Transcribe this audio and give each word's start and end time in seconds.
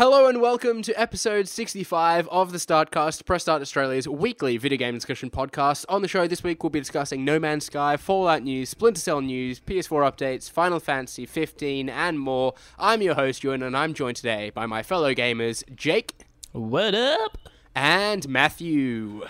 Hello 0.00 0.28
and 0.28 0.40
welcome 0.40 0.80
to 0.80 0.98
episode 0.98 1.46
65 1.46 2.26
of 2.28 2.52
the 2.52 2.56
Startcast, 2.56 3.26
Press 3.26 3.42
Start 3.42 3.60
Australia's 3.60 4.08
weekly 4.08 4.56
video 4.56 4.78
game 4.78 4.94
discussion 4.94 5.28
podcast. 5.28 5.84
On 5.90 6.00
the 6.00 6.08
show 6.08 6.26
this 6.26 6.42
week, 6.42 6.62
we'll 6.62 6.70
be 6.70 6.78
discussing 6.80 7.22
No 7.22 7.38
Man's 7.38 7.66
Sky, 7.66 7.98
Fallout 7.98 8.42
news, 8.42 8.70
Splinter 8.70 8.98
Cell 8.98 9.20
news, 9.20 9.60
PS4 9.60 10.10
updates, 10.10 10.50
Final 10.50 10.80
Fantasy 10.80 11.26
15, 11.26 11.90
and 11.90 12.18
more. 12.18 12.54
I'm 12.78 13.02
your 13.02 13.12
host, 13.12 13.44
Ewan, 13.44 13.62
and 13.62 13.76
I'm 13.76 13.92
joined 13.92 14.16
today 14.16 14.48
by 14.48 14.64
my 14.64 14.82
fellow 14.82 15.12
gamers, 15.12 15.64
Jake. 15.76 16.14
What 16.52 16.94
up? 16.94 17.36
And 17.74 18.26
Matthew. 18.26 19.26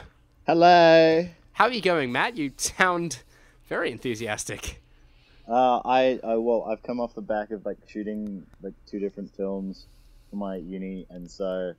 Hello. 0.47 1.27
How 1.55 1.65
are 1.65 1.73
you 1.73 1.83
going, 1.83 2.13
Matt? 2.13 2.37
You 2.37 2.53
sound 2.57 3.25
very 3.69 3.91
enthusiastic. 3.91 4.81
Uh, 5.49 5.81
I, 5.85 6.21
I 6.23 6.37
well, 6.37 6.63
I've 6.63 6.85
come 6.85 7.01
off 7.01 7.17
the 7.17 7.23
back 7.23 7.51
of 7.51 7.67
like 7.67 7.79
shooting 7.89 8.47
like 8.63 8.75
two 8.87 9.01
different 9.01 9.35
films 9.35 9.87
for 10.31 10.37
my 10.37 10.57
uni, 10.57 11.07
and 11.11 11.31
so 11.31 11.75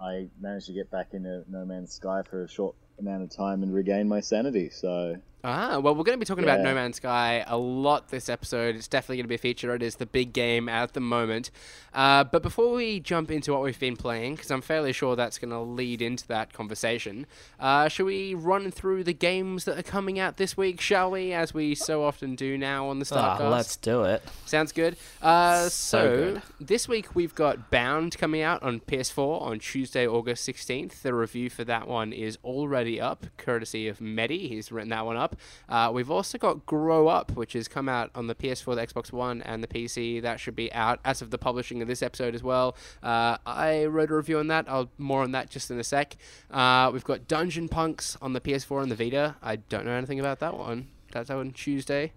I 0.00 0.28
managed 0.40 0.66
to 0.66 0.72
get 0.72 0.90
back 0.90 1.14
into 1.14 1.44
No 1.48 1.64
Man's 1.64 1.92
Sky 1.92 2.22
for 2.28 2.42
a 2.42 2.48
short 2.48 2.74
amount 2.98 3.22
of 3.22 3.30
time 3.30 3.62
and 3.62 3.72
regain 3.72 4.08
my 4.08 4.20
sanity. 4.20 4.70
So 4.70 5.16
Ah, 5.44 5.80
well, 5.80 5.92
we're 5.96 6.04
going 6.04 6.16
to 6.16 6.20
be 6.20 6.24
talking 6.24 6.44
about 6.44 6.60
No 6.60 6.72
Man's 6.72 6.96
Sky 6.98 7.44
a 7.48 7.56
lot 7.56 8.10
this 8.10 8.28
episode. 8.28 8.76
It's 8.76 8.86
definitely 8.86 9.16
going 9.16 9.24
to 9.24 9.28
be 9.28 9.34
a 9.34 9.38
feature. 9.38 9.74
It 9.74 9.82
is 9.82 9.96
the 9.96 10.06
big 10.06 10.32
game 10.32 10.68
at 10.68 10.92
the 10.92 11.00
moment. 11.00 11.50
Uh, 11.92 12.22
but 12.22 12.44
before 12.44 12.72
we 12.72 13.00
jump 13.00 13.28
into 13.28 13.52
what 13.52 13.60
we've 13.60 13.78
been 13.78 13.96
playing, 13.96 14.36
because 14.36 14.52
I'm 14.52 14.62
fairly 14.62 14.92
sure 14.92 15.16
that's 15.16 15.38
going 15.38 15.50
to 15.50 15.58
lead 15.58 16.00
into 16.00 16.28
that 16.28 16.52
conversation, 16.52 17.26
uh, 17.58 17.88
shall 17.88 18.06
we 18.06 18.34
run 18.34 18.70
through 18.70 19.02
the 19.02 19.12
games 19.12 19.64
that 19.64 19.76
are 19.76 19.82
coming 19.82 20.16
out 20.20 20.36
this 20.36 20.56
week, 20.56 20.80
shall 20.80 21.10
we? 21.10 21.32
As 21.32 21.52
we 21.52 21.74
so 21.74 22.04
often 22.04 22.36
do 22.36 22.56
now 22.56 22.86
on 22.86 23.00
the 23.00 23.08
Ah, 23.12 23.36
Startcast. 23.38 23.50
let's 23.50 23.76
do 23.76 24.04
it. 24.04 24.22
Sounds 24.46 24.70
good. 24.70 24.96
Uh, 25.20 25.68
So 25.68 25.68
so, 25.70 26.16
good. 26.34 26.42
this 26.60 26.86
week 26.86 27.16
we've 27.16 27.34
got 27.34 27.68
Bound 27.68 28.16
coming 28.16 28.42
out 28.42 28.62
on 28.62 28.78
PS4 28.78 29.42
on 29.42 29.58
Tuesday, 29.58 30.06
August 30.06 30.48
16th. 30.48 31.02
The 31.02 31.12
review 31.12 31.50
for 31.50 31.64
that 31.64 31.88
one 31.88 32.12
is 32.12 32.38
already 32.44 33.00
up, 33.00 33.26
courtesy 33.36 33.88
of 33.88 34.00
Medi. 34.00 34.46
He's 34.48 34.70
written 34.70 34.90
that 34.90 35.04
one 35.04 35.16
up. 35.16 35.31
Uh, 35.68 35.90
we've 35.92 36.10
also 36.10 36.38
got 36.38 36.66
Grow 36.66 37.08
Up, 37.08 37.32
which 37.32 37.52
has 37.54 37.68
come 37.68 37.88
out 37.88 38.10
on 38.14 38.26
the 38.26 38.34
PS4, 38.34 38.74
the 38.74 38.86
Xbox 38.86 39.12
One, 39.12 39.42
and 39.42 39.62
the 39.62 39.66
PC. 39.68 40.20
That 40.22 40.40
should 40.40 40.56
be 40.56 40.72
out 40.72 41.00
as 41.04 41.22
of 41.22 41.30
the 41.30 41.38
publishing 41.38 41.82
of 41.82 41.88
this 41.88 42.02
episode 42.02 42.34
as 42.34 42.42
well. 42.42 42.76
Uh, 43.02 43.36
I 43.46 43.84
wrote 43.86 44.10
a 44.10 44.16
review 44.16 44.38
on 44.38 44.48
that. 44.48 44.66
I'll 44.68 44.90
more 44.98 45.22
on 45.22 45.32
that 45.32 45.50
just 45.50 45.70
in 45.70 45.78
a 45.78 45.84
sec. 45.84 46.16
Uh, 46.50 46.90
we've 46.92 47.04
got 47.04 47.28
Dungeon 47.28 47.68
Punks 47.68 48.16
on 48.22 48.32
the 48.32 48.40
PS4 48.40 48.82
and 48.82 48.90
the 48.90 48.96
Vita. 48.96 49.36
I 49.42 49.56
don't 49.56 49.84
know 49.84 49.92
anything 49.92 50.20
about 50.20 50.38
that 50.40 50.56
one. 50.56 50.88
That's 51.12 51.30
out 51.30 51.38
on 51.40 51.50
Tuesday. 51.52 52.12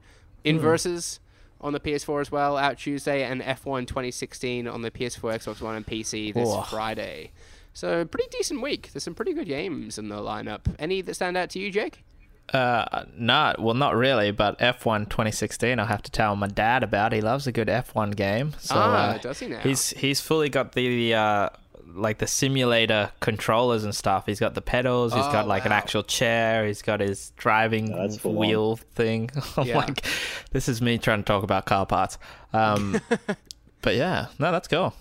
Inversus 0.45 1.19
on 1.61 1.73
the 1.73 1.80
PS4 1.80 2.21
as 2.21 2.31
well, 2.31 2.58
out 2.58 2.77
Tuesday, 2.77 3.23
and 3.23 3.41
F1 3.41 3.88
2016 3.88 4.67
on 4.67 4.81
the 4.83 4.91
PS4, 4.91 5.33
Xbox 5.39 5.61
One, 5.61 5.75
and 5.75 5.86
PC 5.88 6.33
this 6.33 6.47
Oh. 6.47 6.61
Friday. 6.61 7.31
So, 7.73 8.05
pretty 8.05 8.30
decent 8.31 8.61
week. 8.61 8.91
There's 8.93 9.03
some 9.03 9.16
pretty 9.16 9.33
good 9.33 9.47
games 9.47 9.97
in 9.97 10.08
the 10.08 10.16
lineup. 10.17 10.61
Any 10.80 11.02
that 11.02 11.16
stand 11.16 11.36
out 11.36 11.49
to 11.52 11.59
you, 11.59 11.71
Jake? 11.71 12.05
Uh, 12.54 13.06
not 13.18 13.60
well, 13.60 13.74
not 13.74 13.96
really, 13.96 14.32
but 14.32 14.58
F1 14.60 15.10
2016, 15.10 15.80
I'll 15.80 15.86
have 15.88 16.04
to 16.04 16.12
tell 16.12 16.36
my 16.36 16.48
dad 16.48 16.84
about. 16.84 17.12
He 17.12 17.20
loves 17.22 17.48
a 17.48 17.52
good 17.52 17.68
F1 17.68 18.16
game. 18.16 18.54
So, 18.60 18.76
Ah, 18.78 19.12
uh, 19.14 19.18
does 19.18 19.40
he 19.40 19.48
now? 19.48 19.60
He's 19.60 19.90
he's 19.90 20.22
fully 20.22 20.50
got 20.50 20.73
the 20.73 21.16
uh, 21.16 21.50
like 21.88 22.20
the 22.20 22.28
simulator 22.28 23.12
controllers 23.20 23.84
and 23.84 23.96
stuff. 23.96 24.26
He's 24.28 24.40
got 24.40 24.54
the 24.54 24.62
pedals. 24.62 25.14
He's 25.14 25.26
Oh, 25.26 25.32
got 25.32 25.48
like 25.48 25.66
an 25.66 25.72
actual 25.72 26.04
chair. 26.04 26.68
He's 26.68 26.82
got 26.84 27.00
his 27.00 27.32
driving 27.36 27.88
Yeah, 27.88 27.98
that's 27.98 28.18
full 28.18 28.36
wheel 28.36 28.76
thing. 28.76 29.32
I'm 29.58 29.66
Yeah. 29.66 29.78
like, 29.78 30.06
this 30.52 30.70
is 30.70 30.82
me 30.82 30.98
trying 31.00 31.20
to 31.20 31.26
talk 31.26 31.44
about 31.44 31.66
car 31.66 31.86
parts. 31.86 32.18
Um, 32.54 33.02
but 33.82 33.96
yeah, 33.96 34.28
no, 34.40 34.52
that's 34.52 34.68
cool. 34.68 34.94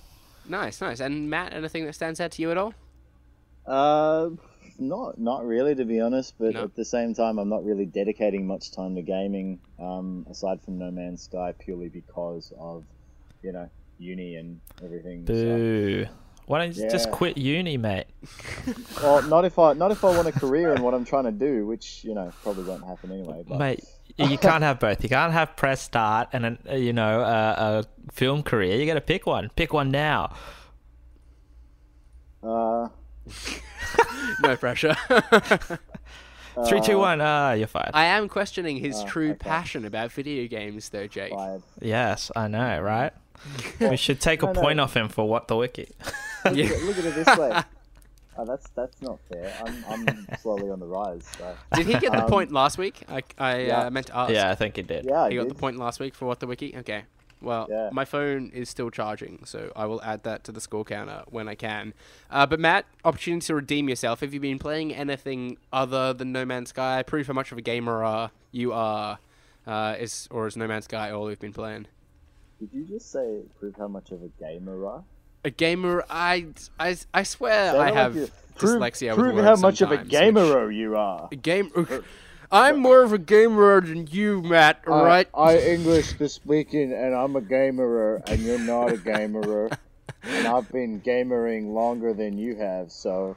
Nice, 0.48 0.80
nice. 0.80 1.00
And 1.00 1.28
Matt, 1.28 1.52
anything 1.52 1.84
that 1.86 1.94
stands 1.94 2.20
out 2.20 2.30
to 2.32 2.42
you 2.42 2.50
at 2.50 2.56
all? 2.58 2.72
uh, 3.66 4.28
not 4.78 5.18
not 5.18 5.44
really 5.46 5.74
to 5.74 5.84
be 5.84 6.00
honest, 6.00 6.34
but 6.38 6.54
No. 6.54 6.64
at 6.64 6.74
the 6.74 6.84
same 6.84 7.14
time, 7.14 7.38
I'm 7.38 7.48
not 7.48 7.64
really 7.64 7.86
dedicating 7.86 8.46
much 8.46 8.70
time 8.72 8.94
to 8.96 9.02
gaming. 9.02 9.60
Um, 9.78 10.26
aside 10.30 10.60
from 10.62 10.78
No 10.78 10.90
Man's 10.90 11.22
Sky, 11.22 11.52
purely 11.58 11.88
because 11.88 12.52
of 12.58 12.84
you 13.42 13.52
know 13.52 13.68
uni 13.98 14.36
and 14.36 14.60
everything. 14.82 15.26
So. 15.26 15.32
Boo. 15.34 16.06
Why 16.46 16.58
don't 16.58 16.76
you 16.76 16.90
just 16.90 17.10
quit 17.10 17.38
uni, 17.38 17.78
mate? 17.78 18.06
Well, 19.02 19.22
not 19.22 19.44
if 19.44 19.58
I 19.58 19.72
not 19.74 19.90
if 19.92 20.04
I 20.04 20.14
want 20.14 20.28
a 20.28 20.32
career 20.32 20.74
in 20.74 20.82
what 20.82 20.94
I'm 20.94 21.04
trying 21.04 21.24
to 21.24 21.32
do, 21.32 21.66
which 21.66 22.04
you 22.04 22.14
know 22.14 22.32
probably 22.42 22.64
won't 22.64 22.84
happen 22.84 23.10
anyway. 23.12 23.44
But 23.46 23.58
Mate, 23.58 23.84
you 24.16 24.38
can't 24.38 24.62
have 24.62 24.78
both. 24.78 25.02
You 25.02 25.08
can't 25.08 25.32
have 25.32 25.56
press 25.56 25.80
start 25.80 26.28
and 26.32 26.46
an, 26.46 26.58
uh, 26.70 26.74
you 26.74 26.92
know 26.92 27.20
a, 27.20 27.24
a 27.80 27.84
film 28.12 28.42
career. 28.42 28.76
You 28.76 28.86
got 28.86 28.94
to 28.94 29.00
pick 29.00 29.26
one. 29.26 29.50
Pick 29.56 29.72
one 29.72 29.90
now. 29.90 30.34
uh, 32.42 32.88
No 34.42 34.56
pressure. 34.56 34.94
Three, 36.68 36.80
two, 36.80 36.98
one. 36.98 37.20
Ah, 37.20 37.52
you're 37.52 37.66
fired. 37.66 37.90
I 37.94 38.04
am 38.04 38.28
questioning 38.28 38.76
his 38.76 38.96
Oh, 39.00 39.06
true 39.06 39.30
okay. 39.30 39.38
passion 39.38 39.84
about 39.84 40.12
video 40.12 40.46
games, 40.48 40.88
though, 40.90 41.06
Jake. 41.06 41.32
fired. 41.32 41.62
yes, 41.80 42.30
I 42.36 42.48
know, 42.48 42.80
right? 42.80 43.12
we 43.80 43.96
should 43.96 44.20
take 44.20 44.42
a 44.42 44.46
No, 44.46 44.52
no. 44.52 44.60
point 44.60 44.80
off 44.80 44.94
him 44.96 45.08
for 45.08 45.28
what 45.28 45.48
the 45.48 45.56
wiki. 45.56 45.88
Look, 46.44 46.54
Yeah. 46.56 46.66
at, 46.66 46.82
look 46.84 46.98
at 46.98 47.04
it 47.04 47.14
this 47.14 47.36
way. 47.38 47.60
Oh, 48.36 48.44
that's 48.44 48.68
that's 48.70 49.00
not 49.02 49.18
fair. 49.32 49.52
I'm, 49.64 49.84
I'm 49.88 50.26
slowly 50.40 50.70
on 50.70 50.80
the 50.80 50.86
rise. 50.86 51.24
So. 51.38 51.54
Did 51.74 51.86
he 51.86 51.92
get 51.98 52.12
the 52.12 52.24
Um, 52.24 52.30
point 52.30 52.52
last 52.52 52.78
week? 52.78 53.02
I, 53.08 53.22
I 53.38 53.58
yeah. 53.62 53.80
uh, 53.86 53.90
meant 53.90 54.06
to 54.08 54.16
ask. 54.16 54.32
yeah, 54.32 54.50
I 54.50 54.54
think 54.54 54.76
he 54.76 54.82
did. 54.82 55.04
Yeah, 55.04 55.22
I 55.22 55.30
He 55.30 55.36
got 55.36 55.42
did. 55.44 55.50
the 55.50 55.54
point 55.58 55.76
last 55.76 56.00
week 56.00 56.14
for 56.14 56.26
what 56.26 56.40
the 56.40 56.46
wiki? 56.46 56.74
Okay. 56.78 57.04
Well, 57.44 57.66
Yeah. 57.70 57.90
my 57.92 58.04
phone 58.04 58.50
is 58.54 58.68
still 58.68 58.90
charging, 58.90 59.44
so 59.44 59.70
I 59.76 59.86
will 59.86 60.02
add 60.02 60.22
that 60.24 60.44
to 60.44 60.52
the 60.52 60.60
score 60.60 60.84
counter 60.84 61.22
when 61.28 61.48
I 61.48 61.54
can. 61.54 61.94
Uh, 62.30 62.46
but 62.46 62.58
Matt, 62.60 62.86
opportunity 63.04 63.46
to 63.46 63.54
redeem 63.54 63.88
yourself. 63.88 64.20
Have 64.20 64.32
you 64.34 64.40
been 64.40 64.58
playing 64.58 64.94
anything 64.94 65.58
other 65.72 66.12
than 66.12 66.32
No 66.32 66.44
Man's 66.44 66.70
Sky? 66.70 67.02
Prove 67.02 67.26
how 67.26 67.32
much 67.34 67.52
of 67.52 67.58
a 67.58 67.62
gamer 67.62 68.02
uh, 68.04 68.28
you 68.52 68.72
are. 68.72 69.18
Uh, 69.66 69.96
is 69.98 70.28
or 70.30 70.46
is 70.46 70.56
No 70.56 70.66
Man's 70.66 70.84
Sky 70.84 71.10
all 71.10 71.30
you've 71.30 71.40
been 71.40 71.52
playing? 71.52 71.86
Did 72.60 72.70
you 72.72 72.84
just 72.84 73.10
say 73.10 73.40
prove 73.58 73.74
how 73.76 73.88
much 73.88 74.10
of 74.10 74.22
a 74.22 74.28
gamer 74.42 74.86
are? 74.86 75.04
A 75.44 75.50
gamer, 75.50 76.04
I, 76.08 76.46
I, 76.80 76.96
I 77.12 77.22
swear 77.22 77.78
I 77.78 77.90
have 77.90 78.14
prove, 78.14 78.30
dyslexia. 78.80 79.10
with 79.10 79.18
Prove 79.18 79.44
how 79.44 79.56
much 79.56 79.82
of 79.82 79.90
a 79.92 79.98
gamer 79.98 80.70
you 80.70 80.96
are. 80.96 81.28
A 81.32 81.36
game. 81.36 81.70
I'm 82.54 82.78
more 82.78 83.02
of 83.02 83.12
a 83.12 83.18
gamer 83.18 83.80
than 83.80 84.06
you, 84.06 84.40
Matt. 84.42 84.80
I- 84.86 84.90
Right? 85.02 85.28
I, 85.34 85.58
English 85.58 86.16
to 86.18 86.28
speaking, 86.28 86.92
and 86.92 87.14
I'm 87.14 87.34
a 87.36 87.40
gamerer, 87.40 88.22
and 88.28 88.40
you're 88.40 88.58
not 88.60 88.92
a 88.92 88.96
gamerer. 88.96 89.76
and 90.22 90.46
I've 90.46 90.70
been 90.70 91.00
gamering 91.00 91.72
longer 91.74 92.14
than 92.14 92.38
you 92.38 92.56
have, 92.56 92.92
so. 92.92 93.36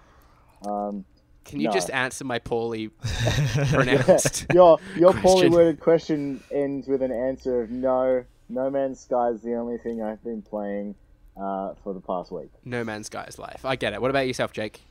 Um, 0.65 1.03
Can 1.45 1.59
you 1.59 1.67
no. 1.67 1.73
just 1.73 1.89
answer 1.89 2.25
my 2.25 2.39
poorly 2.39 2.89
pronounced? 3.69 4.45
your 4.53 4.79
your 4.95 5.11
Question. 5.11 5.21
poorly 5.21 5.49
worded 5.49 5.79
question 5.79 6.43
ends 6.51 6.87
with 6.87 7.01
an 7.01 7.11
answer 7.11 7.61
of 7.61 7.71
no. 7.71 8.23
No 8.49 8.69
Man's 8.69 8.99
Sky 9.01 9.29
is 9.29 9.41
the 9.41 9.55
only 9.55 9.77
thing 9.77 10.01
I've 10.01 10.23
been 10.23 10.41
playing 10.41 10.95
uh, 11.35 11.73
for 11.83 11.93
the 11.93 11.99
past 11.99 12.31
week. 12.31 12.49
No 12.63 12.83
Man's 12.83 13.07
Sky's 13.07 13.37
life. 13.37 13.65
I 13.65 13.75
get 13.75 13.93
it. 13.93 14.01
What 14.01 14.09
about 14.09 14.25
yourself, 14.27 14.53
Jake? 14.53 14.81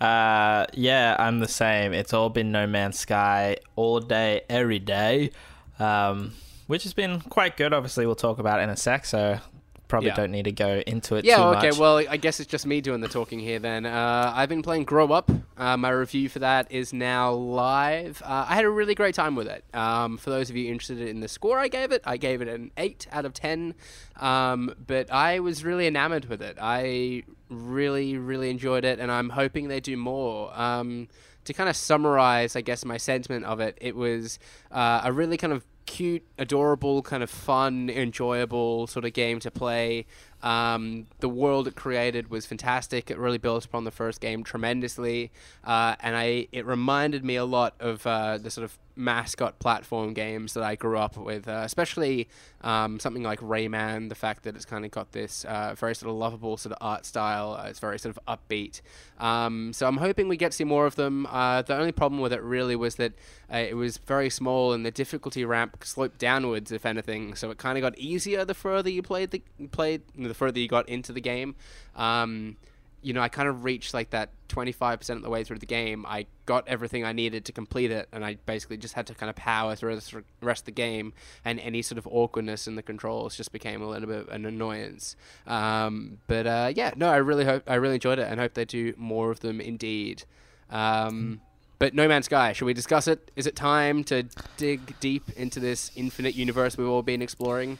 Uh, 0.00 0.66
yeah, 0.74 1.16
I'm 1.18 1.40
the 1.40 1.48
same. 1.48 1.92
It's 1.92 2.12
all 2.12 2.28
been 2.28 2.52
No 2.52 2.66
Man's 2.66 2.98
Sky 2.98 3.56
all 3.74 4.00
day, 4.00 4.42
every 4.48 4.78
day, 4.78 5.32
um, 5.78 6.34
which 6.66 6.84
has 6.84 6.94
been 6.94 7.20
quite 7.20 7.56
good. 7.56 7.72
Obviously, 7.72 8.06
we'll 8.06 8.14
talk 8.14 8.38
about 8.38 8.60
in 8.60 8.70
a 8.70 8.76
sec, 8.76 9.04
so 9.06 9.40
probably 9.88 10.08
Yeah. 10.08 10.14
don't 10.14 10.30
need 10.30 10.44
to 10.44 10.52
go 10.52 10.82
into 10.86 11.16
it 11.16 11.24
Yeah, 11.24 11.48
okay. 11.50 11.70
much. 11.70 11.78
Well, 11.78 11.98
I 11.98 12.16
guess 12.18 12.38
it's 12.40 12.50
just 12.50 12.66
me 12.66 12.80
doing 12.80 13.00
the 13.00 13.08
talking 13.08 13.40
here 13.40 13.58
then. 13.58 13.86
Uh, 13.86 14.32
I've 14.34 14.48
been 14.48 14.62
playing 14.62 14.84
Grow 14.84 15.10
Up. 15.12 15.30
Uh, 15.56 15.76
my 15.76 15.90
review 15.90 16.28
for 16.28 16.38
that 16.40 16.70
is 16.70 16.92
now 16.92 17.32
live. 17.32 18.22
Uh, 18.24 18.46
I 18.48 18.54
had 18.54 18.64
a 18.64 18.70
really 18.70 18.94
great 18.94 19.14
time 19.14 19.34
with 19.34 19.48
it. 19.48 19.64
Um, 19.74 20.18
for 20.18 20.30
those 20.30 20.50
of 20.50 20.56
you 20.56 20.70
interested 20.70 21.00
in 21.00 21.20
the 21.20 21.28
score 21.28 21.58
I 21.58 21.68
gave 21.68 21.90
it, 21.90 22.02
I 22.04 22.16
gave 22.16 22.40
it 22.42 22.48
an 22.48 22.70
8 22.76 23.08
out 23.10 23.24
of 23.24 23.32
10. 23.32 23.74
Um, 24.20 24.74
but 24.86 25.10
I 25.12 25.40
was 25.40 25.64
really 25.64 25.86
enamored 25.86 26.26
with 26.26 26.42
it. 26.42 26.56
I 26.60 27.24
really, 27.48 28.16
really 28.18 28.50
enjoyed 28.50 28.84
it, 28.84 28.98
and 28.98 29.10
I'm 29.10 29.30
hoping 29.30 29.68
they 29.68 29.80
do 29.80 29.96
more. 29.96 30.52
Um, 30.58 31.08
to 31.44 31.54
kind 31.54 31.70
of 31.70 31.76
summarize, 31.76 32.56
I 32.56 32.60
guess, 32.60 32.84
my 32.84 32.98
sentiment 32.98 33.46
of 33.46 33.58
it, 33.60 33.78
it 33.80 33.96
was 33.96 34.38
uh, 34.70 35.00
a 35.04 35.12
really 35.12 35.38
kind 35.38 35.52
of 35.54 35.64
cute, 35.88 36.22
adorable, 36.38 37.02
kind 37.02 37.22
of 37.22 37.30
fun, 37.30 37.90
enjoyable 37.90 38.86
sort 38.86 39.04
of 39.04 39.12
game 39.14 39.40
to 39.40 39.50
play. 39.50 40.06
Um, 40.42 41.06
the 41.20 41.28
world 41.28 41.66
it 41.66 41.74
created 41.74 42.30
was 42.30 42.46
fantastic. 42.46 43.10
It 43.10 43.18
really 43.18 43.38
built 43.38 43.64
upon 43.64 43.84
the 43.84 43.90
first 43.90 44.20
game 44.20 44.44
tremendously, 44.44 45.32
uh, 45.64 45.96
and 46.00 46.16
I 46.16 46.48
it 46.52 46.64
reminded 46.66 47.24
me 47.24 47.36
a 47.36 47.44
lot 47.44 47.74
of 47.80 48.06
uh, 48.06 48.38
the 48.38 48.50
sort 48.50 48.64
of 48.64 48.78
mascot 48.98 49.60
platform 49.60 50.12
games 50.12 50.54
that 50.54 50.64
I 50.64 50.74
grew 50.74 50.98
up 50.98 51.16
with, 51.16 51.46
uh, 51.48 51.62
especially 51.64 52.28
um, 52.62 52.98
something 52.98 53.22
like 53.22 53.40
Rayman. 53.40 54.08
The 54.08 54.14
fact 54.16 54.42
that 54.42 54.56
it's 54.56 54.64
kind 54.64 54.84
of 54.84 54.90
got 54.90 55.12
this 55.12 55.44
uh, 55.44 55.74
very 55.76 55.94
sort 55.94 56.10
of 56.10 56.16
lovable 56.16 56.56
sort 56.56 56.72
of 56.72 56.78
art 56.80 57.06
style. 57.06 57.58
Uh, 57.58 57.68
it's 57.68 57.78
very 57.78 57.98
sort 57.98 58.16
of 58.16 58.38
upbeat. 58.38 58.80
Um, 59.18 59.72
so 59.72 59.86
I'm 59.86 59.98
hoping 59.98 60.28
we 60.28 60.36
get 60.36 60.50
to 60.50 60.56
see 60.56 60.64
more 60.64 60.84
of 60.84 60.96
them. 60.96 61.26
Uh, 61.26 61.62
the 61.62 61.76
only 61.76 61.92
problem 61.92 62.20
with 62.20 62.32
it 62.32 62.42
really 62.42 62.76
was 62.76 62.96
that 62.96 63.12
it 63.50 63.76
was 63.76 63.98
very 63.98 64.28
small 64.28 64.72
and 64.72 64.84
the 64.84 64.90
difficulty 64.90 65.44
ramp 65.44 65.82
sloped 65.84 66.18
downwards, 66.18 66.72
if 66.72 66.84
anything. 66.84 67.34
So 67.34 67.50
it 67.50 67.58
kind 67.58 67.78
of 67.78 67.82
got 67.82 67.96
easier 67.98 68.44
the 68.44 68.54
further 68.54 68.90
you 68.90 69.02
played 69.02 69.30
the 69.30 69.42
played 69.70 70.02
the 70.28 70.34
further 70.34 70.60
you 70.60 70.68
got 70.68 70.88
into 70.88 71.12
the 71.12 71.20
game. 71.20 71.56
Um, 71.96 72.56
you 73.00 73.12
know, 73.12 73.20
I 73.20 73.28
kind 73.28 73.48
of 73.48 73.64
reached 73.64 73.94
like 73.94 74.10
that 74.10 74.30
25% 74.48 75.10
of 75.10 75.22
the 75.22 75.30
way 75.30 75.44
through 75.44 75.58
the 75.58 75.66
game. 75.66 76.04
I 76.06 76.26
got 76.46 76.66
everything 76.66 77.04
I 77.04 77.12
needed 77.12 77.44
to 77.44 77.52
complete 77.52 77.90
it, 77.92 78.08
and 78.12 78.24
I 78.24 78.38
basically 78.46 78.76
just 78.76 78.94
had 78.94 79.06
to 79.06 79.14
kind 79.14 79.30
of 79.30 79.36
power 79.36 79.76
through 79.76 79.96
the 79.96 80.24
rest 80.42 80.62
of 80.62 80.66
the 80.66 80.72
game, 80.72 81.12
and 81.44 81.60
any 81.60 81.80
sort 81.82 81.98
of 81.98 82.08
awkwardness 82.08 82.66
in 82.66 82.74
the 82.74 82.82
controls 82.82 83.36
just 83.36 83.52
became 83.52 83.82
a 83.82 83.88
little 83.88 84.08
bit 84.08 84.20
of 84.22 84.28
an 84.28 84.44
annoyance. 84.46 85.14
Um, 85.46 86.18
but 86.26 86.46
uh, 86.46 86.72
yeah, 86.74 86.92
no, 86.96 87.08
I 87.08 87.18
really 87.18 87.44
hope 87.44 87.62
I 87.68 87.76
really 87.76 87.94
enjoyed 87.94 88.18
it, 88.18 88.26
and 88.28 88.40
hope 88.40 88.54
they 88.54 88.64
do 88.64 88.94
more 88.96 89.30
of 89.30 89.40
them 89.40 89.60
indeed. 89.60 90.24
Um, 90.70 91.40
but 91.78 91.94
No 91.94 92.08
Man's 92.08 92.26
Sky, 92.26 92.52
should 92.52 92.64
we 92.64 92.74
discuss 92.74 93.06
it? 93.06 93.30
Is 93.36 93.46
it 93.46 93.54
time 93.54 94.02
to 94.04 94.24
dig 94.56 94.98
deep 94.98 95.30
into 95.36 95.60
this 95.60 95.92
infinite 95.94 96.34
universe 96.34 96.76
we've 96.76 96.88
all 96.88 97.02
been 97.02 97.22
exploring? 97.22 97.78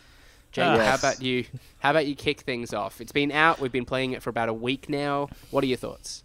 Jake, 0.52 0.64
Ah. 0.64 0.78
how 0.84 0.94
about 0.94 1.22
you? 1.22 1.44
How 1.80 1.90
about 1.90 2.06
you 2.06 2.14
kick 2.14 2.40
things 2.40 2.72
off? 2.72 3.00
It's 3.00 3.12
been 3.12 3.30
out. 3.32 3.60
We've 3.60 3.72
been 3.72 3.84
playing 3.84 4.12
it 4.12 4.22
for 4.22 4.30
about 4.30 4.48
a 4.48 4.52
week 4.54 4.88
now. 4.88 5.28
What 5.50 5.62
are 5.62 5.66
your 5.66 5.76
thoughts? 5.76 6.24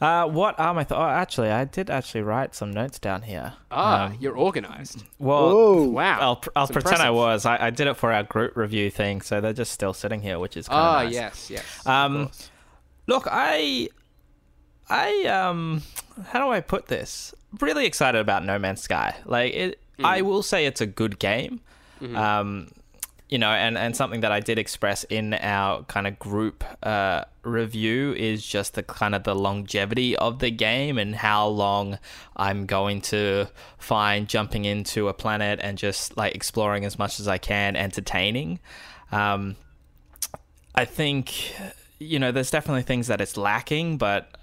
Uh, 0.00 0.26
what 0.26 0.58
are 0.58 0.72
my 0.72 0.82
thoughts? 0.82 0.98
Oh, 0.98 1.06
actually, 1.08 1.50
I 1.50 1.64
did 1.66 1.90
actually 1.90 2.22
write 2.22 2.54
some 2.54 2.70
notes 2.70 2.98
down 2.98 3.22
here. 3.22 3.54
Ah, 3.70 4.06
Um, 4.06 4.16
you're 4.18 4.34
organized. 4.36 5.04
well, 5.18 5.50
Whoa. 5.50 5.82
Wow. 5.88 6.18
I'll, 6.20 6.42
I'll 6.56 6.64
It's 6.64 6.72
pretend 6.72 7.02
I 7.02 7.10
was. 7.10 7.44
I, 7.44 7.66
I 7.66 7.70
did 7.70 7.86
it 7.86 7.98
for 7.98 8.10
our 8.10 8.22
group 8.22 8.56
review 8.56 8.90
thing, 8.90 9.20
so 9.20 9.42
they're 9.42 9.52
just 9.52 9.72
still 9.72 9.92
sitting 9.92 10.22
here, 10.22 10.38
which 10.38 10.56
is 10.56 10.68
kind 10.68 10.80
of 10.80 10.86
Ah, 10.86 11.02
nice. 11.04 11.12
yes, 11.12 11.50
yes. 11.50 11.86
Um. 11.86 12.30
Look, 13.06 13.26
I, 13.30 13.88
I 14.88 15.24
um, 15.24 15.82
how 16.28 16.44
do 16.44 16.50
I 16.50 16.60
put 16.60 16.86
this? 16.86 17.34
Really 17.60 17.84
excited 17.86 18.20
about 18.20 18.44
No 18.44 18.58
Man's 18.58 18.80
Sky. 18.82 19.16
Like 19.24 19.52
it, 19.54 19.80
Hmm. 19.98 20.06
I 20.06 20.22
will 20.22 20.42
say 20.42 20.64
it's 20.64 20.80
a 20.80 20.86
good 20.86 21.18
game. 21.18 21.60
Mm-hmm. 22.00 22.16
Um, 22.16 22.68
you 23.30 23.38
know, 23.38 23.50
and 23.50 23.78
and 23.78 23.96
something 23.96 24.20
that 24.20 24.32
I 24.32 24.40
did 24.40 24.58
express 24.58 25.04
in 25.04 25.34
our 25.34 25.84
kind 25.84 26.06
of 26.06 26.18
group 26.18 26.64
uh 26.82 27.24
review 27.42 28.12
is 28.12 28.44
just 28.44 28.74
the 28.74 28.82
kind 28.82 29.14
of 29.14 29.22
the 29.22 29.34
longevity 29.34 30.14
of 30.16 30.40
the 30.40 30.50
game 30.50 30.98
and 30.98 31.14
how 31.14 31.46
long 31.46 31.98
I'm 32.36 32.66
going 32.66 33.00
to 33.02 33.46
find 33.78 34.28
jumping 34.28 34.66
into 34.66 35.08
a 35.08 35.14
planet 35.14 35.58
and 35.62 35.78
just 35.78 36.16
like 36.16 36.34
exploring 36.34 36.84
as 36.84 36.98
much 36.98 37.18
as 37.18 37.28
I 37.28 37.38
can, 37.38 37.76
entertaining. 37.76 38.58
Um, 39.12 39.56
I 40.74 40.84
think 40.84 41.54
you 42.00 42.18
know 42.18 42.32
there's 42.32 42.50
definitely 42.50 42.82
things 42.82 43.06
that 43.06 43.20
it's 43.20 43.36
lacking, 43.36 43.96
but 43.96 44.36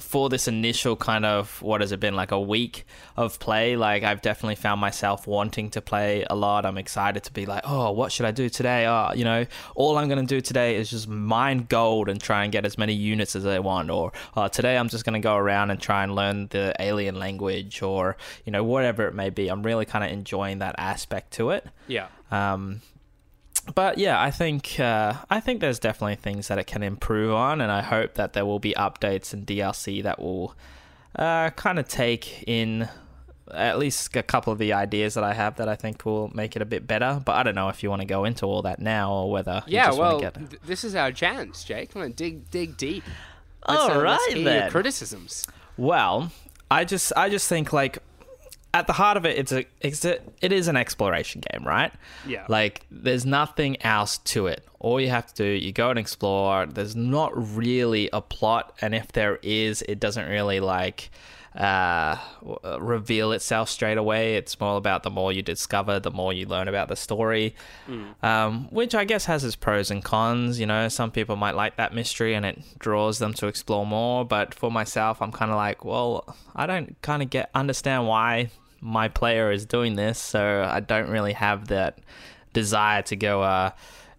for 0.00 0.28
this 0.28 0.48
initial 0.48 0.96
kind 0.96 1.24
of 1.24 1.60
what 1.62 1.80
has 1.80 1.92
it 1.92 2.00
been 2.00 2.14
like 2.14 2.30
a 2.30 2.40
week 2.40 2.84
of 3.16 3.38
play 3.38 3.76
like 3.76 4.02
i've 4.02 4.22
definitely 4.22 4.54
found 4.54 4.80
myself 4.80 5.26
wanting 5.26 5.70
to 5.70 5.80
play 5.80 6.24
a 6.28 6.34
lot. 6.34 6.66
I'm 6.66 6.78
excited 6.78 7.22
to 7.24 7.32
be 7.32 7.46
like 7.46 7.62
oh 7.64 7.90
what 7.92 8.12
should 8.12 8.26
i 8.26 8.30
do 8.30 8.48
today? 8.48 8.86
Oh 8.86 9.12
you 9.14 9.24
know 9.24 9.46
all 9.74 9.98
i'm 9.98 10.08
going 10.08 10.24
to 10.24 10.34
do 10.34 10.40
today 10.40 10.76
is 10.76 10.90
just 10.90 11.08
mine 11.08 11.66
gold 11.68 12.08
and 12.08 12.20
try 12.20 12.44
and 12.44 12.52
get 12.52 12.64
as 12.64 12.76
many 12.78 12.92
units 12.92 13.36
as 13.36 13.46
i 13.46 13.58
want 13.58 13.90
or 13.90 14.12
uh, 14.36 14.48
today 14.48 14.76
i'm 14.76 14.88
just 14.88 15.04
going 15.04 15.14
to 15.14 15.20
go 15.20 15.36
around 15.36 15.70
and 15.70 15.80
try 15.80 16.02
and 16.02 16.14
learn 16.14 16.48
the 16.48 16.74
alien 16.80 17.18
language 17.18 17.82
or 17.82 18.16
you 18.44 18.52
know 18.52 18.64
whatever 18.64 19.06
it 19.06 19.14
may 19.14 19.30
be. 19.30 19.48
I'm 19.48 19.62
really 19.62 19.84
kind 19.84 20.04
of 20.04 20.10
enjoying 20.10 20.58
that 20.58 20.74
aspect 20.78 21.32
to 21.34 21.50
it. 21.50 21.66
Yeah. 21.86 22.08
um, 22.30 22.82
but 23.74 23.98
yeah, 23.98 24.20
I 24.20 24.30
think 24.30 24.78
uh, 24.80 25.14
I 25.30 25.40
think 25.40 25.60
there's 25.60 25.78
definitely 25.78 26.16
things 26.16 26.48
that 26.48 26.58
it 26.58 26.66
can 26.66 26.82
improve 26.82 27.32
on, 27.32 27.60
and 27.60 27.70
I 27.72 27.82
hope 27.82 28.14
that 28.14 28.32
there 28.32 28.44
will 28.44 28.58
be 28.58 28.74
updates 28.74 29.32
and 29.32 29.46
DLC 29.46 30.02
that 30.02 30.18
will 30.18 30.54
uh, 31.16 31.50
kind 31.50 31.78
of 31.78 31.88
take 31.88 32.44
in 32.46 32.88
at 33.50 33.78
least 33.78 34.16
a 34.16 34.22
couple 34.22 34.52
of 34.52 34.58
the 34.58 34.72
ideas 34.72 35.14
that 35.14 35.22
I 35.24 35.34
have 35.34 35.56
that 35.56 35.68
I 35.68 35.76
think 35.76 36.04
will 36.04 36.30
make 36.34 36.56
it 36.56 36.62
a 36.62 36.64
bit 36.64 36.86
better. 36.86 37.20
But 37.24 37.36
I 37.36 37.42
don't 37.42 37.54
know 37.54 37.68
if 37.68 37.82
you 37.82 37.90
want 37.90 38.02
to 38.02 38.06
go 38.06 38.24
into 38.24 38.46
all 38.46 38.62
that 38.62 38.80
now 38.80 39.12
or 39.12 39.30
whether 39.30 39.62
you 39.66 39.74
Yeah, 39.76 39.86
just 39.86 39.98
well, 39.98 40.20
get. 40.20 40.34
th- 40.34 40.60
this 40.64 40.82
is 40.84 40.94
our 40.94 41.12
chance, 41.12 41.62
Jake. 41.64 41.92
Come 41.92 42.02
on, 42.02 42.12
dig, 42.12 42.50
dig 42.50 42.76
deep. 42.76 43.04
All 43.64 43.90
uh, 43.92 44.02
right, 44.02 44.18
hear 44.28 44.36
your 44.38 44.44
then. 44.44 44.70
criticisms. 44.70 45.46
Well, 45.76 46.32
I 46.70 46.84
just 46.84 47.12
I 47.16 47.28
just 47.30 47.48
think 47.48 47.72
like 47.72 47.98
at 48.74 48.88
the 48.88 48.92
heart 48.92 49.16
of 49.16 49.24
it, 49.24 49.38
it's 49.38 49.52
a 49.52 49.64
it's 49.80 50.04
a, 50.04 50.18
it 50.42 50.52
is 50.52 50.66
an 50.66 50.76
exploration 50.76 51.42
game, 51.52 51.64
right? 51.64 51.92
Yeah. 52.26 52.44
Like 52.48 52.84
there's 52.90 53.24
nothing 53.24 53.80
else 53.82 54.18
to 54.18 54.48
it. 54.48 54.66
All 54.80 55.00
you 55.00 55.08
have 55.10 55.26
to 55.28 55.34
do, 55.34 55.48
you 55.48 55.72
go 55.72 55.90
and 55.90 55.98
explore. 55.98 56.66
There's 56.66 56.96
not 56.96 57.32
really 57.56 58.10
a 58.12 58.20
plot, 58.20 58.76
and 58.82 58.94
if 58.94 59.12
there 59.12 59.38
is, 59.42 59.80
it 59.82 60.00
doesn't 60.00 60.28
really 60.28 60.58
like 60.58 61.10
uh, 61.54 62.18
uh, 62.64 62.80
reveal 62.80 63.30
itself 63.30 63.68
straight 63.68 63.96
away. 63.96 64.34
It's 64.34 64.58
more 64.58 64.76
about 64.76 65.04
the 65.04 65.10
more 65.10 65.30
you 65.30 65.40
discover, 65.40 66.00
the 66.00 66.10
more 66.10 66.32
you 66.32 66.46
learn 66.46 66.66
about 66.66 66.88
the 66.88 66.96
story, 66.96 67.54
um, 68.24 68.66
which 68.70 68.92
I 68.92 69.04
guess 69.04 69.26
has 69.26 69.44
its 69.44 69.54
pros 69.54 69.92
and 69.92 70.02
cons. 70.02 70.58
You 70.58 70.66
know, 70.66 70.88
some 70.88 71.12
people 71.12 71.36
might 71.36 71.54
like 71.54 71.76
that 71.76 71.94
mystery 71.94 72.34
and 72.34 72.44
it 72.44 72.60
draws 72.80 73.20
them 73.20 73.34
to 73.34 73.46
explore 73.46 73.86
more. 73.86 74.24
But 74.24 74.52
for 74.52 74.68
myself, 74.68 75.22
I'm 75.22 75.30
kind 75.30 75.52
of 75.52 75.56
like, 75.56 75.84
well, 75.84 76.36
I 76.56 76.66
don't 76.66 77.00
kind 77.02 77.22
of 77.22 77.30
get 77.30 77.50
understand 77.54 78.08
why 78.08 78.50
my 78.84 79.08
player 79.08 79.50
is 79.50 79.64
doing 79.64 79.96
this, 79.96 80.18
so 80.18 80.68
I 80.68 80.80
don't 80.80 81.08
really 81.08 81.32
have 81.32 81.68
that 81.68 81.98
desire 82.52 83.02
to 83.02 83.16
go 83.16 83.42
uh, 83.42 83.70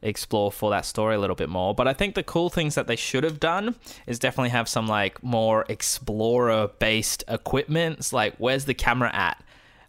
explore 0.02 0.52
for 0.52 0.72
that 0.72 0.86
story 0.86 1.16
a 1.16 1.20
little 1.20 1.36
bit 1.36 1.50
more. 1.50 1.76
But 1.76 1.88
I 1.88 1.94
think 1.94 2.16
the 2.16 2.24
cool 2.24 2.50
things 2.50 2.76
that 2.76 2.88
they 2.88 2.96
should 2.96 3.24
have 3.24 3.40
done 3.40 3.76
is 4.08 4.18
definitely 4.18 4.50
have 4.50 4.68
some 4.68 4.88
like 4.88 5.24
more 5.24 5.66
explorer 5.70 6.70
based 6.80 7.24
equipment. 7.28 8.00
It's 8.00 8.12
like, 8.12 8.36
where's 8.38 8.66
the 8.66 8.74
camera 8.74 9.12
at? 9.14 9.42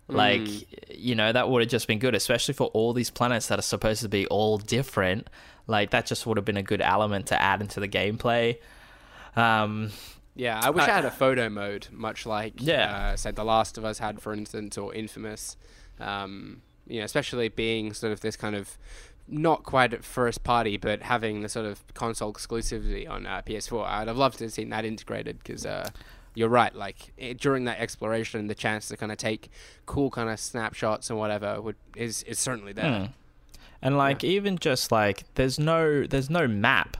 Like, 0.08 0.46
you 0.88 1.16
know, 1.16 1.32
that 1.32 1.48
would 1.48 1.62
have 1.62 1.70
just 1.70 1.88
been 1.88 1.98
good, 1.98 2.14
especially 2.14 2.54
for 2.54 2.68
all 2.68 2.92
these 2.92 3.10
planets 3.10 3.48
that 3.48 3.58
are 3.58 3.62
supposed 3.62 4.02
to 4.02 4.08
be 4.08 4.26
all 4.28 4.56
different. 4.58 5.28
Like, 5.66 5.90
that 5.90 6.06
just 6.06 6.26
would 6.26 6.36
have 6.36 6.44
been 6.44 6.56
a 6.56 6.62
good 6.62 6.80
element 6.80 7.26
to 7.28 7.42
add 7.42 7.60
into 7.60 7.80
the 7.80 7.88
gameplay. 7.88 8.58
Um, 9.34 9.90
Yeah, 10.36 10.60
I 10.62 10.70
wish 10.70 10.84
I- 10.84 10.90
I, 10.92 10.94
had 10.94 11.04
a 11.04 11.10
photo 11.10 11.48
mode, 11.48 11.88
much 11.90 12.26
like 12.26 12.54
Yeah. 12.58 12.94
uh, 13.12 13.16
say 13.16 13.30
The 13.32 13.44
Last 13.44 13.76
of 13.78 13.84
Us 13.84 13.98
had, 13.98 14.20
for 14.20 14.32
instance, 14.32 14.76
or 14.78 14.94
Infamous. 14.94 15.56
Um, 15.98 16.62
you 16.86 16.98
know, 17.00 17.04
especially 17.04 17.48
being 17.48 17.92
sort 17.94 18.12
of 18.12 18.20
this 18.20 18.36
kind 18.36 18.54
of 18.54 18.76
not 19.28 19.64
quite 19.64 19.92
at 19.92 20.04
first 20.04 20.44
party, 20.44 20.76
but 20.76 21.02
having 21.02 21.40
the 21.40 21.48
sort 21.48 21.66
of 21.66 21.82
console 21.94 22.32
exclusivity 22.32 23.08
on 23.10 23.26
uh, 23.26 23.42
PS4. 23.44 23.84
I'd 23.84 24.06
have 24.08 24.16
loved 24.16 24.38
to 24.38 24.44
have 24.44 24.52
seen 24.52 24.68
that 24.70 24.84
integrated 24.84 25.38
because 25.38 25.66
uh, 25.66 25.88
you're 26.34 26.48
right. 26.48 26.72
Like 26.72 27.12
it, 27.16 27.40
during 27.40 27.64
that 27.64 27.80
exploration, 27.80 28.46
the 28.46 28.54
chance 28.54 28.86
to 28.88 28.96
kind 28.96 29.10
of 29.10 29.18
take 29.18 29.48
cool 29.86 30.10
kind 30.10 30.30
of 30.30 30.38
snapshots 30.38 31.10
and 31.10 31.18
whatever 31.18 31.60
would 31.60 31.74
is 31.96 32.22
is 32.24 32.38
certainly 32.38 32.72
there. 32.72 32.98
hmm. 33.00 33.04
And 33.82 33.96
like 33.98 34.22
even 34.22 34.58
just 34.58 34.92
like 34.92 35.24
there's 35.34 35.58
no 35.58 36.06
there's 36.06 36.30
no 36.30 36.46
map. 36.46 36.96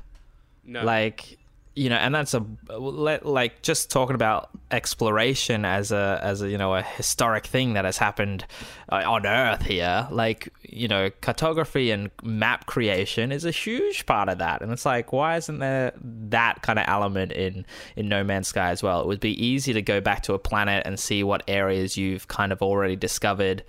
No, 0.65 0.83
Like 0.83 1.39
you 1.77 1.91
know, 1.91 1.97
and 1.97 2.15
that's 2.15 2.33
a 2.33 2.43
like 2.71 3.61
just 3.61 3.91
talking 3.91 4.15
about 4.15 4.49
exploration 4.71 5.67
as 5.67 5.93
a 5.93 6.19
as 6.23 6.41
a 6.41 6.49
you 6.49 6.57
know 6.57 6.75
a 6.75 6.81
historic 6.81 7.47
thing 7.47 7.75
that 7.75 7.85
has 7.85 7.99
happened 7.99 8.47
uh, 8.89 9.03
on 9.07 9.27
Earth 9.27 9.63
here. 9.63 10.09
Like 10.11 10.49
you 10.63 10.89
know, 10.89 11.11
cartography 11.21 11.91
and 11.91 12.11
map 12.23 12.65
creation 12.65 13.31
is 13.31 13.45
a 13.45 13.51
huge 13.51 14.07
part 14.07 14.31
of 14.31 14.39
that, 14.39 14.63
and 14.63 14.73
it's 14.73 14.87
like 14.87 15.13
why 15.13 15.37
isn't 15.37 15.59
there 15.59 15.93
that 16.01 16.63
kind 16.63 16.79
of 16.79 16.87
element 16.89 17.33
in 17.33 17.67
in 17.95 18.09
No 18.09 18.25
Man's 18.25 18.49
Sky 18.49 18.71
as 18.71 18.83
well? 18.83 19.03
It 19.03 19.07
would 19.07 19.21
be 19.21 19.45
easy 19.45 19.75
to 19.75 19.83
go 19.83 20.01
back 20.01 20.23
to 20.23 20.33
a 20.33 20.39
planet 20.39 20.87
and 20.87 20.99
see 20.99 21.23
what 21.23 21.43
areas 21.47 21.99
you've 21.99 22.27
kind 22.27 22.53
of 22.53 22.63
already 22.63 22.97
discovered 22.97 23.63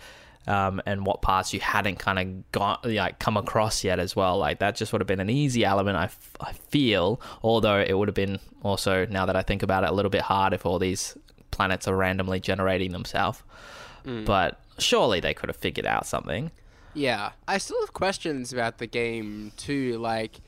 um, 0.48 0.82
and 0.86 1.06
what 1.06 1.22
parts 1.22 1.54
you 1.54 1.60
hadn't 1.60 1.98
kind 1.98 2.20
of 2.20 2.52
got 2.52 2.86
like 2.86 3.20
come 3.20 3.38
across 3.38 3.84
yet 3.84 4.00
as 4.00 4.16
well. 4.16 4.38
Like 4.38 4.60
that 4.60 4.76
just 4.76 4.92
would 4.94 5.02
have 5.02 5.08
been 5.08 5.20
an 5.20 5.30
easy 5.30 5.66
element. 5.66 5.98
I, 5.98 6.06
f- 6.06 6.36
I 6.40 6.54
feel, 6.54 7.22
although 7.44 7.80
it 7.80 7.98
would 7.98 8.08
have 8.08 8.16
been 8.16 8.40
also 8.64 9.06
now 9.06 9.26
that 9.26 9.36
I 9.36 9.42
think 9.42 9.62
about 9.64 9.84
it 9.84 9.90
a 9.90 9.94
little 9.94 10.10
bit 10.12 10.22
hard 10.22 10.54
if 10.54 10.66
all 10.66 10.80
these 10.80 11.18
planets 11.52 11.88
are 11.88 11.96
randomly 11.96 12.40
generating 12.40 12.92
themselves. 12.92 13.44
But 14.26 14.62
surely 14.80 15.20
they 15.20 15.34
could 15.34 15.50
have 15.50 15.58
figured 15.58 15.86
out 15.86 16.06
something. 16.06 16.52
Yeah, 16.94 17.32
I 17.46 17.58
still 17.58 17.80
have 17.82 17.92
questions 17.94 18.54
about 18.54 18.78
the 18.78 18.88
game 18.88 19.52
too. 19.58 19.98
Like, 19.98 20.40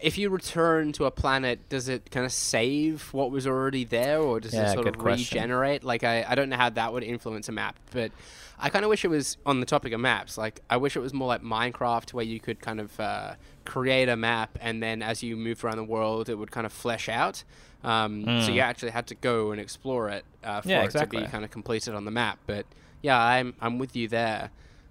if 0.00 0.16
you 0.18 0.30
return 0.30 0.92
to 0.92 1.04
a 1.04 1.10
planet, 1.10 1.68
does 1.68 1.88
it 1.88 2.10
kind 2.10 2.24
of 2.26 2.32
save 2.32 3.12
what 3.12 3.30
was 3.30 3.46
already 3.46 3.84
there, 3.84 4.20
or 4.20 4.40
does 4.40 4.54
Yeah, 4.54 4.70
it 4.70 4.74
sort 4.74 4.86
of 4.86 4.98
question. 4.98 5.36
regenerate? 5.38 5.84
Like, 5.84 6.04
I, 6.04 6.24
I 6.28 6.34
don't 6.34 6.48
know 6.48 6.56
how 6.56 6.70
that 6.70 6.92
would 6.92 7.02
influence 7.02 7.48
a 7.48 7.52
map, 7.52 7.78
but 7.92 8.10
I 8.58 8.68
kind 8.70 8.84
of 8.84 8.88
wish 8.88 9.04
it 9.04 9.08
was 9.08 9.36
on 9.44 9.60
the 9.60 9.66
topic 9.66 9.92
of 9.92 10.00
maps. 10.00 10.38
Like, 10.38 10.60
I 10.70 10.76
wish 10.76 10.96
it 10.96 11.00
was 11.00 11.12
more 11.12 11.28
like 11.28 11.42
Minecraft, 11.42 12.12
where 12.12 12.24
you 12.24 12.40
could 12.40 12.60
kind 12.60 12.80
of 12.80 12.98
uh, 13.00 13.34
create 13.64 14.08
a 14.08 14.16
map, 14.16 14.58
and 14.60 14.82
then 14.82 15.02
as 15.02 15.22
you 15.22 15.36
moved 15.36 15.64
around 15.64 15.76
the 15.78 15.84
world, 15.84 16.28
it 16.28 16.36
would 16.36 16.50
kind 16.50 16.66
of 16.66 16.72
flesh 16.72 17.08
out. 17.08 17.44
Um, 17.84 18.40
So 18.42 18.52
you 18.52 18.60
actually 18.60 18.92
had 18.92 19.08
to 19.08 19.14
go 19.16 19.50
and 19.50 19.60
explore 19.60 20.08
it 20.08 20.24
uh, 20.44 20.60
for 20.60 20.68
Hmm. 20.68 20.70
Yeah, 20.70 20.84
it 20.84 20.90
to 20.92 21.06
be 21.06 21.26
kind 21.26 21.44
of 21.44 21.50
completed 21.50 21.94
on 21.94 22.04
the 22.04 22.12
map. 22.12 22.38
But 22.46 22.64
yeah, 23.02 23.18
I'm 23.20 23.54
I'm 23.60 23.78
with 23.78 23.96
you 23.96 24.06
there. 24.08 24.50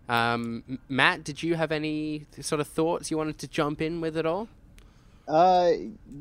Um, 0.10 0.80
Matt, 0.90 1.24
did 1.24 1.42
you 1.42 1.56
have 1.56 1.72
any 1.72 2.26
sort 2.42 2.60
of 2.60 2.68
thoughts 2.68 3.10
you 3.10 3.18
wanted 3.18 3.38
to 3.38 3.48
jump 3.48 3.82
in 3.82 4.02
with 4.02 4.18
at 4.18 4.26
all? 4.26 4.50
Uh, 5.32 5.72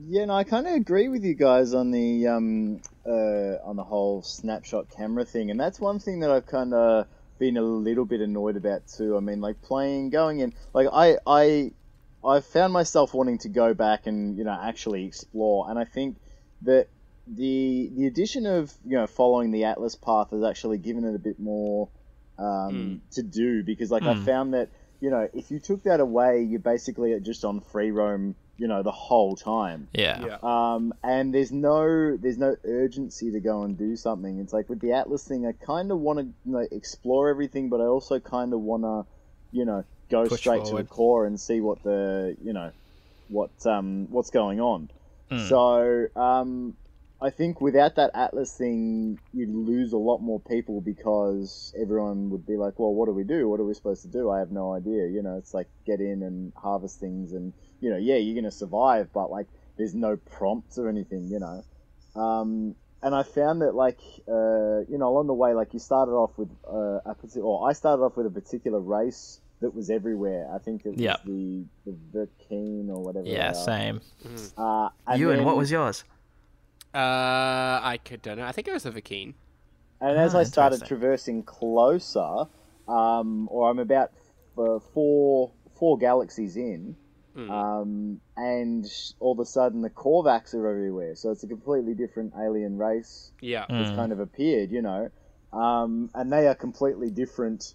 yeah, 0.07 0.25
no, 0.27 0.35
I 0.35 0.45
kind 0.45 0.69
of 0.69 0.75
agree 0.75 1.09
with 1.09 1.25
you 1.25 1.35
guys 1.35 1.75
on 1.75 1.91
the 1.91 2.29
um, 2.29 2.81
uh, 3.05 3.57
on 3.65 3.75
the 3.75 3.83
whole 3.83 4.23
snapshot 4.23 4.89
camera 4.89 5.25
thing, 5.25 5.51
and 5.51 5.59
that's 5.59 5.81
one 5.81 5.99
thing 5.99 6.21
that 6.21 6.31
I've 6.31 6.47
kind 6.47 6.73
of 6.73 7.09
been 7.37 7.57
a 7.57 7.63
little 7.63 8.05
bit 8.05 8.21
annoyed 8.21 8.57
about 8.57 8.87
too. 8.87 9.17
I 9.17 9.21
mean, 9.21 9.41
like 9.41 9.63
playing, 9.63 10.11
going 10.11 10.39
in, 10.39 10.55
like 10.73 10.87
I, 10.93 11.17
I, 11.27 11.73
I've 12.25 12.47
found 12.47 12.73
myself 12.73 13.13
wanting 13.13 13.39
to 13.39 13.49
go 13.49 13.75
back 13.75 14.07
and 14.07 14.39
you 14.39 14.45
know 14.45 14.57
actually 14.63 15.07
explore, 15.07 15.69
and 15.69 15.77
I 15.77 15.87
think 15.87 16.19
that 16.63 16.87
the 17.27 17.91
the 17.97 18.07
addition 18.07 18.47
of 18.47 18.73
you 18.87 18.97
know 18.97 19.09
following 19.09 19.51
the 19.51 19.65
Atlas 19.65 19.97
path 19.97 20.31
has 20.31 20.45
actually 20.45 20.79
given 20.79 21.05
it 21.05 21.17
a 21.17 21.19
bit 21.19 21.41
more 21.41 21.91
um, 22.39 23.03
to 23.11 23.25
do 23.25 23.65
because 23.65 23.91
like 23.91 24.07
I 24.07 24.15
Mm. 24.15 24.25
found 24.25 24.55
that 24.55 24.71
you 25.01 25.11
know 25.11 25.29
if 25.35 25.51
you 25.51 25.59
took 25.59 25.83
that 25.83 25.99
away, 25.99 26.43
you're 26.43 26.61
basically 26.61 27.19
just 27.21 27.45
on 27.45 27.61
free 27.61 27.91
roam, 27.91 28.37
you 28.61 28.69
know, 28.69 28.83
the 28.83 28.93
whole 28.93 29.37
time. 29.37 29.89
Yeah. 29.95 30.37
Um, 30.43 30.93
and 31.03 31.35
there's 31.35 31.51
no 31.51 32.19
there's 32.19 32.37
no 32.37 32.57
urgency 32.63 33.33
to 33.33 33.41
go 33.41 33.63
and 33.63 33.77
do 33.79 33.97
something. 33.97 34.39
It's 34.39 34.53
like 34.53 34.69
with 34.69 34.81
the 34.81 34.93
Atlas 34.93 35.27
thing, 35.27 35.47
I 35.47 35.53
kind 35.65 35.91
of 35.91 35.99
want 35.99 36.19
to 36.19 36.25
you 36.45 36.53
know, 36.53 36.67
explore 36.71 37.31
everything, 37.31 37.71
but 37.71 37.81
I 37.81 37.85
also 37.85 38.21
kind 38.21 38.53
of 38.53 38.61
want 38.61 38.83
to, 38.83 39.07
you 39.51 39.65
know, 39.65 39.85
go 40.11 40.27
Push 40.27 40.41
straight 40.41 40.67
to 40.67 40.77
the 40.77 40.85
core 40.85 41.25
and 41.25 41.41
see 41.41 41.63
what 41.63 41.83
the 41.83 42.37
you 42.45 42.53
know 42.53 42.71
what 43.29 43.51
um 43.65 44.09
what's 44.11 44.31
going 44.31 44.61
on. 44.61 44.91
Mm. 45.31 45.49
So 45.49 46.21
um, 46.21 46.77
I 47.23 47.31
think 47.31 47.63
without 47.63 47.97
that 47.97 48.11
Atlas 48.13 48.53
thing, 48.53 49.19
you'd 49.33 49.55
lose 49.55 49.95
a 49.95 49.99
lot 49.99 50.19
more 50.19 50.41
people 50.41 50.83
because 50.83 51.75
everyone 51.81 52.29
would 52.29 52.47
be 52.47 52.59
like, 52.59 52.79
"Well, 52.79 52.93
what 52.93 53.07
do 53.07 53.13
we 53.13 53.25
do? 53.25 53.49
What 53.49 53.59
are 53.59 53.65
we 53.65 53.73
supposed 53.73 54.03
to 54.03 54.09
do? 54.09 54.29
I 54.31 54.41
have 54.41 54.51
no 54.51 54.75
idea." 54.75 55.07
You 55.07 55.23
know, 55.23 55.39
it's 55.39 55.55
like 55.55 55.69
get 55.87 56.01
in 56.01 56.23
and 56.23 56.53
harvest 56.57 57.01
things, 57.01 57.33
and 57.33 57.55
you 57.81 57.91
know, 57.91 57.97
yeah, 57.97 58.17
you're 58.17 58.35
gonna 58.35 58.51
survive, 58.51 59.13
but 59.13 59.31
like, 59.31 59.47
there's 59.77 59.95
no 59.95 60.17
prompts 60.17 60.79
or 60.79 60.89
anything. 60.89 61.29
You 61.29 61.41
know, 61.41 61.65
um, 62.21 62.75
and 63.03 63.15
I 63.15 63.23
found 63.23 63.63
that 63.63 63.75
like, 63.75 63.99
uh, 64.29 64.81
you 64.91 64.99
know, 64.99 65.09
along 65.09 65.27
the 65.27 65.35
way, 65.35 65.55
like 65.55 65.73
you 65.73 65.79
started 65.79 66.13
off 66.13 66.37
with 66.37 66.51
uh, 66.71 67.01
a 67.05 67.15
particular, 67.15 67.47
or 67.47 67.69
I 67.69 67.73
started 67.73 68.03
off 68.03 68.17
with 68.17 68.27
a 68.27 68.31
particular 68.31 68.79
race 68.81 69.41
that 69.61 69.75
was 69.75 69.91
everywhere. 69.91 70.49
I 70.55 70.59
think 70.59 70.85
it 70.87 70.91
was 70.91 71.01
Yep. 71.01 71.21
the 71.25 71.65
the 71.87 71.97
Vy'keen 72.15 72.89
or 72.89 73.03
whatever. 73.03 73.27
Yeah, 73.27 73.51
are. 73.51 73.55
same. 73.55 74.01
Uh, 74.57 74.89
and 75.07 75.21
Ewan, 75.21 75.37
then- 75.39 75.47
what 75.47 75.57
was 75.57 75.71
yours? 75.71 76.05
Uh, 76.93 76.99
I 77.83 78.01
could 78.05 78.21
don't 78.23 78.39
know. 78.39 78.45
I 78.45 78.53
think 78.53 78.67
it 78.69 78.73
was 78.73 78.83
the 78.83 78.91
Vy'keen. 78.91 79.35
And 80.01 80.19
as 80.19 80.35
Ah, 80.35 80.39
I 80.39 80.45
started 80.45 80.85
traversing 80.87 81.43
closer, 81.43 82.47
um, 82.89 83.49
or 83.51 83.71
I'm 83.71 83.79
about 83.79 84.11
uh, 84.59 84.79
four 84.93 85.53
four 85.79 85.99
galaxies 85.99 86.57
in, 86.57 86.97
Mm. 87.37 87.51
um, 87.51 88.21
and 88.37 88.87
all 89.21 89.33
of 89.33 89.39
a 89.39 89.45
sudden 89.45 89.83
the 89.83 89.91
Korvax 89.91 90.55
are 90.55 90.67
everywhere. 90.67 91.15
So 91.15 91.31
it's 91.31 91.45
a 91.45 91.49
completely 91.49 91.95
different 91.95 92.33
alien 92.39 92.77
race 92.77 93.33
Yeah. 93.41 93.67
that's 93.69 93.91
Mm. 93.91 93.97
kind 93.97 94.13
of 94.13 94.21
appeared, 94.21 94.71
you 94.73 94.83
know, 94.83 95.11
um, 95.53 96.11
and 96.15 96.33
they 96.33 96.47
are 96.49 96.55
completely 96.55 97.11
different. 97.11 97.75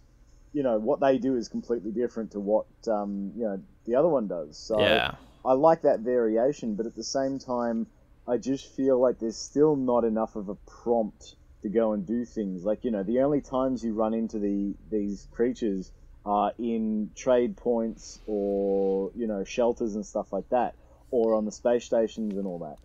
You 0.53 0.63
know 0.63 0.79
what 0.79 1.01
they 1.01 1.17
do 1.17 1.35
is 1.35 1.49
completely 1.49 1.91
different 1.91 2.31
to 2.31 2.39
what 2.39 2.67
um, 2.87 3.33
you 3.35 3.43
know 3.43 3.61
the 3.85 3.95
other 3.95 4.07
one 4.07 4.27
does. 4.27 4.57
So 4.57 4.79
Yeah. 4.79 5.11
I 5.43 5.53
like 5.53 5.81
that 5.83 5.99
variation, 5.99 6.75
but 6.75 6.85
at 6.85 6.95
the 6.95 7.03
same 7.03 7.39
time, 7.39 7.87
I 8.27 8.37
just 8.37 8.65
feel 8.75 8.99
like 8.99 9.19
there's 9.19 9.37
still 9.37 9.75
not 9.75 10.03
enough 10.05 10.35
of 10.35 10.49
a 10.49 10.55
prompt 10.83 11.35
to 11.61 11.69
go 11.69 11.93
and 11.93 12.05
do 12.05 12.23
things. 12.25 12.63
Like 12.63 12.83
you 12.85 12.91
know, 12.91 13.03
the 13.03 13.19
only 13.21 13.41
times 13.41 13.83
you 13.83 13.93
run 13.93 14.13
into 14.13 14.39
the 14.39 14.75
these 14.89 15.27
creatures 15.31 15.91
are 16.25 16.53
in 16.57 17.11
trade 17.15 17.55
points 17.55 18.19
or 18.25 19.11
you 19.15 19.27
know 19.27 19.43
shelters 19.43 19.95
and 19.95 20.05
stuff 20.05 20.33
like 20.33 20.49
that, 20.49 20.75
or 21.11 21.35
on 21.35 21.45
the 21.45 21.51
space 21.51 21.85
stations 21.85 22.35
and 22.35 22.45
all 22.45 22.59
that. 22.59 22.77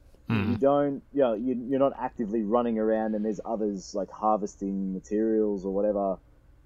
You 0.53 0.57
don't, 0.57 1.03
you 1.13 1.21
know, 1.23 1.35
you, 1.35 1.67
you're 1.69 1.81
not 1.81 1.95
actively 1.99 2.43
running 2.43 2.79
around, 2.79 3.17
and 3.17 3.25
there's 3.25 3.41
others 3.45 3.97
like 3.97 4.11
harvesting 4.13 4.93
materials 4.93 5.65
or 5.65 5.75
whatever. 5.75 6.19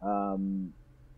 Um, 0.02 0.74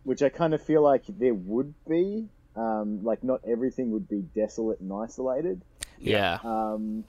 which 0.07 0.21
I 0.21 0.29
kind 0.29 0.53
of 0.53 0.61
feel 0.61 0.81
like 0.81 1.03
there 1.09 1.33
would 1.33 1.73
be. 1.89 2.29
Um, 2.55 3.03
like 3.03 3.23
not 3.23 3.41
everything 3.45 3.91
would 3.91 4.07
be 4.07 4.21
desolate 4.33 4.79
and 4.79 4.91
isolated. 4.93 5.61
Yeah. 5.99 6.39
Um, 6.43 7.03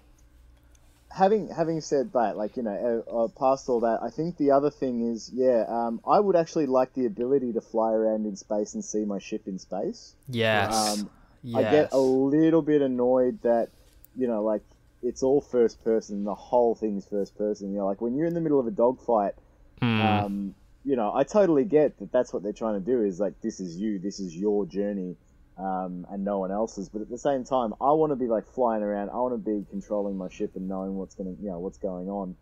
having 1.10 1.48
having 1.48 1.80
said 1.80 2.12
that, 2.12 2.36
like 2.36 2.56
you 2.56 2.62
know, 2.62 3.04
uh, 3.08 3.24
uh, 3.24 3.28
past 3.28 3.68
all 3.68 3.80
that, 3.80 4.00
I 4.02 4.10
think 4.10 4.36
the 4.36 4.50
other 4.52 4.70
thing 4.70 5.12
is, 5.12 5.30
yeah, 5.32 5.64
um, 5.68 6.00
I 6.06 6.20
would 6.20 6.36
actually 6.36 6.66
like 6.66 6.94
the 6.94 7.06
ability 7.06 7.52
to 7.54 7.60
fly 7.60 7.92
around 7.92 8.26
in 8.26 8.36
space 8.36 8.74
and 8.74 8.84
see 8.84 9.04
my 9.04 9.18
ship 9.18 9.46
in 9.46 9.58
space. 9.58 10.14
Yes. 10.28 10.74
Um, 10.74 11.10
yes. 11.42 11.56
I 11.64 11.70
get 11.70 11.92
a 11.92 11.98
little 11.98 12.62
bit 12.62 12.82
annoyed 12.82 13.40
that, 13.42 13.70
you 14.16 14.26
know, 14.26 14.42
like 14.42 14.62
it's 15.02 15.22
all 15.22 15.40
first 15.40 15.82
person. 15.84 16.24
The 16.24 16.34
whole 16.34 16.74
thing's 16.74 17.06
first 17.06 17.36
person. 17.38 17.72
You 17.72 17.78
know, 17.78 17.86
like 17.86 18.00
when 18.00 18.16
you're 18.16 18.26
in 18.26 18.34
the 18.34 18.40
middle 18.40 18.60
of 18.60 18.66
a 18.66 18.72
dogfight, 18.72 19.34
Mm. 19.80 20.24
um, 20.24 20.54
you 20.84 20.96
know, 20.96 21.12
I 21.14 21.22
totally 21.22 21.64
get 21.64 21.98
that. 22.00 22.10
That's 22.10 22.32
what 22.32 22.42
they're 22.42 22.52
trying 22.52 22.74
to 22.74 22.84
do. 22.84 23.02
Is 23.02 23.20
like 23.20 23.40
this 23.40 23.60
is 23.60 23.76
you. 23.76 24.00
This 24.00 24.18
is 24.18 24.36
your 24.36 24.66
journey. 24.66 25.16
Um, 25.58 26.06
and 26.08 26.24
no 26.24 26.38
one 26.38 26.52
else's, 26.52 26.88
but 26.88 27.02
at 27.02 27.10
the 27.10 27.18
same 27.18 27.42
time, 27.42 27.74
I 27.80 27.90
want 27.92 28.12
to 28.12 28.16
be 28.16 28.28
like 28.28 28.46
flying 28.46 28.82
around. 28.84 29.10
I 29.10 29.16
want 29.16 29.34
to 29.34 29.38
be 29.38 29.66
controlling 29.68 30.16
my 30.16 30.28
ship 30.28 30.52
and 30.54 30.68
knowing 30.68 30.94
what's 30.94 31.16
going 31.16 31.34
to, 31.34 31.42
you 31.42 31.50
know, 31.50 31.58
what's 31.58 31.78
going 31.78 32.08
on. 32.08 32.36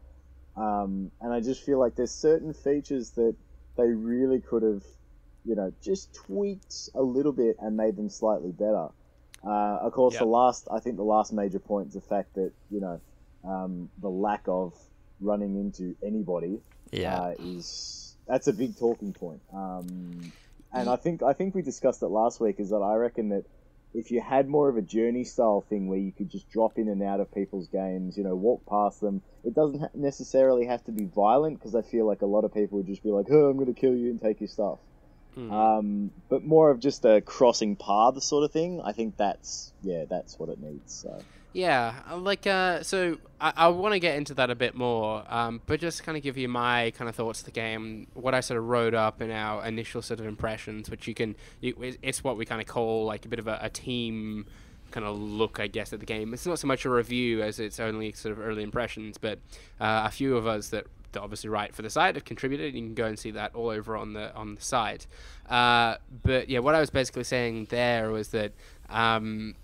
Um, 0.54 1.10
and 1.22 1.32
I 1.32 1.40
just 1.40 1.64
feel 1.64 1.78
like 1.78 1.96
there's 1.96 2.10
certain 2.12 2.52
features 2.52 3.10
that 3.12 3.34
they 3.78 3.88
really 3.88 4.40
could 4.40 4.62
have, 4.62 4.82
you 5.46 5.54
know, 5.54 5.72
just 5.82 6.14
tweaked 6.14 6.90
a 6.94 7.00
little 7.02 7.32
bit 7.32 7.56
and 7.58 7.74
made 7.74 7.96
them 7.96 8.10
slightly 8.10 8.52
better. 8.52 8.88
Uh, 9.42 9.78
of 9.80 9.92
course, 9.92 10.14
Yeah. 10.14 10.20
the 10.20 10.26
last, 10.26 10.68
I 10.70 10.80
think 10.80 10.96
the 10.96 11.04
last 11.04 11.32
major 11.32 11.58
point 11.58 11.88
is 11.88 11.94
the 11.94 12.00
fact 12.00 12.34
that, 12.34 12.52
you 12.70 12.80
know, 12.80 13.00
um, 13.44 13.88
the 13.98 14.10
lack 14.10 14.42
of 14.46 14.74
running 15.20 15.56
into 15.56 15.96
anybody 16.02 16.60
yeah. 16.90 17.18
uh, 17.18 17.34
is 17.38 18.16
that's 18.26 18.48
a 18.48 18.52
big 18.52 18.76
talking 18.76 19.12
point. 19.12 19.40
Um, 19.52 20.32
and 20.80 20.88
I 20.88 20.96
think 20.96 21.22
I 21.22 21.32
think 21.32 21.54
we 21.54 21.62
discussed 21.62 22.02
it 22.02 22.08
last 22.08 22.40
week. 22.40 22.60
Is 22.60 22.70
that 22.70 22.76
I 22.76 22.94
reckon 22.96 23.30
that 23.30 23.44
if 23.94 24.10
you 24.10 24.20
had 24.20 24.48
more 24.48 24.68
of 24.68 24.76
a 24.76 24.82
journey 24.82 25.24
style 25.24 25.64
thing 25.68 25.88
where 25.88 25.98
you 25.98 26.12
could 26.12 26.30
just 26.30 26.50
drop 26.50 26.78
in 26.78 26.88
and 26.88 27.02
out 27.02 27.20
of 27.20 27.32
people's 27.32 27.68
games, 27.68 28.16
you 28.16 28.24
know, 28.24 28.34
walk 28.34 28.66
past 28.66 29.00
them, 29.00 29.22
it 29.42 29.54
doesn't 29.54 29.80
ha- 29.80 29.88
necessarily 29.94 30.66
have 30.66 30.84
to 30.84 30.92
be 30.92 31.06
violent 31.06 31.58
because 31.58 31.74
I 31.74 31.82
feel 31.82 32.06
like 32.06 32.22
a 32.22 32.26
lot 32.26 32.44
of 32.44 32.52
people 32.52 32.78
would 32.78 32.86
just 32.86 33.02
be 33.02 33.10
like, 33.10 33.26
"Oh, 33.30 33.48
I'm 33.48 33.56
going 33.56 33.72
to 33.72 33.80
kill 33.80 33.94
you 33.94 34.10
and 34.10 34.20
take 34.20 34.40
your 34.40 34.48
stuff." 34.48 34.78
Mhm. 35.36 35.52
Um, 35.52 36.10
but 36.28 36.44
more 36.44 36.70
of 36.70 36.80
just 36.80 37.04
a 37.04 37.20
crossing 37.20 37.76
paths 37.76 38.24
sort 38.24 38.44
of 38.44 38.52
thing. 38.52 38.80
I 38.82 38.92
think 38.92 39.16
that's 39.16 39.72
yeah, 39.82 40.04
that's 40.08 40.38
what 40.38 40.48
it 40.48 40.60
needs. 40.60 40.92
So. 40.92 41.22
Yeah, 41.52 41.94
uh, 42.10 42.18
like 42.18 42.46
uh, 42.46 42.82
so 42.82 43.18
I, 43.40 43.52
I 43.56 43.68
want 43.68 43.94
to 43.94 43.98
get 43.98 44.16
into 44.16 44.34
that 44.34 44.50
a 44.50 44.54
bit 44.54 44.74
more, 44.74 45.24
um, 45.28 45.62
but 45.66 45.80
just 45.80 46.04
kind 46.04 46.16
of 46.16 46.22
give 46.22 46.36
you 46.36 46.48
my 46.48 46.92
kind 46.98 47.08
of 47.08 47.14
thoughts 47.14 47.40
of 47.40 47.46
the 47.46 47.50
game, 47.50 48.08
what 48.12 48.34
I 48.34 48.40
sort 48.40 48.58
of 48.58 48.68
wrote 48.68 48.92
up 48.92 49.22
in 49.22 49.30
our 49.30 49.64
initial 49.64 50.02
sort 50.02 50.20
of 50.20 50.26
impressions, 50.26 50.90
which 50.90 51.08
you 51.08 51.14
can, 51.14 51.34
it's 51.62 52.22
what 52.22 52.36
we 52.36 52.44
kind 52.44 52.60
of 52.60 52.66
call 52.66 53.06
like 53.06 53.24
a 53.24 53.28
bit 53.28 53.38
of 53.38 53.48
a, 53.48 53.58
a 53.62 53.70
team 53.70 54.44
kind 54.90 55.06
of 55.06 55.18
look, 55.18 55.58
I 55.58 55.66
guess, 55.66 55.92
at 55.92 56.00
the 56.00 56.06
game. 56.06 56.34
It's 56.34 56.46
not 56.46 56.58
so 56.58 56.66
much 56.66 56.84
a 56.84 56.90
review 56.90 57.42
as 57.42 57.58
it's 57.58 57.80
only 57.80 58.12
sort 58.12 58.32
of 58.32 58.44
early 58.44 58.62
impressions, 58.62 59.18
but 59.18 59.38
uh, 59.80 60.02
a 60.06 60.10
few 60.10 60.36
of 60.36 60.46
us 60.46 60.68
that 60.70 60.86
that 61.12 61.22
obviously 61.22 61.48
write 61.48 61.74
for 61.74 61.80
the 61.82 61.88
site 61.88 62.16
have 62.16 62.24
contributed. 62.24 62.74
You 62.74 62.82
can 62.82 62.94
go 62.94 63.06
and 63.06 63.18
see 63.18 63.30
that 63.30 63.54
all 63.54 63.70
over 63.70 63.96
on 63.96 64.12
the 64.12 64.34
on 64.34 64.56
the 64.56 64.60
site. 64.60 65.06
Uh, 65.48 65.96
but 66.22 66.50
yeah, 66.50 66.58
what 66.58 66.74
I 66.74 66.80
was 66.80 66.90
basically 66.90 67.24
saying 67.24 67.68
there 67.70 68.10
was 68.10 68.28
that. 68.28 68.52
Um, 68.90 69.54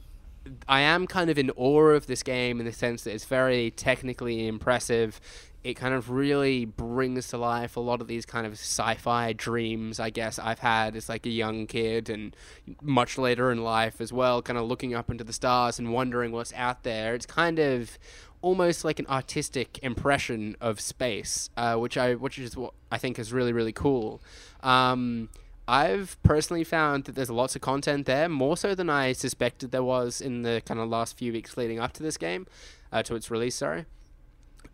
I 0.68 0.80
am 0.80 1.06
kind 1.06 1.30
of 1.30 1.38
in 1.38 1.50
awe 1.50 1.90
of 1.90 2.06
this 2.06 2.22
game 2.22 2.60
in 2.60 2.66
the 2.66 2.72
sense 2.72 3.04
that 3.04 3.14
it's 3.14 3.24
very 3.24 3.70
technically 3.70 4.46
impressive. 4.46 5.20
It 5.62 5.74
kind 5.74 5.94
of 5.94 6.10
really 6.10 6.64
brings 6.64 7.28
to 7.28 7.38
life 7.38 7.76
a 7.76 7.80
lot 7.80 8.00
of 8.00 8.08
these 8.08 8.26
kind 8.26 8.46
of 8.46 8.54
sci-fi 8.54 9.32
dreams 9.32 10.00
I 10.00 10.10
guess 10.10 10.38
I've 10.38 10.58
had 10.58 10.96
as 10.96 11.08
like 11.08 11.24
a 11.24 11.30
young 11.30 11.66
kid 11.66 12.10
and 12.10 12.34
much 12.80 13.16
later 13.16 13.52
in 13.52 13.62
life 13.62 14.00
as 14.00 14.12
well, 14.12 14.42
kind 14.42 14.58
of 14.58 14.66
looking 14.66 14.94
up 14.94 15.10
into 15.10 15.22
the 15.22 15.32
stars 15.32 15.78
and 15.78 15.92
wondering 15.92 16.32
what's 16.32 16.52
out 16.54 16.82
there. 16.82 17.14
It's 17.14 17.26
kind 17.26 17.60
of 17.60 17.96
almost 18.40 18.84
like 18.84 18.98
an 18.98 19.06
artistic 19.06 19.78
impression 19.82 20.56
of 20.60 20.80
space, 20.80 21.48
uh, 21.56 21.76
which 21.76 21.96
I 21.96 22.16
which 22.16 22.40
is 22.40 22.56
what 22.56 22.74
I 22.90 22.98
think 22.98 23.18
is 23.20 23.32
really 23.32 23.52
really 23.52 23.72
cool. 23.72 24.20
Um, 24.64 25.28
I've 25.68 26.20
personally 26.22 26.64
found 26.64 27.04
that 27.04 27.14
there's 27.14 27.30
lots 27.30 27.54
of 27.54 27.62
content 27.62 28.06
there, 28.06 28.28
more 28.28 28.56
so 28.56 28.74
than 28.74 28.90
I 28.90 29.12
suspected 29.12 29.70
there 29.70 29.84
was 29.84 30.20
in 30.20 30.42
the 30.42 30.62
kind 30.66 30.80
of 30.80 30.88
last 30.88 31.16
few 31.16 31.32
weeks 31.32 31.56
leading 31.56 31.78
up 31.78 31.92
to 31.94 32.02
this 32.02 32.16
game, 32.16 32.46
uh, 32.92 33.02
to 33.04 33.14
its 33.14 33.30
release. 33.30 33.54
Sorry. 33.54 33.86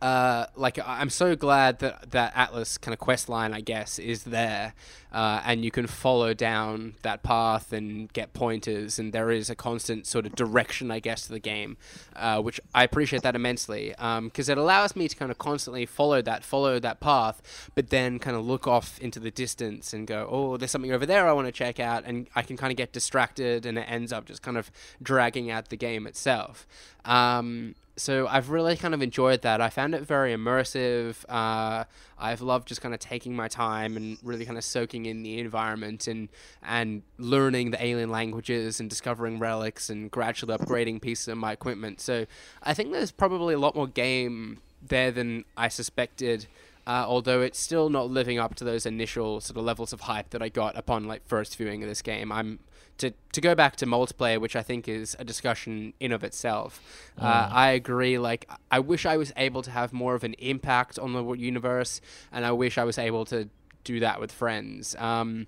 Uh, 0.00 0.47
like 0.55 0.78
I'm 0.87 1.11
so 1.11 1.35
glad 1.35 1.81
that 1.81 2.12
that 2.12 2.33
Atlas 2.37 2.78
kind 2.78 2.93
of 2.93 3.00
quest 3.00 3.28
line, 3.28 3.52
I 3.52 3.61
guess, 3.61 3.99
is 3.99 4.23
there, 4.23 4.75
uh, 5.12 5.43
and 5.45 5.64
you 5.64 5.73
can 5.73 5.88
follow 5.88 6.35
down 6.35 6.95
that 7.02 7.25
path 7.25 7.73
and 7.73 8.12
get 8.12 8.33
pointers, 8.33 9.00
and 9.00 9.12
there 9.12 9.33
is 9.33 9.50
a 9.50 9.57
constant 9.57 10.07
sort 10.07 10.25
of 10.25 10.37
direction, 10.37 10.93
I 10.93 11.00
guess, 11.00 11.23
to 11.23 11.33
the 11.33 11.40
game, 11.40 11.78
uh, 12.14 12.40
which 12.40 12.61
I 12.73 12.85
appreciate 12.85 13.23
that 13.23 13.35
immensely, 13.35 13.93
because 13.99 14.49
it 14.49 14.57
allows 14.57 14.95
me 14.95 15.09
to 15.09 15.17
kind 15.17 15.33
of 15.33 15.38
constantly 15.38 15.85
follow 15.85 16.23
that, 16.23 16.45
follow 16.45 16.78
that 16.78 17.00
path, 17.00 17.71
but 17.75 17.90
then 17.90 18.21
kind 18.21 18.37
of 18.37 18.47
look 18.47 18.69
off 18.69 19.00
into 19.00 19.19
the 19.19 19.33
distance 19.33 19.93
and 19.93 20.07
go, 20.07 20.28
oh, 20.31 20.57
there's 20.57 20.71
something 20.71 20.93
over 20.93 21.07
there 21.07 21.26
I 21.26 21.33
want 21.33 21.49
to 21.49 21.52
check 21.52 21.81
out, 21.81 22.05
and 22.05 22.28
I 22.37 22.43
can 22.43 22.57
kind 22.57 22.71
of 22.71 22.76
get 22.76 22.93
distracted, 22.93 23.67
and 23.67 23.76
it 23.76 23.87
ends 23.88 24.12
up 24.12 24.26
just 24.26 24.43
kind 24.43 24.57
of 24.57 24.71
dragging 25.02 25.50
out 25.50 25.71
the 25.71 25.76
game 25.76 26.07
itself. 26.07 26.69
Um, 27.05 27.75
so 27.99 28.26
I've 28.26 28.50
really 28.50 28.76
kind 28.76 28.95
of 28.95 29.02
enjoyed 29.02 29.43
that. 29.43 29.61
I 29.61 29.69
found 29.69 29.95
it 29.95 30.02
very 30.02 30.35
immersive. 30.35 31.17
Uh, 31.28 31.85
I've 32.19 32.40
loved 32.40 32.69
just 32.69 32.81
kind 32.81 32.95
of 32.95 33.00
taking 33.00 33.35
my 33.37 33.49
time 33.49 33.97
and 33.97 34.19
really 34.23 34.45
kind 34.45 34.57
of 34.57 34.64
soaking 34.64 35.07
in 35.07 35.23
the 35.23 35.38
environment 35.38 36.07
and 36.07 36.28
and 36.62 37.02
learning 37.19 37.71
the 37.73 37.85
alien 37.85 38.11
languages 38.11 38.81
and 38.81 38.88
discovering 38.88 39.38
relics 39.38 39.90
and 39.90 40.11
gradually 40.11 40.57
upgrading 40.57 41.02
pieces 41.02 41.28
of 41.28 41.38
my 41.38 41.52
equipment. 41.52 42.00
So 42.00 42.26
I 42.62 42.75
think 42.75 42.93
there's 42.93 43.12
probably 43.12 43.55
a 43.55 43.59
lot 43.59 43.75
more 43.75 43.87
game 43.87 44.61
there 44.87 45.11
than 45.11 45.45
I 45.57 45.69
suspected. 45.69 46.47
Uh, 46.87 47.05
although 47.07 47.43
it's 47.43 47.59
still 47.59 47.90
not 47.90 48.09
living 48.09 48.38
up 48.38 48.55
to 48.55 48.64
those 48.64 48.87
initial 48.87 49.43
sort 49.43 49.59
of 49.59 49.64
levels 49.64 49.93
of 49.93 50.00
hype 50.02 50.31
that 50.31 50.40
I 50.40 50.49
got 50.49 50.75
upon 50.75 51.07
like 51.07 51.26
first 51.26 51.55
viewing 51.57 51.83
of 51.83 51.88
this 51.88 52.00
game. 52.00 52.33
I'm 52.33 52.61
to 52.99 53.12
to 53.33 53.40
go 53.40 53.55
back 53.55 53.76
to 53.76 53.87
multiplayer, 53.87 54.40
which 54.40 54.57
I 54.57 54.62
think 54.62 54.88
is 54.88 55.17
a 55.19 55.25
discussion 55.25 55.93
in 56.00 56.12
of 56.12 56.23
itself. 56.25 56.81
Uh, 57.19 57.49
Mm. 57.49 57.52
I 57.52 57.71
agree. 57.71 58.19
Like 58.19 58.49
I 58.71 58.81
wish 58.81 59.07
I 59.07 59.17
was 59.17 59.33
able 59.37 59.62
to 59.62 59.71
have 59.71 59.93
more 59.93 60.14
of 60.14 60.25
an 60.25 60.35
impact 60.35 60.99
on 60.99 61.12
the 61.12 61.25
universe, 61.35 62.00
and 62.33 62.45
I 62.45 62.52
wish 62.52 62.76
I 62.78 62.85
was 62.85 62.99
able 62.99 63.25
to 63.26 63.49
do 63.85 64.00
that 64.00 64.21
with 64.21 64.33
friends. 64.33 64.95
Um, 64.97 65.47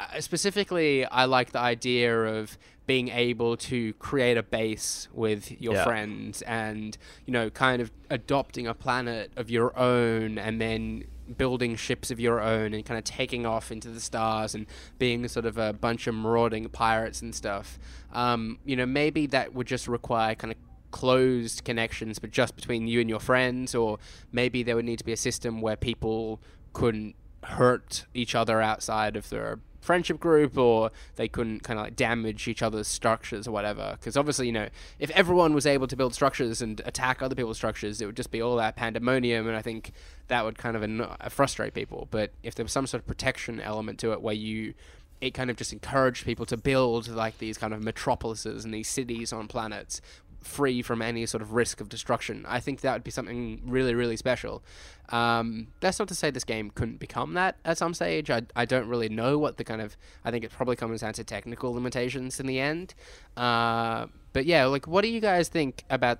uh, 0.00 0.20
specifically, 0.20 1.04
I 1.04 1.24
like 1.26 1.52
the 1.52 1.58
idea 1.60 2.16
of 2.24 2.56
being 2.86 3.08
able 3.08 3.56
to 3.56 3.92
create 3.94 4.38
a 4.38 4.42
base 4.42 5.08
with 5.12 5.60
your 5.60 5.74
Yeah. 5.74 5.84
friends 5.84 6.40
and 6.42 6.96
you 7.26 7.32
know 7.34 7.50
kind 7.50 7.82
of 7.82 7.90
adopting 8.08 8.66
a 8.66 8.72
planet 8.74 9.30
of 9.36 9.50
your 9.50 9.78
own 9.78 10.38
and 10.38 10.58
then 10.60 11.04
building 11.36 11.76
ships 11.76 12.10
of 12.10 12.18
your 12.18 12.40
own 12.40 12.74
and 12.74 12.84
kind 12.84 12.98
of 12.98 13.04
taking 13.04 13.44
off 13.44 13.70
into 13.70 13.88
the 13.88 14.00
stars 14.00 14.54
and 14.54 14.66
being 14.98 15.26
sort 15.28 15.46
of 15.46 15.58
a 15.58 15.72
bunch 15.72 16.06
of 16.06 16.14
marauding 16.14 16.68
pirates 16.68 17.22
and 17.22 17.34
stuff. 17.34 17.78
Um, 18.12 18.58
you 18.64 18.76
know 18.76 18.86
maybe 18.86 19.26
that 19.26 19.54
would 19.54 19.66
just 19.66 19.88
require 19.88 20.34
kind 20.34 20.52
of 20.52 20.58
closed 20.90 21.64
connections 21.64 22.18
but 22.18 22.30
just 22.30 22.56
between 22.56 22.86
you 22.86 23.00
and 23.00 23.10
your 23.10 23.20
friends 23.20 23.74
or 23.74 23.98
maybe 24.32 24.62
there 24.62 24.74
would 24.74 24.86
need 24.86 24.98
to 24.98 25.04
be 25.04 25.12
a 25.12 25.18
system 25.18 25.60
where 25.60 25.76
people 25.76 26.40
couldn't 26.72 27.14
hurt 27.44 28.06
each 28.14 28.34
other 28.34 28.60
outside 28.60 29.16
of 29.16 29.28
their 29.28 29.58
friendship 29.88 30.20
group 30.20 30.58
or 30.58 30.90
they 31.16 31.28
couldn't 31.28 31.62
kind 31.62 31.78
of 31.78 31.86
like 31.86 31.96
damage 31.96 32.46
each 32.46 32.62
other's 32.62 32.86
structures 32.86 33.48
or 33.48 33.52
whatever. 33.52 33.96
Because 33.98 34.18
obviously 34.18 34.46
you 34.46 34.52
know 34.52 34.68
if 34.98 35.10
everyone 35.12 35.54
was 35.54 35.64
able 35.64 35.86
to 35.86 35.96
build 35.96 36.12
structures 36.12 36.60
and 36.60 36.80
attack 36.84 37.22
other 37.22 37.34
people's 37.34 37.56
structures 37.56 38.00
it 38.02 38.06
would 38.06 38.16
just 38.16 38.30
be 38.30 38.42
all 38.42 38.56
that 38.56 38.76
pandemonium 38.76 39.46
and 39.48 39.56
i 39.56 39.62
think 39.62 39.92
that 40.28 40.44
would 40.44 40.58
kind 40.58 40.76
of 40.76 40.82
anno- 40.82 41.16
uh, 41.20 41.28
frustrate 41.28 41.74
people. 41.74 42.06
But 42.10 42.32
if 42.42 42.54
there 42.54 42.64
was 42.64 42.72
some 42.72 42.86
sort 42.86 43.02
of 43.02 43.06
protection 43.06 43.60
element 43.60 43.98
to 44.00 44.12
it 44.12 44.22
where 44.22 44.34
you 44.34 44.74
it 45.20 45.34
kind 45.34 45.50
of 45.50 45.56
just 45.56 45.72
encouraged 45.72 46.24
people 46.24 46.46
to 46.46 46.56
build 46.56 47.08
like 47.08 47.38
these 47.38 47.58
kind 47.58 47.74
of 47.74 47.82
metropolises 47.82 48.64
and 48.64 48.72
these 48.72 48.88
cities 48.88 49.32
on 49.32 49.48
planets 49.48 50.00
free 50.40 50.82
from 50.82 51.02
any 51.02 51.26
sort 51.26 51.42
of 51.42 51.52
risk 51.52 51.80
of 51.80 51.88
destruction. 51.88 52.44
I 52.48 52.60
think 52.60 52.80
that 52.80 52.92
would 52.92 53.04
be 53.04 53.10
something 53.10 53.62
really, 53.64 53.94
really 53.94 54.16
special. 54.16 54.62
Um, 55.10 55.68
that's 55.80 55.98
not 55.98 56.08
to 56.08 56.14
say 56.14 56.30
this 56.30 56.44
game 56.44 56.70
couldn't 56.70 57.00
become 57.00 57.34
that 57.34 57.56
at 57.64 57.78
some 57.78 57.94
stage. 57.94 58.30
I, 58.30 58.42
I 58.54 58.64
don't 58.64 58.88
really 58.88 59.08
know 59.08 59.38
what 59.38 59.56
the 59.56 59.64
kind 59.64 59.80
of. 59.80 59.96
I 60.24 60.30
think 60.30 60.44
it 60.44 60.50
probably 60.50 60.76
comes 60.76 61.00
down 61.00 61.14
to 61.14 61.24
technical 61.24 61.72
limitations 61.72 62.40
in 62.40 62.46
the 62.46 62.60
end. 62.60 62.94
Uh, 63.36 64.06
but 64.32 64.46
yeah, 64.46 64.66
like, 64.66 64.86
what 64.86 65.02
do 65.02 65.08
you 65.08 65.20
guys 65.20 65.48
think 65.48 65.84
about 65.90 66.18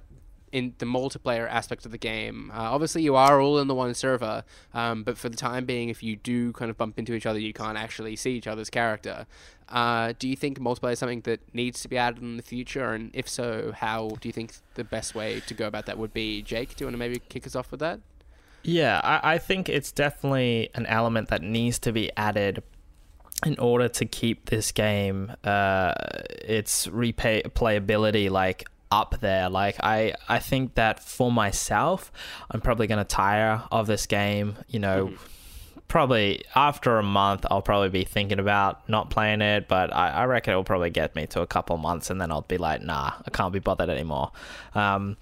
in 0.53 0.75
the 0.79 0.87
multiplayer 0.87 1.49
aspect 1.49 1.85
of 1.87 1.93
the 1.93 1.99
game. 1.99 2.51
Uh, 2.55 2.73
obviously, 2.73 3.03
you 3.03 3.17
are 3.17 3.41
all 3.41 3.59
in 3.59 3.69
the 3.69 3.75
one 3.75 3.95
server, 3.95 4.45
um, 4.75 5.03
but 5.05 5.19
for 5.19 5.29
the 5.29 5.37
time 5.37 5.65
being, 5.65 5.89
if 5.89 6.03
you 6.03 6.17
do 6.17 6.53
kind 6.53 6.71
of 6.71 6.77
bump 6.77 6.99
into 6.99 7.15
each 7.15 7.27
other, 7.27 7.39
you 7.39 7.53
can't 7.53 7.79
actually 7.79 8.17
see 8.17 8.33
each 8.33 8.47
other's 8.47 8.71
character. 8.71 9.27
Uh, 9.69 10.15
do 10.19 10.29
you 10.29 10.37
think 10.37 10.59
multiplayer 10.59 10.93
is 10.93 10.99
something 10.99 11.21
that 11.23 11.41
needs 11.55 11.81
to 11.83 11.89
be 11.89 11.99
added 11.99 12.23
in 12.23 12.37
the 12.37 12.43
future? 12.43 12.93
And 12.93 13.11
if 13.15 13.29
so, 13.29 13.73
how 13.75 14.11
do 14.21 14.29
you 14.29 14.33
think 14.33 14.55
the 14.75 14.85
best 14.85 15.15
way 15.15 15.41
to 15.41 15.55
go 15.55 15.67
about 15.67 15.87
that 15.87 15.99
would 15.99 16.15
be? 16.15 16.43
Jake, 16.43 16.77
do 16.77 16.85
you 16.85 16.87
want 16.87 16.95
to 16.95 16.99
maybe 16.99 17.19
kick 17.29 17.47
us 17.47 17.55
off 17.55 17.71
with 17.71 17.81
that? 17.81 18.01
Yeah, 18.63 19.01
I, 19.05 19.35
I 19.35 19.39
think 19.39 19.69
it's 19.69 19.93
definitely 19.93 20.71
an 20.75 20.87
element 20.87 21.29
that 21.29 21.43
needs 21.43 21.79
to 21.81 21.93
be 21.93 22.11
added 22.17 22.63
in 23.47 23.59
order 23.59 23.89
to 23.89 24.05
keep 24.05 24.51
this 24.51 24.73
game 24.73 25.33
uh, 25.45 25.95
its 26.45 26.87
replayability 26.89 28.31
like 28.31 28.69
up 28.91 29.21
there. 29.21 29.49
Like 29.49 29.77
I, 29.81 30.15
I 30.29 30.39
think 30.39 30.75
that 30.75 31.01
for 31.01 31.31
myself, 31.33 32.13
I'm 32.51 32.61
probably 32.61 32.87
gonna 32.87 33.05
tire 33.05 33.63
of 33.71 33.87
this 33.87 34.07
game. 34.07 34.57
You 34.69 34.81
know. 34.81 35.13
Probably 35.87 36.43
after 36.55 36.99
a 36.99 37.03
month, 37.03 37.47
I'll 37.51 37.63
probably 37.63 37.89
be 37.89 38.05
thinking 38.05 38.39
about 38.39 38.87
not 38.91 39.09
playing 39.09 39.41
it, 39.41 39.69
but 39.69 39.91
I, 39.97 40.11
I 40.11 40.25
reckon 40.27 40.51
it'll 40.51 40.63
probably 40.63 40.91
get 40.91 41.17
me 41.17 41.27
to 41.29 41.41
a 41.41 41.47
couple 41.47 41.79
months, 41.79 42.11
and 42.11 42.21
then 42.21 42.31
I'll 42.31 42.43
be 42.43 42.59
like, 42.59 42.83
nah, 42.83 43.13
I 43.25 43.31
can't 43.31 43.55
be 43.55 43.59
bothered 43.59 43.89
anymore. 43.89 44.31
Um, 44.75 45.17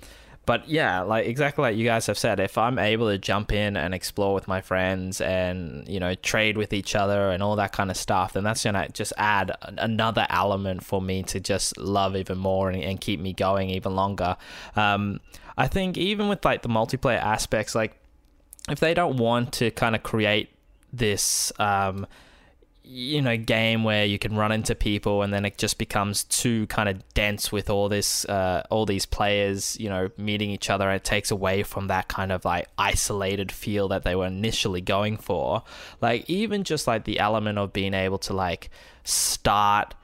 but 0.47 0.69
yeah, 0.69 1.01
like 1.01 1.27
exactly 1.27 1.63
like 1.63 1.77
you 1.77 1.85
guys 1.85 2.07
have 2.07 2.17
said, 2.17 2.39
if 2.39 2.57
I'm 2.57 2.79
able 2.79 3.11
to 3.11 3.19
jump 3.19 3.53
in 3.53 3.77
and 3.77 3.93
explore 3.93 4.33
with 4.33 4.47
my 4.47 4.61
friends 4.61 5.21
and 5.21 5.87
you 5.89 5.99
know 5.99 6.15
trade 6.15 6.57
with 6.57 6.73
each 6.73 6.95
other 6.95 7.31
and 7.31 7.43
all 7.43 7.57
that 7.57 7.73
kind 7.73 7.91
of 7.91 7.97
stuff, 7.97 8.33
then 8.33 8.45
that's 8.45 8.63
gonna 8.63 8.89
just 8.91 9.13
add 9.19 9.51
another 9.63 10.25
element 10.31 10.85
for 10.85 11.03
me 11.03 11.25
to 11.25 11.41
just 11.41 11.77
love 11.77 12.15
even 12.15 12.39
more 12.39 12.71
and, 12.71 12.81
and 12.81 13.01
keep 13.01 13.19
me 13.19 13.33
going 13.33 13.71
even 13.71 13.97
longer. 13.97 14.37
Um, 14.77 15.21
I 15.59 15.67
think 15.67 15.99
even 15.99 16.29
with 16.29 16.45
like 16.45 16.63
the 16.63 16.69
multiplayer 16.69 17.21
aspects, 17.21 17.75
like 17.75 17.99
if 18.69 18.79
they 18.79 18.95
don't 18.95 19.17
want 19.17 19.53
to 19.55 19.73
kind 19.73 19.97
of 19.97 20.05
create 20.05 20.51
this 20.93 21.53
um, 21.59 22.07
you 22.89 23.21
know 23.21 23.37
game 23.37 23.83
where 23.83 24.05
you 24.05 24.19
can 24.19 24.37
run 24.37 24.53
into 24.53 24.75
people 24.75 25.23
and 25.23 25.35
then 25.35 25.45
it 25.45 25.59
just 25.59 25.77
becomes 25.77 26.23
too 26.25 26.67
kind 26.69 26.89
of 26.89 27.03
dense 27.15 27.51
with 27.51 27.69
all 27.69 27.89
this 27.89 28.25
uh, 28.27 28.63
all 28.71 28.87
these 28.87 29.05
players 29.05 29.77
you 29.81 29.89
know 29.89 30.09
meeting 30.17 30.51
each 30.51 30.71
other. 30.71 30.89
And 30.89 30.97
it 30.97 31.05
takes 31.05 31.31
away 31.31 31.65
from 31.65 31.89
that 31.89 32.09
kind 32.09 32.31
of 32.31 32.45
like 32.45 32.69
isolated 32.79 33.51
feel 33.51 33.89
that 33.89 34.05
they 34.05 34.15
were 34.15 34.27
initially 34.27 34.81
going 34.81 35.17
for. 35.17 35.65
Like 36.01 36.29
even 36.31 36.63
just 36.63 36.87
like 36.87 37.05
the 37.05 37.19
element 37.19 37.59
of 37.59 37.73
being 37.73 37.93
able 37.93 38.19
to 38.19 38.33
like 38.33 38.71
start 39.03 39.95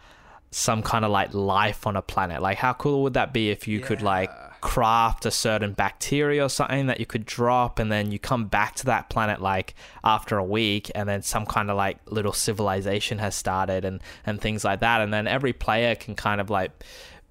some 0.51 0.83
kind 0.83 1.05
of 1.05 1.11
like 1.11 1.33
life 1.33 1.87
on 1.87 1.97
a 1.97 2.03
planet. 2.03 2.43
Like 2.43 2.59
how 2.59 2.73
cool 2.73 3.05
would 3.05 3.15
that 3.15 3.33
be 3.33 3.51
if 3.51 3.69
you 3.69 3.81
could 3.81 4.03
like 4.03 4.31
craft 4.63 5.27
a 5.27 5.31
certain 5.31 5.73
bacteria 5.73 6.45
or 6.45 6.49
something 6.49 6.87
that 6.87 7.01
you 7.01 7.05
could 7.05 7.27
drop 7.27 7.81
and 7.81 7.91
then 7.91 8.13
you 8.13 8.19
come 8.19 8.47
back 8.47 8.77
to 8.77 8.87
that 8.87 9.11
planet 9.11 9.43
like 9.43 9.75
after 10.05 10.39
a 10.39 10.45
week 10.45 10.91
and 10.95 11.09
then 11.09 11.21
some 11.21 11.45
kind 11.45 11.69
of 11.69 11.77
like 11.77 11.99
little 12.07 12.33
civilization 12.33 13.19
has 13.19 13.35
started 13.35 13.85
and 13.85 14.01
and 14.25 14.41
things 14.41 14.65
like 14.65 14.81
that. 14.81 15.01
And 15.01 15.13
then 15.13 15.27
every 15.27 15.53
player 15.53 15.95
can 15.97 16.15
kind 16.15 16.41
of 16.41 16.49
like 16.49 16.71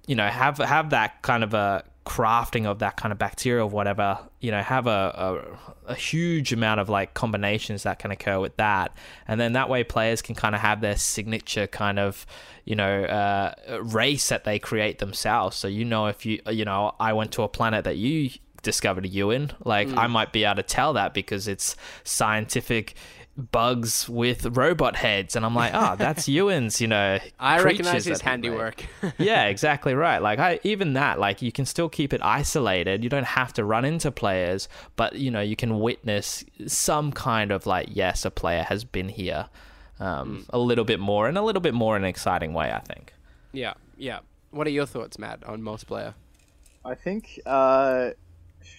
you 0.06 0.14
know 0.14 0.28
have 0.28 0.58
have 0.58 0.90
that 0.90 1.22
kind 1.22 1.42
of 1.42 1.54
a 1.54 1.82
crafting 2.04 2.66
of 2.66 2.80
that 2.80 2.96
kind 2.96 3.12
of 3.12 3.18
bacteria 3.18 3.62
or 3.62 3.68
whatever 3.68 4.18
you 4.40 4.50
know 4.50 4.60
have 4.60 4.88
a, 4.88 5.46
a, 5.86 5.92
a 5.92 5.94
huge 5.94 6.52
amount 6.52 6.80
of 6.80 6.88
like 6.88 7.14
combinations 7.14 7.84
that 7.84 7.98
can 7.98 8.10
occur 8.10 8.40
with 8.40 8.56
that. 8.56 8.96
And 9.28 9.40
then 9.40 9.52
that 9.52 9.68
way 9.68 9.84
players 9.84 10.20
can 10.20 10.34
kind 10.34 10.54
of 10.54 10.60
have 10.60 10.80
their 10.80 10.96
signature 10.96 11.66
kind 11.66 11.98
of 11.98 12.26
you 12.64 12.74
know 12.74 13.04
uh, 13.04 13.54
race 13.82 14.28
that 14.28 14.44
they 14.44 14.58
create 14.58 14.98
themselves. 14.98 15.56
So 15.56 15.68
you 15.68 15.84
know 15.84 16.06
if 16.06 16.26
you 16.26 16.40
you 16.50 16.64
know 16.64 16.94
i 17.00 17.12
went 17.12 17.32
to 17.32 17.42
a 17.42 17.48
planet 17.48 17.84
that 17.84 17.96
you 17.96 18.30
discovered 18.62 19.04
a 19.04 19.08
ewan 19.08 19.50
like 19.64 19.88
i 19.96 20.06
might 20.06 20.32
be 20.32 20.44
able 20.44 20.54
to 20.54 20.62
tell 20.62 20.92
that 20.92 21.12
because 21.12 21.48
it's 21.48 21.74
scientific 22.04 22.94
bugs 23.36 24.08
with 24.08 24.56
robot 24.56 24.96
heads 24.96 25.34
and 25.34 25.46
i'm 25.46 25.54
like 25.54 25.72
oh 25.74 25.96
that's 25.96 26.28
ewan's 26.28 26.80
you 26.80 26.86
know 26.86 27.18
I 27.38 27.62
recognize 27.62 28.04
his 28.04 28.18
that 28.20 28.22
he 28.22 28.24
made." 28.24 28.30
handiwork. 28.30 28.86
yeah, 29.18 29.44
exactly 29.46 29.94
right. 29.94 30.20
Like 30.20 30.38
I 30.38 30.60
even 30.62 30.92
that, 30.94 31.18
like 31.18 31.42
you 31.42 31.50
can 31.50 31.66
still 31.66 31.88
keep 31.88 32.12
it 32.12 32.22
isolated. 32.22 33.02
You 33.02 33.10
don't 33.10 33.26
have 33.26 33.52
to 33.54 33.64
run 33.64 33.84
into 33.84 34.10
players, 34.10 34.68
but 34.96 35.16
you 35.16 35.30
know, 35.30 35.40
you 35.40 35.56
can 35.56 35.80
witness 35.80 36.44
some 36.66 37.12
kind 37.12 37.50
of 37.50 37.66
like, 37.66 37.88
yes, 37.90 38.24
a 38.24 38.30
player 38.30 38.62
has 38.62 38.84
been 38.84 39.08
here. 39.08 39.48
Um, 40.00 40.46
a 40.50 40.58
little 40.58 40.84
bit 40.84 40.98
more 40.98 41.28
and 41.28 41.38
a 41.38 41.42
little 41.42 41.60
bit 41.60 41.74
more 41.74 41.96
in 41.96 42.02
an 42.02 42.08
exciting 42.08 42.54
way, 42.54 42.72
I 42.72 42.80
think. 42.80 43.12
yeah, 43.52 43.74
yeah. 43.96 44.20
What 44.50 44.66
are 44.66 44.70
your 44.70 44.86
thoughts, 44.86 45.18
Matt, 45.18 45.44
on 45.44 45.62
multiplayer? 45.62 46.14
I 46.84 46.94
think 46.94 47.40
uh, 47.46 48.10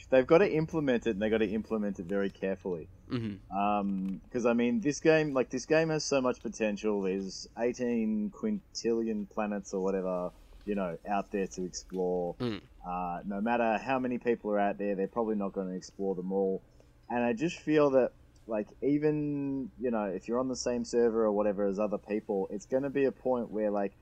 they've 0.09 0.27
got 0.27 0.39
to 0.39 0.51
implement 0.51 1.07
it, 1.07 1.11
and 1.11 1.21
they've 1.21 1.31
got 1.31 1.39
to 1.39 1.49
implement 1.49 1.99
it 1.99 2.05
very 2.05 2.29
carefully. 2.29 2.87
Mm-hmm. 3.11 4.15
Because 4.23 4.45
I 4.45 4.53
mean, 4.53 4.81
this 4.81 4.99
game, 4.99 5.33
like 5.33 5.49
this 5.49 5.65
game, 5.65 5.89
has 5.89 6.03
so 6.03 6.21
much 6.21 6.41
potential. 6.41 7.01
There's 7.01 7.47
18 7.57 8.31
quintillion 8.35 9.29
planets 9.29 9.73
or 9.73 9.81
whatever, 9.81 10.31
you 10.65 10.75
know, 10.75 10.97
out 11.09 11.31
there 11.31 11.47
to 11.47 11.65
explore. 11.65 12.35
Mm. 12.39 12.61
Uh, 12.87 13.19
no 13.25 13.41
matter 13.41 13.77
how 13.77 13.99
many 13.99 14.17
people 14.17 14.51
are 14.51 14.59
out 14.59 14.77
there, 14.77 14.95
they're 14.95 15.07
probably 15.07 15.35
not 15.35 15.53
going 15.53 15.69
to 15.69 15.75
explore 15.75 16.15
them 16.15 16.31
all. 16.31 16.61
And 17.09 17.23
I 17.23 17.33
just 17.33 17.59
feel 17.59 17.91
that, 17.91 18.11
like, 18.47 18.67
even 18.81 19.71
you 19.79 19.91
know, 19.91 20.05
if 20.05 20.27
you're 20.27 20.39
on 20.39 20.47
the 20.47 20.55
same 20.55 20.85
server 20.85 21.23
or 21.25 21.31
whatever 21.31 21.65
as 21.65 21.79
other 21.79 21.97
people, 21.97 22.47
it's 22.49 22.65
going 22.65 22.83
to 22.83 22.89
be 22.89 23.05
a 23.05 23.11
point 23.11 23.51
where, 23.51 23.69
like, 23.71 23.93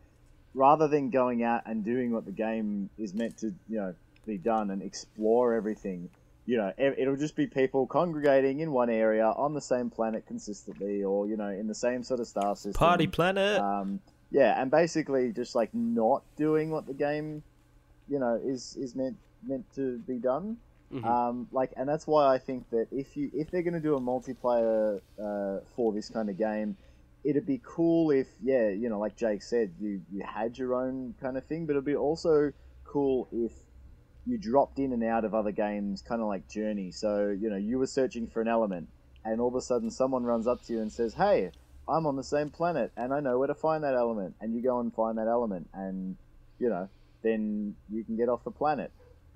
rather 0.54 0.88
than 0.88 1.10
going 1.10 1.44
out 1.44 1.64
and 1.66 1.84
doing 1.84 2.12
what 2.12 2.26
the 2.26 2.32
game 2.32 2.90
is 2.98 3.14
meant 3.14 3.38
to, 3.38 3.48
you 3.70 3.78
know, 3.78 3.96
be 4.26 4.38
done 4.38 4.72
and 4.72 4.82
explore 4.82 5.54
everything, 5.54 6.10
you 6.46 6.58
know, 6.58 6.74
it- 6.78 6.98
it'll 6.98 7.16
just 7.16 7.36
be 7.36 7.48
people 7.48 7.88
congregating 7.88 8.60
in 8.60 8.72
one 8.72 8.90
area 8.90 9.26
on 9.26 9.54
the 9.54 9.62
same 9.62 9.90
planet 9.90 10.26
consistently, 10.26 11.04
or 11.04 11.28
you 11.28 11.38
know, 11.38 11.50
in 11.50 11.68
the 11.68 11.76
same 11.76 12.04
sort 12.04 12.20
of 12.20 12.28
star 12.28 12.56
system. 12.56 12.74
Party 12.74 13.08
planet. 13.08 13.60
Um, 13.60 14.00
yeah, 14.32 14.62
and 14.62 14.72
basically 14.72 15.32
just 15.32 15.56
like 15.56 15.74
not 15.74 16.24
doing 16.38 16.72
what 16.72 16.88
the 16.88 16.94
game, 16.94 17.44
you 18.10 18.20
know, 18.20 18.36
is 18.36 18.76
is 18.78 18.96
meant 18.96 19.18
meant 19.44 19.66
to 19.76 19.98
be 20.00 20.18
done. 20.18 20.58
Mhm. 20.94 21.06
Um, 21.06 21.48
like, 21.54 21.72
and 21.78 21.88
that's 21.88 22.06
why 22.06 22.34
I 22.34 22.38
think 22.38 22.70
that 22.72 22.88
if 22.92 23.16
you 23.16 23.32
if 23.34 23.50
they're 23.50 23.62
going 23.64 23.74
to 23.76 23.80
do 23.80 23.96
a 23.96 24.00
multiplayer 24.02 25.00
uh, 25.20 25.60
for 25.76 25.94
this 25.94 26.10
kind 26.10 26.30
of 26.30 26.38
game, 26.38 26.76
it'd 27.24 27.46
be 27.46 27.62
cool 27.64 28.12
if 28.12 28.28
yeah, 28.44 28.70
you 28.70 28.90
know, 28.90 29.00
like 29.00 29.16
Jake 29.16 29.42
said, 29.42 29.72
you 29.80 30.02
you 30.12 30.22
had 30.24 30.58
your 30.58 30.76
own 30.76 31.14
kind 31.22 31.38
of 31.38 31.46
thing, 31.46 31.66
but 31.66 31.74
it'd 31.74 31.86
be 31.86 31.96
also 31.96 32.52
cool 32.84 33.28
if 33.32 33.54
you 34.26 34.38
dropped 34.38 34.80
in 34.80 34.94
and 34.94 35.04
out 35.04 35.26
of 35.26 35.34
other 35.34 35.52
games, 35.52 36.02
kind 36.02 36.22
of 36.22 36.28
like 36.28 36.48
Journey. 36.50 36.92
So 36.92 37.30
you 37.30 37.50
know, 37.50 37.58
you 37.58 37.78
were 37.80 37.88
searching 37.88 38.28
for 38.28 38.42
an 38.42 38.48
element, 38.48 38.90
and 39.26 39.40
all 39.42 39.50
of 39.50 39.56
a 39.56 39.62
sudden, 39.62 39.90
someone 39.92 40.24
runs 40.24 40.48
up 40.48 40.62
to 40.64 40.74
you 40.74 40.82
and 40.82 40.92
says, 40.92 41.16
"Hey, 41.16 41.52
I'm 41.88 42.06
on 42.06 42.16
the 42.16 42.24
same 42.24 42.50
planet, 42.50 42.92
and 42.96 43.14
I 43.14 43.20
know 43.20 43.40
where 43.40 43.48
to 43.48 43.56
find 43.56 43.84
that 43.84 43.96
element," 43.96 44.36
and 44.40 44.54
you 44.56 44.62
go 44.64 44.80
and 44.80 44.94
find 44.94 45.18
that 45.18 45.28
element, 45.28 45.70
and 45.74 46.18
you 46.60 46.70
know, 46.70 46.90
then 47.24 47.76
you 47.90 48.04
can 48.06 48.16
get 48.18 48.30
off 48.30 48.44
the 48.44 48.52
planet. 48.52 48.92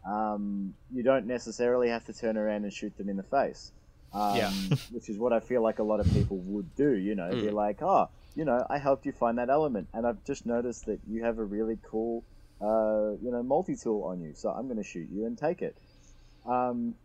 Um, 0.07 0.75
you 0.93 1.01
don't 1.03 1.25
necessarily 1.25 1.89
have 1.89 2.05
to 2.05 2.13
turn 2.13 2.37
around 2.37 2.63
and 2.63 2.71
shoot 2.73 2.95
them 2.97 3.09
in 3.09 3.17
the 3.17 3.23
face. 3.23 3.71
Um, 4.13 4.37
Yeah. 4.37 4.51
which 4.91 5.09
is 5.09 5.17
what 5.17 5.33
I 5.33 5.39
feel 5.39 5.61
like 5.63 5.79
a 5.79 5.83
lot 5.83 5.99
of 5.99 6.07
people 6.13 6.37
would 6.37 6.73
do. 6.75 6.93
You 6.95 7.15
know, 7.15 7.35
they're 7.35 7.51
Mm. 7.51 7.55
like, 7.55 7.81
"Oh, 7.81 8.07
you 8.35 8.45
know, 8.45 8.65
I 8.69 8.77
helped 8.77 9.05
you 9.05 9.11
find 9.11 9.37
that 9.39 9.49
element, 9.49 9.89
and 9.93 10.05
I've 10.05 10.23
just 10.25 10.45
noticed 10.45 10.85
that 10.85 10.99
you 11.07 11.23
have 11.23 11.39
a 11.39 11.43
really 11.43 11.77
cool, 11.89 12.23
uh, 12.61 13.11
you 13.21 13.31
know, 13.31 13.43
multi 13.43 13.75
tool 13.75 14.03
on 14.03 14.21
you, 14.21 14.33
so 14.35 14.49
I'm 14.49 14.65
going 14.65 14.77
to 14.77 14.83
shoot 14.83 15.07
you 15.11 15.25
and 15.25 15.37
take 15.37 15.61
it." 15.61 15.77
Um, 16.45 16.95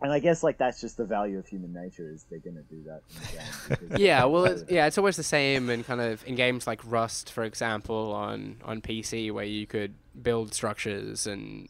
and 0.00 0.12
I 0.12 0.20
guess 0.20 0.42
like 0.42 0.58
that's 0.58 0.80
just 0.80 0.96
the 0.96 1.04
value 1.04 1.38
of 1.38 1.46
human 1.46 1.72
nature 1.72 2.08
is 2.08 2.24
they're 2.30 2.38
going 2.38 2.56
to 2.56 2.62
do 2.62 2.84
that. 2.84 3.80
In 3.80 3.88
the 3.88 4.00
yeah, 4.00 4.24
well, 4.24 4.44
it's, 4.44 4.64
yeah, 4.68 4.86
it's 4.86 4.96
always 4.96 5.16
the 5.16 5.24
same 5.24 5.70
in 5.70 5.82
kind 5.82 6.00
of 6.00 6.24
in 6.26 6.36
games 6.36 6.66
like 6.66 6.80
Rust, 6.84 7.32
for 7.32 7.42
example, 7.42 8.12
on 8.12 8.58
on 8.64 8.80
PC, 8.80 9.32
where 9.32 9.44
you 9.44 9.66
could 9.66 9.94
build 10.22 10.54
structures 10.54 11.26
and 11.26 11.68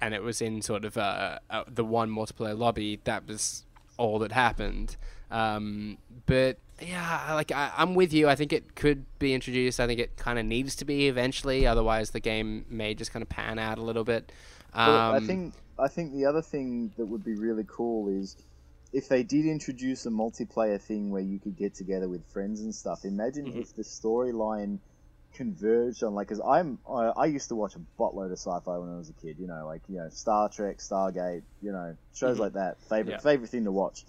and 0.00 0.14
it 0.14 0.22
was 0.22 0.40
in 0.40 0.62
sort 0.62 0.84
of 0.84 0.96
uh, 0.96 1.38
uh, 1.50 1.64
the 1.66 1.84
one 1.84 2.10
multiplayer 2.10 2.56
lobby. 2.56 3.00
That 3.04 3.26
was 3.26 3.64
all 3.96 4.18
that 4.20 4.32
happened. 4.32 4.96
Um, 5.34 5.98
but 6.26 6.58
yeah, 6.80 7.34
like 7.34 7.50
I, 7.50 7.72
I'm 7.76 7.94
with 7.94 8.12
you. 8.12 8.28
I 8.28 8.36
think 8.36 8.52
it 8.52 8.74
could 8.76 9.04
be 9.18 9.34
introduced. 9.34 9.80
I 9.80 9.86
think 9.86 9.98
it 10.00 10.16
kind 10.16 10.38
of 10.38 10.46
needs 10.46 10.76
to 10.76 10.84
be 10.84 11.08
eventually. 11.08 11.66
Otherwise, 11.66 12.10
the 12.10 12.20
game 12.20 12.64
may 12.68 12.94
just 12.94 13.12
kind 13.12 13.22
of 13.22 13.28
pan 13.28 13.58
out 13.58 13.78
a 13.78 13.82
little 13.82 14.04
bit. 14.04 14.30
Um, 14.72 14.88
Well, 14.88 15.14
I 15.14 15.20
think 15.20 15.54
I 15.78 15.88
think 15.88 16.12
the 16.12 16.26
other 16.26 16.42
thing 16.42 16.92
that 16.96 17.06
would 17.06 17.24
be 17.24 17.34
really 17.34 17.64
cool 17.66 18.08
is 18.08 18.36
if 18.92 19.08
they 19.08 19.24
did 19.24 19.44
introduce 19.44 20.06
a 20.06 20.10
multiplayer 20.10 20.80
thing 20.80 21.10
where 21.10 21.22
you 21.22 21.40
could 21.40 21.56
get 21.56 21.74
together 21.74 22.08
with 22.08 22.24
friends 22.32 22.60
and 22.60 22.72
stuff. 22.72 23.04
Imagine 23.04 23.46
Mhm. 23.46 23.60
if 23.62 23.74
the 23.74 23.82
storyline 23.82 24.78
converged 25.32 26.04
on 26.04 26.14
like 26.14 26.28
because 26.28 26.40
I'm 26.46 26.78
I, 26.88 27.06
I 27.06 27.26
used 27.26 27.48
to 27.48 27.56
watch 27.56 27.74
a 27.74 27.80
buttload 28.00 28.26
of 28.26 28.38
sci-fi 28.38 28.78
when 28.78 28.88
I 28.88 28.96
was 28.96 29.08
a 29.10 29.14
kid. 29.14 29.36
You 29.40 29.48
know, 29.48 29.66
like 29.66 29.82
you 29.88 29.96
know 29.96 30.08
Star 30.10 30.48
Trek, 30.48 30.78
Stargate, 30.78 31.42
you 31.60 31.72
know 31.72 31.96
shows 32.14 32.36
Mhm. 32.36 32.40
like 32.40 32.52
that. 32.52 32.80
Favorite 32.82 33.12
Yeah. 33.14 33.18
favorite 33.18 33.50
thing 33.50 33.64
to 33.64 33.72
watch. 33.72 34.04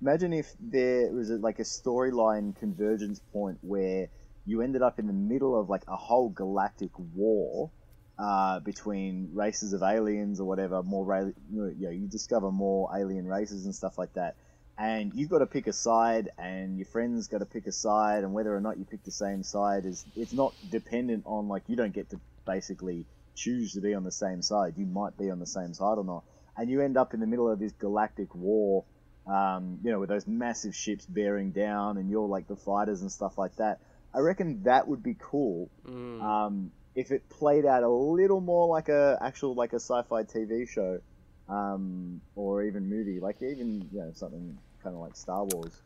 Imagine 0.00 0.32
if 0.32 0.54
there 0.60 1.12
was 1.12 1.30
a, 1.30 1.36
like 1.36 1.58
a 1.58 1.62
storyline 1.62 2.54
convergence 2.56 3.20
point 3.32 3.58
where 3.62 4.08
you 4.46 4.62
ended 4.62 4.80
up 4.80 4.98
in 4.98 5.06
the 5.06 5.12
middle 5.12 5.58
of 5.58 5.68
like 5.68 5.82
a 5.88 5.96
whole 5.96 6.28
galactic 6.28 6.90
war 6.96 7.72
uh, 8.18 8.60
between 8.60 9.30
races 9.34 9.72
of 9.72 9.82
aliens 9.82 10.40
or 10.40 10.46
whatever. 10.46 10.82
More, 10.82 11.32
you 11.50 11.74
know, 11.76 11.90
you 11.90 12.06
discover 12.08 12.52
more 12.52 12.90
alien 12.96 13.26
races 13.26 13.64
and 13.64 13.74
stuff 13.74 13.98
like 13.98 14.14
that, 14.14 14.36
and 14.78 15.12
you've 15.14 15.30
got 15.30 15.38
to 15.40 15.46
pick 15.46 15.66
a 15.66 15.72
side, 15.72 16.30
and 16.38 16.76
your 16.76 16.86
friends 16.86 17.26
got 17.26 17.38
to 17.38 17.46
pick 17.46 17.66
a 17.66 17.72
side, 17.72 18.22
and 18.22 18.32
whether 18.32 18.54
or 18.54 18.60
not 18.60 18.78
you 18.78 18.84
pick 18.84 19.02
the 19.04 19.10
same 19.10 19.42
side 19.42 19.84
is 19.84 20.04
it's 20.16 20.32
not 20.32 20.54
dependent 20.70 21.24
on 21.26 21.48
like 21.48 21.64
you 21.66 21.74
don't 21.74 21.94
get 21.94 22.10
to 22.10 22.20
basically 22.46 23.04
choose 23.34 23.72
to 23.72 23.80
be 23.80 23.94
on 23.94 24.04
the 24.04 24.12
same 24.12 24.42
side. 24.42 24.74
You 24.76 24.86
might 24.86 25.16
be 25.18 25.30
on 25.30 25.40
the 25.40 25.46
same 25.46 25.74
side 25.74 25.98
or 25.98 26.04
not, 26.04 26.22
and 26.56 26.70
you 26.70 26.82
end 26.82 26.96
up 26.96 27.14
in 27.14 27.20
the 27.20 27.26
middle 27.26 27.50
of 27.50 27.58
this 27.58 27.72
galactic 27.72 28.32
war. 28.34 28.84
Um, 29.28 29.78
you 29.84 29.90
know, 29.90 30.00
with 30.00 30.08
those 30.08 30.26
massive 30.26 30.74
ships 30.74 31.04
bearing 31.04 31.50
down, 31.50 31.98
and 31.98 32.10
you're 32.10 32.26
like 32.26 32.48
the 32.48 32.56
fighters 32.56 33.02
and 33.02 33.12
stuff 33.12 33.36
like 33.36 33.56
that. 33.56 33.80
I 34.14 34.20
reckon 34.20 34.62
that 34.62 34.88
would 34.88 35.02
be 35.02 35.16
cool 35.18 35.68
mm, 35.86 36.22
um, 36.22 36.72
if 36.94 37.10
it 37.10 37.28
played 37.28 37.66
out 37.66 37.82
a 37.82 37.88
little 37.88 38.40
more 38.40 38.66
like 38.66 38.88
a 38.88 39.18
actual 39.20 39.54
like 39.54 39.74
a 39.74 39.80
sci-fi 39.80 40.22
TV 40.22 40.66
show, 40.66 41.00
um, 41.48 42.20
or 42.34 42.62
even 42.62 42.88
movie, 42.88 43.20
like 43.20 43.42
even 43.42 43.88
you 43.92 44.00
know 44.00 44.12
something 44.14 44.58
kind 44.82 44.94
of 44.94 45.00
like 45.02 45.14
Star 45.14 45.44
Wars. 45.44 45.82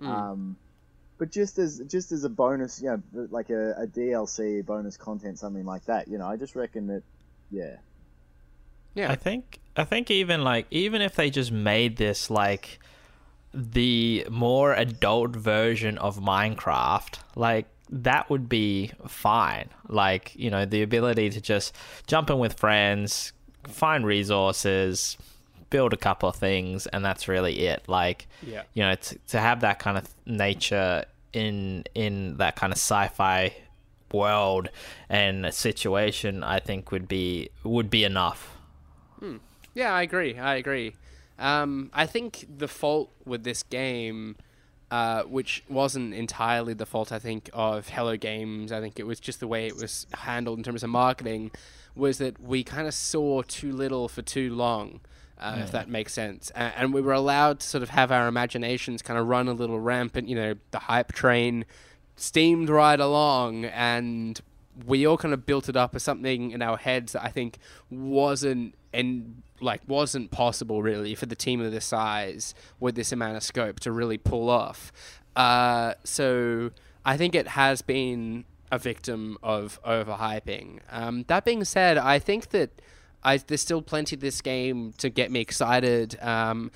mm. 0.00 0.06
Um, 0.06 0.56
but 1.18 1.30
just 1.30 1.58
as 1.58 1.80
just 1.86 2.12
as 2.12 2.24
a 2.24 2.28
bonus, 2.28 2.80
you 2.82 2.88
know, 2.88 3.28
like 3.30 3.50
a, 3.50 3.72
a 3.72 3.86
DLC 3.86 4.64
bonus 4.64 4.96
content, 4.96 5.38
something 5.38 5.64
like 5.64 5.84
that. 5.86 6.08
You 6.08 6.18
know, 6.18 6.26
I 6.26 6.36
just 6.36 6.54
reckon 6.54 6.88
that, 6.88 7.02
yeah, 7.50 7.76
yeah, 8.96 9.12
I 9.12 9.14
think 9.14 9.60
I 9.76 9.84
think 9.84 10.10
even 10.10 10.42
like 10.42 10.66
even 10.72 11.02
if 11.02 11.14
they 11.14 11.30
just 11.30 11.52
made 11.52 11.96
this 11.96 12.30
like 12.30 12.80
the 13.54 14.26
more 14.30 14.74
adult 14.74 15.36
version 15.36 15.96
of 15.98 16.18
Minecraft, 16.18 17.18
like 17.36 17.66
that 17.90 18.28
would 18.30 18.48
be 18.48 18.90
fine. 19.06 19.68
Like, 19.88 20.32
you 20.34 20.50
know, 20.50 20.64
the 20.64 20.82
ability 20.82 21.30
to 21.30 21.40
just 21.40 21.74
jump 22.06 22.30
in 22.30 22.38
with 22.38 22.54
friends, 22.54 23.32
find 23.64 24.04
resources, 24.04 25.16
build 25.70 25.92
a 25.92 25.96
couple 25.96 26.28
of 26.28 26.36
things, 26.36 26.86
and 26.88 27.04
that's 27.04 27.28
really 27.28 27.66
it. 27.66 27.84
Like, 27.86 28.26
yeah. 28.42 28.62
you 28.74 28.82
know, 28.82 28.94
to, 28.94 29.18
to 29.28 29.38
have 29.38 29.60
that 29.60 29.78
kind 29.78 29.98
of 29.98 30.08
nature 30.24 31.04
in 31.32 31.84
in 31.94 32.38
that 32.38 32.56
kind 32.56 32.72
of 32.72 32.78
sci-fi 32.78 33.54
world 34.12 34.70
and 35.08 35.52
situation, 35.52 36.42
I 36.42 36.60
think 36.60 36.90
would 36.90 37.08
be 37.08 37.50
would 37.62 37.90
be 37.90 38.04
enough. 38.04 38.55
Yeah, 39.74 39.92
I 39.92 40.02
agree. 40.02 40.38
I 40.38 40.56
agree. 40.56 40.94
Um, 41.38 41.90
I 41.92 42.06
think 42.06 42.46
the 42.48 42.68
fault 42.68 43.10
with 43.26 43.44
this 43.44 43.62
game, 43.62 44.36
uh, 44.90 45.24
which 45.24 45.62
wasn't 45.68 46.14
entirely 46.14 46.72
the 46.72 46.86
fault, 46.86 47.12
I 47.12 47.18
think, 47.18 47.50
of 47.52 47.90
Hello 47.90 48.16
Games, 48.16 48.72
I 48.72 48.80
think 48.80 48.98
it 48.98 49.06
was 49.06 49.20
just 49.20 49.40
the 49.40 49.46
way 49.46 49.66
it 49.66 49.76
was 49.76 50.06
handled 50.14 50.58
in 50.58 50.64
terms 50.64 50.82
of 50.82 50.90
marketing, 50.90 51.50
was 51.94 52.18
that 52.18 52.40
we 52.40 52.64
kind 52.64 52.86
of 52.86 52.94
saw 52.94 53.42
too 53.42 53.72
little 53.72 54.08
for 54.08 54.22
too 54.22 54.54
long, 54.54 55.00
uh, 55.38 55.58
if 55.60 55.72
that 55.72 55.88
makes 55.90 56.14
sense. 56.14 56.50
And, 56.54 56.72
and 56.76 56.94
we 56.94 57.02
were 57.02 57.12
allowed 57.12 57.60
to 57.60 57.66
sort 57.66 57.82
of 57.82 57.90
have 57.90 58.10
our 58.10 58.28
imaginations 58.28 59.02
kind 59.02 59.18
of 59.18 59.26
run 59.26 59.48
a 59.48 59.52
little 59.52 59.80
rampant. 59.80 60.28
You 60.28 60.36
know, 60.36 60.54
the 60.70 60.78
hype 60.78 61.12
train 61.12 61.66
steamed 62.16 62.70
right 62.70 62.98
along, 62.98 63.66
and 63.66 64.40
we 64.86 65.06
all 65.06 65.18
kind 65.18 65.34
of 65.34 65.44
built 65.44 65.68
it 65.68 65.76
up 65.76 65.94
as 65.94 66.02
something 66.02 66.50
in 66.50 66.62
our 66.62 66.76
heads 66.78 67.12
that 67.12 67.24
I 67.24 67.28
think 67.28 67.58
wasn't 67.90 68.74
and 68.96 69.42
like 69.60 69.80
wasn't 69.86 70.30
possible 70.30 70.82
really 70.82 71.14
for 71.14 71.26
the 71.26 71.36
team 71.36 71.60
of 71.60 71.72
this 71.72 71.84
size 71.84 72.54
with 72.80 72.94
this 72.94 73.12
amount 73.12 73.36
of 73.36 73.42
scope 73.42 73.80
to 73.80 73.92
really 73.92 74.18
pull 74.18 74.50
off. 74.50 74.92
Uh, 75.34 75.94
so 76.04 76.70
I 77.04 77.16
think 77.16 77.34
it 77.34 77.48
has 77.48 77.82
been 77.82 78.44
a 78.70 78.78
victim 78.78 79.38
of 79.42 79.80
overhyping. 79.84 80.80
Um, 80.90 81.24
that 81.28 81.44
being 81.44 81.64
said, 81.64 81.98
I 81.98 82.18
think 82.18 82.50
that 82.50 82.70
I, 83.22 83.38
there's 83.38 83.60
still 83.60 83.82
plenty 83.82 84.16
of 84.16 84.20
this 84.20 84.40
game 84.40 84.92
to 84.98 85.08
get 85.08 85.30
me 85.30 85.40
excited. 85.40 86.18
Um, 86.20 86.70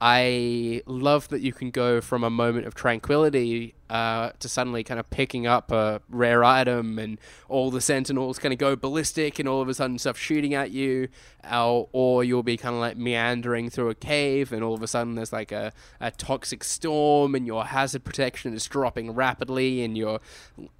I 0.00 0.82
love 0.86 1.28
that 1.28 1.40
you 1.40 1.52
can 1.52 1.70
go 1.70 2.00
from 2.00 2.24
a 2.24 2.30
moment 2.30 2.66
of 2.66 2.74
tranquility 2.74 3.74
uh, 3.88 4.30
to 4.40 4.48
suddenly 4.48 4.82
kind 4.82 4.98
of 4.98 5.08
picking 5.08 5.46
up 5.46 5.70
a 5.70 6.02
rare 6.08 6.42
item, 6.42 6.98
and 6.98 7.18
all 7.48 7.70
the 7.70 7.80
sentinels 7.80 8.38
kind 8.38 8.52
of 8.52 8.58
go 8.58 8.76
ballistic, 8.76 9.38
and 9.38 9.48
all 9.48 9.62
of 9.62 9.68
a 9.68 9.74
sudden 9.74 9.98
stuff 9.98 10.18
shooting 10.18 10.52
at 10.52 10.72
you, 10.72 11.08
uh, 11.50 11.70
or 11.92 12.24
you'll 12.24 12.42
be 12.42 12.56
kind 12.56 12.74
of 12.74 12.80
like 12.80 12.96
meandering 12.96 13.70
through 13.70 13.88
a 13.88 13.94
cave, 13.94 14.52
and 14.52 14.62
all 14.64 14.74
of 14.74 14.82
a 14.82 14.88
sudden 14.88 15.14
there's 15.14 15.32
like 15.32 15.52
a, 15.52 15.72
a 16.00 16.10
toxic 16.10 16.64
storm, 16.64 17.34
and 17.34 17.46
your 17.46 17.64
hazard 17.66 18.04
protection 18.04 18.52
is 18.52 18.66
dropping 18.66 19.12
rapidly, 19.12 19.82
and 19.82 19.96
you're 19.96 20.20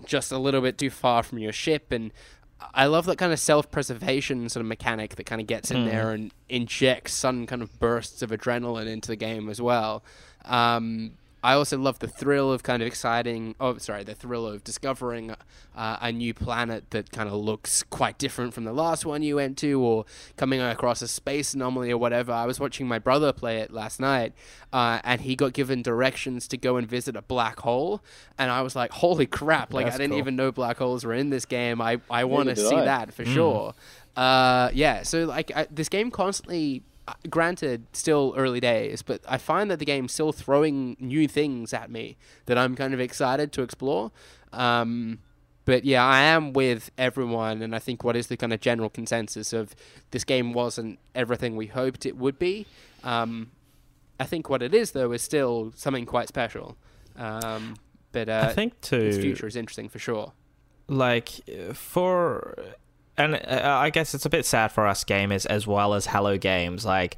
just 0.04 0.32
a 0.32 0.38
little 0.38 0.60
bit 0.60 0.76
too 0.76 0.90
far 0.90 1.22
from 1.22 1.38
your 1.38 1.52
ship, 1.52 1.92
and 1.92 2.12
I 2.72 2.86
love 2.86 3.06
that 3.06 3.18
kind 3.18 3.32
of 3.32 3.38
self-preservation 3.40 4.48
sort 4.48 4.60
of 4.60 4.66
mechanic 4.66 5.16
that 5.16 5.24
kind 5.24 5.40
of 5.40 5.46
gets 5.46 5.70
in 5.70 5.84
there 5.86 6.12
and 6.12 6.32
injects 6.48 7.12
some 7.12 7.46
kind 7.46 7.62
of 7.62 7.78
bursts 7.78 8.22
of 8.22 8.30
adrenaline 8.30 8.86
into 8.86 9.08
the 9.08 9.16
game 9.16 9.48
as 9.48 9.60
well. 9.60 10.02
Um, 10.44 11.12
I 11.44 11.52
also 11.52 11.76
love 11.76 11.98
the 11.98 12.08
thrill 12.08 12.50
of 12.50 12.62
kind 12.62 12.80
of 12.80 12.86
exciting. 12.86 13.54
Oh, 13.60 13.76
sorry, 13.76 14.02
the 14.02 14.14
thrill 14.14 14.46
of 14.46 14.64
discovering 14.64 15.32
uh, 15.76 15.98
a 16.00 16.10
new 16.10 16.32
planet 16.32 16.90
that 16.92 17.12
kind 17.12 17.28
of 17.28 17.34
looks 17.34 17.82
quite 17.82 18.16
different 18.16 18.54
from 18.54 18.64
the 18.64 18.72
last 18.72 19.04
one 19.04 19.22
you 19.22 19.36
went 19.36 19.58
to, 19.58 19.78
or 19.78 20.06
coming 20.38 20.62
across 20.62 21.02
a 21.02 21.06
space 21.08 21.52
anomaly 21.52 21.90
or 21.90 21.98
whatever. 21.98 22.32
I 22.32 22.46
was 22.46 22.58
watching 22.58 22.88
my 22.88 22.98
brother 22.98 23.30
play 23.30 23.58
it 23.58 23.70
last 23.70 24.00
night, 24.00 24.32
uh, 24.72 25.00
and 25.04 25.20
he 25.20 25.36
got 25.36 25.52
given 25.52 25.82
directions 25.82 26.48
to 26.48 26.56
go 26.56 26.78
and 26.78 26.88
visit 26.88 27.14
a 27.14 27.20
black 27.20 27.60
hole, 27.60 28.02
and 28.38 28.50
I 28.50 28.62
was 28.62 28.74
like, 28.74 28.92
"Holy 28.92 29.26
crap!" 29.26 29.74
Like 29.74 29.84
That's 29.84 29.96
I 29.96 29.98
didn't 29.98 30.12
cool. 30.12 30.20
even 30.20 30.36
know 30.36 30.50
black 30.50 30.78
holes 30.78 31.04
were 31.04 31.12
in 31.12 31.28
this 31.28 31.44
game. 31.44 31.78
I 31.82 32.00
I 32.08 32.24
want 32.24 32.48
to 32.48 32.56
see 32.56 32.74
I. 32.74 32.86
that 32.86 33.12
for 33.12 33.26
sure. 33.26 33.74
Uh, 34.16 34.70
yeah, 34.72 35.02
so 35.02 35.26
like 35.26 35.54
I, 35.54 35.66
this 35.70 35.90
game 35.90 36.10
constantly. 36.10 36.84
Uh, 37.06 37.14
Granted, 37.28 37.86
still 37.92 38.34
early 38.36 38.60
days, 38.60 39.02
but 39.02 39.20
I 39.28 39.38
find 39.38 39.70
that 39.70 39.78
the 39.78 39.84
game's 39.84 40.12
still 40.12 40.32
throwing 40.32 40.96
new 40.98 41.28
things 41.28 41.72
at 41.72 41.90
me 41.90 42.16
that 42.46 42.56
I'm 42.56 42.74
kind 42.74 42.94
of 42.94 43.00
excited 43.00 43.52
to 43.52 43.62
explore. 43.62 44.10
Um, 44.52 45.18
but 45.64 45.84
yeah, 45.84 46.04
I 46.04 46.20
am 46.22 46.52
with 46.52 46.90
everyone, 46.98 47.62
and 47.62 47.74
I 47.74 47.78
think 47.78 48.04
what 48.04 48.16
is 48.16 48.26
the 48.26 48.36
kind 48.36 48.52
of 48.52 48.60
general 48.60 48.90
consensus 48.90 49.52
of 49.52 49.74
this 50.10 50.24
game 50.24 50.52
wasn't 50.52 50.98
everything 51.14 51.56
we 51.56 51.66
hoped 51.66 52.04
it 52.06 52.16
would 52.16 52.38
be. 52.38 52.66
Um, 53.02 53.50
I 54.20 54.24
think 54.24 54.48
what 54.48 54.62
it 54.62 54.74
is 54.74 54.92
though 54.92 55.12
is 55.12 55.22
still 55.22 55.72
something 55.74 56.06
quite 56.06 56.28
special. 56.28 56.76
Um, 57.16 57.76
but 58.12 58.28
uh, 58.28 58.46
I 58.50 58.52
think 58.52 58.80
too. 58.80 58.96
its 58.96 59.18
future 59.18 59.46
is 59.46 59.56
interesting 59.56 59.88
for 59.88 59.98
sure. 59.98 60.32
like 60.86 61.30
for 61.72 62.56
and 63.16 63.34
uh, 63.36 63.78
I 63.80 63.90
guess 63.90 64.14
it's 64.14 64.26
a 64.26 64.30
bit 64.30 64.44
sad 64.46 64.72
for 64.72 64.86
us 64.86 65.04
gamers 65.04 65.46
as 65.46 65.66
well 65.66 65.94
as 65.94 66.06
Hello 66.06 66.36
Games. 66.38 66.84
Like, 66.84 67.16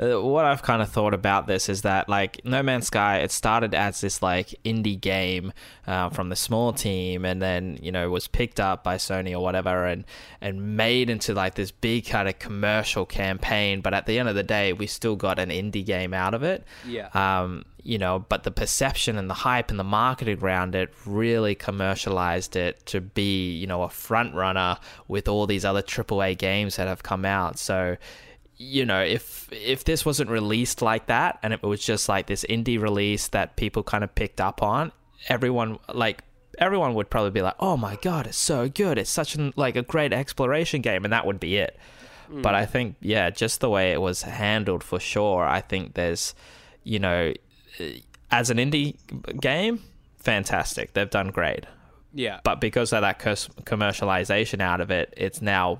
uh, 0.00 0.20
what 0.22 0.44
I've 0.44 0.62
kind 0.62 0.80
of 0.80 0.90
thought 0.90 1.14
about 1.14 1.46
this 1.46 1.68
is 1.68 1.82
that, 1.82 2.08
like, 2.08 2.40
No 2.44 2.62
Man's 2.62 2.86
Sky, 2.86 3.18
it 3.18 3.32
started 3.32 3.74
as 3.74 4.00
this, 4.00 4.22
like, 4.22 4.54
indie 4.64 5.00
game 5.00 5.52
uh, 5.86 6.08
from 6.10 6.28
the 6.28 6.36
small 6.36 6.72
team 6.72 7.24
and 7.24 7.42
then, 7.42 7.78
you 7.82 7.90
know, 7.90 8.08
was 8.10 8.28
picked 8.28 8.60
up 8.60 8.84
by 8.84 8.96
Sony 8.96 9.32
or 9.32 9.40
whatever 9.40 9.86
and, 9.86 10.04
and 10.40 10.76
made 10.76 11.10
into, 11.10 11.34
like, 11.34 11.54
this 11.54 11.72
big 11.72 12.06
kind 12.06 12.28
of 12.28 12.38
commercial 12.38 13.04
campaign. 13.04 13.80
But 13.80 13.92
at 13.92 14.06
the 14.06 14.18
end 14.18 14.28
of 14.28 14.36
the 14.36 14.42
day, 14.42 14.72
we 14.72 14.86
still 14.86 15.16
got 15.16 15.38
an 15.38 15.50
indie 15.50 15.84
game 15.84 16.14
out 16.14 16.34
of 16.34 16.42
it. 16.42 16.64
Yeah. 16.86 17.08
Um, 17.12 17.64
you 17.82 17.96
know, 17.96 18.24
but 18.28 18.42
the 18.42 18.50
perception 18.50 19.16
and 19.16 19.30
the 19.30 19.34
hype 19.34 19.70
and 19.70 19.78
the 19.78 19.84
marketing 19.84 20.38
around 20.40 20.74
it 20.74 20.92
really 21.06 21.54
commercialized 21.54 22.54
it 22.54 22.84
to 22.86 23.00
be, 23.00 23.52
you 23.56 23.66
know, 23.66 23.82
a 23.82 23.88
front 23.88 24.34
runner 24.34 24.78
with 25.08 25.26
all 25.26 25.46
these 25.46 25.64
other 25.64 25.82
AAA 25.82 26.36
games 26.36 26.76
that 26.76 26.86
have 26.86 27.02
come 27.02 27.24
out. 27.24 27.58
So, 27.58 27.96
you 28.58 28.84
know, 28.84 29.00
if 29.00 29.48
if 29.52 29.84
this 29.84 30.04
wasn't 30.04 30.30
released 30.30 30.82
like 30.82 31.06
that 31.06 31.38
and 31.42 31.52
it 31.52 31.62
was 31.62 31.80
just 31.80 32.08
like 32.08 32.26
this 32.26 32.44
indie 32.48 32.80
release 32.80 33.28
that 33.28 33.56
people 33.56 33.82
kind 33.82 34.04
of 34.04 34.14
picked 34.14 34.40
up 34.40 34.62
on, 34.62 34.92
everyone 35.28 35.78
like 35.92 36.24
everyone 36.58 36.94
would 36.94 37.08
probably 37.08 37.30
be 37.30 37.42
like, 37.42 37.54
"Oh 37.60 37.76
my 37.76 37.96
god, 38.02 38.26
it's 38.26 38.36
so 38.36 38.68
good! 38.68 38.98
It's 38.98 39.10
such 39.10 39.34
an 39.36 39.52
like 39.56 39.76
a 39.76 39.82
great 39.82 40.12
exploration 40.12 40.82
game," 40.82 41.04
and 41.04 41.12
that 41.12 41.24
would 41.24 41.40
be 41.40 41.56
it. 41.56 41.78
Hmm. 42.28 42.42
But 42.42 42.54
I 42.54 42.66
think, 42.66 42.96
yeah, 43.00 43.30
just 43.30 43.60
the 43.60 43.70
way 43.70 43.92
it 43.92 44.00
was 44.00 44.22
handled 44.22 44.84
for 44.84 45.00
sure. 45.00 45.44
I 45.44 45.60
think 45.60 45.94
there's, 45.94 46.34
you 46.84 46.98
know, 46.98 47.32
as 48.30 48.50
an 48.50 48.58
indie 48.58 48.96
game, 49.40 49.82
fantastic. 50.18 50.92
They've 50.92 51.08
done 51.08 51.28
great. 51.28 51.64
Yeah. 52.12 52.40
But 52.44 52.60
because 52.60 52.92
of 52.92 53.02
that 53.02 53.18
commercialization 53.20 54.60
out 54.60 54.80
of 54.80 54.90
it, 54.90 55.14
it's 55.16 55.40
now, 55.40 55.78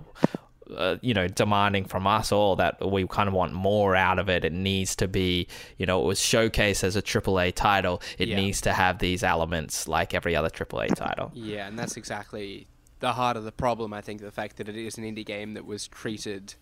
uh, 0.76 0.96
you 1.00 1.14
know, 1.14 1.26
demanding 1.28 1.84
from 1.84 2.06
us 2.06 2.30
all 2.32 2.56
that 2.56 2.86
we 2.90 3.06
kind 3.06 3.28
of 3.28 3.34
want 3.34 3.52
more 3.52 3.96
out 3.96 4.18
of 4.18 4.28
it. 4.28 4.44
It 4.44 4.52
needs 4.52 4.94
to 4.96 5.08
be, 5.08 5.46
you 5.78 5.86
know, 5.86 6.00
it 6.02 6.04
was 6.04 6.20
showcased 6.20 6.84
as 6.84 6.96
a 6.96 7.02
AAA 7.02 7.54
title. 7.54 8.02
It 8.18 8.28
Yeah. 8.28 8.36
needs 8.36 8.60
to 8.62 8.72
have 8.72 8.98
these 8.98 9.22
elements 9.22 9.88
like 9.88 10.14
every 10.14 10.36
other 10.36 10.50
AAA 10.50 10.88
title. 10.94 11.30
Yeah, 11.34 11.66
and 11.66 11.78
that's 11.78 11.96
exactly 11.96 12.66
the 13.00 13.12
heart 13.12 13.36
of 13.36 13.44
the 13.44 13.52
problem. 13.52 13.92
I 13.94 14.00
think 14.00 14.20
the 14.20 14.30
fact 14.30 14.56
that 14.56 14.68
it 14.68 14.76
is 14.76 14.98
an 14.98 15.04
indie 15.04 15.24
game 15.24 15.54
that 15.54 15.64
was 15.64 15.88
treated 15.88 16.54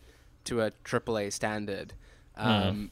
to 0.45 0.61
a 0.61 0.71
AAA 0.85 1.33
standard. 1.33 1.95
Um, 2.37 2.90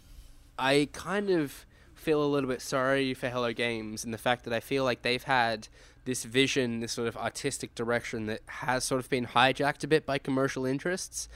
I 0.59 0.88
kind 0.92 1.31
of 1.31 1.66
feel 1.94 2.22
a 2.22 2.27
little 2.27 2.48
bit 2.48 2.61
sorry 2.62 3.14
for 3.14 3.29
Hello 3.29 3.53
Games 3.53 4.05
and 4.05 4.12
the 4.12 4.18
fact 4.18 4.44
that 4.44 4.53
I 4.53 4.61
feel 4.61 4.85
like 4.85 5.03
they've 5.03 5.22
had 5.22 5.68
this 6.04 6.24
vision, 6.24 6.80
this 6.80 6.92
sort 6.92 7.08
of 7.08 7.16
artistic 7.16 7.74
direction 7.74 8.26
that 8.26 8.40
has 8.46 8.84
sort 8.84 9.00
of 9.00 9.08
been 9.08 9.26
hijacked 9.26 9.84
a 9.84 9.86
bit 9.86 10.06
by 10.06 10.18
commercial 10.18 10.66
interests. 10.66 11.28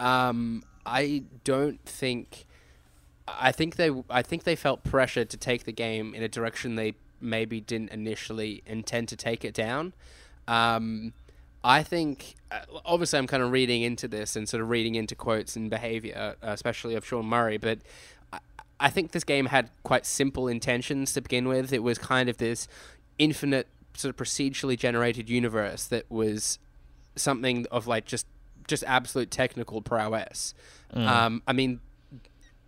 Um, 0.00 0.62
I 0.86 1.24
don't 1.44 1.84
think. 1.84 2.46
I 3.28 3.52
think 3.52 3.76
they 3.76 3.90
I 4.10 4.22
think 4.22 4.44
they 4.44 4.56
felt 4.56 4.82
pressured 4.82 5.30
to 5.30 5.36
take 5.36 5.64
the 5.64 5.72
game 5.72 6.14
in 6.14 6.22
a 6.22 6.28
direction 6.28 6.74
they 6.74 6.94
maybe 7.20 7.60
didn't 7.60 7.90
initially 7.90 8.62
intend 8.66 9.08
to 9.08 9.16
take 9.16 9.44
it 9.44 9.54
down. 9.54 9.92
Um, 10.48 11.12
I 11.62 11.84
think 11.84 12.34
uh, 12.50 12.62
obviously 12.84 13.20
I'm 13.20 13.28
kind 13.28 13.42
of 13.44 13.52
reading 13.52 13.82
into 13.82 14.08
this 14.08 14.34
and 14.34 14.48
sort 14.48 14.60
of 14.60 14.68
reading 14.68 14.96
into 14.96 15.14
quotes 15.14 15.54
and 15.54 15.70
behavior, 15.70 16.34
uh, 16.42 16.48
especially 16.48 16.96
of 16.96 17.06
Sean 17.06 17.26
Murray, 17.26 17.58
but 17.58 17.78
I 18.82 18.90
think 18.90 19.12
this 19.12 19.22
game 19.22 19.46
had 19.46 19.70
quite 19.84 20.04
simple 20.04 20.48
intentions 20.48 21.12
to 21.12 21.20
begin 21.20 21.46
with. 21.46 21.72
It 21.72 21.84
was 21.84 21.98
kind 21.98 22.28
of 22.28 22.38
this 22.38 22.66
infinite 23.16 23.68
sort 23.94 24.10
of 24.10 24.16
procedurally 24.16 24.78
generated 24.78 25.28
universe 25.28 25.84
that 25.86 26.10
was 26.10 26.58
something 27.16 27.66
of 27.70 27.86
like 27.86 28.04
just 28.04 28.26
just 28.66 28.84
absolute 28.86 29.30
technical 29.30 29.82
prowess. 29.82 30.54
Um, 30.94 31.42
I 31.46 31.52
mean, 31.52 31.80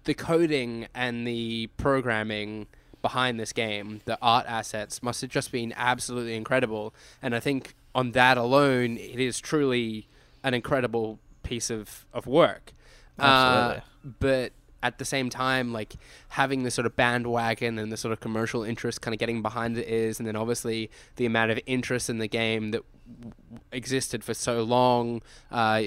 the 0.04 0.14
coding 0.14 0.87
and 0.94 1.26
the 1.26 1.68
programming 1.76 2.66
behind 3.02 3.38
this 3.38 3.52
game, 3.52 4.00
the 4.06 4.18
art 4.22 4.46
assets 4.48 5.02
must 5.02 5.20
have 5.20 5.30
just 5.30 5.52
been 5.52 5.74
absolutely 5.76 6.34
incredible. 6.34 6.94
And 7.22 7.34
I 7.34 7.40
think 7.40 7.74
on 7.94 8.12
that 8.12 8.38
alone, 8.38 8.96
it 8.96 9.20
is 9.20 9.40
truly 9.40 10.08
an 10.42 10.54
incredible 10.54 11.18
piece 11.42 11.70
of, 11.70 12.06
of 12.12 12.26
work. 12.26 12.72
Absolutely. 13.18 13.76
Uh, 13.76 14.10
but 14.20 14.52
at 14.84 14.98
the 14.98 15.04
same 15.04 15.30
time, 15.30 15.72
like 15.72 15.94
having 16.28 16.62
the 16.62 16.70
sort 16.70 16.86
of 16.86 16.94
bandwagon 16.94 17.78
and 17.78 17.90
the 17.90 17.96
sort 17.96 18.12
of 18.12 18.20
commercial 18.20 18.62
interest 18.62 19.00
kind 19.00 19.14
of 19.14 19.18
getting 19.18 19.42
behind 19.42 19.78
it 19.78 19.88
is, 19.88 20.20
and 20.20 20.28
then 20.28 20.36
obviously 20.36 20.90
the 21.16 21.24
amount 21.24 21.50
of 21.50 21.58
interest 21.66 22.10
in 22.10 22.18
the 22.18 22.28
game 22.28 22.70
that 22.70 22.82
w- 23.20 23.32
existed 23.72 24.22
for 24.22 24.34
so 24.34 24.62
long, 24.62 25.22
uh, 25.50 25.84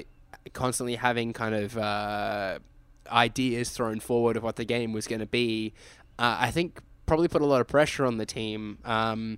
constantly 0.53 0.95
having 0.95 1.31
kind 1.31 1.53
of 1.53 1.77
uh, 1.77 2.57
ideas 3.11 3.69
thrown 3.69 3.99
forward 3.99 4.35
of 4.35 4.41
what 4.43 4.55
the 4.55 4.65
game 4.65 4.91
was 4.93 5.07
going 5.07 5.19
to 5.21 5.27
be, 5.27 5.73
uh, 6.17 6.37
I 6.39 6.51
think 6.51 6.81
probably 7.05 7.27
put 7.27 7.43
a 7.43 7.45
lot 7.45 7.61
of 7.61 7.67
pressure 7.67 8.03
on 8.03 8.17
the 8.17 8.25
team. 8.25 8.79
Um, 8.83 9.37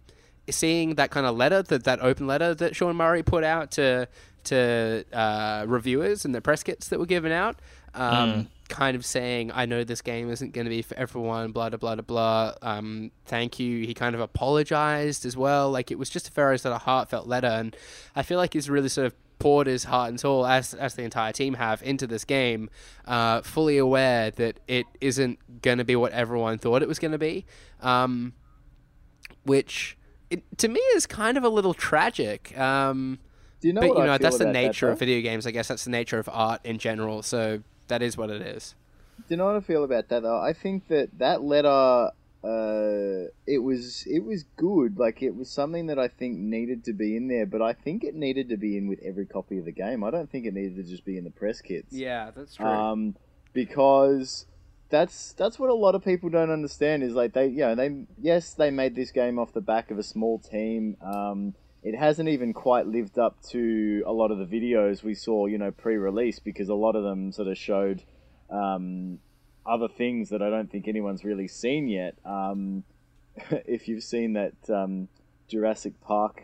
seeing 0.50 0.96
that 0.96 1.12
kind 1.12 1.28
of 1.28 1.36
letter, 1.36 1.62
that 1.64 1.84
that 1.84 2.00
open 2.02 2.28
letter 2.28 2.56
that 2.56 2.76
Sean 2.78 2.96
Murray 2.96 3.24
put 3.24 3.44
out 3.44 3.72
to 3.72 4.08
to 4.46 5.04
uh, 5.12 5.66
reviewers 5.68 6.24
and 6.24 6.34
the 6.34 6.40
press 6.40 6.64
kits 6.64 6.88
that 6.88 6.98
were 6.98 7.06
given 7.06 7.32
out, 7.34 7.60
um, 7.94 8.48
kind 8.70 8.96
of 8.96 9.06
saying, 9.06 9.52
"I 9.54 9.66
know 9.66 9.84
this 9.84 10.02
game 10.02 10.30
isn't 10.32 10.54
going 10.54 10.66
to 10.66 10.70
be 10.70 10.82
for 10.82 10.96
everyone." 10.98 11.52
Blah 11.52 11.70
blah 11.70 11.78
blah 11.78 11.96
blah 11.96 12.04
blah. 12.04 12.54
Um, 12.62 13.12
thank 13.26 13.60
you. 13.60 13.86
He 13.86 13.94
kind 13.94 14.16
of 14.16 14.22
apologized 14.22 15.26
as 15.26 15.36
well. 15.36 15.70
Like 15.70 15.92
it 15.92 16.00
was 16.00 16.10
just 16.10 16.30
a 16.30 16.32
very 16.32 16.58
sort 16.58 16.76
of 16.76 16.84
heartfelt 16.84 17.28
letter, 17.28 17.48
and 17.48 17.76
I 18.16 18.24
feel 18.24 18.38
like 18.38 18.54
he's 18.54 18.70
really 18.70 18.90
sort 18.90 19.08
of 19.08 19.16
poured 19.40 19.68
his 19.68 19.86
heart 19.86 20.10
and 20.10 20.20
soul, 20.20 20.46
as 20.46 20.74
as 20.74 20.96
the 20.96 21.04
entire 21.04 21.32
team 21.32 21.54
have, 21.56 21.82
into 21.82 22.06
this 22.06 22.26
game, 22.26 22.70
uh, 23.08 23.42
fully 23.42 23.78
aware 23.78 24.32
that 24.32 24.60
it 24.68 24.86
isn't 25.02 25.62
going 25.62 25.78
to 25.78 25.86
be 25.86 25.96
what 25.96 26.12
everyone 26.12 26.58
thought 26.58 26.82
it 26.82 26.88
was 26.88 27.00
going 27.00 27.14
to 27.14 27.18
be, 27.18 27.46
um, 27.82 28.34
which 29.44 29.98
it, 30.30 30.44
to 30.58 30.68
me 30.68 30.80
is 30.94 31.06
kind 31.08 31.38
of 31.38 31.44
a 31.44 31.50
little 31.50 31.74
tragic. 31.74 32.58
Um, 32.58 33.20
Do 33.62 33.68
you 33.70 33.74
know 33.74 33.82
but 33.82 33.90
what 33.90 33.98
you 33.98 34.04
I 34.04 34.06
know 34.08 34.18
that's 34.18 34.38
the 34.38 34.44
about 34.44 34.54
that, 34.54 34.60
nature 34.62 34.90
of 34.90 35.00
video 35.00 35.22
games. 35.22 35.48
I 35.48 35.52
guess 35.52 35.70
that's 35.70 35.86
the 35.86 35.92
nature 35.92 36.20
of 36.20 36.30
art 36.32 36.62
in 36.66 36.78
general. 36.78 37.24
So 37.24 37.64
that 37.90 38.02
is 38.02 38.18
what 38.18 38.30
it 38.30 38.42
is. 38.42 38.76
Do 39.28 39.34
you 39.34 39.38
know 39.38 39.46
what 39.46 39.56
I 39.58 39.60
feel 39.60 39.84
about 39.84 40.08
that 40.10 40.24
though? 40.24 40.40
I 40.40 40.54
think 40.54 40.88
that 40.88 41.20
that 41.20 41.44
letter, 41.44 41.68
uh, 42.44 43.30
it 43.46 43.60
was 43.60 44.06
it 44.08 44.24
was 44.24 44.46
good. 44.56 44.98
Like 44.98 45.22
it 45.22 45.36
was 45.36 45.50
something 45.50 45.88
that 45.88 46.00
I 46.00 46.08
think 46.08 46.38
needed 46.38 46.86
to 46.86 46.94
be 46.94 47.18
in 47.18 47.28
there, 47.28 47.46
but 47.46 47.62
I 47.62 47.74
think 47.74 48.04
it 48.04 48.16
needed 48.16 48.50
to 48.50 48.58
be 48.58 48.78
in 48.78 48.88
with 48.88 49.00
every 49.04 49.26
copy 49.26 49.58
of 49.58 49.66
the 49.66 49.72
game. 49.72 50.04
I 50.04 50.12
don't 50.12 50.32
think 50.32 50.46
it 50.46 50.54
needed 50.54 50.78
to 50.78 50.84
just 50.84 51.06
be 51.06 51.18
in 51.18 51.26
the 51.26 51.32
press 51.32 51.62
kits. 51.62 51.94
Yeah, 51.94 52.32
that's 52.34 52.56
true. 52.56 52.66
Um, 52.66 53.16
because 53.54 54.46
that's 54.90 55.34
that's 55.34 55.60
what 55.60 55.70
a 55.70 55.74
lot 55.74 55.96
of 55.96 56.04
people 56.04 56.30
don't 56.30 56.52
understand 56.52 57.04
is 57.04 57.14
like 57.14 57.34
they 57.34 57.48
you 57.48 57.60
know 57.60 57.76
they 57.76 58.06
yes 58.20 58.54
they 58.54 58.72
made 58.72 58.96
this 58.96 59.12
game 59.12 59.38
off 59.38 59.54
the 59.54 59.62
back 59.62 59.92
of 59.92 60.00
a 60.00 60.04
small 60.04 60.40
team. 60.40 60.96
Um, 61.02 61.56
it 61.84 61.98
hasn't 61.98 62.30
even 62.30 62.54
quite 62.54 62.88
lived 62.88 63.18
up 63.18 63.42
to 63.50 64.04
a 64.06 64.12
lot 64.12 64.32
of 64.32 64.38
the 64.38 64.46
videos 64.46 65.04
we 65.04 65.14
saw 65.14 65.46
you 65.46 65.58
know 65.58 65.72
pre-release 65.72 66.40
because 66.40 66.70
a 66.70 66.76
lot 66.76 66.96
of 66.96 67.04
them 67.04 67.32
sort 67.32 67.48
of 67.48 67.58
showed 67.58 68.04
um, 68.50 69.20
other 69.66 69.88
things 69.88 70.30
that 70.30 70.42
I 70.42 70.50
don't 70.50 70.70
think 70.70 70.88
anyone's 70.88 71.24
really 71.24 71.48
seen 71.48 71.88
yet. 71.88 72.18
Um, 72.26 72.84
if 73.52 73.88
you've 73.88 74.04
seen 74.04 74.34
that 74.34 74.56
um, 74.70 75.08
Jurassic 75.48 76.00
Park. 76.02 76.42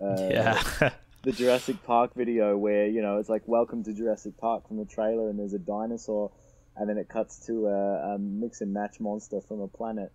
Uh, 0.00 0.28
yeah. 0.30 0.62
the 1.22 1.32
Jurassic 1.32 1.82
Park 1.84 2.14
video 2.14 2.56
where 2.56 2.86
you 2.86 3.02
know 3.02 3.18
it's 3.18 3.28
like 3.28 3.42
"Welcome 3.46 3.82
to 3.84 3.92
Jurassic 3.92 4.36
Park" 4.38 4.68
from 4.68 4.76
the 4.76 4.84
trailer, 4.84 5.28
and 5.28 5.38
there's 5.38 5.54
a 5.54 5.58
dinosaur, 5.58 6.30
and 6.76 6.88
then 6.88 6.98
it 6.98 7.08
cuts 7.08 7.46
to 7.46 7.66
a, 7.66 8.14
a 8.14 8.18
mix 8.18 8.60
and 8.60 8.72
match 8.72 9.00
monster 9.00 9.40
from 9.40 9.60
a 9.60 9.68
planet. 9.68 10.12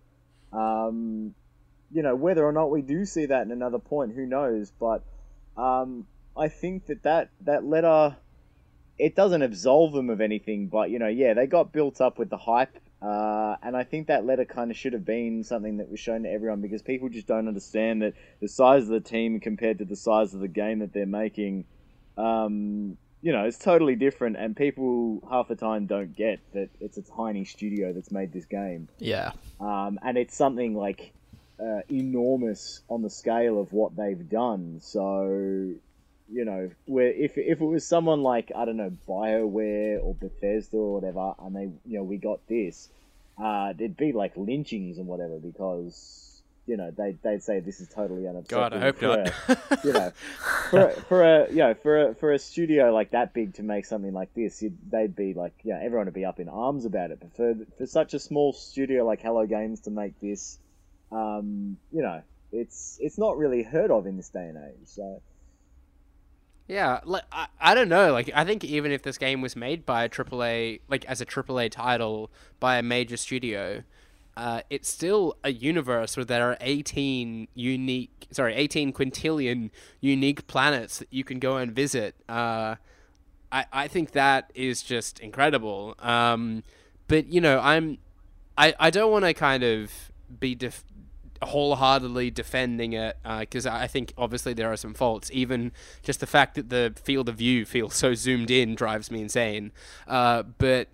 Um, 0.52 1.34
you 1.92 2.02
know 2.02 2.16
whether 2.16 2.44
or 2.44 2.52
not 2.52 2.70
we 2.70 2.82
do 2.82 3.04
see 3.04 3.26
that 3.26 3.42
in 3.42 3.52
another 3.52 3.78
point, 3.78 4.14
who 4.14 4.26
knows? 4.26 4.72
But 4.78 5.02
um, 5.56 6.06
I 6.36 6.48
think 6.48 6.86
that 6.86 7.02
that 7.02 7.30
that 7.42 7.64
letter 7.64 8.16
it 8.98 9.16
doesn't 9.16 9.42
absolve 9.42 9.92
them 9.92 10.10
of 10.10 10.20
anything, 10.20 10.68
but 10.68 10.90
you 10.90 10.98
know, 10.98 11.08
yeah, 11.08 11.34
they 11.34 11.46
got 11.46 11.72
built 11.72 12.00
up 12.00 12.18
with 12.18 12.30
the 12.30 12.36
hype, 12.36 12.78
uh, 13.00 13.56
and 13.62 13.76
I 13.76 13.84
think 13.84 14.06
that 14.06 14.24
letter 14.24 14.44
kind 14.44 14.70
of 14.70 14.76
should 14.76 14.92
have 14.92 15.04
been 15.04 15.44
something 15.44 15.78
that 15.78 15.90
was 15.90 15.98
shown 15.98 16.22
to 16.22 16.30
everyone 16.30 16.60
because 16.60 16.82
people 16.82 17.08
just 17.08 17.26
don't 17.26 17.48
understand 17.48 18.02
that 18.02 18.14
the 18.40 18.48
size 18.48 18.82
of 18.82 18.88
the 18.90 19.00
team 19.00 19.40
compared 19.40 19.78
to 19.78 19.84
the 19.84 19.96
size 19.96 20.34
of 20.34 20.40
the 20.40 20.48
game 20.48 20.80
that 20.80 20.92
they're 20.92 21.06
making, 21.06 21.64
um, 22.16 22.96
you 23.22 23.32
know, 23.32 23.44
it's 23.44 23.58
totally 23.58 23.96
different, 23.96 24.36
and 24.36 24.56
people 24.56 25.26
half 25.28 25.48
the 25.48 25.56
time 25.56 25.86
don't 25.86 26.14
get 26.14 26.40
that 26.52 26.68
it's 26.80 26.98
a 26.98 27.02
tiny 27.02 27.44
studio 27.44 27.92
that's 27.92 28.10
made 28.12 28.32
this 28.32 28.44
game 28.44 28.88
yeah. 28.98 29.32
um, 29.60 29.98
and 30.02 30.16
it's 30.16 30.36
something 30.36 30.74
like 30.74 31.12
uh, 31.60 31.80
enormous 31.90 32.80
on 32.88 33.02
the 33.02 33.10
scale 33.10 33.60
of 33.60 33.72
what 33.72 33.96
they've 33.96 34.28
done. 34.28 34.80
So, 34.80 35.24
you 36.30 36.44
know, 36.44 36.70
where 36.86 37.10
if 37.10 37.36
if 37.38 37.60
it 37.60 37.64
was 37.64 37.86
someone 37.86 38.22
like 38.22 38.52
I 38.54 38.64
don't 38.64 38.76
know 38.76 38.92
Bioware 39.08 40.02
or 40.02 40.14
Bethesda 40.14 40.76
or 40.76 40.94
whatever, 40.94 41.34
and 41.40 41.54
they 41.54 41.70
you 41.86 41.98
know 41.98 42.04
we 42.04 42.16
got 42.16 42.46
this, 42.48 42.88
uh, 43.42 43.72
it'd 43.76 43.96
be 43.96 44.12
like 44.12 44.36
lynchings 44.36 44.98
and 44.98 45.06
whatever 45.06 45.38
because 45.38 46.42
you 46.66 46.76
know 46.76 46.90
they 46.96 47.16
they'd 47.22 47.42
say 47.42 47.60
this 47.60 47.80
is 47.80 47.88
totally 47.88 48.28
unacceptable. 48.28 48.62
God, 48.62 48.72
I 48.74 48.80
hope 48.80 48.98
for 48.98 49.06
not. 49.06 49.18
A, 49.28 49.78
you 49.84 49.92
know, 49.92 50.12
for 50.70 50.80
a, 50.80 50.90
for 50.92 51.22
a 51.22 51.50
you 51.50 51.56
know 51.56 51.74
for 51.74 52.08
a, 52.08 52.14
for 52.14 52.32
a 52.32 52.38
studio 52.38 52.92
like 52.92 53.10
that 53.10 53.34
big 53.34 53.54
to 53.54 53.62
make 53.62 53.84
something 53.84 54.12
like 54.12 54.32
this, 54.34 54.62
they'd 54.90 55.16
be 55.16 55.34
like 55.34 55.54
yeah, 55.64 55.80
everyone 55.82 56.06
would 56.06 56.14
be 56.14 56.24
up 56.24 56.40
in 56.40 56.48
arms 56.48 56.84
about 56.84 57.10
it. 57.10 57.18
But 57.20 57.36
for 57.36 57.54
for 57.78 57.86
such 57.86 58.14
a 58.14 58.18
small 58.18 58.52
studio 58.52 59.04
like 59.04 59.22
Hello 59.22 59.46
Games 59.46 59.80
to 59.82 59.90
make 59.90 60.18
this, 60.20 60.58
um, 61.12 61.76
you 61.92 62.02
know, 62.02 62.22
it's 62.52 62.98
it's 63.00 63.18
not 63.18 63.36
really 63.36 63.62
heard 63.62 63.90
of 63.90 64.06
in 64.06 64.16
this 64.16 64.28
day 64.28 64.46
and 64.46 64.58
age. 64.58 64.86
So 64.86 65.20
Yeah, 66.68 67.00
like 67.04 67.24
I, 67.32 67.46
I 67.60 67.74
don't 67.74 67.88
know. 67.88 68.12
Like 68.12 68.30
I 68.34 68.44
think 68.44 68.64
even 68.64 68.92
if 68.92 69.02
this 69.02 69.18
game 69.18 69.40
was 69.40 69.56
made 69.56 69.84
by 69.84 70.04
a 70.04 70.08
AAA, 70.08 70.80
like 70.88 71.04
as 71.06 71.20
a 71.20 71.26
AAA 71.26 71.70
title 71.70 72.30
by 72.60 72.78
a 72.78 72.82
major 72.82 73.16
studio, 73.16 73.82
uh, 74.36 74.62
it's 74.70 74.88
still 74.88 75.36
a 75.44 75.52
universe 75.52 76.16
where 76.16 76.24
there 76.24 76.50
are 76.50 76.56
18 76.60 77.48
unique, 77.54 78.28
sorry, 78.30 78.54
18 78.54 78.92
quintillion 78.92 79.70
unique 80.00 80.46
planets 80.46 80.98
that 80.98 81.08
you 81.10 81.24
can 81.24 81.38
go 81.38 81.58
and 81.58 81.72
visit. 81.72 82.14
Uh, 82.28 82.76
I, 83.50 83.66
I 83.72 83.88
think 83.88 84.12
that 84.12 84.50
is 84.54 84.82
just 84.82 85.20
incredible. 85.20 85.94
Um, 85.98 86.62
but 87.08 87.26
you 87.26 87.40
know, 87.42 87.60
I'm, 87.60 87.98
I, 88.56 88.74
I 88.80 88.90
don't 88.90 89.12
want 89.12 89.26
to 89.26 89.34
kind 89.34 89.62
of 89.62 89.92
be 90.40 90.54
def- 90.54 90.84
wholeheartedly 91.42 92.30
defending 92.30 92.92
it 92.92 93.16
because 93.40 93.66
I 93.66 93.86
think 93.86 94.12
obviously 94.16 94.52
there 94.54 94.72
are 94.72 94.76
some 94.76 94.94
faults. 94.94 95.30
Even 95.32 95.72
just 96.02 96.20
the 96.20 96.26
fact 96.26 96.54
that 96.54 96.70
the 96.70 96.94
field 97.02 97.28
of 97.28 97.36
view 97.36 97.64
feels 97.64 97.94
so 97.94 98.14
zoomed 98.14 98.50
in 98.50 98.74
drives 98.74 99.10
me 99.10 99.22
insane. 99.22 99.72
Uh, 100.06 100.42
but 100.42 100.88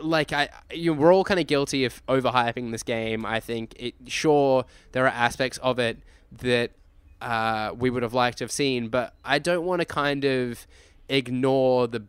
like 0.00 0.32
I, 0.32 0.48
you 0.72 0.94
we're 0.94 1.12
all 1.12 1.24
kind 1.24 1.40
of 1.40 1.46
guilty 1.46 1.84
of 1.84 2.04
overhyping 2.06 2.70
this 2.70 2.82
game. 2.82 3.24
I 3.26 3.40
think 3.40 3.74
it. 3.76 3.94
Sure, 4.06 4.64
there 4.92 5.04
are 5.04 5.08
aspects 5.08 5.58
of 5.58 5.78
it 5.78 5.98
that 6.32 6.72
uh, 7.20 7.72
we 7.76 7.90
would 7.90 8.02
have 8.02 8.14
liked 8.14 8.38
to 8.38 8.44
have 8.44 8.52
seen, 8.52 8.88
but 8.88 9.14
I 9.24 9.38
don't 9.38 9.64
want 9.64 9.80
to 9.80 9.84
kind 9.84 10.24
of 10.24 10.66
ignore 11.08 11.86
the 11.86 12.04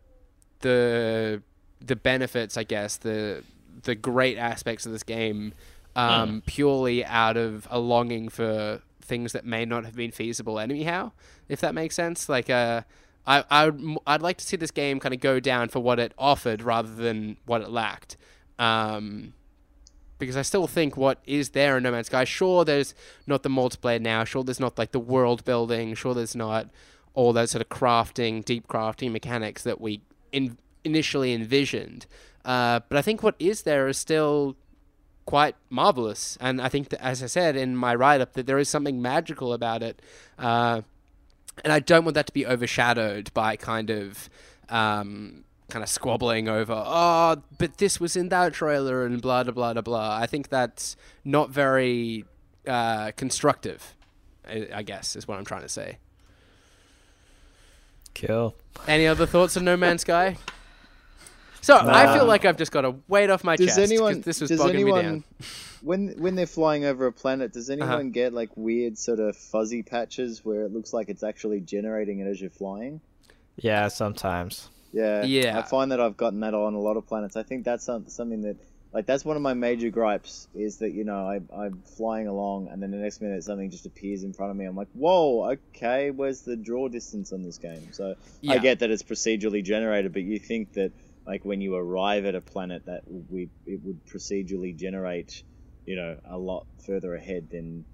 the 0.60 1.42
the 1.80 1.96
benefits. 1.96 2.56
I 2.56 2.64
guess 2.64 2.96
the 2.96 3.42
the 3.82 3.94
great 3.94 4.38
aspects 4.38 4.86
of 4.86 4.92
this 4.92 5.02
game 5.02 5.54
um, 5.96 6.42
purely 6.46 7.04
out 7.04 7.36
of 7.36 7.66
a 7.70 7.78
longing 7.78 8.28
for 8.28 8.80
things 9.00 9.32
that 9.32 9.44
may 9.44 9.64
not 9.64 9.84
have 9.84 9.96
been 9.96 10.10
feasible 10.10 10.58
anyhow. 10.58 11.12
If 11.48 11.60
that 11.60 11.74
makes 11.74 11.94
sense, 11.94 12.28
like 12.28 12.48
uh, 12.48 12.82
I 13.26 13.44
I 13.50 13.68
would, 13.68 13.98
I'd 14.06 14.22
like 14.22 14.38
to 14.38 14.44
see 14.44 14.56
this 14.56 14.70
game 14.70 15.00
kind 15.00 15.14
of 15.14 15.20
go 15.20 15.40
down 15.40 15.68
for 15.68 15.80
what 15.80 15.98
it 15.98 16.12
offered 16.18 16.62
rather 16.62 16.94
than 16.94 17.36
what 17.44 17.60
it 17.60 17.70
lacked. 17.70 18.16
Um, 18.58 19.34
because 20.18 20.36
I 20.36 20.42
still 20.42 20.68
think 20.68 20.96
what 20.96 21.18
is 21.26 21.50
there 21.50 21.76
in 21.76 21.82
No 21.82 21.90
Man's 21.90 22.06
Sky. 22.06 22.22
Sure, 22.22 22.64
there's 22.64 22.94
not 23.26 23.42
the 23.42 23.48
multiplayer 23.48 24.00
now. 24.00 24.22
Sure, 24.22 24.44
there's 24.44 24.60
not 24.60 24.78
like 24.78 24.92
the 24.92 25.00
world 25.00 25.44
building. 25.44 25.94
Sure, 25.94 26.14
there's 26.14 26.36
not 26.36 26.70
all 27.14 27.32
that 27.32 27.50
sort 27.50 27.60
of 27.60 27.68
crafting, 27.68 28.44
deep 28.44 28.68
crafting 28.68 29.10
mechanics 29.10 29.64
that 29.64 29.80
we 29.80 30.00
in, 30.30 30.56
initially 30.84 31.32
envisioned. 31.32 32.06
Uh, 32.44 32.80
but 32.88 32.96
I 32.96 33.02
think 33.02 33.22
what 33.22 33.34
is 33.38 33.62
there 33.62 33.88
is 33.88 33.98
still 33.98 34.56
quite 35.24 35.54
marvelous. 35.70 36.36
And 36.40 36.60
I 36.60 36.68
think 36.68 36.88
that, 36.90 37.02
as 37.02 37.22
I 37.22 37.26
said 37.26 37.56
in 37.56 37.76
my 37.76 37.94
write 37.94 38.20
up, 38.20 38.32
that 38.34 38.46
there 38.46 38.58
is 38.58 38.68
something 38.68 39.00
magical 39.00 39.52
about 39.52 39.82
it. 39.82 40.02
Uh, 40.38 40.82
and 41.64 41.72
I 41.72 41.80
don't 41.80 42.04
want 42.04 42.14
that 42.14 42.26
to 42.26 42.32
be 42.32 42.46
overshadowed 42.46 43.32
by 43.34 43.56
kind 43.56 43.90
of. 43.90 44.28
Um, 44.68 45.44
kind 45.68 45.82
of 45.82 45.88
squabbling 45.88 46.50
over 46.50 46.74
oh 46.74 47.36
but 47.56 47.78
this 47.78 47.98
was 47.98 48.14
in 48.14 48.28
that 48.28 48.52
trailer 48.52 49.06
and 49.06 49.22
blah 49.22 49.42
blah 49.42 49.52
blah 49.52 49.72
blah 49.72 49.80
blah 49.80 50.18
i 50.20 50.26
think 50.26 50.50
that's 50.50 50.96
not 51.24 51.48
very 51.48 52.26
uh, 52.66 53.10
constructive 53.16 53.94
I, 54.46 54.68
I 54.74 54.82
guess 54.82 55.16
is 55.16 55.26
what 55.26 55.38
i'm 55.38 55.46
trying 55.46 55.62
to 55.62 55.70
say 55.70 55.96
Cool. 58.14 58.54
any 58.86 59.06
other 59.06 59.24
thoughts 59.24 59.56
on 59.56 59.64
no 59.64 59.78
man's 59.78 60.02
sky 60.02 60.36
so 61.62 61.76
i 61.78 62.12
feel 62.14 62.26
like 62.26 62.44
i've 62.44 62.56
just 62.58 62.70
got 62.72 62.84
a 62.84 62.94
weight 63.08 63.30
off 63.30 63.42
my 63.44 63.56
does 63.56 63.66
chest 63.66 63.78
'cause 63.78 63.90
anyone 63.90 64.20
this 64.20 64.40
was 64.40 64.50
does 64.50 64.58
bogging 64.60 64.84
me 64.84 64.92
down 64.92 65.24
when 65.82 66.08
when 66.18 66.34
they're 66.36 66.46
flying 66.46 66.84
over 66.84 67.06
a 67.06 67.12
planet, 67.12 67.52
does 67.52 67.68
anyone 67.68 67.90
Uh-huh. 67.90 68.02
get 68.12 68.32
like 68.32 68.50
weird 68.56 68.96
sort 68.96 69.18
of 69.18 69.34
fuzzy 69.36 69.82
patches 69.82 70.44
where 70.44 70.62
it 70.64 70.72
looks 70.72 70.92
like 70.92 71.08
it's 71.08 71.24
actually 71.24 71.60
generating 71.60 72.20
it 72.20 72.26
as 72.28 72.40
you're 72.40 72.50
flying? 72.50 73.00
Yeah, 73.56 73.88
sometimes. 73.88 74.68
Yeah, 74.92 75.24
Yeah. 75.24 75.58
I 75.58 75.62
find 75.62 75.90
that 75.90 76.00
I've 76.00 76.16
gotten 76.16 76.38
that 76.40 76.54
on 76.54 76.74
a 76.74 76.78
lot 76.78 76.96
of 76.96 77.08
planets. 77.08 77.34
I 77.36 77.42
think 77.42 77.64
that's 77.64 77.84
something 77.86 78.42
that, 78.42 78.56
like, 78.92 79.06
that's 79.06 79.24
one 79.24 79.34
of 79.36 79.42
my 79.42 79.54
major 79.54 79.90
gripes 79.90 80.46
is 80.54 80.76
that 80.78 80.92
you 80.92 81.02
know 81.02 81.26
I, 81.26 81.40
I'm 81.52 81.82
flying 81.96 82.28
along 82.28 82.68
and 82.68 82.80
then 82.80 82.92
the 82.92 82.98
next 82.98 83.20
minute 83.20 83.42
something 83.42 83.68
just 83.68 83.84
appears 83.86 84.22
in 84.22 84.32
front 84.32 84.52
of 84.52 84.56
me. 84.56 84.66
I'm 84.66 84.76
like, 84.76 84.88
whoa, 84.92 85.50
okay, 85.74 86.12
where's 86.12 86.42
the 86.42 86.54
draw 86.54 86.86
distance 86.88 87.32
on 87.32 87.42
this 87.42 87.58
game? 87.58 87.88
So 87.92 88.14
I 88.48 88.58
get 88.58 88.78
that 88.78 88.90
it's 88.92 89.02
procedurally 89.02 89.64
generated, 89.64 90.12
but 90.12 90.22
you 90.22 90.38
think 90.38 90.74
that 90.74 90.92
like 91.26 91.44
when 91.44 91.60
you 91.60 91.74
arrive 91.74 92.24
at 92.24 92.34
a 92.34 92.40
planet 92.40 92.86
that 92.86 93.02
we 93.06 93.48
it 93.66 93.80
would 93.84 94.04
procedurally 94.06 94.76
generate, 94.76 95.42
you 95.86 95.96
know, 95.96 96.18
a 96.28 96.38
lot 96.38 96.66
further 96.84 97.14
ahead 97.14 97.48
than 97.50 97.84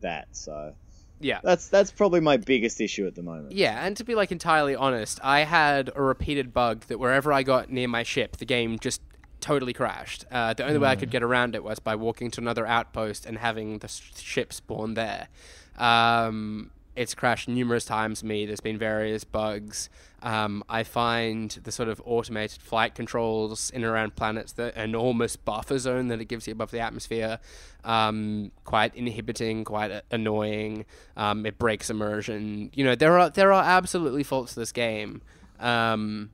that. 0.00 0.28
So 0.32 0.74
yeah 1.22 1.38
that's 1.44 1.68
that's 1.68 1.92
probably 1.92 2.20
my 2.20 2.38
biggest 2.38 2.80
issue 2.80 3.06
at 3.06 3.14
the 3.14 3.22
moment. 3.22 3.52
Yeah, 3.52 3.84
and 3.84 3.96
to 3.98 4.04
be 4.04 4.14
like 4.14 4.32
entirely 4.32 4.74
honest, 4.74 5.20
I 5.22 5.40
had 5.40 5.90
a 5.94 6.02
repeated 6.02 6.52
bug 6.52 6.86
that 6.86 6.98
wherever 6.98 7.32
I 7.32 7.42
got 7.42 7.70
near 7.70 7.88
my 7.88 8.02
ship, 8.02 8.38
the 8.38 8.46
game 8.46 8.78
just 8.78 9.02
totally 9.40 9.72
crashed. 9.72 10.24
Uh, 10.30 10.54
the 10.54 10.66
only 10.66 10.78
way 10.78 10.88
I 10.88 10.96
could 10.96 11.10
get 11.10 11.22
around 11.22 11.54
it 11.54 11.64
was 11.64 11.78
by 11.78 11.94
walking 11.94 12.30
to 12.32 12.40
another 12.40 12.66
outpost 12.66 13.26
and 13.26 13.38
having 13.38 13.78
the 13.78 13.88
ship 13.88 14.52
spawn 14.52 14.94
there. 14.94 15.28
Um, 15.78 16.70
it's 17.00 17.14
crashed 17.14 17.48
numerous 17.48 17.86
times. 17.86 18.22
Me, 18.22 18.44
there's 18.44 18.60
been 18.60 18.76
various 18.76 19.24
bugs. 19.24 19.88
Um, 20.22 20.62
I 20.68 20.82
find 20.82 21.50
the 21.50 21.72
sort 21.72 21.88
of 21.88 22.02
automated 22.04 22.60
flight 22.60 22.94
controls 22.94 23.70
in 23.70 23.84
and 23.84 23.90
around 23.90 24.16
planets, 24.16 24.52
the 24.52 24.78
enormous 24.78 25.34
buffer 25.34 25.78
zone 25.78 26.08
that 26.08 26.20
it 26.20 26.26
gives 26.26 26.46
you 26.46 26.52
above 26.52 26.72
the 26.72 26.80
atmosphere, 26.80 27.38
um, 27.84 28.52
quite 28.66 28.94
inhibiting, 28.94 29.64
quite 29.64 29.90
a- 29.90 30.02
annoying. 30.10 30.84
Um, 31.16 31.46
it 31.46 31.58
breaks 31.58 31.88
immersion. 31.88 32.70
You 32.74 32.84
know, 32.84 32.94
there 32.94 33.18
are 33.18 33.30
there 33.30 33.50
are 33.50 33.64
absolutely 33.64 34.22
faults 34.22 34.52
to 34.52 34.60
this 34.60 34.70
game. 34.70 35.22
Um, 35.58 36.28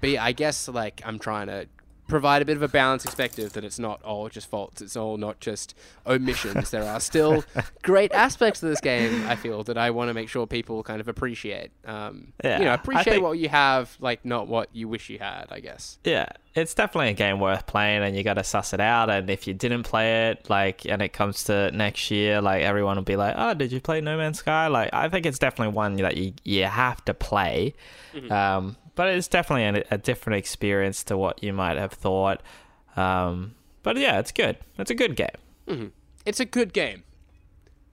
but 0.00 0.08
yeah, 0.08 0.24
I 0.24 0.32
guess 0.32 0.68
like 0.68 1.02
I'm 1.04 1.18
trying 1.18 1.48
to 1.48 1.68
provide 2.08 2.42
a 2.42 2.44
bit 2.44 2.56
of 2.56 2.62
a 2.62 2.68
balanced 2.68 3.06
perspective 3.06 3.52
that 3.54 3.64
it's 3.64 3.78
not 3.78 4.02
all 4.02 4.28
just 4.28 4.48
faults. 4.48 4.80
It's 4.80 4.96
all 4.96 5.16
not 5.16 5.40
just 5.40 5.74
omissions. 6.06 6.70
there 6.70 6.84
are 6.84 7.00
still 7.00 7.44
great 7.82 8.12
aspects 8.12 8.62
of 8.62 8.68
this 8.68 8.80
game. 8.80 9.26
I 9.26 9.36
feel 9.36 9.64
that 9.64 9.76
I 9.76 9.90
want 9.90 10.08
to 10.08 10.14
make 10.14 10.28
sure 10.28 10.46
people 10.46 10.82
kind 10.82 11.00
of 11.00 11.08
appreciate. 11.08 11.70
Um, 11.84 12.32
Yeah, 12.44 12.58
you 12.58 12.64
know, 12.64 12.74
appreciate 12.74 13.20
what 13.20 13.38
you 13.38 13.48
have, 13.48 13.96
like 14.00 14.24
not 14.24 14.46
what 14.48 14.68
you 14.72 14.88
wish 14.88 15.10
you 15.10 15.18
had. 15.18 15.46
I 15.50 15.60
guess. 15.60 15.98
Yeah, 16.04 16.28
it's 16.54 16.74
definitely 16.74 17.10
a 17.10 17.14
game 17.14 17.40
worth 17.40 17.66
playing, 17.66 18.02
and 18.02 18.16
you 18.16 18.22
got 18.22 18.34
to 18.34 18.44
suss 18.44 18.72
it 18.72 18.80
out. 18.80 19.10
And 19.10 19.28
if 19.28 19.46
you 19.46 19.54
didn't 19.54 19.82
play 19.82 20.30
it, 20.30 20.48
like, 20.48 20.86
and 20.86 21.02
it 21.02 21.12
comes 21.12 21.44
to 21.44 21.70
next 21.72 22.10
year, 22.10 22.40
like 22.40 22.62
everyone 22.62 22.96
will 22.96 23.02
be 23.04 23.16
like, 23.16 23.34
"Oh, 23.36 23.54
did 23.54 23.72
you 23.72 23.80
play 23.80 24.00
No 24.00 24.16
Man's 24.16 24.38
Sky?" 24.38 24.68
Like, 24.68 24.90
I 24.92 25.08
think 25.08 25.26
it's 25.26 25.38
definitely 25.38 25.74
one 25.74 25.96
that 25.96 26.16
you 26.16 26.32
you 26.44 26.64
have 26.64 27.04
to 27.06 27.14
play. 27.14 27.74
Um, 28.30 28.76
but 28.96 29.08
it's 29.08 29.28
definitely 29.28 29.80
a, 29.80 29.84
a 29.94 29.98
different 29.98 30.38
experience 30.38 31.04
to 31.04 31.16
what 31.16 31.42
you 31.42 31.52
might 31.52 31.76
have 31.76 31.92
thought. 31.92 32.42
Um, 32.96 33.54
but 33.84 33.96
yeah, 33.96 34.18
it's 34.18 34.32
good. 34.32 34.58
It's 34.78 34.90
a 34.90 34.94
good 34.94 35.14
game. 35.14 35.92
It's 36.24 36.40
a 36.40 36.44
good 36.44 36.72
game. 36.72 37.04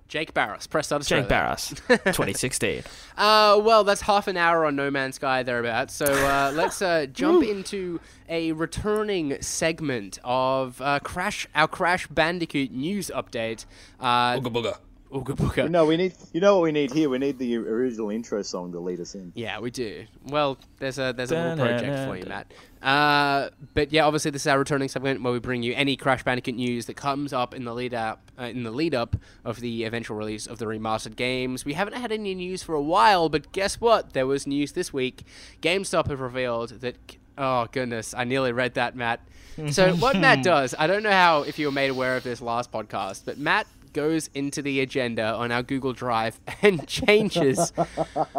Jake 0.08 0.34
Barris, 0.36 0.68
press 0.68 0.88
start 0.88 1.02
Jake 1.04 1.28
Barras, 1.28 1.70
2016. 1.88 2.84
Uh, 3.18 3.60
well, 3.64 3.84
that's 3.84 4.02
half 4.02 4.28
an 4.28 4.38
hour 4.38 4.64
on 4.64 4.76
No 4.76 4.92
Man's 4.92 5.16
Sky 5.16 5.42
thereabouts. 5.42 5.96
So 5.96 6.06
uh, 6.06 6.52
let's 6.56 6.84
uh, 6.84 7.08
jump 7.08 7.44
into 7.44 8.00
a 8.30 8.52
returning 8.52 9.42
segment 9.42 10.20
of 10.24 10.80
uh, 10.82 11.00
Crash, 11.00 11.48
our 11.56 11.68
Crash 11.68 12.06
Bandicoot 12.08 12.70
news 12.72 13.10
update. 13.16 13.66
Uh, 14.00 14.38
Ooga 14.40 14.54
booga. 14.54 14.78
Ooga 15.14 15.36
Booga. 15.36 15.70
No, 15.70 15.86
we 15.86 15.96
need. 15.96 16.16
You 16.34 16.42
know 16.42 16.56
what 16.58 16.64
we 16.64 16.72
need 16.72 16.92
here? 16.92 17.08
We 17.08 17.20
need 17.20 17.38
the 17.38 17.58
original 17.58 18.10
intro 18.10 18.42
song 18.42 18.72
to 18.72 18.80
lead 18.80 19.00
us 19.00 19.14
in. 19.14 19.32
Yeah, 19.36 19.60
we 19.60 19.70
do. 19.70 20.06
Well, 20.26 20.58
there's 20.80 20.98
a 20.98 21.14
there's 21.16 21.32
a 21.32 21.36
little 21.36 21.58
project 21.58 22.10
for 22.10 22.18
you, 22.18 22.26
Matt. 22.26 22.52
Uh, 22.82 23.50
but 23.76 23.94
yeah, 23.94 24.06
obviously 24.06 24.32
this 24.32 24.42
is 24.42 24.48
our 24.48 24.58
returning 24.58 24.90
segment 24.90 25.22
where 25.22 25.32
we 25.32 25.40
bring 25.40 25.62
you 25.62 25.74
any 25.76 25.96
Crash 25.96 26.24
Bandicoot 26.24 26.56
news 26.56 26.88
that 26.88 26.96
comes 26.96 27.32
up 27.32 27.54
in 27.54 27.64
the 27.64 27.74
lead 27.74 27.94
up 27.94 28.32
uh, 28.40 28.46
in 28.46 28.64
the 28.64 28.72
lead 28.72 28.96
up 28.96 29.16
of 29.46 29.60
the 29.60 29.84
eventual 29.84 30.18
release 30.18 30.48
of 30.48 30.58
the 30.58 30.66
remastered 30.66 31.16
games. 31.16 31.64
We 31.64 31.74
haven't 31.74 31.94
had 31.96 32.12
any 32.12 32.34
news 32.34 32.64
for 32.64 32.74
a 32.74 32.82
while, 32.82 33.30
but 33.30 33.52
guess 33.52 33.80
what? 33.80 34.14
There 34.14 34.26
was 34.26 34.48
news 34.48 34.72
this 34.72 34.92
week. 34.92 35.24
GameStop 35.62 36.08
have 36.08 36.20
revealed 36.22 36.82
that 36.82 36.96
Oh 37.38 37.68
goodness, 37.72 38.14
I 38.14 38.24
nearly 38.24 38.52
read 38.52 38.76
that, 38.76 38.96
Matt. 38.96 39.22
So 39.70 39.96
what 39.96 40.18
Matt 40.18 40.44
does, 40.44 40.74
I 40.78 40.88
don't 40.88 41.04
know 41.04 41.12
how 41.12 41.44
if 41.44 41.60
you 41.60 41.68
were 41.68 41.72
made 41.72 41.90
aware 41.90 42.16
of 42.18 42.24
this 42.24 42.42
last 42.42 42.72
podcast, 42.72 43.24
but 43.26 43.38
Matt 43.38 43.68
goes 43.94 44.30
into 44.34 44.62
the 44.62 44.82
agenda 44.82 45.34
on 45.34 45.52
our 45.52 45.64
Google 45.64 45.94
Drive 45.94 46.40
and 46.62 46.88
changes 46.88 47.72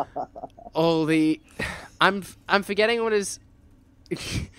all 0.74 1.04
the. 1.06 1.40
I'm 2.00 2.24
I'm 2.48 2.62
forgetting 2.62 3.02
what 3.02 3.12
is 3.12 3.38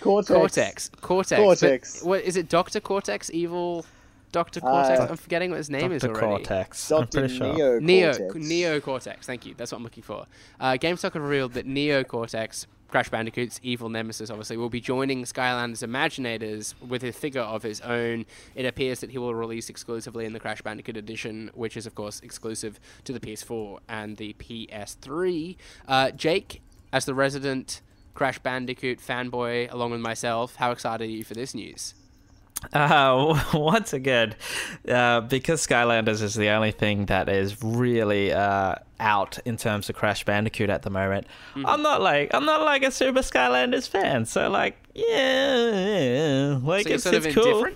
Cortex. 0.00 0.90
Cortex. 1.00 1.40
Cortex. 1.40 2.00
But 2.00 2.08
what 2.08 2.24
is 2.24 2.36
it? 2.36 2.48
Doctor 2.48 2.80
Cortex? 2.80 3.30
Evil 3.30 3.84
Doctor 4.32 4.60
Cortex? 4.60 5.00
Uh, 5.00 5.06
I'm 5.10 5.16
forgetting 5.16 5.50
what 5.50 5.58
his 5.58 5.70
name 5.70 5.92
is 5.92 6.02
Dr. 6.02 6.24
already. 6.24 6.44
Cortex. 6.44 6.88
Dr. 6.88 7.20
pretty 7.20 7.36
sure. 7.36 7.54
Neo. 7.54 7.78
Neo 7.80 8.12
Cortex. 8.12 8.34
Neo 8.46 8.80
Cortex. 8.80 9.26
Thank 9.26 9.46
you. 9.46 9.54
That's 9.56 9.72
what 9.72 9.78
I'm 9.78 9.84
looking 9.84 10.02
for. 10.02 10.26
Uh, 10.58 10.72
GameStop 10.72 11.14
have 11.14 11.22
revealed 11.22 11.52
that 11.54 11.66
Neo 11.66 12.02
Cortex, 12.04 12.66
Crash 12.88 13.08
Bandicoot's 13.08 13.58
evil 13.62 13.88
nemesis, 13.88 14.30
obviously, 14.30 14.56
will 14.56 14.70
be 14.70 14.80
joining 14.80 15.24
Skylanders 15.24 15.86
Imaginators 15.86 16.74
with 16.80 17.02
a 17.02 17.12
figure 17.12 17.42
of 17.42 17.62
his 17.62 17.80
own. 17.80 18.26
It 18.54 18.64
appears 18.64 19.00
that 19.00 19.10
he 19.10 19.18
will 19.18 19.34
release 19.34 19.68
exclusively 19.68 20.24
in 20.24 20.32
the 20.32 20.40
Crash 20.40 20.62
Bandicoot 20.62 20.96
edition, 20.96 21.50
which 21.54 21.76
is 21.76 21.86
of 21.86 21.94
course 21.94 22.20
exclusive 22.20 22.78
to 23.04 23.12
the 23.12 23.20
PS4 23.20 23.78
and 23.88 24.16
the 24.16 24.34
PS3. 24.34 25.56
Uh, 25.88 26.10
Jake, 26.12 26.62
as 26.92 27.04
the 27.04 27.14
resident 27.14 27.82
Crash 28.14 28.38
Bandicoot 28.38 28.98
fanboy, 29.00 29.72
along 29.72 29.90
with 29.90 30.00
myself, 30.00 30.56
how 30.56 30.70
excited 30.70 31.08
are 31.08 31.12
you 31.12 31.24
for 31.24 31.34
this 31.34 31.54
news? 31.54 31.94
Uh, 32.72 33.40
once 33.54 33.92
again, 33.92 34.34
uh, 34.88 35.20
because 35.20 35.66
Skylanders 35.66 36.22
is 36.22 36.34
the 36.34 36.48
only 36.48 36.72
thing 36.72 37.06
that 37.06 37.28
is 37.28 37.62
really 37.62 38.32
uh, 38.32 38.74
out 38.98 39.38
in 39.44 39.56
terms 39.56 39.88
of 39.88 39.96
Crash 39.96 40.24
Bandicoot 40.24 40.70
at 40.70 40.82
the 40.82 40.90
moment, 40.90 41.26
Mm-hmm. 41.54 41.66
I'm 41.66 41.82
not 41.82 42.02
like 42.02 42.34
I'm 42.34 42.44
not 42.44 42.62
like 42.62 42.82
a 42.82 42.90
super 42.90 43.20
Skylanders 43.20 43.88
fan. 43.88 44.26
So 44.26 44.50
like, 44.50 44.76
yeah, 44.94 46.58
like 46.62 46.86
So 46.88 46.94
it's, 46.94 47.06
it's 47.06 47.34
cool. 47.34 47.66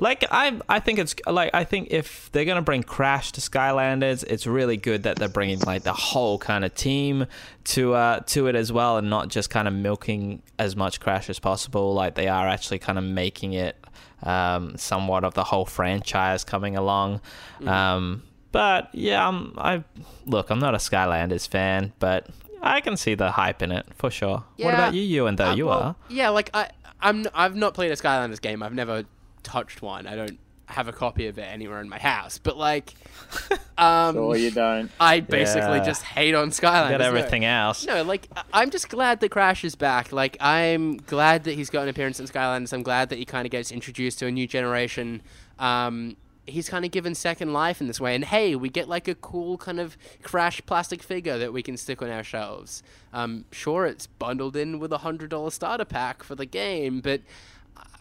Like 0.00 0.24
I, 0.32 0.58
I 0.68 0.80
think 0.80 0.98
it's 0.98 1.14
like 1.26 1.50
I 1.54 1.64
think 1.64 1.88
if 1.90 2.30
they're 2.32 2.44
gonna 2.44 2.60
bring 2.60 2.82
Crash 2.82 3.30
to 3.32 3.40
Skylanders, 3.40 4.24
it's 4.24 4.46
really 4.46 4.76
good 4.76 5.04
that 5.04 5.16
they're 5.16 5.28
bringing 5.28 5.60
like 5.60 5.84
the 5.84 5.92
whole 5.92 6.38
kind 6.38 6.64
of 6.64 6.74
team 6.74 7.26
to 7.64 7.94
uh 7.94 8.20
to 8.26 8.48
it 8.48 8.56
as 8.56 8.72
well, 8.72 8.98
and 8.98 9.08
not 9.08 9.28
just 9.28 9.48
kind 9.48 9.68
of 9.68 9.74
milking 9.74 10.42
as 10.58 10.74
much 10.76 10.98
Crash 11.00 11.30
as 11.30 11.38
possible. 11.38 11.94
Like 11.94 12.16
they 12.16 12.28
are 12.28 12.48
actually 12.48 12.80
kind 12.80 12.98
of 12.98 13.04
making 13.04 13.52
it 13.52 13.76
um 14.22 14.76
somewhat 14.76 15.24
of 15.24 15.34
the 15.34 15.44
whole 15.44 15.64
franchise 15.66 16.44
coming 16.44 16.76
along. 16.76 17.20
Um, 17.66 18.22
but 18.52 18.88
yeah, 18.92 19.26
I'm 19.26 19.54
I 19.58 19.84
look, 20.26 20.50
I'm 20.50 20.58
not 20.58 20.74
a 20.74 20.78
Skylanders 20.78 21.48
fan, 21.48 21.92
but 21.98 22.28
I 22.62 22.80
can 22.80 22.96
see 22.96 23.14
the 23.14 23.32
hype 23.32 23.62
in 23.62 23.72
it 23.72 23.86
for 23.94 24.10
sure. 24.10 24.44
What 24.58 24.74
about 24.74 24.94
you, 24.94 25.02
you 25.02 25.26
and 25.26 25.38
though 25.38 25.50
Uh, 25.50 25.54
you 25.54 25.66
well, 25.66 25.82
are? 25.82 25.96
Yeah, 26.08 26.28
like 26.28 26.50
I, 26.54 26.70
I'm. 27.00 27.26
I've 27.34 27.56
not 27.56 27.74
played 27.74 27.90
a 27.90 27.96
Skylanders 27.96 28.40
game. 28.40 28.62
I've 28.62 28.74
never 28.74 29.04
touched 29.42 29.82
one. 29.82 30.06
I 30.06 30.14
don't 30.14 30.38
have 30.72 30.88
a 30.88 30.92
copy 30.92 31.26
of 31.26 31.38
it 31.38 31.42
anywhere 31.42 31.80
in 31.80 31.88
my 31.88 31.98
house. 31.98 32.38
But 32.38 32.56
like, 32.56 32.94
um, 33.78 34.16
Or 34.16 34.36
you 34.36 34.50
don't. 34.50 34.90
I 35.00 35.20
basically 35.20 35.78
Yeah. 35.78 35.84
just 35.84 36.02
hate 36.02 36.34
on 36.34 36.50
Skylanders. 36.50 36.90
Got 36.90 37.00
no. 37.00 37.06
everything 37.06 37.44
else. 37.44 37.86
No, 37.86 38.02
like 38.02 38.28
I- 38.36 38.42
I'm 38.52 38.70
just 38.70 38.88
glad 38.88 39.20
that 39.20 39.30
Crash 39.30 39.64
is 39.64 39.74
back. 39.74 40.12
Like 40.12 40.36
I'm 40.40 40.96
glad 40.98 41.44
that 41.44 41.54
he's 41.54 41.70
got 41.70 41.82
an 41.82 41.88
appearance 41.88 42.20
in 42.20 42.26
Skylanders. 42.26 42.72
I'm 42.72 42.82
glad 42.82 43.08
that 43.10 43.18
he 43.18 43.24
kind 43.24 43.46
of 43.46 43.50
gets 43.50 43.70
introduced 43.72 44.18
to 44.20 44.26
a 44.26 44.30
new 44.30 44.46
generation. 44.46 45.22
Um, 45.58 46.16
he's 46.44 46.68
kind 46.68 46.84
of 46.84 46.90
given 46.90 47.14
second 47.14 47.52
life 47.52 47.80
in 47.80 47.86
this 47.86 48.00
way. 48.00 48.14
And 48.16 48.24
hey, 48.24 48.56
we 48.56 48.68
get 48.68 48.88
like 48.88 49.06
a 49.06 49.14
cool 49.14 49.56
kind 49.58 49.78
of 49.78 49.96
Crash 50.22 50.60
plastic 50.66 51.02
figure 51.02 51.38
that 51.38 51.52
we 51.52 51.62
can 51.62 51.76
stick 51.76 52.02
on 52.02 52.10
our 52.10 52.24
shelves. 52.24 52.82
Um, 53.12 53.44
sure, 53.52 53.86
it's 53.86 54.06
bundled 54.08 54.56
in 54.56 54.78
with 54.80 54.92
a 54.92 54.98
hundred 54.98 55.30
dollar 55.30 55.50
starter 55.50 55.84
pack 55.84 56.22
for 56.24 56.34
the 56.34 56.46
game, 56.46 57.00
but 57.00 57.20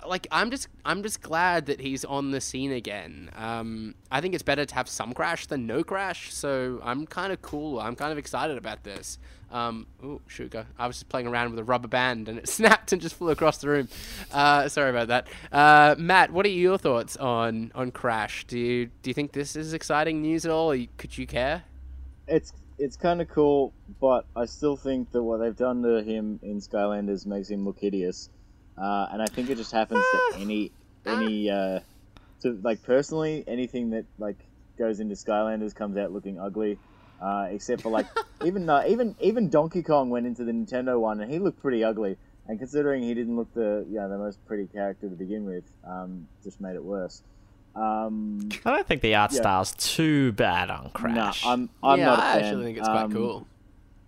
like 0.08 0.28
I'm 0.32 0.52
just 0.52 0.68
I'm 0.86 1.04
just 1.04 1.22
glad 1.22 1.68
that 1.68 1.80
he's 1.80 2.04
on 2.06 2.32
the 2.32 2.42
scene 2.42 2.72
again. 2.72 3.30
Um, 3.36 3.96
I 4.12 4.22
think 4.22 4.34
it's 4.34 4.44
better 4.44 4.66
to 4.66 4.76
have 4.76 4.90
some 4.90 5.14
crash 5.14 5.48
than 5.48 5.68
no 5.68 5.84
crash. 5.84 6.34
So 6.34 6.80
I'm 6.84 7.06
kind 7.06 7.32
of 7.32 7.42
cool. 7.42 7.80
I'm 7.80 7.96
kind 7.96 8.12
of 8.12 8.18
excited 8.18 8.58
about 8.58 8.84
this. 8.84 9.20
Um, 9.52 9.86
oh, 10.04 10.22
sugar! 10.28 10.66
I 10.80 10.88
was 10.88 10.98
just 10.98 11.10
playing 11.10 11.28
around 11.28 11.52
with 11.52 11.60
a 11.60 11.64
rubber 11.64 11.88
band 11.88 12.30
and 12.30 12.40
it 12.40 12.48
snapped 12.58 12.94
and 12.94 13.02
just 13.02 13.16
flew 13.16 13.30
across 13.30 13.58
the 13.58 13.68
room. 13.68 13.90
Uh, 14.32 14.70
sorry 14.70 14.90
about 14.90 15.10
that. 15.10 15.28
Uh, 15.52 15.96
Matt, 15.98 16.32
what 16.32 16.46
are 16.46 16.50
your 16.50 16.78
thoughts 16.78 17.18
on 17.18 17.72
on 17.76 17.92
Crash? 17.92 18.46
Do 18.46 18.58
you 18.58 18.90
do 19.02 19.10
you 19.10 19.14
think 19.14 19.34
this 19.34 19.56
is 19.56 19.74
exciting 19.74 20.22
news 20.22 20.46
at 20.46 20.52
all? 20.52 20.76
Could 20.98 21.18
you 21.18 21.28
care? 21.28 21.64
It's 22.28 22.54
it's 22.80 22.96
kind 22.96 23.22
of 23.22 23.30
cool, 23.30 23.74
but 24.00 24.26
I 24.36 24.46
still 24.46 24.76
think 24.76 25.12
that 25.12 25.22
what 25.22 25.38
they've 25.38 25.56
done 25.56 25.84
to 25.84 26.02
him 26.02 26.40
in 26.42 26.60
Skylanders 26.60 27.28
makes 27.28 27.50
him 27.50 27.64
look 27.64 27.80
hideous, 27.80 28.30
uh, 28.82 29.08
and 29.12 29.22
I 29.22 29.26
think 29.28 29.50
it 29.50 29.56
just 29.58 29.72
happens 29.72 30.04
to 30.34 30.40
any 30.40 30.72
any 31.06 31.50
uh, 31.50 31.80
to 32.42 32.60
like 32.64 32.84
personally 32.84 33.44
anything 33.48 33.92
that 33.92 34.06
like 34.18 34.38
goes 34.78 35.00
into 35.00 35.16
Skylanders 35.16 35.76
comes 35.76 35.98
out 35.98 36.12
looking 36.12 36.40
ugly, 36.40 36.78
uh, 37.22 37.48
except 37.52 37.82
for 37.84 37.92
like 37.92 38.08
even 38.44 38.70
uh, 38.70 38.84
even 38.88 39.16
even 39.22 39.50
Donkey 39.50 39.84
Kong 39.84 40.10
went 40.10 40.26
into 40.26 40.44
the 40.44 40.52
Nintendo 40.52 41.00
one 41.00 41.22
and 41.22 41.32
he 41.32 41.40
looked 41.40 41.62
pretty 41.62 41.84
ugly, 41.84 42.18
and 42.48 42.58
considering 42.60 43.04
he 43.04 43.14
didn't 43.14 43.36
look 43.36 43.54
the 43.54 43.86
you 43.90 43.98
know 43.98 44.10
the 44.10 44.18
most 44.18 44.44
pretty 44.48 44.68
character 44.68 45.08
to 45.10 45.16
begin 45.16 45.46
with, 45.46 45.66
um, 45.88 46.28
just 46.44 46.60
made 46.60 46.76
it 46.76 46.84
worse. 46.84 47.22
Um, 47.76 48.50
I 48.66 48.72
don't 48.72 48.86
think 48.88 49.02
the 49.02 49.16
art 49.16 49.32
Yeah. 49.32 49.40
style's 49.40 49.72
too 49.78 50.34
bad 50.34 50.70
on 50.70 50.90
Crash. 50.94 51.44
Nah, 51.44 51.54
I'm 51.54 51.70
I'm 51.84 52.00
yeah, 52.00 52.06
not 52.08 52.20
a 52.20 52.22
I 52.22 52.32
fan. 52.34 52.44
actually 52.44 52.64
think 52.66 52.78
it's 52.80 52.88
quite 52.90 53.04
Um, 53.06 53.14
cool. 53.14 53.48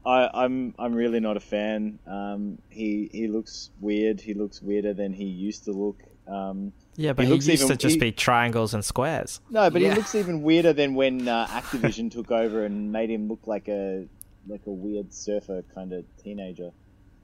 I, 0.06 0.30
I'm 0.34 0.76
I'm 0.78 0.93
really 0.93 1.20
not 1.20 1.38
a 1.38 1.39
fan. 1.39 1.99
Um, 2.06 2.58
he 2.70 3.10
he 3.12 3.28
looks 3.28 3.70
weird. 3.80 4.20
He 4.20 4.34
looks 4.34 4.62
weirder 4.62 4.93
than 4.93 5.14
he 5.14 5.26
used 5.26 5.64
to 5.66 5.72
look. 5.72 5.97
Um, 6.28 6.74
yeah, 6.95 7.14
but 7.14 7.24
he 7.24 7.28
he, 7.28 7.34
looks 7.34 7.47
used 7.47 7.64
even- 7.64 7.78
to 7.78 7.82
just 7.82 7.95
he- 7.95 7.99
be 7.99 8.12
triangles 8.12 8.74
and 8.74 8.84
squares. 8.84 9.39
no, 9.49 9.70
but 9.70 9.82
Yeah. 9.82 9.89
he 9.91 9.95
looks 9.95 10.14
even 10.16 10.41
weirder 10.41 10.74
than 10.74 10.93
when 10.95 11.28
uh, 11.28 11.47
Activision 11.49 12.12
took 12.12 12.32
over 12.32 12.66
and 12.66 12.91
made 12.91 13.10
him 13.10 13.28
look 13.28 13.45
like 13.47 13.68
a 13.70 14.06
like 14.47 14.62
a 14.68 14.72
weird 14.72 15.14
surfer 15.14 15.64
kind 15.74 15.93
of 15.93 16.04
teenager. 16.22 16.72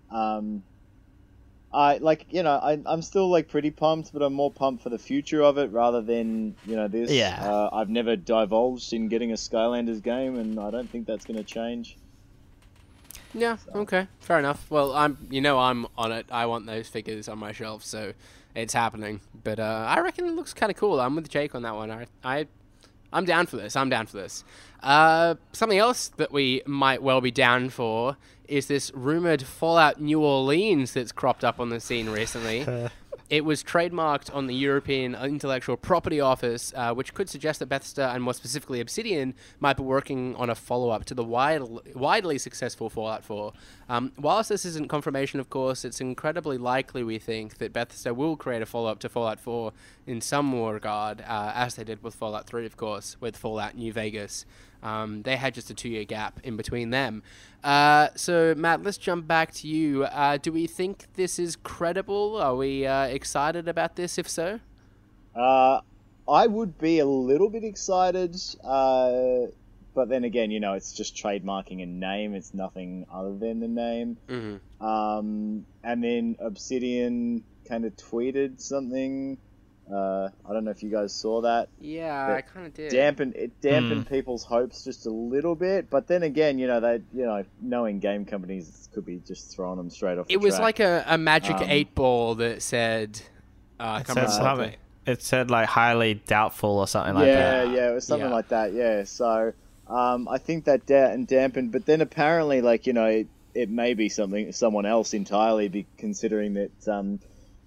Um, 0.09 0.63
I 1.71 1.97
like 1.97 2.25
you 2.31 2.41
know 2.43 2.51
I 2.55 2.79
I'm 2.85 3.01
still 3.01 3.29
like 3.29 3.47
pretty 3.49 3.69
pumped, 3.71 4.11
but 4.11 4.21
I'm 4.23 4.33
more 4.33 4.51
pumped 4.51 4.81
for 4.83 4.89
the 4.89 4.97
future 4.97 5.43
of 5.43 5.57
it 5.57 5.71
rather 5.71 6.01
than 6.01 6.55
you 6.65 6.75
know 6.75 6.87
this. 6.87 7.11
Yeah. 7.11 7.37
Uh, 7.43 7.69
I've 7.73 7.89
never 7.89 8.15
divulged 8.15 8.91
in 8.93 9.07
getting 9.07 9.31
a 9.31 9.35
Skylanders 9.35 10.01
game, 10.01 10.37
and 10.37 10.59
I 10.59 10.71
don't 10.71 10.89
think 10.89 11.05
that's 11.07 11.25
going 11.25 11.37
to 11.37 11.43
change. 11.43 11.97
Yeah. 13.33 13.57
Okay. 13.75 14.07
Fair 14.19 14.39
enough. 14.39 14.65
Well, 14.69 14.93
I'm. 14.93 15.17
You 15.29 15.41
know, 15.41 15.59
I'm 15.59 15.87
on 15.97 16.11
it. 16.11 16.25
I 16.31 16.45
want 16.45 16.65
those 16.65 16.87
figures 16.87 17.27
on 17.27 17.37
my 17.37 17.51
shelf, 17.51 17.83
so 17.83 18.13
it's 18.55 18.73
happening. 18.73 19.21
But 19.43 19.59
uh, 19.59 19.85
I 19.87 19.99
reckon 19.99 20.25
it 20.25 20.31
looks 20.31 20.53
kind 20.53 20.71
of 20.71 20.77
cool. 20.77 20.99
I'm 20.99 21.15
with 21.15 21.29
Jake 21.29 21.55
on 21.55 21.61
that 21.63 21.75
one. 21.75 21.91
I, 21.91 22.07
I, 22.23 22.47
I'm 23.13 23.25
down 23.25 23.45
for 23.45 23.57
this. 23.57 23.75
I'm 23.75 23.89
down 23.89 24.07
for 24.07 24.17
this. 24.17 24.43
Uh, 24.81 25.35
something 25.51 25.77
else 25.77 26.09
that 26.17 26.31
we 26.31 26.61
might 26.65 27.01
well 27.03 27.21
be 27.21 27.31
down 27.31 27.69
for 27.69 28.17
is 28.47 28.67
this 28.67 28.91
rumored 28.95 29.43
Fallout 29.43 30.01
New 30.01 30.21
Orleans 30.21 30.93
that's 30.93 31.11
cropped 31.11 31.43
up 31.43 31.59
on 31.59 31.69
the 31.69 31.79
scene 31.79 32.09
recently. 32.09 32.65
It 33.29 33.45
was 33.45 33.63
trademarked 33.63 34.33
on 34.33 34.47
the 34.47 34.55
European 34.55 35.13
Intellectual 35.13 35.77
Property 35.77 36.19
Office, 36.19 36.73
uh, 36.75 36.95
which 36.95 37.13
could 37.13 37.29
suggest 37.29 37.59
that 37.59 37.67
Bethesda 37.67 38.09
and 38.09 38.23
more 38.23 38.33
specifically 38.33 38.79
Obsidian 38.79 39.35
might 39.59 39.77
be 39.77 39.83
working 39.83 40.35
on 40.35 40.49
a 40.49 40.55
follow 40.55 40.89
up 40.89 41.05
to 41.05 41.13
the 41.13 41.23
wide, 41.23 41.61
widely 41.93 42.39
successful 42.39 42.89
Fallout 42.89 43.23
4. 43.23 43.53
Um, 43.87 44.13
whilst 44.17 44.49
this 44.49 44.65
isn't 44.65 44.89
confirmation, 44.89 45.39
of 45.39 45.51
course, 45.51 45.85
it's 45.85 46.01
incredibly 46.01 46.57
likely, 46.57 47.03
we 47.03 47.19
think, 47.19 47.59
that 47.59 47.71
Bethesda 47.71 48.15
will 48.15 48.35
create 48.35 48.63
a 48.63 48.65
follow 48.65 48.89
up 48.89 48.97
to 49.01 49.09
Fallout 49.09 49.39
4 49.39 49.73
in 50.07 50.21
some 50.21 50.59
regard, 50.59 51.21
uh, 51.21 51.51
as 51.53 51.75
they 51.75 51.83
did 51.83 52.01
with 52.01 52.15
Fallout 52.15 52.47
3, 52.47 52.65
of 52.65 52.77
course, 52.77 53.15
with 53.21 53.37
Fallout 53.37 53.75
New 53.75 53.93
Vegas. 53.93 54.47
Um, 54.81 55.23
they 55.23 55.35
had 55.35 55.53
just 55.53 55.69
a 55.69 55.73
two 55.73 55.89
year 55.89 56.05
gap 56.05 56.39
in 56.43 56.55
between 56.57 56.89
them. 56.89 57.23
Uh, 57.63 58.09
so, 58.15 58.53
Matt, 58.55 58.83
let's 58.83 58.97
jump 58.97 59.27
back 59.27 59.51
to 59.55 59.67
you. 59.67 60.05
Uh, 60.05 60.37
do 60.37 60.51
we 60.51 60.67
think 60.67 61.05
this 61.15 61.39
is 61.39 61.55
credible? 61.57 62.37
Are 62.37 62.55
we 62.55 62.85
uh, 62.85 63.03
excited 63.03 63.67
about 63.67 63.95
this, 63.95 64.17
if 64.17 64.29
so? 64.29 64.59
Uh, 65.35 65.81
I 66.27 66.47
would 66.47 66.77
be 66.77 66.99
a 66.99 67.05
little 67.05 67.49
bit 67.49 67.63
excited, 67.63 68.35
uh, 68.63 69.47
but 69.93 70.09
then 70.09 70.23
again, 70.23 70.51
you 70.51 70.59
know, 70.59 70.73
it's 70.73 70.93
just 70.93 71.15
trademarking 71.15 71.81
a 71.83 71.85
name. 71.85 72.35
It's 72.35 72.53
nothing 72.53 73.05
other 73.11 73.35
than 73.35 73.59
the 73.59 73.67
name. 73.67 74.17
Mm-hmm. 74.27 74.85
Um, 74.85 75.65
and 75.83 76.03
then 76.03 76.35
Obsidian 76.39 77.43
kind 77.67 77.85
of 77.85 77.95
tweeted 77.95 78.61
something. 78.61 79.37
Uh, 79.91 80.29
I 80.47 80.53
don't 80.53 80.65
know 80.65 80.71
if 80.71 80.83
you 80.83 80.89
guys 80.91 81.11
saw 81.13 81.41
that. 81.41 81.69
Yeah, 81.81 82.27
But 82.27 82.35
I 82.35 82.41
kind 82.41 82.67
of 82.67 82.73
did. 82.75 82.91
Dampened 82.91 83.35
it 83.35 83.59
dampened 83.61 84.03
Hmm. 84.07 84.13
people's 84.13 84.43
hopes 84.43 84.83
just 84.83 85.05
a 85.07 85.09
little 85.09 85.55
bit, 85.55 85.89
but 85.89 86.07
then 86.07 86.21
again, 86.23 86.59
you 86.59 86.67
know, 86.67 86.79
they 86.79 87.01
you 87.13 87.25
know, 87.25 87.43
knowing 87.61 87.99
game 87.99 88.23
companies 88.25 88.87
could 88.93 89.05
be 89.05 89.19
just 89.25 89.49
throwing 89.55 89.77
them 89.77 89.89
straight 89.89 90.17
off. 90.19 90.27
The 90.27 90.33
It 90.33 90.41
was 90.41 90.55
track. 90.55 90.61
like 90.63 90.79
a, 90.79 91.03
a 91.07 91.17
magic 91.17 91.55
Um, 91.57 91.63
eight 91.69 91.95
ball 91.95 92.35
that 92.35 92.61
said. 92.61 93.19
Uh, 93.79 93.99
It 94.01 94.07
said, 94.13 94.29
something, 94.29 94.75
it 95.07 95.21
said 95.23 95.49
like 95.49 95.67
highly 95.69 96.15
doubtful 96.15 96.77
or 96.79 96.87
something 96.87 97.15
like 97.15 97.25
yeah, 97.27 97.35
that. 97.63 97.67
yeah, 97.69 97.73
yeah, 97.75 97.91
it 97.91 97.93
was 97.95 98.05
something 98.05 98.27
Yeah. 98.29 98.35
like 98.35 98.49
that. 98.49 98.73
Yeah, 98.73 99.03
so 99.05 99.53
um, 99.87 100.27
I 100.27 100.37
think 100.37 100.65
that 100.65 100.85
da- 100.85 101.11
and 101.11 101.25
dampened, 101.25 101.71
but 101.71 101.85
then 101.87 102.01
apparently, 102.01 102.61
like 102.61 102.85
you 102.85 102.93
know, 102.93 103.25
it 103.55 103.69
may 103.69 103.95
be 103.95 104.07
something 104.09 104.51
someone 104.51 104.85
else 104.85 105.15
entirely, 105.15 105.67
be 105.67 105.87
considering 105.97 106.53
that 106.53 106.87
um, 106.87 107.19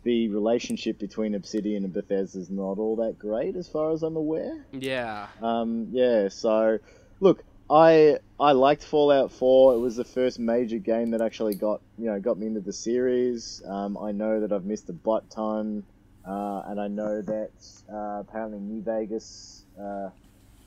the 0.05 0.29
relationship 0.29 0.99
between 0.99 1.35
Obsidian 1.35 1.85
and 1.85 1.93
Bethesda 1.93 2.39
is 2.39 2.51
not 2.51 2.79
all 2.79 2.97
that 2.97 3.19
great, 3.19 3.57
as 3.57 3.69
far 3.69 3.93
as 3.93 4.03
I'm 4.03 4.17
aware. 4.17 4.67
Yeah. 4.73 5.29
Um, 5.41 5.89
yeah. 5.93 6.29
So, 6.29 6.79
look, 7.21 7.45
I 7.71 8.19
I 8.39 8.53
liked 8.53 8.85
Fallout 8.85 9.31
4. 9.33 9.75
It 9.75 9.79
was 9.79 9.97
the 9.97 10.05
first 10.05 10.39
major 10.39 10.79
game 10.79 11.11
that 11.13 11.23
actually 11.23 11.55
got 11.55 11.81
you 11.99 12.07
know 12.07 12.21
got 12.21 12.39
me 12.39 12.47
into 12.47 12.61
the 12.61 12.73
series. 12.73 13.63
Um, 13.67 13.97
I 13.97 14.13
know 14.13 14.41
that 14.41 14.53
I've 14.53 14.65
missed 14.65 14.89
a 14.89 14.93
butt 14.93 15.31
ton, 15.31 15.85
uh, 16.27 16.63
and 16.67 16.81
I 16.81 16.89
know 16.89 17.23
that 17.23 17.51
uh, 17.93 18.21
apparently 18.21 18.59
New 18.59 18.83
Vegas 18.83 19.65
uh, 19.81 20.11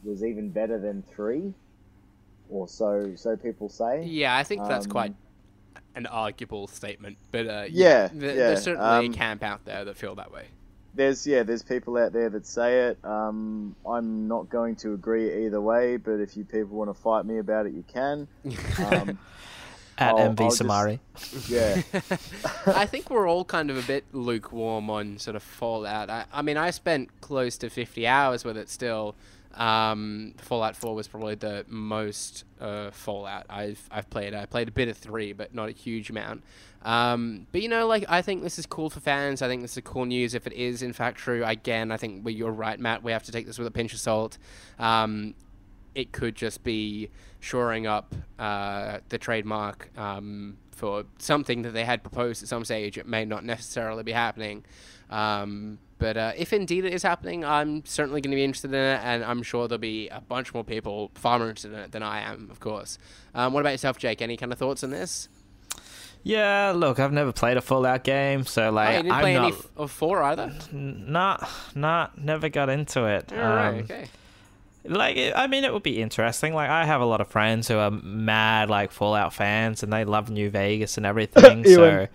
was 0.04 0.24
even 0.24 0.50
better 0.50 0.80
than 0.80 1.04
three, 1.04 1.54
or 2.50 2.68
so 2.68 3.12
so 3.16 3.36
people 3.36 3.70
say. 3.70 4.04
Yeah, 4.06 4.36
I 4.36 4.44
think 4.44 4.66
that's 4.68 4.86
Um, 4.86 4.92
quite 4.92 5.14
an 5.96 6.06
arguable 6.08 6.68
statement, 6.68 7.18
but 7.32 7.48
uh, 7.48 7.66
Yeah, 7.70 8.08
th- 8.10 8.22
yeah, 8.22 8.34
there's 8.34 8.64
certainly 8.64 9.08
um, 9.08 9.12
a 9.14 9.16
camp 9.16 9.44
out 9.44 9.66
there 9.66 9.86
that 9.86 9.98
feel 9.98 10.16
that 10.16 10.32
way. 10.32 10.46
There's 10.94 11.28
yeah, 11.28 11.44
there's 11.44 11.62
people 11.64 11.98
out 11.98 12.14
there 12.14 12.30
that 12.30 12.46
say 12.46 12.88
it. 12.88 12.98
Um, 13.04 13.76
I'm 13.86 14.28
not 14.28 14.50
going 14.50 14.76
to 14.78 14.94
agree 14.94 15.46
either 15.46 15.60
way, 15.60 15.98
but 15.98 16.20
if 16.22 16.38
you 16.38 16.46
people 16.46 16.78
want 16.78 16.90
to 16.90 16.94
fight 16.94 17.26
me 17.26 17.38
about 17.40 17.66
it, 17.66 17.74
you 17.74 17.84
can. 17.92 18.28
Um, 18.80 19.18
At 19.98 20.10
I'll- 20.14 20.36
MV 20.36 20.42
I'll 20.42 20.50
just- 20.50 20.62
Samari. 20.62 21.00
yeah. 21.50 21.82
I 22.76 22.86
think 22.86 23.10
we're 23.10 23.28
all 23.30 23.46
kind 23.46 23.70
of 23.70 23.78
a 23.78 23.82
bit 23.88 24.04
lukewarm 24.12 24.90
on 24.90 25.18
sort 25.20 25.36
of 25.38 25.44
Fallout. 25.44 26.10
I, 26.10 26.26
I 26.34 26.42
mean, 26.42 26.58
I 26.58 26.72
spent 26.72 27.10
close 27.22 27.58
to 27.60 27.70
50 27.70 28.06
hours 28.06 28.44
with 28.44 28.58
it 28.58 28.70
still. 28.70 29.16
Um, 29.56 30.34
Fallout 30.38 30.76
4 30.76 30.94
was 30.94 31.08
probably 31.08 31.36
the 31.36 31.66
most 31.68 32.44
uh, 32.60 32.92
Fallout 32.92 33.46
I've 33.50 33.88
I've 33.90 34.10
played. 34.10 34.34
I 34.34 34.46
played 34.46 34.68
a 34.68 34.72
bit 34.72 34.90
of 34.90 34.98
three, 34.98 35.34
but 35.34 35.54
not 35.54 35.70
a 35.70 35.72
huge 35.72 36.10
amount. 36.10 36.44
Um, 36.84 37.48
but 37.52 37.62
you 37.62 37.70
know, 37.70 37.88
like 37.88 38.06
I 38.10 38.22
think 38.22 38.44
this 38.44 38.60
is 38.60 38.66
cool 38.66 38.90
for 38.90 39.00
fans. 39.00 39.42
I 39.42 39.48
think 39.48 39.62
this 39.62 39.78
is 39.78 39.84
cool 39.84 40.06
news 40.06 40.34
if 40.36 40.46
it 40.46 40.54
is 40.54 40.82
in 40.82 40.94
fact 40.94 41.18
true. 41.18 41.44
Again, 41.46 41.92
I 41.92 41.98
think 41.98 42.26
well, 42.26 42.34
you're 42.34 42.52
right, 42.52 42.80
Matt. 42.80 43.04
We 43.04 43.12
have 43.12 43.24
to 43.24 43.32
take 43.32 43.48
this 43.48 43.58
with 43.58 43.68
a 43.68 43.72
pinch 43.72 43.94
of 43.94 44.00
salt. 44.00 44.38
Um, 44.78 45.34
it 45.96 46.12
could 46.12 46.36
just 46.36 46.64
be 46.64 47.10
shoring 47.40 47.88
up 47.88 48.14
uh, 48.38 49.00
the 49.10 49.18
trademark 49.18 49.90
um, 49.98 50.58
for 50.72 51.06
something 51.18 51.62
that 51.62 51.72
they 51.72 51.86
had 51.86 52.04
proposed 52.04 52.44
at 52.44 52.50
some 52.50 52.66
stage. 52.66 52.98
It 52.98 53.08
may 53.08 53.24
not 53.24 53.46
necessarily 53.46 54.04
be 54.04 54.12
happening. 54.12 54.66
Um, 55.10 55.80
but 55.98 56.18
uh, 56.18 56.32
if 56.38 56.52
indeed 56.54 56.86
it 56.86 56.94
is 56.94 57.04
happening, 57.04 57.46
I'm 57.46 57.84
certainly 57.86 58.22
going 58.22 58.32
to 58.32 58.36
be 58.36 58.44
interested 58.44 58.70
in 58.74 58.80
it, 58.80 59.00
and 59.04 59.24
I'm 59.24 59.44
sure 59.44 59.68
there'll 59.68 59.80
be 59.80 60.10
a 60.10 60.22
bunch 60.22 60.54
more 60.54 60.64
people 60.64 61.12
far 61.16 61.40
more 61.40 61.48
interested 61.50 61.74
in 61.74 61.80
it 61.80 61.92
than 61.92 62.04
I 62.04 62.20
am, 62.22 62.50
of 62.52 62.60
course. 62.60 62.98
Um, 63.34 63.54
what 63.54 63.62
about 63.62 63.72
yourself, 63.72 63.98
Jake? 63.98 64.22
Any 64.22 64.38
kind 64.38 64.52
of 64.52 64.60
thoughts 64.60 64.84
on 64.84 64.90
this? 64.90 65.30
Yeah, 66.24 66.74
look, 66.76 67.00
I've 67.00 67.14
never 67.14 67.32
played 67.32 67.56
a 67.56 67.62
Fallout 67.62 68.04
game, 68.04 68.46
so 68.46 68.70
Oh, 68.70 68.72
like 68.72 68.98
you 68.98 69.04
didn't 69.04 69.12
I'm 69.14 69.22
play 69.22 69.34
not, 69.36 69.44
any 69.46 69.54
f- 69.56 69.68
of 69.78 69.92
four 69.92 70.24
either. 70.24 70.52
not, 70.72 71.48
not, 71.76 72.18
never 72.18 72.50
got 72.50 72.70
into 72.70 73.06
it. 73.06 73.32
All 73.32 73.38
right, 73.38 73.68
Um, 73.70 73.76
okay. 73.82 74.08
like 74.88 75.18
i 75.36 75.48
mean 75.48 75.64
it 75.64 75.74
would 75.74 75.82
be 75.82 76.00
interesting 76.00 76.54
like 76.54 76.70
i 76.70 76.86
have 76.86 77.02
a 77.02 77.06
lot 77.06 77.20
of 77.20 77.28
friends 77.28 77.68
who 77.68 77.76
are 77.76 77.90
mad 77.90 78.70
like 78.70 78.92
fallout 78.92 79.34
fans 79.34 79.82
and 79.82 79.92
they 79.92 80.06
love 80.06 80.30
new 80.30 80.48
vegas 80.48 80.98
and 80.98 81.08
everything 81.08 81.64
so 81.76 82.08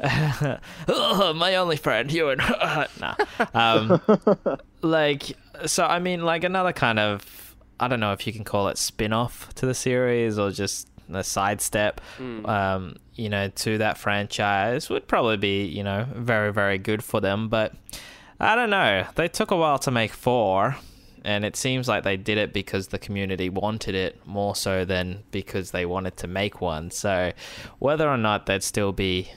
oh, 0.00 1.32
my 1.36 1.56
only 1.56 1.76
friend 1.76 2.12
ewan 2.12 2.38
nah. 3.00 3.14
um, 3.54 4.00
like 4.82 5.36
so 5.66 5.84
i 5.84 5.98
mean 5.98 6.24
like 6.24 6.44
another 6.44 6.72
kind 6.72 6.98
of 6.98 7.56
i 7.80 7.88
don't 7.88 8.00
know 8.00 8.12
if 8.12 8.26
you 8.26 8.32
can 8.32 8.44
call 8.44 8.68
it 8.68 8.78
spin-off 8.78 9.52
to 9.54 9.66
the 9.66 9.74
series 9.74 10.38
or 10.38 10.50
just 10.50 10.88
a 11.12 11.24
sidestep 11.24 12.00
um, 12.44 12.94
you 13.14 13.28
know 13.30 13.48
to 13.48 13.78
that 13.78 13.96
franchise 13.96 14.90
would 14.90 15.08
probably 15.08 15.38
be 15.38 15.64
you 15.64 15.82
know 15.82 16.06
very 16.14 16.52
very 16.52 16.76
good 16.76 17.02
for 17.02 17.20
them 17.20 17.48
but 17.48 17.74
I 18.40 18.54
don't 18.54 18.70
know. 18.70 19.04
They 19.16 19.28
took 19.28 19.50
a 19.50 19.56
while 19.56 19.78
to 19.80 19.90
make 19.90 20.12
four, 20.12 20.76
and 21.24 21.44
it 21.44 21.56
seems 21.56 21.88
like 21.88 22.04
they 22.04 22.16
did 22.16 22.38
it 22.38 22.52
because 22.52 22.88
the 22.88 22.98
community 22.98 23.48
wanted 23.48 23.94
it 23.94 24.24
more 24.26 24.54
so 24.54 24.84
than 24.84 25.24
because 25.32 25.72
they 25.72 25.86
wanted 25.86 26.16
to 26.18 26.28
make 26.28 26.60
one. 26.60 26.90
So, 26.90 27.32
whether 27.80 28.08
or 28.08 28.16
not 28.16 28.46
they'd 28.46 28.62
still 28.62 28.92
be 28.92 29.30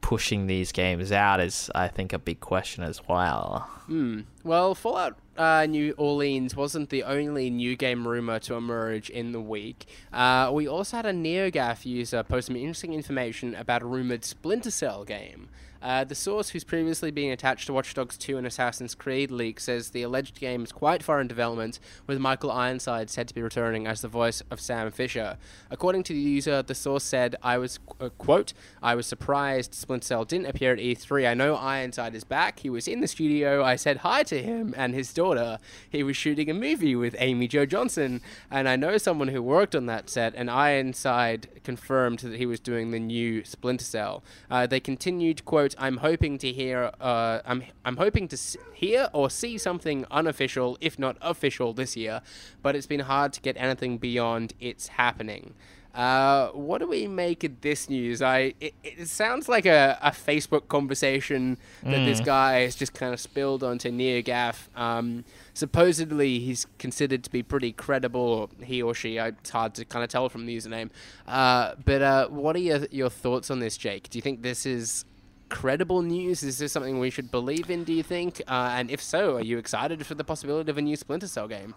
pushing 0.00 0.46
these 0.46 0.72
games 0.72 1.12
out 1.12 1.40
is, 1.40 1.70
I 1.74 1.88
think, 1.88 2.12
a 2.12 2.18
big 2.18 2.40
question 2.40 2.84
as 2.84 3.06
well. 3.06 3.68
Hmm. 3.86 4.20
Well, 4.44 4.74
Fallout 4.74 5.18
uh, 5.36 5.66
New 5.66 5.94
Orleans 5.96 6.56
wasn't 6.56 6.90
the 6.90 7.04
only 7.04 7.48
new 7.48 7.76
game 7.76 8.06
rumor 8.06 8.38
to 8.40 8.54
emerge 8.54 9.08
in 9.08 9.32
the 9.32 9.40
week. 9.40 9.86
Uh, 10.12 10.50
we 10.52 10.66
also 10.66 10.96
had 10.96 11.06
a 11.06 11.12
NeoGAF 11.12 11.86
user 11.86 12.22
post 12.22 12.48
some 12.48 12.56
interesting 12.56 12.92
information 12.92 13.54
about 13.54 13.82
a 13.82 13.86
rumored 13.86 14.24
Splinter 14.24 14.70
Cell 14.70 15.04
game. 15.04 15.48
Uh, 15.82 16.04
the 16.04 16.14
source, 16.14 16.50
who's 16.50 16.64
previously 16.64 17.10
been 17.10 17.30
attached 17.30 17.66
to 17.66 17.72
Watch 17.72 17.94
Dogs 17.94 18.16
2 18.18 18.36
and 18.36 18.46
Assassin's 18.46 18.94
Creed 18.94 19.30
leak, 19.30 19.60
says 19.60 19.90
the 19.90 20.02
alleged 20.02 20.40
game 20.40 20.64
is 20.64 20.72
quite 20.72 21.02
far 21.02 21.20
in 21.20 21.28
development, 21.28 21.78
with 22.06 22.18
Michael 22.18 22.50
Ironside 22.50 23.10
said 23.10 23.28
to 23.28 23.34
be 23.34 23.42
returning 23.42 23.86
as 23.86 24.00
the 24.00 24.08
voice 24.08 24.42
of 24.50 24.60
Sam 24.60 24.90
Fisher. 24.90 25.36
According 25.70 26.02
to 26.04 26.12
the 26.12 26.18
user, 26.18 26.62
the 26.62 26.74
source 26.74 27.04
said, 27.04 27.36
"I 27.42 27.58
was 27.58 27.78
uh, 28.00 28.08
quote, 28.10 28.52
I 28.82 28.94
was 28.94 29.06
surprised 29.06 29.74
Splinter 29.74 30.06
Cell 30.06 30.24
didn't 30.24 30.46
appear 30.46 30.72
at 30.72 30.78
E3. 30.78 31.28
I 31.28 31.34
know 31.34 31.54
Ironside 31.54 32.14
is 32.14 32.24
back. 32.24 32.60
He 32.60 32.70
was 32.70 32.88
in 32.88 33.00
the 33.00 33.08
studio. 33.08 33.62
I 33.62 33.76
said 33.76 33.98
hi 33.98 34.22
to 34.24 34.42
him 34.42 34.74
and 34.76 34.94
his 34.94 35.12
daughter. 35.12 35.58
He 35.88 36.02
was 36.02 36.16
shooting 36.16 36.50
a 36.50 36.54
movie 36.54 36.96
with 36.96 37.16
Amy 37.18 37.48
Jo 37.48 37.66
Johnson, 37.66 38.20
and 38.50 38.68
I 38.68 38.76
know 38.76 38.98
someone 38.98 39.28
who 39.28 39.42
worked 39.42 39.74
on 39.74 39.86
that 39.86 40.10
set. 40.10 40.34
And 40.34 40.50
Ironside 40.50 41.48
confirmed 41.64 42.20
that 42.20 42.36
he 42.36 42.46
was 42.46 42.60
doing 42.60 42.90
the 42.90 43.00
new 43.00 43.44
Splinter 43.44 43.84
Cell. 43.84 44.22
Uh, 44.50 44.66
they 44.66 44.80
continued, 44.80 45.44
quote, 45.44 45.67
I'm 45.78 45.98
hoping 45.98 46.38
to 46.38 46.52
hear, 46.52 46.90
uh, 47.00 47.40
I'm, 47.44 47.64
I'm 47.84 47.96
hoping 47.96 48.28
to 48.28 48.34
s- 48.36 48.56
hear 48.74 49.08
or 49.12 49.28
see 49.30 49.58
something 49.58 50.06
unofficial, 50.10 50.78
if 50.80 50.98
not 50.98 51.16
official, 51.20 51.72
this 51.72 51.96
year, 51.96 52.22
but 52.62 52.76
it's 52.76 52.86
been 52.86 53.00
hard 53.00 53.32
to 53.34 53.40
get 53.40 53.56
anything 53.58 53.98
beyond 53.98 54.54
it's 54.60 54.88
happening. 54.88 55.54
Uh, 55.94 56.48
what 56.50 56.78
do 56.78 56.86
we 56.86 57.08
make 57.08 57.42
of 57.42 57.60
this 57.62 57.88
news? 57.88 58.22
I 58.22 58.54
it, 58.60 58.74
it 58.84 59.08
sounds 59.08 59.48
like 59.48 59.66
a, 59.66 59.98
a 60.00 60.10
Facebook 60.10 60.68
conversation 60.68 61.56
that 61.82 62.04
this 62.04 62.20
guy 62.20 62.60
has 62.60 62.76
just 62.76 62.94
kind 62.94 63.12
of 63.12 63.18
spilled 63.18 63.64
onto 63.64 63.90
NeoGAF. 63.90 64.68
Um, 64.78 65.24
supposedly, 65.54 66.38
he's 66.38 66.66
considered 66.78 67.24
to 67.24 67.30
be 67.30 67.42
pretty 67.42 67.72
credible. 67.72 68.48
He 68.62 68.80
or 68.80 68.94
she, 68.94 69.18
I- 69.18 69.28
it's 69.28 69.50
hard 69.50 69.74
to 69.74 69.84
kind 69.84 70.04
of 70.04 70.10
tell 70.10 70.28
from 70.28 70.46
the 70.46 70.56
username. 70.56 70.90
Uh, 71.26 71.74
but 71.84 72.00
uh, 72.02 72.28
what 72.28 72.54
are 72.54 72.60
your 72.60 72.86
your 72.90 73.10
thoughts 73.10 73.50
on 73.50 73.58
this, 73.58 73.76
Jake? 73.76 74.08
Do 74.08 74.18
you 74.18 74.22
think 74.22 74.42
this 74.42 74.66
is 74.66 75.04
credible 75.48 76.02
news? 76.02 76.42
Is 76.42 76.58
this 76.58 76.72
something 76.72 76.98
we 76.98 77.10
should 77.10 77.30
believe 77.30 77.70
in? 77.70 77.84
Do 77.84 77.92
you 77.92 78.02
think? 78.02 78.42
Uh, 78.46 78.70
and 78.72 78.90
if 78.90 79.02
so, 79.02 79.36
are 79.36 79.42
you 79.42 79.58
excited 79.58 80.04
for 80.06 80.14
the 80.14 80.24
possibility 80.24 80.70
of 80.70 80.78
a 80.78 80.82
new 80.82 80.96
Splinter 80.96 81.28
Cell 81.28 81.48
game? 81.48 81.74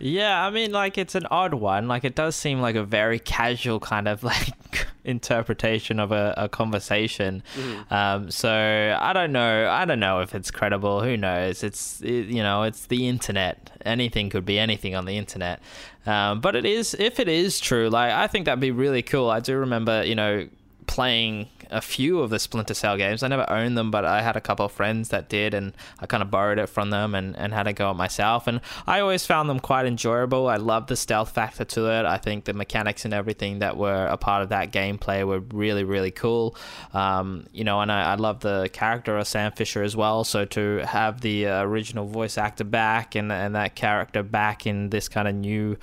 Yeah, 0.00 0.46
I 0.46 0.50
mean, 0.50 0.70
like 0.70 0.96
it's 0.96 1.14
an 1.14 1.26
odd 1.30 1.54
one. 1.54 1.88
Like 1.88 2.04
it 2.04 2.14
does 2.14 2.36
seem 2.36 2.60
like 2.60 2.76
a 2.76 2.84
very 2.84 3.18
casual 3.18 3.80
kind 3.80 4.06
of 4.06 4.22
like 4.24 4.86
interpretation 5.04 5.98
of 5.98 6.12
a, 6.12 6.34
a 6.36 6.48
conversation. 6.48 7.42
Um, 7.90 8.30
so 8.30 8.96
I 9.00 9.12
don't 9.12 9.32
know. 9.32 9.68
I 9.68 9.84
don't 9.84 10.00
know 10.00 10.20
if 10.20 10.34
it's 10.34 10.50
credible. 10.50 11.02
Who 11.02 11.16
knows? 11.16 11.64
It's 11.64 12.00
it, 12.02 12.26
you 12.26 12.42
know, 12.42 12.62
it's 12.62 12.86
the 12.86 13.08
internet. 13.08 13.72
Anything 13.84 14.30
could 14.30 14.44
be 14.44 14.58
anything 14.58 14.94
on 14.94 15.04
the 15.04 15.16
internet. 15.16 15.60
Um, 16.06 16.40
but 16.40 16.54
it 16.54 16.64
is 16.64 16.94
if 16.94 17.18
it 17.18 17.28
is 17.28 17.58
true. 17.58 17.88
Like 17.88 18.12
I 18.12 18.28
think 18.28 18.44
that'd 18.44 18.60
be 18.60 18.70
really 18.70 19.02
cool. 19.02 19.30
I 19.30 19.40
do 19.40 19.56
remember, 19.56 20.04
you 20.04 20.14
know, 20.14 20.48
playing 20.86 21.48
a 21.70 21.80
few 21.80 22.20
of 22.20 22.30
the 22.30 22.38
Splinter 22.38 22.74
Cell 22.74 22.96
games. 22.96 23.22
I 23.22 23.28
never 23.28 23.48
owned 23.50 23.76
them, 23.76 23.90
but 23.90 24.04
I 24.04 24.22
had 24.22 24.36
a 24.36 24.40
couple 24.40 24.66
of 24.66 24.72
friends 24.72 25.08
that 25.10 25.28
did, 25.28 25.54
and 25.54 25.72
I 26.00 26.06
kind 26.06 26.22
of 26.22 26.30
borrowed 26.30 26.58
it 26.58 26.68
from 26.68 26.90
them 26.90 27.14
and, 27.14 27.36
and 27.36 27.52
had 27.52 27.66
a 27.66 27.72
go 27.72 27.90
at 27.90 27.96
myself. 27.96 28.46
And 28.46 28.60
I 28.86 29.00
always 29.00 29.26
found 29.26 29.48
them 29.48 29.60
quite 29.60 29.86
enjoyable. 29.86 30.48
I 30.48 30.56
love 30.56 30.86
the 30.86 30.96
stealth 30.96 31.30
factor 31.30 31.64
to 31.64 31.86
it. 31.90 32.04
I 32.04 32.18
think 32.18 32.44
the 32.44 32.52
mechanics 32.52 33.04
and 33.04 33.14
everything 33.14 33.58
that 33.60 33.76
were 33.76 34.06
a 34.06 34.16
part 34.16 34.42
of 34.42 34.48
that 34.50 34.72
gameplay 34.72 35.26
were 35.26 35.40
really, 35.40 35.84
really 35.84 36.10
cool. 36.10 36.56
Um, 36.94 37.46
you 37.52 37.64
know, 37.64 37.80
and 37.80 37.90
I, 37.92 38.12
I 38.12 38.14
love 38.14 38.40
the 38.40 38.68
character 38.72 39.16
of 39.18 39.26
Sam 39.26 39.52
Fisher 39.52 39.82
as 39.82 39.96
well. 39.96 40.24
So 40.24 40.44
to 40.46 40.78
have 40.86 41.20
the 41.20 41.46
uh, 41.46 41.62
original 41.62 42.06
voice 42.06 42.38
actor 42.38 42.64
back 42.64 43.14
and, 43.14 43.30
and 43.30 43.54
that 43.54 43.74
character 43.74 44.22
back 44.22 44.66
in 44.66 44.90
this 44.90 45.08
kind 45.08 45.28
of 45.28 45.34
new 45.34 45.76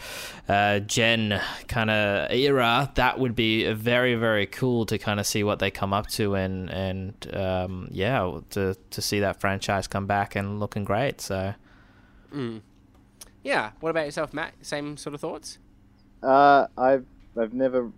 uh, 0.48 0.80
gen 0.80 1.40
kind 1.68 1.90
of 1.90 2.32
era, 2.32 2.92
that 2.96 3.20
would 3.20 3.36
be 3.36 3.72
very, 3.72 4.16
very 4.16 4.46
cool 4.46 4.86
to 4.86 4.98
kind 4.98 5.20
of 5.20 5.28
see 5.28 5.44
what 5.44 5.60
they 5.60 5.72
come 5.76 5.94
up 5.94 6.08
to 6.08 6.34
and 6.36 6.70
and 6.72 7.36
um, 7.36 7.88
yeah, 7.92 8.40
to 8.52 8.76
to 8.90 9.02
see 9.02 9.20
that 9.20 9.40
franchise 9.40 9.88
come 9.88 10.08
back 10.08 10.36
and 10.36 10.60
looking 10.60 10.84
great. 10.84 11.22
So 11.22 11.54
Yeah. 13.44 13.72
What 13.80 13.92
about 13.92 14.06
yourself, 14.06 14.34
Matt? 14.34 14.54
Same 14.62 14.98
sort 14.98 15.14
of 15.14 15.22
thoughts? 15.22 15.60
Uh, 16.24 16.68
I've 16.76 17.06
I've 17.38 17.54
never 17.54 17.92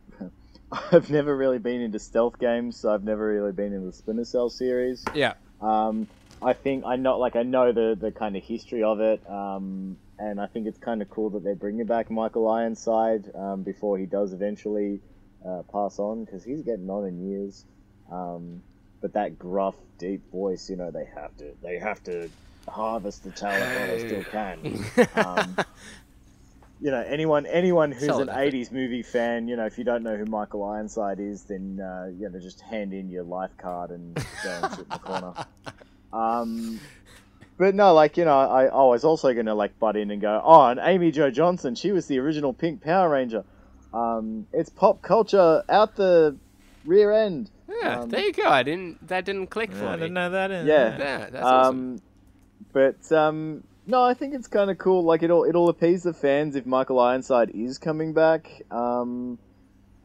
I've 0.92 1.10
never 1.10 1.36
really 1.36 1.60
been 1.60 1.82
into 1.82 2.00
stealth 2.00 2.40
games, 2.40 2.78
so 2.78 2.94
I've 2.94 3.04
never 3.04 3.26
really 3.28 3.54
been 3.54 3.72
in 3.72 3.86
the 3.86 3.94
Splinter 3.94 4.26
Cell 4.26 4.50
series. 4.50 5.06
Yeah. 5.14 5.36
Um, 5.62 6.08
I 6.42 6.54
think 6.54 6.84
I 6.86 6.98
know, 6.98 7.18
like 7.18 7.36
I 7.36 7.44
know 7.44 7.72
the 7.72 7.98
the 8.00 8.12
kind 8.12 8.36
of 8.36 8.44
history 8.44 8.84
of 8.84 9.00
it, 9.00 9.22
um, 9.30 9.98
and 10.20 10.42
I 10.42 10.48
think 10.48 10.68
it's 10.68 10.78
kind 10.78 11.02
of 11.02 11.10
cool 11.10 11.30
that 11.32 11.44
they're 11.44 11.56
bringing 11.56 11.86
back 11.86 12.12
Michael 12.12 12.50
Ironside 12.50 13.32
um, 13.34 13.64
before 13.64 13.98
he 13.98 14.06
does 14.06 14.34
eventually 14.34 15.00
uh, 15.46 15.64
pass 15.72 16.00
on 16.00 16.26
because 16.26 16.44
he's 16.44 16.62
getting 16.62 16.90
on 16.90 17.08
in 17.08 17.30
years. 17.30 17.66
Um, 18.12 18.62
but 19.02 19.14
that 19.14 19.38
gruff, 19.38 19.76
deep 19.98 20.32
voice, 20.32 20.70
you 20.70 20.76
know, 20.76 20.92
they 20.92 21.06
have 21.16 21.36
to 21.38 21.54
they 21.62 21.78
have 21.80 22.04
to 22.06 22.30
harvest 22.68 23.24
the 23.24 23.32
talent 23.32 23.64
while 23.64 23.88
they 23.88 24.08
still 24.08 24.24
can. 24.24 25.08
Um, 25.16 25.58
you 26.80 26.92
know, 26.92 27.02
anyone 27.02 27.46
anyone 27.48 27.92
who's 27.92 28.06
Solid 28.06 28.30
an 28.30 28.36
effort. 28.36 28.54
'80s 28.54 28.72
movie 28.72 29.02
fan, 29.04 29.48
you 29.48 29.56
know, 29.56 29.66
if 29.66 29.78
you 29.78 29.84
don't 29.84 30.04
know 30.04 30.16
who 30.16 30.26
Michael 30.26 30.64
Ironside 30.64 31.20
is, 31.20 31.44
then 31.44 31.80
uh, 31.80 32.12
you 32.18 32.30
know, 32.30 32.40
just 32.40 32.62
hand 32.62 32.94
in 32.94 33.10
your 33.10 33.24
life 33.24 33.52
card 33.58 33.90
and 33.90 34.16
go 34.16 34.24
and 34.64 34.72
sit 34.72 34.80
in 34.80 34.90
the 34.90 35.00
corner. 35.00 35.34
Um, 36.14 36.80
but 37.58 37.74
no, 37.74 37.94
like 37.94 38.16
you 38.18 38.26
know, 38.26 38.38
I, 38.38 38.66
I 38.66 38.84
was 38.84 39.04
also 39.04 39.34
gonna 39.34 39.56
like 39.56 39.80
butt 39.80 39.98
in 39.98 40.12
and 40.12 40.22
go, 40.22 40.42
oh, 40.44 40.68
and 40.68 40.80
Amy 40.82 41.12
Jo 41.12 41.32
Johnson, 41.32 41.74
she 41.74 41.92
was 41.92 42.06
the 42.08 42.20
original 42.20 42.54
Pink 42.54 42.82
Power 42.82 43.10
Ranger. 43.10 43.44
Um, 43.98 44.48
it's 44.54 44.70
pop 44.70 45.02
culture 45.02 45.64
out 45.70 45.96
the 45.96 46.36
rear 46.86 47.12
end. 47.12 47.50
Yeah, 47.82 48.02
Um, 48.02 48.10
there 48.10 48.22
you 48.22 48.34
go. 48.34 48.48
I 48.48 48.64
didn't. 48.64 49.08
That 49.08 49.26
didn't 49.26 49.48
click 49.48 49.72
for 49.74 49.86
I 49.86 49.96
me. 49.96 50.02
didn't 50.02 50.14
know 50.14 50.30
that. 50.30 50.52
in- 50.52 50.68
Yeah. 50.68 50.98
Yeah, 50.98 51.30
that's 51.30 51.46
awesome. 51.46 51.78
Um, 51.96 52.02
but 52.74 53.12
um, 53.12 53.64
no, 53.86 54.04
I 54.04 54.14
think 54.14 54.34
it's 54.34 54.48
kind 54.48 54.70
of 54.72 54.78
cool. 54.78 55.04
Like 55.04 55.24
it'll 55.24 55.44
it'll 55.46 55.70
appease 55.70 56.04
the 56.04 56.14
fans 56.14 56.56
if 56.56 56.66
Michael 56.66 57.00
Ironside 57.00 57.52
is 57.52 57.78
coming 57.78 58.14
back. 58.14 58.62
Um, 58.72 59.38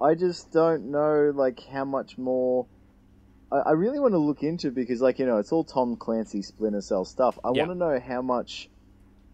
I 0.01 0.15
just 0.15 0.51
don't 0.53 0.91
know 0.91 1.33
like 1.35 1.61
how 1.67 1.85
much 1.85 2.19
more. 2.19 2.67
I, 3.53 3.59
I 3.59 3.71
really 3.73 4.01
want 4.01 4.13
to 4.15 4.19
look 4.19 4.43
into 4.43 4.71
because 4.71 5.01
like 5.01 5.19
you 5.19 5.27
know 5.27 5.39
it's 5.39 5.53
all 5.53 5.65
Tom 5.65 5.97
Clancy 5.97 6.43
Splinter 6.43 6.81
Cell 6.81 7.05
stuff. 7.05 7.39
I 7.45 7.51
Yeah. 7.55 7.67
want 7.67 7.79
to 7.79 7.87
know 7.87 8.01
how 8.01 8.23
much 8.23 8.69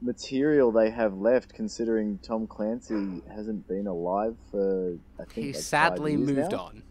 material 0.01 0.70
they 0.72 0.90
have 0.90 1.14
left, 1.18 1.53
considering 1.55 2.18
Tom 2.22 2.46
Clancy 2.46 3.22
hasn't 3.34 3.66
been 3.68 3.86
alive 3.86 4.36
for 4.51 4.96
I 5.18 5.24
think 5.24 5.32
He 5.34 5.53
like, 5.53 5.57
sadly 5.62 6.16
moved 6.16 6.53
now. 6.53 6.59
on. 6.59 6.82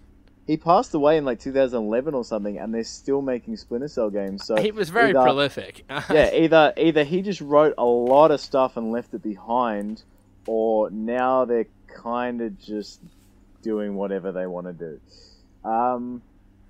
He 0.45 0.55
passed 0.55 0.93
away 0.93 1.17
in 1.17 1.25
like 1.25 1.39
2011 1.41 2.13
or 2.13 2.23
something, 2.23 2.57
and 2.57 2.73
they're 2.73 2.83
still 2.83 3.21
making 3.21 3.57
Splinter 3.57 3.89
Cell 3.89 4.09
games. 4.09 4.45
So 4.45 4.55
He 4.55 4.71
was 4.71 4.89
very 4.89 5.09
either- 5.09 5.21
prolific. 5.21 5.83
yeah, 5.89 6.33
either 6.33 6.73
either 6.77 7.03
he 7.03 7.21
just 7.21 7.41
wrote 7.41 7.73
a 7.77 7.83
lot 7.85 8.31
of 8.31 8.39
stuff 8.39 8.77
and 8.77 8.91
left 8.91 9.13
it 9.13 9.21
behind, 9.23 10.03
or 10.45 10.89
now 10.89 11.43
they're 11.45 11.67
kind 11.93 12.41
of 12.41 12.57
just 12.59 13.01
doing 13.61 13.95
whatever 13.95 14.31
they 14.31 14.47
want 14.47 14.67
to 14.67 14.73
do. 14.73 15.69
Um, 15.69 16.21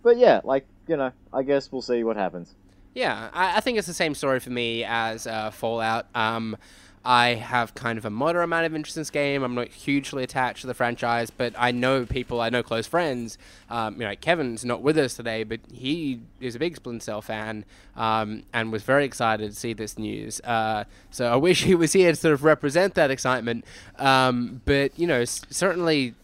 but 0.02 0.18
yeah, 0.18 0.42
like 0.44 0.66
you 0.88 0.98
know, 0.98 1.12
I 1.32 1.44
guess 1.44 1.72
we'll 1.72 1.82
see 1.84 2.04
what 2.04 2.16
happens. 2.18 2.56
Yeah, 2.98 3.30
I, 3.32 3.58
I 3.58 3.60
think 3.60 3.78
it's 3.78 3.86
the 3.86 3.94
same 3.94 4.16
story 4.16 4.40
for 4.40 4.50
me 4.50 4.84
as 4.84 5.28
uh, 5.28 5.52
Fallout. 5.52 6.08
Um, 6.16 6.58
I 7.06 7.36
have 7.36 7.76
kind 7.76 8.00
of 8.00 8.06
a 8.06 8.10
moderate 8.10 8.46
amount 8.46 8.66
of 8.66 8.74
interest 8.74 8.98
in 8.98 9.02
this 9.02 9.12
game. 9.12 9.44
I'm 9.44 9.54
not 9.54 9.68
hugely 9.68 10.24
attached 10.24 10.62
to 10.62 10.68
the 10.68 10.74
franchise, 10.74 11.30
but 11.30 11.54
I 11.60 11.70
know 11.70 12.08
people, 12.08 12.42
I 12.42 12.50
know 12.50 12.64
close 12.64 12.88
friends. 12.88 13.38
Um, 13.70 14.02
you 14.02 14.08
know, 14.08 14.16
Kevin's 14.16 14.66
not 14.66 14.82
with 14.82 14.98
us 14.98 15.14
today, 15.14 15.44
but 15.44 15.60
he 15.72 16.22
is 16.42 16.56
a 16.56 16.60
big 16.60 16.76
Splinter 16.76 17.04
Cell 17.04 17.22
fan 17.22 17.66
um, 17.96 18.42
and 18.52 18.72
was 18.72 18.82
very 18.82 19.06
excited 19.06 19.52
to 19.52 19.56
see 19.56 19.74
this 19.74 20.00
news. 20.00 20.42
Uh, 20.42 20.86
so 21.12 21.32
I 21.32 21.36
wish 21.36 21.66
he 21.66 21.76
was 21.76 21.94
here 21.94 22.10
to 22.10 22.16
sort 22.16 22.34
of 22.34 22.44
represent 22.44 22.96
that 22.96 23.12
excitement. 23.12 23.64
Um, 24.00 24.62
but, 24.66 24.98
you 24.98 25.06
know, 25.06 25.24
certainly 25.24 26.16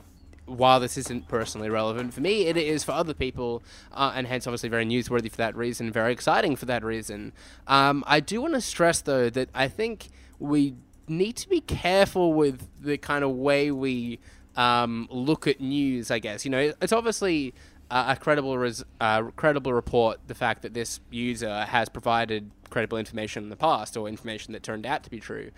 while 0.45 0.79
this 0.79 0.97
isn't 0.97 1.27
personally 1.27 1.69
relevant 1.69 2.13
for 2.13 2.21
me, 2.21 2.47
it 2.47 2.57
is 2.57 2.83
for 2.83 2.91
other 2.91 3.13
people, 3.13 3.63
uh, 3.91 4.11
and 4.15 4.27
hence 4.27 4.47
obviously 4.47 4.69
very 4.69 4.85
newsworthy 4.85 5.29
for 5.29 5.37
that 5.37 5.55
reason, 5.55 5.91
very 5.91 6.11
exciting 6.11 6.55
for 6.55 6.65
that 6.65 6.83
reason. 6.83 7.33
Um, 7.67 8.03
I 8.07 8.19
do 8.19 8.41
want 8.41 8.53
to 8.53 8.61
stress 8.61 9.01
though 9.01 9.29
that 9.29 9.49
I 9.53 9.67
think 9.67 10.09
we 10.39 10.75
need 11.07 11.35
to 11.37 11.49
be 11.49 11.61
careful 11.61 12.33
with 12.33 12.67
the 12.81 12.97
kind 12.97 13.23
of 13.23 13.31
way 13.31 13.71
we 13.71 14.19
um, 14.55 15.07
look 15.09 15.47
at 15.47 15.59
news. 15.61 16.11
I 16.11 16.19
guess 16.19 16.45
you 16.45 16.51
know 16.51 16.73
it's 16.81 16.93
obviously 16.93 17.53
a 17.91 18.17
credible 18.19 18.57
res- 18.57 18.83
uh, 18.99 19.23
credible 19.35 19.73
report 19.73 20.19
the 20.27 20.33
fact 20.33 20.63
that 20.63 20.73
this 20.73 20.99
user 21.11 21.65
has 21.65 21.89
provided 21.89 22.49
credible 22.73 22.97
information 22.97 23.43
in 23.43 23.49
the 23.49 23.55
past 23.55 23.95
or 23.95 24.07
information 24.09 24.51
that 24.51 24.63
turned 24.63 24.85
out 24.85 25.03
to 25.03 25.09
be 25.11 25.19
true. 25.19 25.51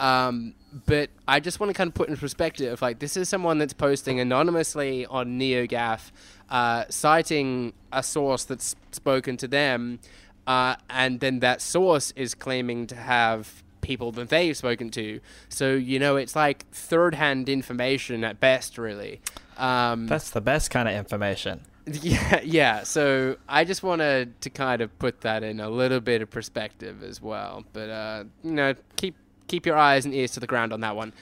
Um, 0.00 0.54
but 0.86 1.10
I 1.28 1.38
just 1.38 1.60
want 1.60 1.68
to 1.68 1.74
kind 1.74 1.88
of 1.88 1.94
put 1.94 2.08
in 2.08 2.16
perspective 2.16 2.80
like 2.80 2.98
this 2.98 3.14
is 3.14 3.28
someone 3.28 3.58
that's 3.58 3.74
posting 3.74 4.18
anonymously 4.18 5.04
on 5.06 5.38
NeoGAF, 5.38 6.10
uh, 6.48 6.84
citing 6.88 7.74
a 7.92 8.02
source 8.02 8.44
that's 8.44 8.74
spoken 8.90 9.36
to 9.36 9.46
them, 9.46 10.00
uh, 10.46 10.76
and 10.88 11.20
then 11.20 11.40
that 11.40 11.60
source 11.60 12.10
is 12.16 12.34
claiming 12.34 12.86
to 12.86 12.96
have 12.96 13.62
people 13.82 14.10
that 14.12 14.30
they've 14.30 14.56
spoken 14.56 14.88
to. 14.90 15.20
So 15.50 15.74
you 15.74 15.98
know 15.98 16.16
it's 16.16 16.34
like 16.34 16.66
third-hand 16.70 17.50
information 17.50 18.24
at 18.24 18.40
best, 18.40 18.78
really. 18.78 19.20
Um, 19.58 20.06
That's 20.06 20.30
the 20.30 20.40
best 20.40 20.70
kind 20.70 20.88
of 20.88 20.94
information. 20.94 21.60
yeah, 22.02 22.40
yeah. 22.44 22.82
So 22.84 23.36
I 23.48 23.64
just 23.64 23.82
wanted 23.82 24.40
to 24.42 24.50
kind 24.50 24.82
of 24.82 24.96
put 24.98 25.22
that 25.22 25.42
in 25.42 25.60
a 25.60 25.68
little 25.68 26.00
bit 26.00 26.22
of 26.22 26.30
perspective 26.30 27.02
as 27.02 27.20
well. 27.20 27.64
But 27.72 27.90
uh, 27.90 28.24
you 28.44 28.52
know, 28.52 28.74
keep 28.96 29.16
keep 29.48 29.66
your 29.66 29.76
eyes 29.76 30.04
and 30.04 30.14
ears 30.14 30.32
to 30.32 30.40
the 30.40 30.46
ground 30.46 30.72
on 30.72 30.80
that 30.80 30.94
one. 30.94 31.12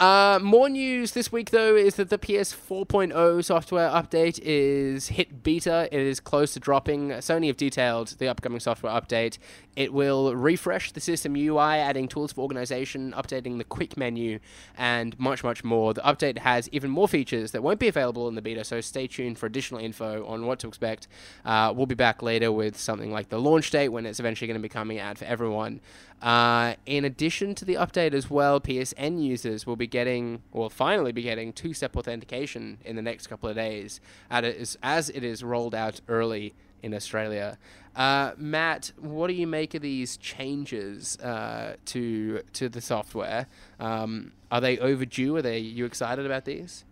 Uh, 0.00 0.38
more 0.42 0.70
news 0.70 1.12
this 1.12 1.30
week, 1.30 1.50
though, 1.50 1.76
is 1.76 1.96
that 1.96 2.08
the 2.08 2.16
PS 2.16 2.54
4.0 2.54 3.44
software 3.44 3.90
update 3.90 4.40
is 4.42 5.08
hit 5.08 5.42
beta. 5.42 5.90
It 5.92 6.00
is 6.00 6.20
close 6.20 6.54
to 6.54 6.60
dropping. 6.60 7.10
Sony 7.10 7.48
have 7.48 7.58
detailed 7.58 8.08
the 8.18 8.26
upcoming 8.26 8.60
software 8.60 8.98
update. 8.98 9.36
It 9.76 9.92
will 9.92 10.34
refresh 10.34 10.92
the 10.92 11.00
system 11.00 11.36
UI, 11.36 11.58
adding 11.58 12.08
tools 12.08 12.32
for 12.32 12.40
organization, 12.40 13.12
updating 13.12 13.58
the 13.58 13.64
quick 13.64 13.98
menu, 13.98 14.38
and 14.78 15.18
much, 15.20 15.44
much 15.44 15.62
more. 15.64 15.92
The 15.92 16.00
update 16.00 16.38
has 16.38 16.66
even 16.72 16.90
more 16.90 17.06
features 17.06 17.52
that 17.52 17.62
won't 17.62 17.78
be 17.78 17.88
available 17.88 18.26
in 18.26 18.36
the 18.36 18.42
beta, 18.42 18.64
so 18.64 18.80
stay 18.80 19.06
tuned 19.06 19.38
for 19.38 19.44
additional 19.44 19.80
info 19.80 20.26
on 20.26 20.46
what 20.46 20.60
to 20.60 20.68
expect. 20.68 21.08
Uh, 21.44 21.74
we'll 21.76 21.84
be 21.84 21.94
back 21.94 22.22
later 22.22 22.50
with 22.50 22.78
something 22.78 23.12
like 23.12 23.28
the 23.28 23.38
launch 23.38 23.70
date 23.70 23.90
when 23.90 24.06
it's 24.06 24.18
eventually 24.18 24.46
going 24.48 24.58
to 24.58 24.62
be 24.62 24.70
coming 24.70 24.98
out 24.98 25.18
for 25.18 25.26
everyone. 25.26 25.80
Uh, 26.20 26.74
in 26.84 27.04
addition 27.04 27.54
to 27.54 27.64
the 27.64 27.74
update 27.74 28.12
as 28.12 28.28
well, 28.28 28.60
PSN 28.60 29.22
users 29.22 29.66
will 29.66 29.76
be 29.76 29.86
getting, 29.86 30.42
will 30.52 30.68
finally 30.68 31.12
be 31.12 31.22
getting 31.22 31.52
two-step 31.52 31.96
authentication 31.96 32.78
in 32.84 32.96
the 32.96 33.02
next 33.02 33.26
couple 33.28 33.48
of 33.48 33.56
days, 33.56 34.00
is, 34.30 34.76
as 34.82 35.08
it 35.10 35.24
is 35.24 35.42
rolled 35.42 35.74
out 35.74 36.00
early 36.08 36.54
in 36.82 36.94
Australia. 36.94 37.58
Uh, 37.96 38.32
Matt, 38.36 38.92
what 38.98 39.26
do 39.26 39.34
you 39.34 39.46
make 39.46 39.74
of 39.74 39.82
these 39.82 40.16
changes 40.16 41.18
uh, 41.18 41.76
to 41.86 42.42
to 42.52 42.68
the 42.68 42.80
software? 42.80 43.46
Um, 43.78 44.32
are 44.50 44.60
they 44.60 44.78
overdue? 44.78 45.36
Are 45.36 45.42
they 45.42 45.58
you 45.58 45.84
excited 45.84 46.24
about 46.24 46.44
these? 46.44 46.84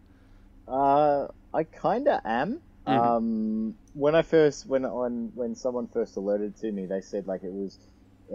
Uh, 0.66 1.28
I 1.54 1.64
kind 1.64 2.08
of 2.08 2.20
am. 2.24 2.60
Mhm. 2.86 2.98
Um, 2.98 3.74
when 3.94 4.14
I 4.14 4.22
first, 4.22 4.66
when 4.66 4.84
on 4.84 5.30
when 5.34 5.54
someone 5.54 5.86
first 5.86 6.16
alerted 6.16 6.56
to 6.58 6.72
me, 6.72 6.86
they 6.86 7.00
said 7.00 7.26
like 7.26 7.44
it 7.44 7.52
was, 7.52 7.78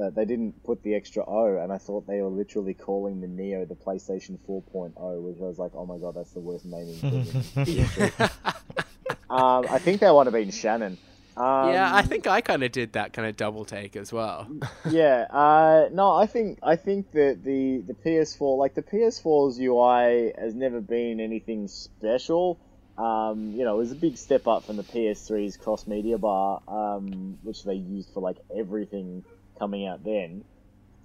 uh, 0.01 0.09
they 0.09 0.25
didn't 0.25 0.63
put 0.63 0.83
the 0.83 0.95
extra 0.95 1.23
O, 1.25 1.57
and 1.61 1.71
I 1.71 1.77
thought 1.77 2.07
they 2.07 2.21
were 2.21 2.29
literally 2.29 2.73
calling 2.73 3.21
the 3.21 3.27
Neo 3.27 3.65
the 3.65 3.75
PlayStation 3.75 4.37
4.0, 4.47 4.93
which 5.21 5.37
I 5.39 5.43
was 5.43 5.59
like, 5.59 5.71
oh 5.75 5.85
my 5.85 5.97
god, 5.97 6.15
that's 6.15 6.31
the 6.31 6.39
worst 6.39 6.65
naming 6.65 6.95
thing. 6.95 7.67
in- 7.67 8.19
um, 9.29 9.65
I 9.69 9.79
think 9.79 10.01
that 10.01 10.13
would 10.13 10.27
have 10.27 10.33
been 10.33 10.51
Shannon. 10.51 10.97
Um, 11.35 11.69
yeah, 11.69 11.89
I 11.91 12.03
think 12.03 12.27
I 12.27 12.41
kind 12.41 12.63
of 12.63 12.71
did 12.71 12.93
that 12.93 13.13
kind 13.13 13.27
of 13.27 13.35
double 13.35 13.65
take 13.65 13.95
as 13.95 14.13
well. 14.13 14.47
yeah. 14.89 15.25
Uh, 15.31 15.89
no, 15.91 16.11
I 16.11 16.27
think 16.27 16.59
I 16.61 16.75
think 16.75 17.11
that 17.13 17.43
the 17.43 17.79
the 17.79 17.93
PS4, 17.93 18.57
like 18.57 18.75
the 18.75 18.83
PS4's 18.83 19.59
UI, 19.59 20.33
has 20.37 20.53
never 20.53 20.79
been 20.79 21.19
anything 21.19 21.67
special. 21.67 22.59
Um, 22.99 23.53
you 23.55 23.63
know, 23.63 23.75
it 23.75 23.79
was 23.79 23.91
a 23.91 23.95
big 23.95 24.17
step 24.17 24.47
up 24.47 24.65
from 24.65 24.77
the 24.77 24.83
PS3's 24.83 25.57
cross 25.57 25.87
media 25.87 26.19
bar, 26.19 26.61
um, 26.67 27.39
which 27.41 27.63
they 27.63 27.73
used 27.73 28.13
for 28.13 28.19
like 28.19 28.37
everything 28.55 29.23
coming 29.57 29.85
out 29.87 30.03
then. 30.03 30.43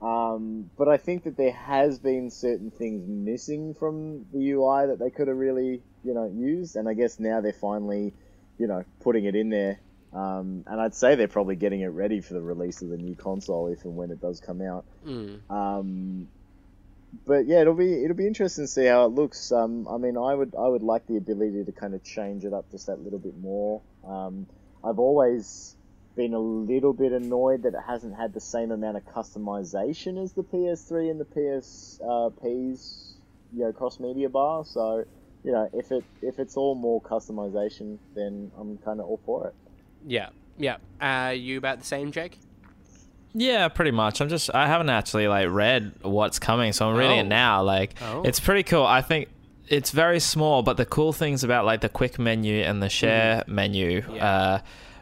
Um, 0.00 0.70
but 0.76 0.88
I 0.88 0.96
think 0.96 1.24
that 1.24 1.36
there 1.36 1.52
has 1.52 1.98
been 1.98 2.30
certain 2.30 2.70
things 2.70 3.08
missing 3.08 3.74
from 3.74 4.26
the 4.32 4.52
UI 4.52 4.86
that 4.86 4.98
they 4.98 5.10
could 5.10 5.28
have 5.28 5.36
really, 5.36 5.82
you 6.04 6.14
know, 6.14 6.30
used, 6.32 6.76
and 6.76 6.88
I 6.88 6.94
guess 6.94 7.18
now 7.18 7.40
they're 7.40 7.52
finally, 7.52 8.14
you 8.58 8.68
know, 8.68 8.84
putting 9.00 9.24
it 9.24 9.34
in 9.34 9.48
there. 9.48 9.80
Um, 10.12 10.64
and 10.66 10.80
I'd 10.80 10.94
say 10.94 11.16
they're 11.16 11.28
probably 11.28 11.56
getting 11.56 11.80
it 11.80 11.88
ready 11.88 12.20
for 12.20 12.34
the 12.34 12.40
release 12.40 12.80
of 12.80 12.88
the 12.88 12.96
new 12.96 13.14
console 13.14 13.68
if 13.68 13.84
and 13.84 13.96
when 13.96 14.10
it 14.10 14.20
does 14.20 14.40
come 14.40 14.62
out. 14.62 14.84
Mm. 15.04 15.50
Um, 15.50 16.28
but 17.26 17.46
yeah, 17.46 17.60
it'll 17.60 17.74
be 17.74 18.04
it'll 18.04 18.16
be 18.16 18.26
interesting 18.26 18.64
to 18.64 18.68
see 18.68 18.86
how 18.86 19.04
it 19.04 19.08
looks. 19.08 19.52
Um, 19.52 19.86
I 19.88 19.98
mean, 19.98 20.16
I 20.16 20.34
would 20.34 20.54
I 20.58 20.66
would 20.66 20.82
like 20.82 21.06
the 21.06 21.16
ability 21.16 21.64
to 21.64 21.72
kind 21.72 21.94
of 21.94 22.02
change 22.04 22.44
it 22.44 22.52
up 22.52 22.70
just 22.70 22.86
that 22.86 23.02
little 23.02 23.18
bit 23.18 23.36
more. 23.38 23.82
Um, 24.06 24.46
I've 24.84 24.98
always 24.98 25.74
been 26.18 26.34
a 26.34 26.38
little 26.38 26.92
bit 26.92 27.12
annoyed 27.12 27.62
that 27.62 27.74
it 27.74 27.80
hasn't 27.86 28.14
had 28.16 28.34
the 28.34 28.40
same 28.40 28.72
amount 28.72 28.96
of 28.96 29.04
customization 29.06 30.20
as 30.22 30.32
the 30.32 30.42
PS3 30.42 31.10
and 31.12 31.20
the 31.20 31.24
PSP's 31.24 33.14
you 33.52 33.64
know 33.64 33.72
cross 33.72 33.98
media 34.00 34.28
bar. 34.28 34.64
So 34.64 35.04
you 35.44 35.52
know 35.52 35.70
if 35.72 35.90
it 35.92 36.04
if 36.22 36.38
it's 36.38 36.56
all 36.56 36.74
more 36.74 37.00
customization, 37.00 37.98
then 38.14 38.50
I'm 38.58 38.78
kind 38.78 39.00
of 39.00 39.06
all 39.06 39.20
for 39.24 39.46
it. 39.48 39.54
Yeah, 40.06 40.28
yeah. 40.58 40.76
Uh, 41.00 41.30
you 41.30 41.58
about 41.58 41.78
the 41.78 41.84
same, 41.86 42.12
Jake? 42.12 42.38
Yeah, 43.34 43.68
pretty 43.68 43.90
much. 43.92 44.20
I'm 44.20 44.28
just 44.28 44.52
I 44.54 44.66
haven't 44.66 44.90
actually 44.90 45.28
like 45.28 45.48
read 45.50 45.92
what's 46.02 46.38
coming, 46.38 46.72
so 46.72 46.88
I'm 46.88 46.96
reading 46.96 47.18
Oh. 47.18 47.22
it 47.22 47.28
now. 47.28 47.62
Like 47.62 47.94
Oh. 48.02 48.22
it's 48.24 48.40
pretty 48.40 48.64
cool. 48.64 48.84
I 48.84 49.02
think 49.02 49.28
it's 49.68 49.90
very 49.90 50.18
small, 50.20 50.62
but 50.62 50.76
the 50.78 50.86
cool 50.86 51.12
things 51.12 51.44
about 51.44 51.64
like 51.64 51.80
the 51.80 51.88
quick 51.88 52.18
menu 52.18 52.62
and 52.62 52.82
the 52.82 52.88
share 52.88 53.44
menu, 53.46 54.02
Yeah. 54.12 54.26
uh, 54.26 54.58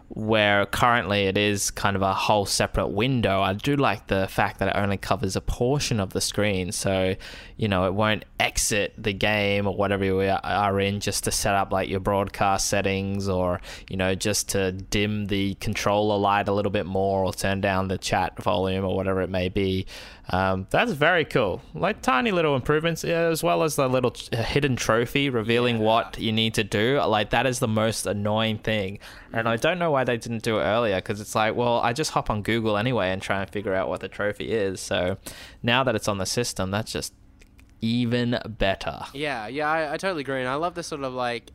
where 0.09 0.67
currently 0.67 1.25
it 1.25 1.37
is 1.37 1.71
kind 1.71 1.97
of 1.97 2.03
a 2.03 2.15
whole 2.15 2.47
separate 2.47 2.89
window. 2.89 3.41
I 3.41 3.55
do 3.55 3.75
like 3.75 4.07
the 4.07 4.29
fact 4.29 4.61
that 4.61 4.69
it 4.69 4.79
only 4.79 4.97
covers 4.97 5.35
a 5.35 5.41
portion 5.41 5.99
of 5.99 6.11
the 6.11 6.21
screen, 6.21 6.71
so 6.73 7.17
you 7.57 7.69
know 7.69 7.87
it 7.87 7.95
won't 7.95 8.25
exit 8.39 8.95
the 8.97 9.13
game 9.13 9.67
or 9.67 9.75
whatever 9.75 10.05
you 10.05 10.21
are 10.21 10.81
in 10.81 11.01
just 11.01 11.25
to 11.25 11.33
set 11.33 11.55
up 11.55 11.73
like 11.73 11.89
your 11.89 12.01
broadcast 12.01 12.69
settings 12.69 13.29
or 13.29 13.61
you 13.89 13.97
know 13.97 14.15
just 14.15 14.51
to 14.51 14.73
dim 14.73 15.27
the 15.27 15.55
controller 15.55 16.19
light 16.19 16.49
a 16.49 16.53
little 16.53 16.73
bit 16.73 16.87
more 16.87 17.25
or 17.25 17.33
turn 17.33 17.61
down 17.61 17.89
the 17.89 17.99
chat 17.99 18.41
volume 18.43 18.85
or 18.85 18.95
whatever 18.95 19.23
it 19.23 19.31
may 19.31 19.49
be. 19.49 19.87
Um, 20.31 20.67
that's 20.71 20.91
very 20.93 21.25
cool. 21.25 21.63
Like 21.73 22.03
tiny 22.03 22.33
little 22.33 22.57
improvements, 22.57 23.05
as 23.05 23.43
well 23.45 23.63
as 23.63 23.77
the 23.77 23.89
little 23.89 24.13
hidden 24.33 24.75
trophy 24.75 25.31
revealing 25.31 25.77
Yeah. 25.77 25.83
what 25.83 26.19
you 26.19 26.33
need 26.33 26.55
to 26.55 26.65
do. 26.65 27.01
Like 27.01 27.31
that 27.31 27.47
is 27.47 27.61
the 27.61 27.69
most 27.69 28.07
annoying 28.07 28.59
thing, 28.59 28.99
and 29.33 29.49
I 29.49 29.57
don't 29.57 29.79
know 29.79 29.91
why 29.93 30.03
they 30.05 30.17
didn't 30.17 30.43
do 30.43 30.59
it 30.59 30.63
earlier. 30.63 30.97
Because 30.97 31.21
it's 31.21 31.35
like, 31.35 31.55
well, 31.55 31.79
I 31.81 31.93
just 31.93 32.11
hop 32.11 32.29
on 32.29 32.43
Google 32.43 32.77
anyway 32.77 33.11
and 33.13 33.23
try 33.23 33.41
and 33.41 33.49
figure 33.51 33.73
out 33.75 33.89
what 33.89 34.01
the 34.01 34.09
trophy 34.09 34.51
is. 34.51 34.81
So 34.81 35.17
now 35.63 35.85
that 35.85 35.95
it's 35.95 36.09
on 36.09 36.19
the 36.19 36.27
system, 36.27 36.71
that's 36.73 36.91
just 36.93 37.15
even 37.81 38.39
better. 38.47 39.03
Yeah, 39.15 39.47
yeah, 39.47 39.71
I, 39.71 39.93
I 39.95 39.97
totally 39.97 40.23
agree, 40.23 40.41
and 40.41 40.49
I 40.49 40.55
love 40.55 40.75
this 40.75 40.89
sort 40.89 41.03
of 41.05 41.13
like, 41.13 41.53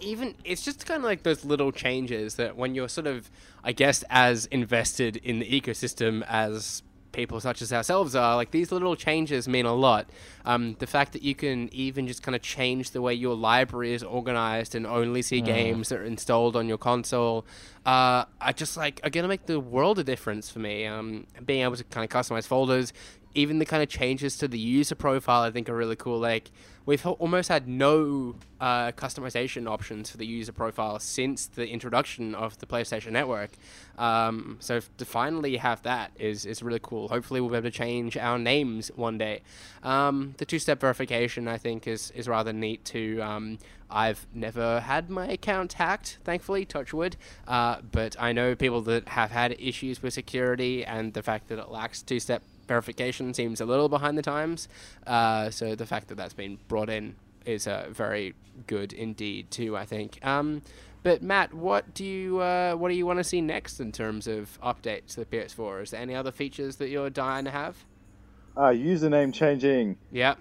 even 0.00 0.34
it's 0.44 0.62
just 0.64 0.86
kind 0.86 0.98
of 0.98 1.04
like 1.04 1.22
those 1.22 1.44
little 1.44 1.70
changes 1.70 2.36
that 2.36 2.56
when 2.56 2.74
you're 2.74 2.88
sort 2.88 3.06
of, 3.06 3.30
I 3.62 3.72
guess, 3.72 4.02
as 4.10 4.46
invested 4.46 5.16
in 5.18 5.38
the 5.38 5.60
ecosystem 5.60 6.24
as 6.26 6.82
people 7.12 7.40
such 7.40 7.62
as 7.62 7.72
ourselves 7.72 8.14
are, 8.14 8.36
like 8.36 8.50
these 8.50 8.72
little 8.72 8.96
changes 8.96 9.48
mean 9.48 9.66
a 9.66 9.74
lot. 9.74 10.08
Um, 10.44 10.76
the 10.78 10.86
fact 10.86 11.12
that 11.12 11.22
you 11.22 11.34
can 11.34 11.68
even 11.72 12.06
just 12.06 12.22
kind 12.22 12.34
of 12.34 12.42
change 12.42 12.90
the 12.90 13.02
way 13.02 13.14
your 13.14 13.34
library 13.34 13.92
is 13.92 14.02
organized 14.02 14.74
and 14.74 14.86
only 14.86 15.22
see 15.22 15.40
games 15.40 15.88
that 15.88 15.98
are 15.98 16.04
installed 16.04 16.56
on 16.56 16.68
your 16.68 16.78
console, 16.78 17.44
uh, 17.86 18.24
I 18.40 18.52
just 18.54 18.76
like 18.76 19.00
are 19.04 19.10
gonna 19.10 19.28
make 19.28 19.46
the 19.46 19.60
world 19.60 19.98
a 19.98 20.04
difference 20.04 20.50
for 20.50 20.58
me. 20.58 20.86
Um, 20.86 21.26
being 21.44 21.62
able 21.62 21.76
to 21.76 21.84
kind 21.84 22.04
of 22.04 22.10
customize 22.10 22.46
folders, 22.46 22.92
even 23.34 23.58
the 23.58 23.66
kind 23.66 23.82
of 23.82 23.88
changes 23.88 24.36
to 24.38 24.48
the 24.48 24.58
user 24.58 24.94
profile 24.94 25.42
I 25.42 25.50
think 25.50 25.68
are 25.68 25.76
really 25.76 25.96
cool. 25.96 26.18
Like 26.18 26.50
we've 26.86 27.04
almost 27.06 27.48
had 27.48 27.68
no 27.68 28.34
uh, 28.60 28.92
customization 28.92 29.68
options 29.68 30.10
for 30.10 30.16
the 30.16 30.26
user 30.26 30.52
profile 30.52 30.98
since 30.98 31.46
the 31.46 31.68
introduction 31.68 32.34
of 32.34 32.58
the 32.58 32.66
PlayStation 32.66 33.12
Network. 33.12 33.50
Um, 33.98 34.56
so 34.60 34.80
to 34.98 35.04
finally 35.04 35.56
have 35.58 35.82
that 35.82 36.10
is 36.18 36.46
is 36.46 36.62
really 36.62 36.80
cool. 36.82 37.08
Hopefully 37.08 37.40
we'll 37.40 37.50
be 37.50 37.56
able 37.56 37.70
to 37.70 37.76
change 37.76 38.16
our 38.16 38.38
names 38.38 38.90
one 38.96 39.18
day. 39.18 39.42
Um, 39.82 40.34
the 40.38 40.44
two-step 40.44 40.80
verification 40.80 41.48
I 41.48 41.58
think 41.58 41.86
is 41.86 42.10
is 42.12 42.28
rather 42.28 42.52
neat 42.52 42.84
too. 42.84 43.20
Um, 43.22 43.58
I've 43.92 44.26
never 44.32 44.80
had 44.80 45.10
my 45.10 45.26
account 45.26 45.72
hacked, 45.72 46.18
thankfully, 46.22 46.64
touch 46.64 46.92
wood. 46.92 47.16
Uh, 47.48 47.78
but 47.90 48.14
I 48.20 48.32
know 48.32 48.54
people 48.54 48.82
that 48.82 49.08
have 49.08 49.32
had 49.32 49.56
issues 49.58 50.00
with 50.00 50.14
security, 50.14 50.84
and 50.84 51.12
the 51.12 51.22
fact 51.22 51.48
that 51.48 51.58
it 51.58 51.70
lacks 51.70 52.00
two-step 52.00 52.42
verification 52.74 53.34
seems 53.34 53.60
a 53.60 53.64
little 53.66 53.88
behind 53.88 54.16
the 54.16 54.22
times. 54.22 54.68
Uh, 55.06 55.50
so 55.50 55.74
the 55.74 55.84
fact 55.84 56.06
that 56.08 56.14
that's 56.14 56.32
been 56.34 56.56
brought 56.68 56.88
in 56.88 57.16
is 57.44 57.66
uh, 57.66 57.88
very 57.90 58.32
good 58.68 58.92
indeed 58.92 59.50
too. 59.50 59.76
I 59.76 59.84
think. 59.84 60.24
Um, 60.24 60.62
but 61.02 61.20
Matt, 61.20 61.52
what 61.52 61.92
do 61.94 62.04
you 62.04 62.38
uh, 62.38 62.74
what 62.74 62.88
do 62.90 62.94
you 62.94 63.04
want 63.06 63.18
to 63.18 63.24
see 63.24 63.40
next 63.40 63.80
in 63.80 63.90
terms 63.90 64.28
of 64.28 64.56
updates 64.62 65.14
to 65.14 65.24
the 65.24 65.26
PS4? 65.26 65.82
Is 65.82 65.90
there 65.90 66.00
any 66.00 66.14
other 66.14 66.30
features 66.30 66.76
that 66.76 66.88
you're 66.90 67.10
dying 67.10 67.44
to 67.46 67.50
have? 67.50 67.74
Uh, 68.56 68.70
username 68.70 69.34
changing. 69.34 69.96
Yeah, 70.12 70.34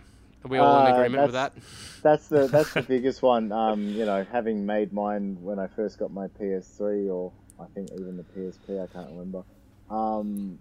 are 0.44 0.48
we 0.50 0.60
all 0.60 0.86
in 0.86 0.92
Uh, 0.92 0.96
agreement 0.96 1.24
with 1.24 1.32
that? 1.34 1.54
that's- 1.56 2.00
That's 2.02 2.28
the 2.28 2.48
that's 2.48 2.74
the 2.74 2.84
biggest 2.84 3.22
one. 3.24 3.52
Um, 3.52 3.88
you 3.90 4.06
know, 4.06 4.24
having 4.32 4.66
made 4.68 4.94
mine 4.94 5.38
when 5.42 5.58
I 5.60 5.68
first 5.68 5.98
got 5.98 6.12
my 6.12 6.28
PS3 6.40 7.10
or 7.12 7.32
I 7.60 7.66
think 7.74 7.90
even 7.94 8.16
the 8.18 8.24
PSP, 8.24 8.82
I 8.84 8.88
can't 8.94 9.10
remember. 9.10 9.44
Um, 9.90 10.60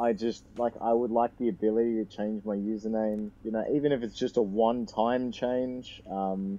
I 0.00 0.12
just 0.12 0.44
like 0.56 0.72
I 0.80 0.92
would 0.92 1.10
like 1.10 1.36
the 1.38 1.48
ability 1.48 1.96
to 1.96 2.04
change 2.04 2.44
my 2.44 2.56
username. 2.56 3.30
You 3.44 3.50
know, 3.50 3.64
even 3.72 3.92
if 3.92 4.02
it's 4.02 4.18
just 4.18 4.36
a 4.36 4.42
one-time 4.42 5.32
change. 5.32 6.02
Um, 6.10 6.58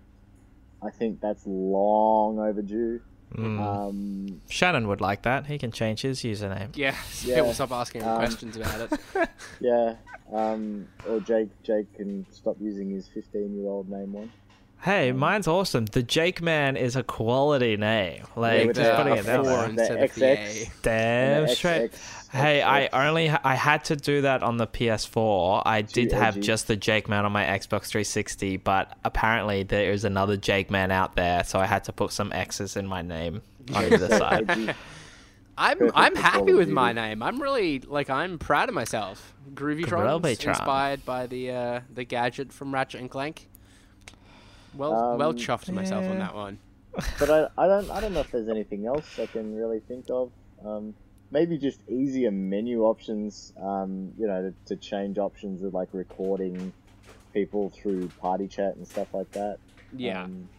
I 0.81 0.89
think 0.89 1.21
that's 1.21 1.43
long 1.45 2.39
overdue. 2.39 3.01
Mm. 3.35 3.59
Um, 3.59 4.41
Shannon 4.49 4.87
would 4.87 4.99
like 4.99 5.21
that. 5.21 5.45
He 5.45 5.57
can 5.57 5.71
change 5.71 6.01
his 6.01 6.21
username. 6.21 6.75
Yeah, 6.75 6.95
yeah, 7.23 7.35
people 7.35 7.53
stop 7.53 7.71
asking 7.71 8.03
um, 8.03 8.17
questions 8.17 8.57
about 8.57 8.91
it. 8.91 9.29
yeah. 9.59 9.95
Um, 10.33 10.87
or 11.07 11.19
Jake 11.19 11.49
Jake 11.63 11.93
can 11.93 12.25
stop 12.31 12.57
using 12.59 12.89
his 12.89 13.09
15-year-old 13.09 13.89
name 13.89 14.13
one. 14.13 14.31
Hey, 14.83 15.11
mine's 15.11 15.47
awesome. 15.47 15.85
The 15.85 16.01
Jake 16.01 16.41
Man 16.41 16.75
is 16.75 16.95
a 16.95 17.03
quality 17.03 17.77
name. 17.77 18.23
Like 18.35 18.67
with 18.67 18.75
just 18.77 18.89
the- 18.91 18.97
putting 18.97 19.13
a 19.13 19.15
it 19.17 19.27
out 19.29 19.45
four 19.45 19.53
there. 19.57 19.69
instead 19.69 19.97
The 19.99 20.03
of 20.05 20.15
the 20.15 20.25
A. 20.25 20.35
XX. 20.65 20.69
Damn 20.81 20.93
And 21.43 21.49
the 21.49 21.55
straight. 21.55 21.91
XX 21.91 22.27
Hey, 22.31 22.61
I 22.61 22.87
only 23.07 23.29
I 23.29 23.55
had 23.55 23.83
to 23.85 23.95
do 23.95 24.21
that 24.21 24.41
on 24.41 24.55
the 24.57 24.65
PS4. 24.65 25.63
I 25.65 25.81
did 25.81 26.11
Too 26.11 26.15
have 26.15 26.39
just 26.39 26.67
the 26.67 26.75
Jake 26.77 27.09
Man 27.09 27.25
on 27.25 27.31
my 27.33 27.43
Xbox 27.43 27.87
360, 27.87 28.57
but 28.57 28.97
apparently 29.03 29.63
there 29.63 29.91
is 29.91 30.05
another 30.05 30.37
Jake 30.37 30.71
Man 30.71 30.91
out 30.91 31.15
there, 31.15 31.43
so 31.43 31.59
I 31.59 31.65
had 31.65 31.83
to 31.83 31.93
put 31.93 32.11
some 32.13 32.31
X's 32.31 32.75
in 32.77 32.87
my 32.87 33.01
name 33.01 33.41
on 33.75 33.83
either 33.83 34.07
side. 34.07 34.75
I'm 35.57 35.77
Perfect 35.77 35.97
I'm 35.97 36.15
happy 36.15 36.53
with 36.53 36.69
my 36.69 36.93
name. 36.93 37.21
I'm 37.21 37.39
really 37.41 37.79
like 37.81 38.09
I'm 38.09 38.39
proud 38.39 38.69
of 38.69 38.73
myself. 38.73 39.35
Groovy 39.53 39.85
Trons, 39.85 40.21
Groovy 40.21 40.47
inspired 40.47 41.05
by 41.05 41.27
the 41.27 41.51
uh, 41.51 41.79
the 41.93 42.05
gadget 42.05 42.51
from 42.53 42.73
Ratchet 42.73 43.01
and 43.01 43.11
Clank. 43.11 43.47
Well, 44.75 45.17
well 45.17 45.29
Um, 45.29 45.35
chuffed 45.37 45.71
myself 45.71 46.07
on 46.09 46.19
that 46.19 46.33
one. 46.35 46.59
but 47.19 47.29
I, 47.29 47.47
I 47.57 47.67
don't 47.67 47.89
I 47.89 48.01
don't 48.01 48.13
know 48.13 48.19
if 48.19 48.31
there's 48.31 48.49
anything 48.49 48.85
else 48.85 49.19
I 49.19 49.25
can 49.25 49.55
really 49.55 49.79
think 49.79 50.05
of. 50.09 50.31
Um, 50.65 50.93
maybe 51.31 51.57
just 51.57 51.79
easier 51.89 52.31
menu 52.31 52.83
options. 52.83 53.53
Um, 53.61 54.11
you 54.17 54.27
know, 54.27 54.51
to, 54.67 54.75
to 54.75 54.81
change 54.81 55.17
options 55.17 55.63
of 55.63 55.73
like 55.73 55.89
recording 55.93 56.73
people 57.33 57.69
through 57.69 58.09
party 58.19 58.47
chat 58.47 58.75
and 58.75 58.85
stuff 58.87 59.07
like 59.13 59.31
that. 59.31 59.57
Yeah, 59.95 60.23
Um, 60.23 60.49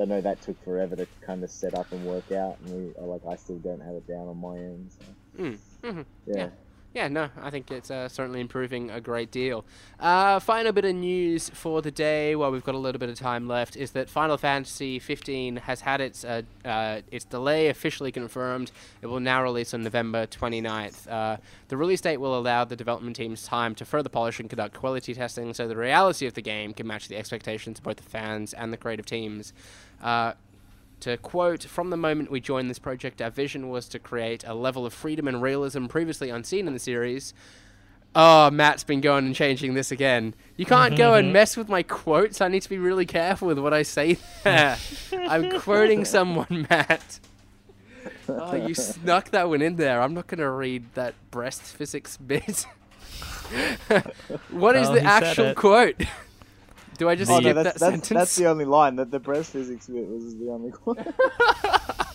I 0.00 0.04
know 0.04 0.20
that 0.20 0.40
took 0.40 0.62
forever 0.64 0.96
to 0.96 1.06
kind 1.26 1.42
of 1.44 1.50
set 1.50 1.74
up 1.74 1.90
and 1.92 2.04
work 2.04 2.30
out, 2.32 2.58
and 2.64 2.94
we 2.96 3.02
like 3.04 3.26
I 3.28 3.36
still 3.36 3.58
don't 3.58 3.80
have 3.80 3.94
it 3.94 4.06
down 4.06 4.28
on 4.28 4.38
my 4.38 4.56
end. 4.56 4.90
So, 4.98 5.42
Mm, 5.42 5.58
mhm. 5.82 6.04
yeah. 6.26 6.36
Yeah. 6.36 6.48
Yeah. 6.94 7.08
No, 7.08 7.30
I 7.40 7.50
think 7.50 7.70
it's 7.70 7.90
uh, 7.90 8.08
certainly 8.08 8.40
improving 8.40 8.90
a 8.90 9.00
great 9.00 9.30
deal. 9.30 9.64
Uh, 9.98 10.38
final 10.40 10.72
bit 10.72 10.84
of 10.84 10.94
news 10.94 11.48
for 11.50 11.82
the 11.82 11.90
day, 11.90 12.36
while 12.36 12.50
we've 12.50 12.64
got 12.64 12.74
a 12.74 12.78
little 12.78 12.98
bit 12.98 13.08
of 13.08 13.18
time 13.18 13.48
left, 13.48 13.76
is 13.76 13.92
that 13.92 14.08
Final 14.08 14.36
Fantasy 14.36 14.98
15 14.98 15.56
has 15.56 15.80
had 15.82 16.00
its 16.00 16.24
uh, 16.24 16.42
uh, 16.64 17.00
its 17.10 17.24
delay 17.24 17.68
officially 17.68 18.12
confirmed. 18.12 18.72
It 19.00 19.06
will 19.06 19.20
now 19.20 19.42
release 19.42 19.72
on 19.74 19.82
November 19.82 20.26
29th. 20.26 21.10
Uh, 21.10 21.36
the 21.68 21.76
release 21.76 22.00
date 22.00 22.18
will 22.18 22.38
allow 22.38 22.64
the 22.64 22.76
development 22.76 23.16
teams 23.16 23.44
time 23.44 23.74
to 23.76 23.84
further 23.84 24.08
polish 24.08 24.38
and 24.40 24.48
conduct 24.50 24.74
quality 24.74 25.14
testing, 25.14 25.54
so 25.54 25.66
the 25.68 25.76
reality 25.76 26.26
of 26.26 26.34
the 26.34 26.42
game 26.42 26.74
can 26.74 26.86
match 26.86 27.08
the 27.08 27.16
expectations 27.16 27.78
of 27.78 27.84
both 27.84 27.96
the 27.96 28.02
fans 28.02 28.52
and 28.52 28.72
the 28.72 28.76
creative 28.76 29.06
teams. 29.06 29.52
To 31.02 31.16
quote, 31.16 31.64
from 31.64 31.90
the 31.90 31.96
moment 31.96 32.30
we 32.30 32.40
joined 32.40 32.70
this 32.70 32.78
project, 32.78 33.20
our 33.20 33.30
vision 33.30 33.68
was 33.70 33.88
to 33.88 33.98
create 33.98 34.44
a 34.46 34.54
level 34.54 34.86
of 34.86 34.94
freedom 34.94 35.26
and 35.26 35.42
realism 35.42 35.86
previously 35.86 36.30
unseen 36.30 36.68
in 36.68 36.74
the 36.74 36.78
series. 36.78 37.34
Oh, 38.14 38.52
Matt's 38.52 38.84
been 38.84 39.00
going 39.00 39.26
and 39.26 39.34
changing 39.34 39.74
this 39.74 39.90
again. 39.90 40.32
You 40.56 40.64
can't 40.64 40.96
go 40.96 41.14
and 41.14 41.32
mess 41.32 41.56
with 41.56 41.68
my 41.68 41.82
quotes. 41.82 42.40
I 42.40 42.46
need 42.46 42.62
to 42.62 42.68
be 42.68 42.78
really 42.78 43.04
careful 43.04 43.48
with 43.48 43.58
what 43.58 43.74
I 43.74 43.82
say 43.82 44.18
there. 44.44 44.76
I'm 45.12 45.58
quoting 45.60 46.04
someone, 46.04 46.68
Matt. 46.70 47.18
Oh, 48.28 48.54
you 48.54 48.74
snuck 48.76 49.30
that 49.30 49.48
one 49.48 49.60
in 49.60 49.74
there. 49.74 50.00
I'm 50.00 50.14
not 50.14 50.28
going 50.28 50.38
to 50.38 50.50
read 50.50 50.84
that 50.94 51.14
breast 51.32 51.62
physics 51.62 52.16
bit. 52.16 52.64
what 54.50 54.76
is 54.76 54.88
Well, 54.88 54.94
the 54.94 55.02
actual 55.02 55.54
quote? 55.54 56.00
Do 56.98 57.08
I 57.08 57.14
just 57.14 57.30
Oh, 57.30 57.38
no, 57.38 57.52
that's, 57.52 57.64
that 57.64 57.64
that's, 57.64 57.78
sentence? 57.80 58.08
that's 58.08 58.36
the 58.36 58.46
only 58.46 58.64
line. 58.64 58.96
That 58.96 59.10
the 59.10 59.18
breast 59.18 59.50
physics 59.52 59.86
bit 59.86 60.06
was 60.06 60.36
the 60.36 60.50
only 60.50 60.70
one. 60.84 61.04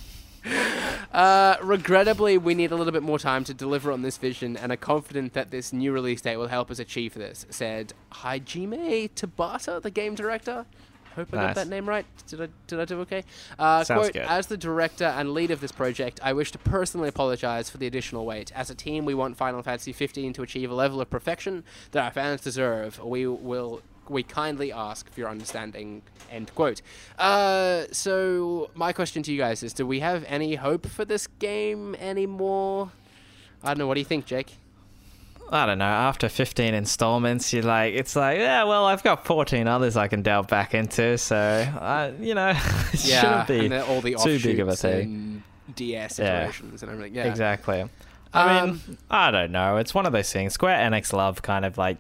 Uh, 1.11 1.55
regrettably, 1.63 2.37
we 2.37 2.53
need 2.53 2.71
a 2.71 2.75
little 2.75 2.91
bit 2.93 3.01
more 3.01 3.17
time 3.17 3.43
to 3.43 3.53
deliver 3.53 3.91
on 3.91 4.01
this 4.01 4.17
vision 4.17 4.55
and 4.55 4.71
are 4.71 4.77
confident 4.77 5.33
that 5.33 5.49
this 5.51 5.73
new 5.73 5.91
release 5.91 6.21
date 6.21 6.37
will 6.37 6.47
help 6.47 6.69
us 6.69 6.79
achieve 6.79 7.15
this, 7.15 7.45
said 7.49 7.91
Hajime 8.11 9.09
Tabata, 9.15 9.81
the 9.81 9.89
game 9.89 10.15
director. 10.15 10.65
Hope 11.15 11.33
I 11.33 11.37
got 11.47 11.55
that 11.55 11.67
name 11.67 11.89
right. 11.89 12.05
Did 12.27 12.41
I, 12.43 12.47
did 12.67 12.79
I 12.79 12.85
do 12.85 12.99
okay? 13.01 13.23
Uh, 13.57 13.83
Sounds 13.83 14.01
quote, 14.01 14.13
good. 14.13 14.21
As 14.27 14.45
the 14.47 14.57
director 14.57 15.05
and 15.05 15.33
lead 15.33 15.49
of 15.49 15.59
this 15.59 15.71
project, 15.71 16.19
I 16.21 16.33
wish 16.33 16.51
to 16.51 16.59
personally 16.59 17.09
apologize 17.09 17.69
for 17.71 17.77
the 17.79 17.87
additional 17.87 18.23
wait. 18.23 18.51
As 18.55 18.69
a 18.69 18.75
team, 18.75 19.03
we 19.03 19.15
want 19.15 19.35
Final 19.37 19.63
Fantasy 19.63 19.93
15 19.93 20.33
to 20.33 20.43
achieve 20.43 20.69
a 20.69 20.75
level 20.75 21.01
of 21.01 21.09
perfection 21.09 21.63
that 21.91 22.03
our 22.05 22.11
fans 22.11 22.41
deserve. 22.41 23.03
We 23.03 23.25
will 23.25 23.81
we 24.09 24.23
kindly 24.23 24.71
ask 24.71 25.09
for 25.11 25.19
your 25.19 25.29
understanding. 25.29 26.01
End 26.31 26.53
quote. 26.55 26.81
Uh, 27.17 27.83
so 27.91 28.69
my 28.75 28.91
question 28.93 29.23
to 29.23 29.31
you 29.31 29.37
guys 29.37 29.63
is: 29.63 29.73
Do 29.73 29.85
we 29.87 29.99
have 30.01 30.23
any 30.27 30.55
hope 30.55 30.85
for 30.87 31.05
this 31.05 31.27
game 31.39 31.95
anymore? 31.95 32.91
I 33.63 33.69
don't 33.69 33.79
know. 33.79 33.87
What 33.87 33.95
do 33.95 34.01
you 34.01 34.05
think, 34.05 34.25
Jake? 34.25 34.55
I 35.49 35.65
don't 35.65 35.77
know. 35.77 35.85
After 35.85 36.27
15 36.27 36.73
installments, 36.73 37.53
you're 37.53 37.63
like, 37.63 37.93
it's 37.93 38.17
like, 38.17 38.37
yeah, 38.37 38.65
well, 38.65 38.83
I've 38.85 39.01
got 39.01 39.25
14 39.25 39.65
others 39.65 39.95
I 39.95 40.09
can 40.09 40.21
delve 40.21 40.47
back 40.49 40.73
into, 40.73 41.17
so 41.17 41.37
I, 41.37 42.11
you 42.19 42.35
know, 42.35 42.49
it 42.93 43.05
yeah, 43.05 43.21
shouldn't 43.45 43.47
be 43.47 43.73
and 43.73 43.73
all 43.85 44.01
the 44.01 44.15
too 44.15 44.39
big 44.41 44.59
of 44.59 44.67
a 44.67 44.75
thing. 44.75 45.41
and 45.67 45.75
DS 45.75 46.19
Yeah. 46.19 46.41
iterations 46.41 46.83
and 46.83 46.91
everything. 46.91 47.15
Yeah, 47.15 47.27
exactly. 47.27 47.85
I 48.33 48.59
Um, 48.59 48.81
mean, 48.87 48.97
I 49.09 49.31
don't 49.31 49.51
know. 49.53 49.77
It's 49.77 49.93
one 49.93 50.05
of 50.05 50.11
those 50.11 50.33
things. 50.33 50.51
Square 50.51 50.79
Enix 50.79 51.13
love 51.13 51.41
kind 51.41 51.63
of 51.63 51.77
like 51.77 51.95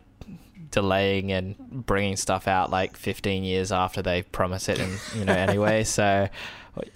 delaying 0.71 1.31
and 1.31 1.55
bringing 1.85 2.15
stuff 2.15 2.47
out 2.47 2.69
like 2.69 2.97
15 2.97 3.43
years 3.43 3.71
after 3.71 4.01
they 4.01 4.23
promise 4.23 4.69
it, 4.69 4.79
and 4.79 4.99
you 5.15 5.25
know, 5.25 5.33
anyway. 5.33 5.83
So, 5.83 6.27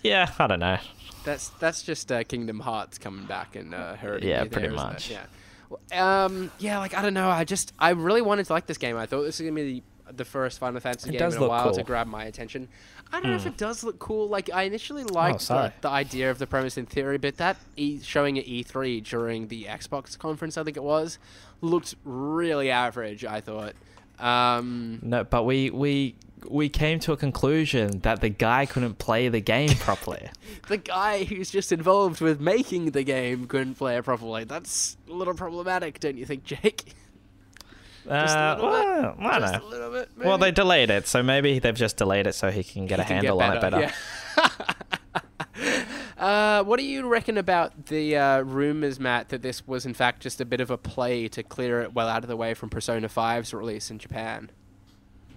yeah, 0.04 0.32
I 0.40 0.48
don't 0.48 0.60
know. 0.60 0.78
That's 1.24 1.50
that's 1.60 1.84
just 1.84 2.12
uh, 2.12 2.24
Kingdom 2.24 2.60
Hearts 2.60 2.98
coming 2.98 3.26
back 3.26 3.56
and 3.56 3.76
uh, 3.76 3.96
hurting 3.96 4.28
Yeah, 4.28 4.42
there, 4.42 4.50
pretty 4.50 4.70
much. 4.76 5.12
Yeah. 5.12 6.26
Um. 6.26 6.52
Yeah. 6.60 6.80
Like 6.80 6.94
I 6.94 7.02
don't 7.02 7.14
know. 7.14 7.30
I 7.30 7.44
just 7.44 7.74
I 7.80 7.92
really 7.92 8.22
wanted 8.22 8.46
to 8.48 8.54
like 8.54 8.66
this 8.66 8.78
game. 8.78 8.98
I 8.98 9.06
thought 9.06 9.22
this 9.22 9.40
was 9.40 9.48
gonna 9.48 9.62
be 9.62 9.84
the, 10.12 10.26
first 10.26 10.60
Final 10.60 10.80
Fantasy 10.80 11.10
It 11.10 11.20
game 11.20 11.32
in 11.32 11.38
a 11.38 11.48
while 11.48 11.74
to 11.74 11.84
grab 11.84 12.08
my 12.08 12.26
attention. 12.26 12.68
I 13.14 13.20
don't 13.20 13.32
know 13.32 13.36
if 13.36 13.42
Hmm. 13.44 13.50
it 13.50 13.58
does 13.58 13.84
look 13.84 14.00
cool. 14.00 14.28
Like 14.30 14.50
I 14.54 14.64
initially 14.64 15.04
liked 15.04 15.48
the, 15.48 15.74
the 15.82 15.90
idea 15.90 16.32
of 16.32 16.40
the 16.40 16.48
premise 16.48 16.78
in 16.78 16.86
theory, 16.86 17.18
but 17.18 17.38
that 17.38 17.58
e- 17.76 18.00
showing 18.02 18.40
at 18.40 18.46
E3 18.46 19.04
during 19.04 19.48
the 19.50 19.66
Xbox 19.66 20.18
conference, 20.18 20.58
I 20.58 20.64
think 20.64 20.78
it 20.78 20.84
was, 20.84 21.18
looked 21.62 21.96
really 22.06 22.70
average. 22.72 23.26
I 23.26 23.42
thought. 23.42 23.74
Um. 24.20 25.00
No, 25.02 25.24
but 25.24 25.44
we 25.44 25.70
we 25.72 26.16
we 26.50 26.70
came 26.70 27.00
to 27.00 27.12
a 27.12 27.18
conclusion 27.18 28.00
that 28.00 28.22
the 28.22 28.30
guy 28.30 28.66
couldn't 28.66 28.98
play 28.98 29.30
the 29.30 29.40
game 29.42 29.70
properly. 29.80 30.30
the 30.68 30.78
guy 30.78 31.24
who's 31.24 31.52
just 31.52 31.72
involved 31.72 32.20
with 32.22 32.40
making 32.40 32.92
the 32.92 33.04
game 33.04 33.46
couldn't 33.46 33.76
play 33.76 33.98
it 33.98 34.04
properly. 34.06 34.44
That's 34.44 34.98
a 35.10 35.14
little 35.14 35.34
problematic, 35.36 36.00
don't 36.00 36.18
you 36.18 36.26
think, 36.26 36.44
Jake? 36.44 36.94
Just 38.04 38.36
a 38.36 38.40
Uh, 38.40 38.56
little 38.56 38.72
bit. 38.72 39.20
well, 39.20 39.28
I 39.32 39.40
don't 39.40 39.42
Just 39.42 39.54
know. 39.54 39.68
a 39.68 39.70
little 39.70 39.92
bit. 39.92 40.10
Well, 40.18 40.38
they 40.38 40.52
delayed 40.52 40.90
it, 40.90 41.08
so 41.08 41.22
maybe 41.22 41.60
they've 41.60 41.76
just 41.76 41.98
delayed 41.98 42.28
it 42.28 42.34
so 42.34 42.50
he 42.52 42.64
can 42.64 42.86
get 42.88 43.00
He 43.00 43.04
a 43.04 43.06
can 43.06 43.16
handle 43.18 43.42
on 43.42 43.58
it 43.58 43.62
better. 43.62 43.80
Yeah. 43.80 44.50
uh, 46.18 46.64
what 46.64 46.80
do 46.80 46.86
you 46.86 47.08
reckon 47.08 47.38
about 47.38 47.86
the 47.88 48.16
uh, 48.18 48.42
rumors, 48.42 49.00
Matt, 49.00 49.30
that 49.30 49.42
this 49.42 49.68
was 49.68 49.86
in 49.86 49.94
fact 49.94 50.22
just 50.22 50.42
a 50.42 50.46
bit 50.46 50.62
of 50.62 50.72
a 50.72 50.78
play 50.78 51.28
to 51.30 51.44
clear 51.44 51.82
it 51.82 51.94
well 51.94 52.08
out 52.08 52.24
of 52.24 52.28
the 52.30 52.38
way 52.38 52.54
from 52.54 52.70
Persona 52.70 53.08
5's 53.08 53.54
release 53.54 53.92
in 53.92 54.00
Japan? 54.00 54.50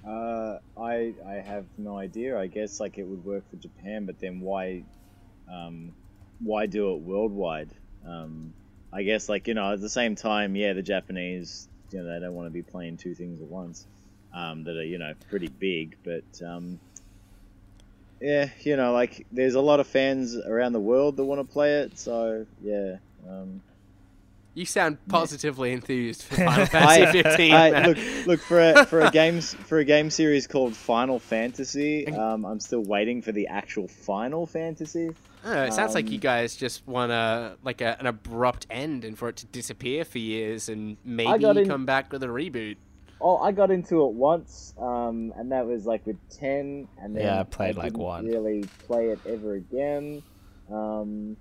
Uh, 0.07 0.59
I 0.79 1.15
I 1.27 1.35
have 1.45 1.65
no 1.79 1.97
idea. 1.97 2.39
I 2.39 2.47
guess 2.47 2.79
like 2.79 2.99
it 2.99 3.05
would 3.05 3.25
work 3.25 3.49
for 3.51 3.57
Japan, 3.57 4.05
but 4.05 4.21
then 4.21 4.41
why, 4.41 4.85
um, 5.51 5.93
why 6.41 6.67
do 6.67 6.93
it 6.95 7.01
worldwide? 7.01 7.71
Um, 8.07 8.53
I 8.93 9.03
guess 9.03 9.29
like 9.31 9.49
you 9.49 9.55
know 9.55 9.73
at 9.73 9.81
the 9.81 9.89
same 9.89 10.15
time, 10.15 10.57
yeah, 10.57 10.75
the 10.75 10.83
Japanese, 10.83 11.69
you 11.95 12.03
know, 12.03 12.12
they 12.12 12.18
don't 12.18 12.34
want 12.34 12.47
to 12.47 12.51
be 12.51 12.62
playing 12.62 12.97
two 12.97 13.14
things 13.14 13.40
at 13.40 13.47
once, 13.47 13.86
um, 14.34 14.64
that 14.64 14.76
are 14.76 14.84
you 14.84 14.99
know 14.99 15.14
pretty 15.30 15.49
big, 15.49 15.97
but 16.03 16.24
um, 16.45 16.80
yeah, 18.20 18.49
you 18.61 18.76
know, 18.76 18.92
like 18.92 19.26
there's 19.30 19.55
a 19.55 19.61
lot 19.61 19.80
of 19.80 19.86
fans 19.86 20.36
around 20.36 20.72
the 20.72 20.80
world 20.80 21.16
that 21.16 21.24
want 21.24 21.40
to 21.40 21.53
play 21.53 21.76
it, 21.80 21.99
so 21.99 22.47
yeah. 22.62 22.97
Um, 23.28 23.62
You 24.55 24.66
sound 24.66 24.99
positively 25.09 25.72
enthused 25.72 26.22
for 26.24 26.34
Final 26.36 26.66
Fantasy 26.66 27.22
15. 27.22 27.55
I, 27.55 27.70
Matt. 27.70 27.86
look, 27.88 28.26
look 28.26 28.40
for 28.40 28.61
a 28.61 28.86
for 28.86 29.01
a 29.01 29.11
games 29.11 29.55
for 29.55 29.78
a 29.78 29.84
game 29.84 30.11
series 30.11 30.47
called 30.47 30.74
Final 30.76 31.18
Fantasy. 31.18 32.07
Um, 32.09 32.45
I'm 32.45 32.61
still 32.61 32.82
waiting 32.82 33.22
for 33.22 33.32
the 33.32 33.47
actual 33.49 33.88
Final 33.88 34.47
Fantasy. 34.47 35.11
I 35.45 35.47
don't 35.47 35.57
know, 35.57 35.64
it 35.64 35.74
sounds 35.74 35.95
like 35.95 36.07
um, 36.07 36.12
you 36.12 36.18
guys 36.18 36.57
just 36.57 36.86
want 36.86 37.12
a 37.12 37.57
like 37.62 37.82
a, 37.82 37.99
an 38.01 38.07
abrupt 38.07 38.66
end 38.70 39.05
and 39.05 39.18
for 39.18 39.28
it 39.28 39.36
to 39.36 39.47
disappear 39.47 40.05
for 40.05 40.18
years 40.18 40.70
and 40.70 40.97
maybe 41.05 41.38
got 41.38 41.59
in- 41.59 41.68
come 41.68 41.84
back 41.84 42.11
with 42.11 42.22
a 42.22 42.28
reboot. 42.28 42.76
Oh, 43.20 43.38
I 43.38 43.53
got 43.53 43.70
into 43.70 44.05
it 44.05 44.12
once, 44.12 44.74
um, 44.78 45.32
and 45.36 45.53
that 45.53 45.66
was 45.66 45.86
like 45.86 46.07
with 46.07 46.16
ten, 46.30 46.88
and 47.01 47.14
then 47.14 47.24
Yeah, 47.24 47.40
I 47.40 47.45
played, 47.45 47.76
like, 47.76 47.92
didn't 47.92 48.03
one. 48.03 48.26
Really 48.26 48.64
play 48.86 49.09
it 49.09 49.18
ever 49.26 49.55
again. 49.55 50.22
Um, 50.70 51.36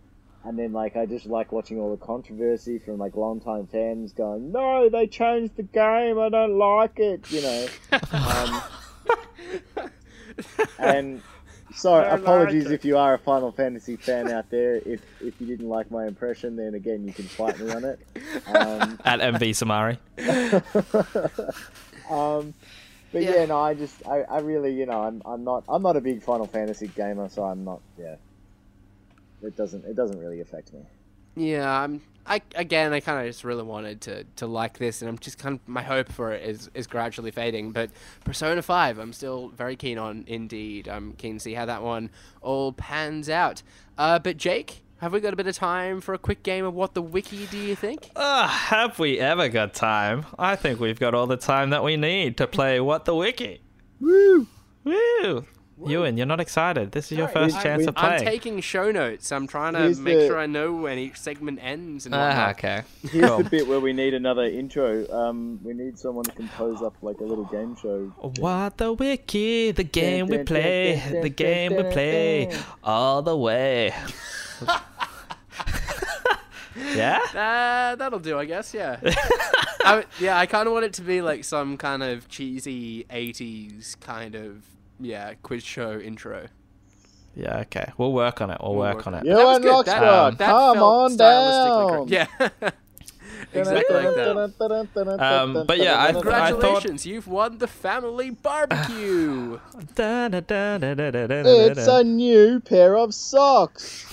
and 0.45 0.59
then 0.59 0.73
like 0.73 0.95
I 0.97 1.05
just 1.05 1.25
like 1.25 1.51
watching 1.51 1.79
all 1.79 1.91
the 1.91 2.05
controversy 2.05 2.79
from 2.79 2.97
like 2.97 3.15
longtime 3.15 3.67
fans 3.67 4.11
going, 4.11 4.51
"No, 4.51 4.89
they 4.89 5.07
changed 5.07 5.55
the 5.55 5.63
game. 5.63 6.19
I 6.19 6.29
don't 6.29 6.57
like 6.57 6.99
it." 6.99 7.31
You 7.31 7.41
know. 7.41 7.67
um, 9.85 9.89
and 10.79 11.21
sorry, 11.73 12.05
I 12.07 12.11
like 12.11 12.21
apologies 12.21 12.65
it. 12.65 12.71
if 12.73 12.85
you 12.85 12.97
are 12.97 13.13
a 13.15 13.17
Final 13.19 13.51
Fantasy 13.51 13.95
fan 13.95 14.29
out 14.31 14.49
there. 14.49 14.75
If 14.75 15.01
if 15.21 15.39
you 15.39 15.47
didn't 15.47 15.69
like 15.69 15.89
my 15.91 16.05
impression, 16.07 16.55
then 16.55 16.73
again 16.75 17.05
you 17.05 17.13
can 17.13 17.25
fight 17.25 17.59
me 17.59 17.71
on 17.71 17.83
it. 17.85 17.99
Um, 18.47 18.99
At 19.05 19.19
MV 19.19 19.39
Samari. 19.53 19.97
um, 22.09 22.53
but 23.11 23.21
Yeah. 23.23 23.35
yeah. 23.35 23.45
no, 23.45 23.59
I 23.59 23.73
just, 23.73 24.05
I, 24.07 24.21
I 24.21 24.39
really, 24.39 24.73
you 24.73 24.85
know, 24.85 25.03
I'm, 25.03 25.21
I'm 25.25 25.43
not, 25.43 25.63
I'm 25.69 25.81
not 25.83 25.95
a 25.97 26.01
big 26.01 26.21
Final 26.23 26.47
Fantasy 26.47 26.87
gamer, 26.87 27.29
so 27.29 27.43
I'm 27.43 27.63
not, 27.63 27.81
yeah. 27.97 28.15
It 29.41 29.55
doesn't, 29.57 29.85
it 29.85 29.95
doesn't 29.95 30.19
really 30.19 30.41
affect 30.41 30.73
me. 30.73 30.81
Yeah, 31.35 31.69
I'm. 31.69 32.01
I 32.25 32.41
again, 32.55 32.93
I 32.93 33.01
kind 33.01 33.19
of 33.19 33.25
just 33.25 33.43
really 33.43 33.63
wanted 33.63 33.99
to 34.01 34.23
to 34.37 34.47
like 34.47 34.77
this, 34.77 35.01
and 35.01 35.09
I'm 35.09 35.19
just 35.19 35.37
kind 35.37 35.59
of 35.59 35.67
my 35.67 35.81
hope 35.81 36.09
for 36.09 36.31
it 36.31 36.47
is 36.47 36.69
is 36.73 36.87
gradually 36.87 37.31
fading. 37.31 37.71
But 37.71 37.89
Persona 38.23 38.61
Five, 38.61 38.97
I'm 38.97 39.11
still 39.11 39.49
very 39.49 39.75
keen 39.75 39.97
on. 39.97 40.23
Indeed, 40.27 40.87
I'm 40.87 41.13
keen 41.13 41.33
to 41.33 41.39
see 41.39 41.53
how 41.53 41.65
that 41.65 41.83
one 41.83 42.09
all 42.41 42.71
pans 42.71 43.29
out. 43.29 43.61
Uh, 43.97 44.19
but 44.19 44.37
Jake, 44.37 44.83
have 45.03 45.11
we 45.11 45.19
got 45.19 45.33
a 45.33 45.35
bit 45.35 45.47
of 45.47 45.55
time 45.55 45.99
for 45.99 46.13
a 46.13 46.17
quick 46.17 46.43
game 46.43 46.63
of 46.63 46.73
what 46.73 46.93
the 46.93 47.01
wiki? 47.01 47.45
Do 47.47 47.57
you 47.57 47.75
think? 47.75 48.09
Uh, 48.15 48.47
have 48.47 48.99
we 48.99 49.19
ever 49.19 49.49
got 49.49 49.73
time? 49.73 50.25
I 50.39 50.55
think 50.55 50.79
we've 50.79 50.97
got 50.97 51.13
all 51.13 51.27
the 51.27 51.35
time 51.35 51.71
that 51.71 51.83
we 51.83 51.97
need 51.97 52.37
to 52.37 52.47
play 52.47 52.79
What 52.79 53.03
the 53.03 53.13
Wiki. 53.13 53.59
Woo! 53.99 54.47
Woo! 54.85 55.45
Ewan, 55.85 56.17
you're 56.17 56.25
not 56.25 56.39
excited. 56.39 56.91
This 56.91 57.11
is 57.11 57.17
your 57.17 57.27
Sorry, 57.29 57.45
first 57.45 57.57
I- 57.57 57.63
chance 57.63 57.79
we- 57.85 57.91
to 57.91 57.99
I'm 57.99 58.19
taking 58.19 58.59
show 58.61 58.91
notes. 58.91 59.31
I'm 59.31 59.47
trying 59.47 59.73
to 59.73 59.79
Here's 59.79 59.99
make 59.99 60.17
the- 60.19 60.27
sure 60.27 60.39
I 60.39 60.45
know 60.45 60.73
when 60.73 60.97
each 60.97 61.17
segment 61.17 61.59
ends 61.61 62.05
and 62.05 62.13
Ah, 62.15 62.27
whatnot. 62.27 62.49
okay. 62.57 62.81
Here's 63.11 63.25
Cool. 63.29 63.37
the 63.43 63.49
bit 63.49 63.67
where 63.67 63.79
we 63.79 63.93
need 63.93 64.13
another 64.13 64.43
intro. 64.45 65.05
Um, 65.11 65.59
we 65.63 65.73
need 65.73 65.97
someone 65.99 66.25
to 66.25 66.31
compose 66.31 66.81
up 66.81 66.95
like 67.01 67.19
a 67.19 67.23
little 67.23 67.45
game 67.45 67.75
show. 67.81 68.11
What 68.39 68.77
the 68.77 68.93
Wiki, 68.93 69.71
the 69.71 69.83
game 69.83 70.27
we 70.27 70.39
play, 70.43 71.01
the 71.21 71.29
game 71.29 71.75
we 71.75 71.83
play 71.83 72.51
all 72.83 73.21
the 73.21 73.35
way. 73.37 73.93
yeah? 76.95 77.19
Uh, 77.33 77.95
that'll 77.95 78.19
do, 78.19 78.37
I 78.37 78.45
guess. 78.45 78.73
Yeah. 78.73 78.97
I, 79.85 80.05
yeah, 80.19 80.37
I 80.37 80.45
kind 80.45 80.65
of 80.67 80.73
want 80.73 80.85
it 80.85 80.93
to 80.93 81.01
be 81.01 81.21
like 81.21 81.43
some 81.43 81.77
kind 81.77 82.01
of 82.01 82.27
cheesy 82.29 83.03
'80s 83.09 83.99
kind 83.99 84.33
of 84.35 84.63
yeah 84.99 85.33
quiz 85.41 85.63
show 85.63 85.99
intro. 85.99 86.47
Yeah, 87.35 87.59
okay. 87.61 87.91
We'll 87.97 88.13
work 88.13 88.41
on 88.41 88.51
it. 88.51 88.59
We'll, 88.61 88.75
work, 88.75 89.07
on 89.07 89.15
it. 89.15 89.25
Yeah. 89.25 89.33
That 89.35 89.55
and 89.55 89.63
good. 89.63 89.85
That- 89.87 90.01
Rockstar, 90.03 90.37
that 90.37 90.47
come 90.49 90.77
on 90.83 91.17
down. 91.17 92.07
Yeah. 92.07 92.27
exactly 93.53 93.95
like 93.95 94.15
that. 94.15 94.35
Um, 95.19 95.65
but 95.65 95.77
yeah, 95.79 95.97
I- 95.97 96.07
I 96.09 96.11
thought- 96.11 96.21
Congratulations, 96.23 97.05
you've 97.07 97.27
won 97.27 97.57
the 97.57 97.67
family 97.67 98.29
barbecue. 98.29 99.59
It's 101.71 101.87
a 101.87 102.03
new 102.03 102.59
pair 102.59 102.95
of 102.97 103.13
socks. 103.15 104.05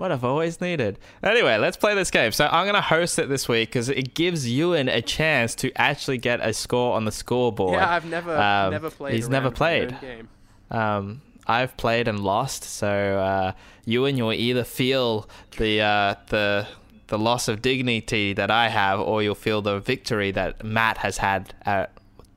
What 0.00 0.10
I've 0.10 0.24
always 0.24 0.60
needed. 0.60 0.98
Anyway, 1.22 1.56
let's 1.58 1.76
play 1.76 1.94
this 1.94 2.10
game. 2.10 2.32
So 2.32 2.46
I'm 2.50 2.64
going 2.64 2.74
to 2.74 2.80
host 2.80 3.18
it 3.18 3.28
this 3.28 3.46
week 3.48 3.68
because 3.68 3.88
it 3.88 4.14
gives 4.14 4.48
Ewan 4.50 4.88
a 4.88 5.02
chance 5.02 5.54
to 5.56 5.70
actually 5.80 6.18
get 6.18 6.40
a 6.40 6.52
score 6.52 6.96
on 6.96 7.04
the 7.04 7.12
scoreboard. 7.12 7.74
yeah, 7.74 7.90
I've 7.94 8.04
never 8.06 8.36
Um, 8.36 8.70
never 8.72 8.90
played. 8.90 9.14
he's 9.14 9.28
never 9.28 9.44
around 9.48 9.52
with 9.52 9.60
my 9.60 9.66
played. 9.66 10.00
Game. 10.00 10.28
Um, 10.70 11.22
I've 11.46 11.76
played 11.76 12.08
and 12.08 12.20
lost, 12.20 12.64
so 12.64 12.88
uh, 12.88 13.52
Ewan, 13.84 14.16
you'll 14.16 14.32
either 14.32 14.64
feel 14.64 15.28
the 15.58 15.80
uh, 15.80 16.14
the 16.28 16.66
the 17.08 17.18
loss 17.18 17.48
of 17.48 17.60
dignity 17.60 18.32
that 18.34 18.50
I 18.52 18.68
have, 18.68 19.00
or 19.00 19.20
you'll 19.22 19.34
feel 19.34 19.60
the 19.62 19.80
victory 19.80 20.30
that 20.30 20.62
Matt 20.64 20.98
has 20.98 21.16
had 21.18 21.52
at 21.62 21.90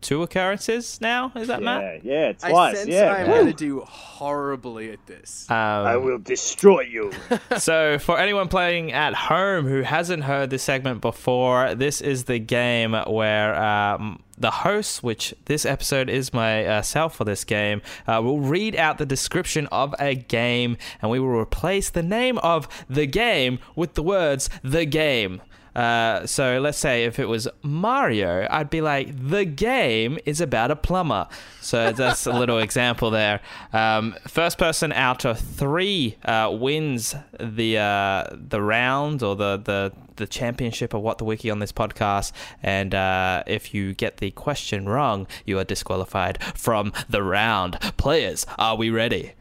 two 0.04 0.22
occurrences 0.22 1.00
now. 1.02 1.32
Is 1.36 1.48
that 1.48 1.64
Matt? 1.64 2.04
Yeah, 2.04 2.28
yeah, 2.28 2.34
I 2.44 2.50
twice. 2.50 2.78
sense 2.78 2.90
yeah. 2.90 3.14
I'm 3.14 3.26
going 3.26 3.48
to 3.48 3.54
do 3.54 3.80
horribly 3.82 4.92
at 4.92 5.06
this. 5.08 5.50
Um, 5.50 5.56
I 5.58 5.98
will 5.98 6.20
destroy 6.20 6.82
you. 6.82 7.12
so 7.58 7.98
for 7.98 8.20
anyone 8.20 8.48
playing 8.48 8.92
at 8.92 9.14
home 9.14 9.66
who 9.66 9.82
hasn't 9.82 10.24
heard 10.24 10.50
this 10.50 10.64
segment 10.64 11.02
before 11.02 11.74
this 11.76 12.02
is 12.02 12.26
the 12.26 12.40
game 12.40 12.94
where 13.08 13.56
um, 13.56 14.22
the 14.38 14.52
host 14.52 15.04
which 15.04 15.34
this 15.46 15.66
episode 15.66 16.10
is 16.10 16.34
myself 16.34 17.16
for 17.16 17.24
this 17.24 17.44
game 17.44 17.82
uh, 18.08 18.20
will 18.24 18.40
read 18.40 18.76
out 18.76 18.98
the 18.98 19.06
description 19.06 19.68
of 19.68 19.96
a 20.00 20.16
game 20.16 20.78
and 21.02 21.10
we 21.10 21.20
will 21.20 21.40
replace 21.40 21.90
the 21.90 22.04
name 22.04 22.38
of 22.40 22.68
the 22.90 23.06
game 23.06 23.60
with 23.76 23.94
the 23.94 24.04
words 24.04 24.50
the 24.64 24.86
game 24.86 25.42
Uh, 25.76 26.26
so 26.26 26.60
let's 26.60 26.78
say 26.78 27.06
if 27.06 27.20
it 27.20 27.26
was 27.26 27.48
Mario, 27.62 28.48
I'd 28.50 28.70
be 28.70 28.82
like, 28.82 29.30
the 29.30 29.46
game 29.46 30.20
is 30.26 30.42
about 30.42 30.72
a 30.72 30.76
plumber. 30.76 31.28
So 31.62 31.92
that's 31.92 32.26
a 32.26 32.34
little 32.34 32.60
example 32.68 33.10
there. 33.12 33.42
Um, 33.72 34.16
first 34.28 34.58
person 34.58 34.92
out 34.92 35.26
of 35.26 35.40
three 35.40 36.18
uh, 36.26 36.50
wins 36.54 37.16
the 37.40 37.78
uh, 37.78 38.26
the 38.32 38.62
round 38.62 39.24
or 39.24 39.36
the, 39.36 39.58
the 39.58 39.94
the 40.16 40.28
championship 40.28 40.94
of 40.94 41.02
what 41.02 41.18
the 41.18 41.24
wiki 41.24 41.50
on 41.50 41.60
this 41.60 41.72
podcast. 41.72 42.32
And 42.62 42.94
uh, 42.94 43.44
if 43.48 43.74
you 43.74 43.94
get 43.94 44.18
the 44.18 44.32
question 44.32 44.88
wrong, 44.88 45.28
you 45.46 45.58
are 45.60 45.64
disqualified 45.64 46.42
from 46.56 46.94
the 47.10 47.24
round. 47.24 47.80
Players, 47.98 48.46
are 48.58 48.76
we 48.76 48.90
ready? 48.90 49.34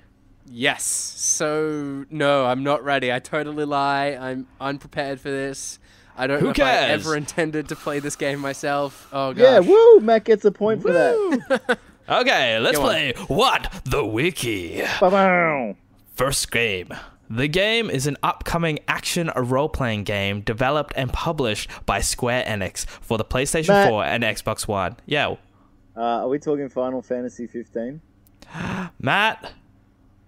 Yes. 0.46 0.84
So 0.84 2.04
no, 2.10 2.46
I'm 2.46 2.62
not 2.62 2.84
ready. 2.84 3.12
I 3.12 3.18
totally 3.18 3.64
lie. 3.64 4.08
I'm 4.20 4.46
unprepared 4.60 5.20
for 5.20 5.30
this. 5.30 5.78
I 6.16 6.26
don't 6.26 6.40
Who 6.40 6.46
know 6.46 6.52
if? 6.52 6.60
I 6.60 6.72
ever 6.90 7.16
intended 7.16 7.68
to 7.70 7.76
play 7.76 7.98
this 7.98 8.16
game 8.16 8.38
myself. 8.40 9.08
Oh 9.12 9.32
god. 9.32 9.38
Yeah, 9.42 9.58
gosh. 9.60 9.68
woo! 9.68 10.00
Matt 10.00 10.24
gets 10.24 10.44
a 10.44 10.52
point 10.52 10.82
for 10.82 10.92
that. 10.92 11.78
Okay, 12.08 12.58
let's 12.58 12.76
Go 12.76 12.82
on. 12.82 12.88
play 12.90 13.14
What 13.28 13.80
the 13.84 14.04
Wiki. 14.04 14.82
Ba-bow. 15.00 15.76
First 16.14 16.50
game. 16.50 16.88
The 17.30 17.46
game 17.46 17.88
is 17.88 18.06
an 18.08 18.16
upcoming 18.24 18.80
action 18.88 19.30
role 19.36 19.68
playing 19.68 20.02
game 20.04 20.40
developed 20.42 20.92
and 20.96 21.12
published 21.12 21.70
by 21.86 22.00
Square 22.00 22.44
Enix 22.46 22.84
for 22.86 23.16
the 23.18 23.24
PlayStation 23.24 23.68
Matt. 23.68 23.88
4 23.88 24.04
and 24.04 24.24
Xbox 24.24 24.66
One. 24.68 24.96
Yeah, 25.06 25.36
Uh, 25.96 26.00
are 26.00 26.28
we 26.28 26.38
talking 26.40 26.68
Final 26.68 27.00
Fantasy 27.02 27.46
15? 27.46 28.00
Matt, 28.98 29.52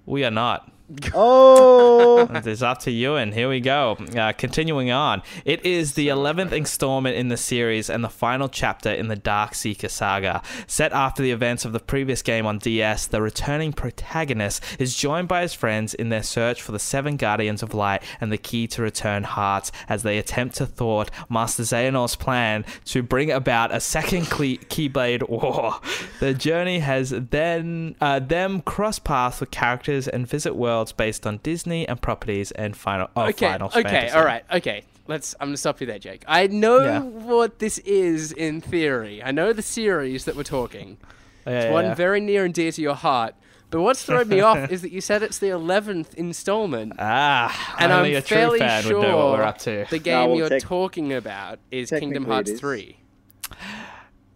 we 0.06 0.24
are 0.24 0.30
not. 0.30 0.70
Oh, 1.16 2.28
It's 2.44 2.62
up 2.62 2.80
to 2.80 2.90
you, 2.90 3.16
and 3.16 3.32
here 3.32 3.48
we 3.48 3.60
go. 3.60 3.96
Uh, 4.16 4.32
continuing 4.32 4.90
on, 4.90 5.22
it 5.44 5.64
is 5.64 5.94
the 5.94 6.08
11th 6.08 6.52
installment 6.52 7.16
in 7.16 7.28
the 7.28 7.36
series 7.36 7.88
and 7.88 8.02
the 8.02 8.08
final 8.08 8.48
chapter 8.48 8.90
in 8.90 9.08
the 9.08 9.16
Dark 9.16 9.54
Seeker 9.54 9.88
saga. 9.88 10.42
Set 10.66 10.92
after 10.92 11.22
the 11.22 11.30
events 11.30 11.64
of 11.64 11.72
the 11.72 11.80
previous 11.80 12.22
game 12.22 12.46
on 12.46 12.58
DS, 12.58 13.06
the 13.06 13.22
returning 13.22 13.72
protagonist 13.72 14.62
is 14.78 14.96
joined 14.96 15.28
by 15.28 15.42
his 15.42 15.54
friends 15.54 15.94
in 15.94 16.08
their 16.08 16.22
search 16.22 16.60
for 16.62 16.72
the 16.72 16.78
Seven 16.78 17.16
Guardians 17.16 17.62
of 17.62 17.74
Light 17.74 18.02
and 18.20 18.30
the 18.32 18.38
key 18.38 18.66
to 18.68 18.82
return 18.82 19.24
hearts 19.24 19.70
as 19.88 20.02
they 20.02 20.18
attempt 20.18 20.56
to 20.56 20.66
thwart 20.66 21.10
Master 21.28 21.62
Xehanort's 21.62 22.16
plan 22.16 22.64
to 22.86 23.02
bring 23.02 23.30
about 23.30 23.72
a 23.74 23.80
second 23.80 24.26
Keyblade 24.26 25.28
war. 25.28 25.80
The 26.20 26.34
journey 26.34 26.80
has 26.80 27.10
then 27.10 27.96
uh, 28.00 28.18
them 28.18 28.60
cross 28.62 28.98
paths 28.98 29.40
with 29.40 29.50
characters 29.50 30.08
and 30.08 30.26
visit 30.26 30.54
worlds 30.54 30.83
based 30.92 31.26
on 31.26 31.38
Disney 31.42 31.86
and 31.88 32.00
properties 32.00 32.50
and 32.52 32.76
final. 32.76 33.08
Oh, 33.16 33.22
Okay. 33.26 33.46
Final 33.46 33.68
Okay. 33.68 33.82
Fantasy. 33.82 34.16
All 34.16 34.24
right. 34.24 34.44
Okay. 34.52 34.84
Let's. 35.06 35.34
I'm 35.40 35.48
gonna 35.48 35.56
stop 35.58 35.80
you 35.80 35.86
there, 35.86 35.98
Jake. 35.98 36.24
I 36.26 36.46
know 36.46 36.80
Yeah. 36.82 37.00
what 37.00 37.58
this 37.58 37.78
is 37.78 38.32
in 38.32 38.60
theory. 38.60 39.22
I 39.22 39.32
know 39.32 39.52
the 39.52 39.62
series 39.62 40.24
that 40.24 40.34
we're 40.36 40.44
talking. 40.44 40.96
Yeah, 41.46 41.52
It's 41.52 41.64
yeah, 41.66 41.72
one 41.72 41.84
yeah. 41.86 41.94
very 41.94 42.20
near 42.20 42.44
and 42.46 42.54
dear 42.54 42.72
to 42.72 42.80
your 42.82 42.94
heart. 42.94 43.34
But 43.70 43.80
what's 43.82 44.04
thrown 44.04 44.28
me 44.28 44.40
off 44.40 44.70
is 44.72 44.82
that 44.82 44.92
you 44.92 45.00
said 45.00 45.22
it's 45.22 45.38
the 45.38 45.48
11th 45.48 46.14
installment. 46.14 46.92
Ah, 46.98 47.76
and 47.80 47.90
only 47.92 48.12
I'm 48.16 48.22
a 48.22 48.22
true 48.22 48.36
fairly 48.36 48.58
fan 48.60 48.82
sure 48.84 48.98
would 49.00 49.08
know 49.08 49.16
what 49.16 49.38
we're 49.38 49.44
up 49.44 49.58
to. 49.58 49.84
the 49.90 49.98
game 49.98 50.28
well, 50.28 50.38
you're 50.38 50.48
tec- 50.48 50.62
talking 50.62 51.12
about 51.12 51.58
is 51.70 51.90
Kingdom 51.90 52.24
Hearts 52.26 52.50
it 52.50 52.54
is. 52.54 52.60
3. 52.60 52.96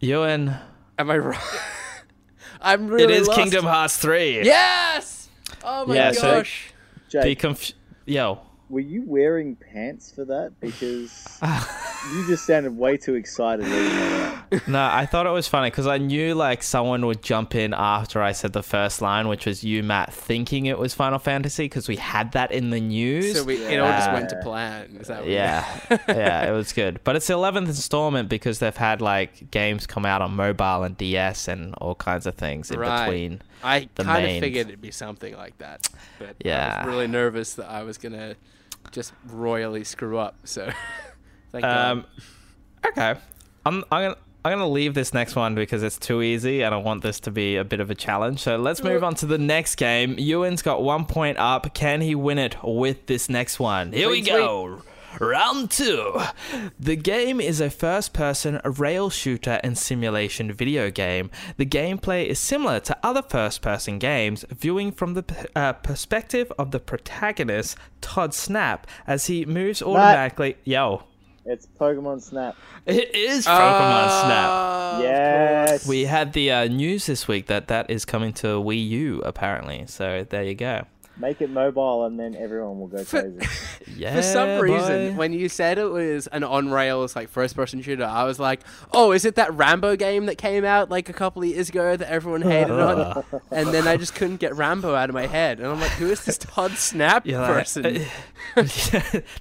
Ewan, 0.01 0.55
Am 0.97 1.09
I 1.09 1.17
right? 1.17 1.39
I'm 2.61 2.87
really 2.87 3.05
it 3.05 3.11
is 3.11 3.27
lost. 3.27 3.39
Kingdom 3.39 3.65
Hearts 3.65 3.97
3. 3.97 4.43
Yes! 4.43 5.18
Oh 5.63 5.85
my 5.85 5.95
Yeah, 5.95 6.11
so- 6.11 6.21
gosh. 6.39 6.73
Be 7.11 7.19
Jake, 7.21 7.39
conf- 7.39 7.71
Yo. 8.05 8.39
were 8.69 8.79
you 8.79 9.03
wearing 9.07 9.55
pants 9.55 10.11
for 10.11 10.25
that? 10.25 10.51
Because 10.59 11.39
you 12.13 12.27
just 12.27 12.45
sounded 12.45 12.77
way 12.77 12.97
too 12.97 13.15
excited 13.15 13.65
reading 13.65 13.89
that 13.89 14.43
out. 14.53 14.67
No, 14.67 14.83
I 14.83 15.07
thought 15.07 15.25
it 15.25 15.31
was 15.31 15.47
funny 15.47 15.71
because 15.71 15.87
I 15.87 15.97
knew 15.97 16.35
like 16.35 16.61
someone 16.61 17.03
would 17.07 17.23
jump 17.23 17.55
in 17.55 17.73
after 17.73 18.21
I 18.21 18.31
said 18.31 18.53
the 18.53 18.61
first 18.61 19.01
line, 19.01 19.27
which 19.27 19.47
was 19.47 19.63
you, 19.63 19.81
Matt, 19.81 20.13
thinking 20.13 20.67
it 20.67 20.77
was 20.77 20.93
Final 20.93 21.17
Fantasy 21.17 21.63
because 21.65 21.87
we 21.87 21.95
had 21.95 22.31
that 22.33 22.51
in 22.51 22.69
the 22.69 22.79
news. 22.79 23.33
So 23.35 23.43
we, 23.43 23.55
it 23.55 23.79
all 23.79 23.91
just 23.91 24.09
Uh, 24.09 24.13
went 24.13 24.29
to 24.29 24.35
plan. 24.43 24.97
Is 24.99 25.07
that 25.07 25.21
what 25.21 25.29
yeah, 25.29 25.65
yeah, 26.07 26.47
it 26.47 26.51
was 26.51 26.73
good. 26.73 26.99
But 27.03 27.15
it's 27.15 27.25
the 27.25 27.33
11th 27.33 27.67
installment 27.67 28.29
because 28.29 28.59
they've 28.59 28.77
had 28.77 29.01
like 29.01 29.49
games 29.49 29.87
come 29.87 30.05
out 30.05 30.21
on 30.21 30.35
mobile 30.35 30.83
and 30.83 30.95
DS 30.95 31.47
and 31.47 31.73
all 31.79 31.95
kinds 31.95 32.27
of 32.27 32.35
things 32.35 32.69
in 32.69 32.79
Right. 32.79 33.05
between. 33.05 33.41
I 33.63 33.89
kind 33.95 34.25
of 34.25 34.39
figured 34.39 34.67
it'd 34.67 34.81
be 34.81 34.91
something 34.91 35.35
like 35.35 35.57
that. 35.57 35.87
But 36.17 36.35
yeah, 36.43 36.81
I 36.81 36.85
was 36.85 36.93
really 36.93 37.07
nervous 37.07 37.55
that 37.55 37.69
I 37.69 37.83
was 37.83 37.97
going 37.97 38.13
to 38.13 38.35
just 38.91 39.13
royally 39.27 39.83
screw 39.83 40.17
up. 40.17 40.35
So 40.45 40.69
thank 41.51 41.65
Um, 41.65 42.05
God. 42.81 42.89
okay, 42.91 43.19
I'm 43.65 43.83
I'm 43.91 44.03
gonna. 44.03 44.17
I'm 44.45 44.53
gonna 44.53 44.69
leave 44.69 44.93
this 44.93 45.13
next 45.13 45.35
one 45.35 45.53
because 45.53 45.83
it's 45.83 45.97
too 45.97 46.21
easy, 46.21 46.61
and 46.63 46.73
I 46.73 46.77
want 46.77 47.03
this 47.03 47.19
to 47.21 47.31
be 47.31 47.57
a 47.57 47.65
bit 47.65 47.81
of 47.81 47.91
a 47.91 47.95
challenge. 47.95 48.39
So 48.39 48.55
let's 48.55 48.81
move 48.81 49.03
on 49.03 49.13
to 49.15 49.25
the 49.25 49.37
next 49.37 49.75
game. 49.75 50.15
Ewan's 50.17 50.61
got 50.61 50.81
one 50.81 51.03
point 51.05 51.37
up. 51.37 51.73
Can 51.73 51.99
he 51.99 52.15
win 52.15 52.37
it 52.37 52.55
with 52.63 53.05
this 53.07 53.27
next 53.27 53.59
one? 53.59 53.91
Here 53.91 54.07
we 54.09 54.21
Sweet, 54.21 54.29
go. 54.31 54.81
Round 55.19 55.69
two. 55.71 56.19
The 56.79 56.95
game 56.95 57.41
is 57.41 57.59
a 57.59 57.69
first 57.69 58.13
person 58.13 58.61
rail 58.63 59.09
shooter 59.09 59.59
and 59.63 59.77
simulation 59.77 60.51
video 60.53 60.91
game. 60.91 61.29
The 61.57 61.65
gameplay 61.65 62.25
is 62.27 62.39
similar 62.39 62.79
to 62.81 62.97
other 63.03 63.21
first 63.21 63.61
person 63.61 63.99
games, 63.99 64.45
viewing 64.49 64.91
from 64.91 65.15
the 65.15 65.49
uh, 65.55 65.73
perspective 65.73 66.51
of 66.59 66.71
the 66.71 66.79
protagonist, 66.79 67.77
Todd 68.01 68.33
Snap, 68.33 68.87
as 69.07 69.25
he 69.25 69.45
moves 69.45 69.81
automatically. 69.81 70.57
Yo. 70.63 71.03
It's 71.45 71.67
Pokemon 71.79 72.21
Snap. 72.21 72.55
It 72.85 73.15
is 73.15 73.45
Pokemon 73.45 74.23
Snap. 74.25 74.49
Uh, 74.49 74.99
Yes. 75.01 75.87
We 75.87 76.05
had 76.05 76.33
the 76.33 76.51
uh, 76.51 76.65
news 76.67 77.05
this 77.05 77.27
week 77.27 77.47
that 77.47 77.67
that 77.69 77.89
is 77.89 78.05
coming 78.05 78.33
to 78.33 78.47
Wii 78.47 78.87
U 78.89 79.21
apparently. 79.21 79.85
So 79.87 80.25
there 80.29 80.43
you 80.43 80.55
go. 80.55 80.85
Make 81.19 81.41
it 81.41 81.49
mobile 81.49 82.05
and 82.05 82.17
then 82.17 82.33
everyone 82.35 82.79
will 82.79 82.87
go 82.87 83.03
For- 83.03 83.21
crazy. 83.21 83.39
Yeah. 83.95 84.15
For 84.15 84.21
some 84.21 84.59
reason, 84.61 85.17
when 85.17 85.33
you 85.33 85.49
said 85.49 85.77
it 85.77 85.89
was 85.89 86.27
an 86.27 86.43
on 86.45 86.69
rails 86.69 87.15
like 87.17 87.27
first 87.27 87.55
person 87.55 87.81
shooter, 87.81 88.05
I 88.05 88.23
was 88.23 88.39
like, 88.39 88.61
"Oh, 88.93 89.11
is 89.11 89.25
it 89.25 89.35
that 89.35 89.53
Rambo 89.53 89.97
game 89.97 90.27
that 90.27 90.37
came 90.37 90.63
out 90.63 90.89
like 90.89 91.09
a 91.09 91.13
couple 91.13 91.41
of 91.41 91.49
years 91.49 91.67
ago 91.67 91.97
that 91.97 92.09
everyone 92.09 92.41
hated 92.43 92.71
on?" 92.71 93.23
And 93.51 93.69
then 93.69 93.87
I 93.89 93.97
just 93.97 94.15
couldn't 94.15 94.37
get 94.37 94.55
Rambo 94.55 94.93
out 94.95 95.09
of 95.09 95.15
my 95.15 95.27
head, 95.27 95.59
and 95.59 95.67
I'm 95.67 95.81
like, 95.81 95.91
"Who 95.91 96.09
is 96.09 96.23
this 96.23 96.37
Todd 96.37 96.71
Snap 96.73 97.25
You're 97.25 97.41
like, 97.41 97.53
person?" 97.55 98.05
That's, 98.55 98.89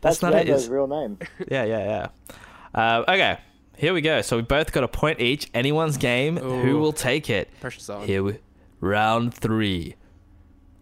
That's 0.01 0.23
not 0.23 0.33
Rambo's 0.33 0.67
it. 0.67 0.73
real 0.73 0.87
name. 0.89 1.19
Yeah, 1.49 1.65
yeah, 1.65 2.09
yeah. 2.25 2.35
Uh, 2.75 3.05
okay, 3.07 3.39
here 3.77 3.93
we 3.93 4.01
go. 4.01 4.21
So 4.23 4.37
we 4.37 4.43
both 4.43 4.73
got 4.73 4.83
a 4.83 4.89
point 4.89 5.21
each. 5.21 5.49
Anyone's 5.55 5.99
game. 5.99 6.37
Who 6.37 6.79
will 6.79 6.93
take 6.93 7.31
it? 7.31 7.49
Pressure's 7.61 7.89
on. 7.91 8.07
Here 8.07 8.23
we 8.25 8.39
round 8.81 9.35
three. 9.35 9.95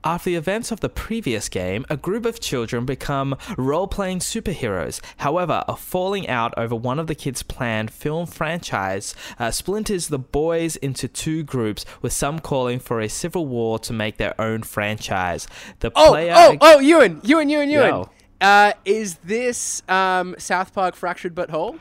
After 0.06 0.30
the 0.30 0.36
events 0.36 0.70
of 0.70 0.78
the 0.78 0.88
previous 0.88 1.48
game, 1.48 1.84
a 1.90 1.96
group 1.96 2.26
of 2.26 2.38
children 2.38 2.84
become 2.86 3.36
role 3.58 3.88
playing 3.88 4.20
superheroes. 4.20 5.00
However, 5.16 5.64
a 5.66 5.74
falling 5.74 6.28
out 6.28 6.54
over 6.56 6.76
one 6.76 7.00
of 7.00 7.08
the 7.08 7.16
kids' 7.16 7.42
planned 7.42 7.90
film 7.90 8.26
franchise 8.26 9.16
uh, 9.40 9.50
splinters 9.50 10.06
the 10.06 10.18
boys 10.20 10.76
into 10.76 11.08
two 11.08 11.42
groups, 11.42 11.84
with 12.02 12.12
some 12.12 12.38
calling 12.38 12.78
for 12.78 13.00
a 13.00 13.08
civil 13.08 13.46
war 13.46 13.80
to 13.80 13.92
make 13.92 14.16
their 14.16 14.40
own 14.40 14.62
franchise. 14.62 15.48
The 15.80 15.90
Oh, 15.96 16.10
player. 16.10 16.34
oh, 16.36 16.56
oh, 16.60 16.78
Ewan, 16.78 17.20
Ewan, 17.24 17.48
Ewan, 17.50 17.68
Ewan. 17.68 17.88
Yo. 17.88 18.10
Uh, 18.40 18.74
is 18.84 19.16
this 19.24 19.82
um, 19.88 20.36
South 20.38 20.72
Park 20.72 20.94
Fractured 20.94 21.34
But 21.34 21.50
Whole? 21.50 21.80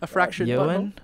A 0.00 0.06
fractured 0.06 0.48
Ewan? 0.48 0.94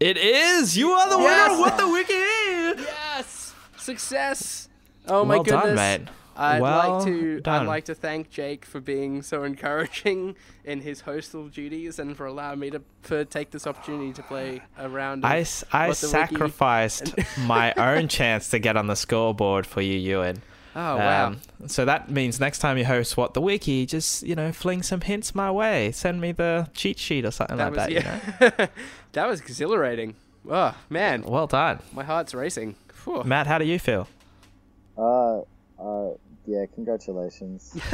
It 0.00 0.16
is! 0.16 0.76
You 0.76 0.90
are 0.90 1.08
the 1.08 1.18
Yes! 1.20 1.50
winner! 1.50 1.60
What 1.60 1.78
the 1.78 1.88
wiki? 1.88 2.82
Yes, 2.82 3.54
success. 3.76 4.66
Oh 5.10 5.24
my 5.24 5.36
Well 5.36 5.42
goodness. 5.44 5.64
done, 5.64 5.74
mate. 5.76 6.08
I'd 6.36 6.62
Well 6.62 6.96
like 6.98 7.04
to. 7.06 7.36
I'd 7.38 7.42
done. 7.42 7.66
like 7.66 7.84
to 7.86 7.94
thank 7.94 8.30
Jake 8.30 8.64
for 8.64 8.80
being 8.80 9.20
so 9.20 9.42
encouraging 9.44 10.36
in 10.64 10.80
his 10.80 11.02
hostel 11.02 11.48
duties 11.48 11.98
and 11.98 12.16
for 12.16 12.24
allowing 12.26 12.60
me 12.60 12.70
to 12.70 12.80
for 13.02 13.24
take 13.24 13.50
this 13.50 13.66
opportunity 13.66 14.12
to 14.14 14.22
play 14.22 14.62
a 14.78 14.88
round. 14.88 15.24
Of 15.24 15.30
I, 15.30 15.36
I 15.72 15.88
What 15.88 15.96
the 15.98 16.06
Wiki 16.06 16.10
sacrificed 16.34 17.14
my 17.40 17.74
own 17.74 18.08
chance 18.08 18.48
to 18.50 18.58
get 18.58 18.76
on 18.76 18.86
the 18.86 18.94
scoreboard 18.96 19.66
for 19.66 19.82
you, 19.82 19.98
Ewan. 19.98 20.40
oh 20.76 20.96
wow. 20.96 21.26
Um, 21.26 21.40
so 21.66 21.84
that 21.84 22.10
means 22.10 22.40
next 22.40 22.60
time 22.60 22.78
you 22.78 22.86
host 22.86 23.16
What 23.18 23.34
the 23.34 23.40
Wiki, 23.42 23.84
just, 23.84 24.22
you 24.22 24.34
know, 24.36 24.50
fling 24.52 24.82
some 24.82 25.02
hints 25.02 25.34
my 25.34 25.50
way. 25.50 25.90
Send 25.92 26.20
me 26.22 26.32
the 26.32 26.70
cheat 26.72 26.98
sheet 26.98 27.26
or 27.26 27.32
something 27.32 27.56
that 27.58 27.74
like 27.74 27.90
was 27.90 28.04
that, 28.38 28.50
you 28.50 28.58
know? 28.60 28.66
that 29.12 29.28
was 29.28 29.40
exhilarating. 29.40 30.14
Oh 30.48 30.74
man, 30.88 31.22
Well 31.22 31.48
done. 31.48 31.80
my 31.92 32.04
heart's 32.04 32.32
racing. 32.32 32.76
Phew. 32.94 33.24
Matt, 33.24 33.46
how 33.46 33.58
do 33.58 33.66
you 33.66 33.78
feel? 33.78 34.08
Yeah, 36.50 36.66
congratulations. 36.74 37.76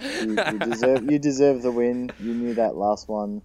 Um, 0.00 0.28
you, 0.28 0.36
you 0.52 0.58
deserve 0.58 1.10
you 1.10 1.18
deserve 1.18 1.62
the 1.62 1.70
win. 1.70 2.10
You 2.20 2.34
knew 2.34 2.54
that 2.54 2.76
last 2.76 3.08
one. 3.08 3.40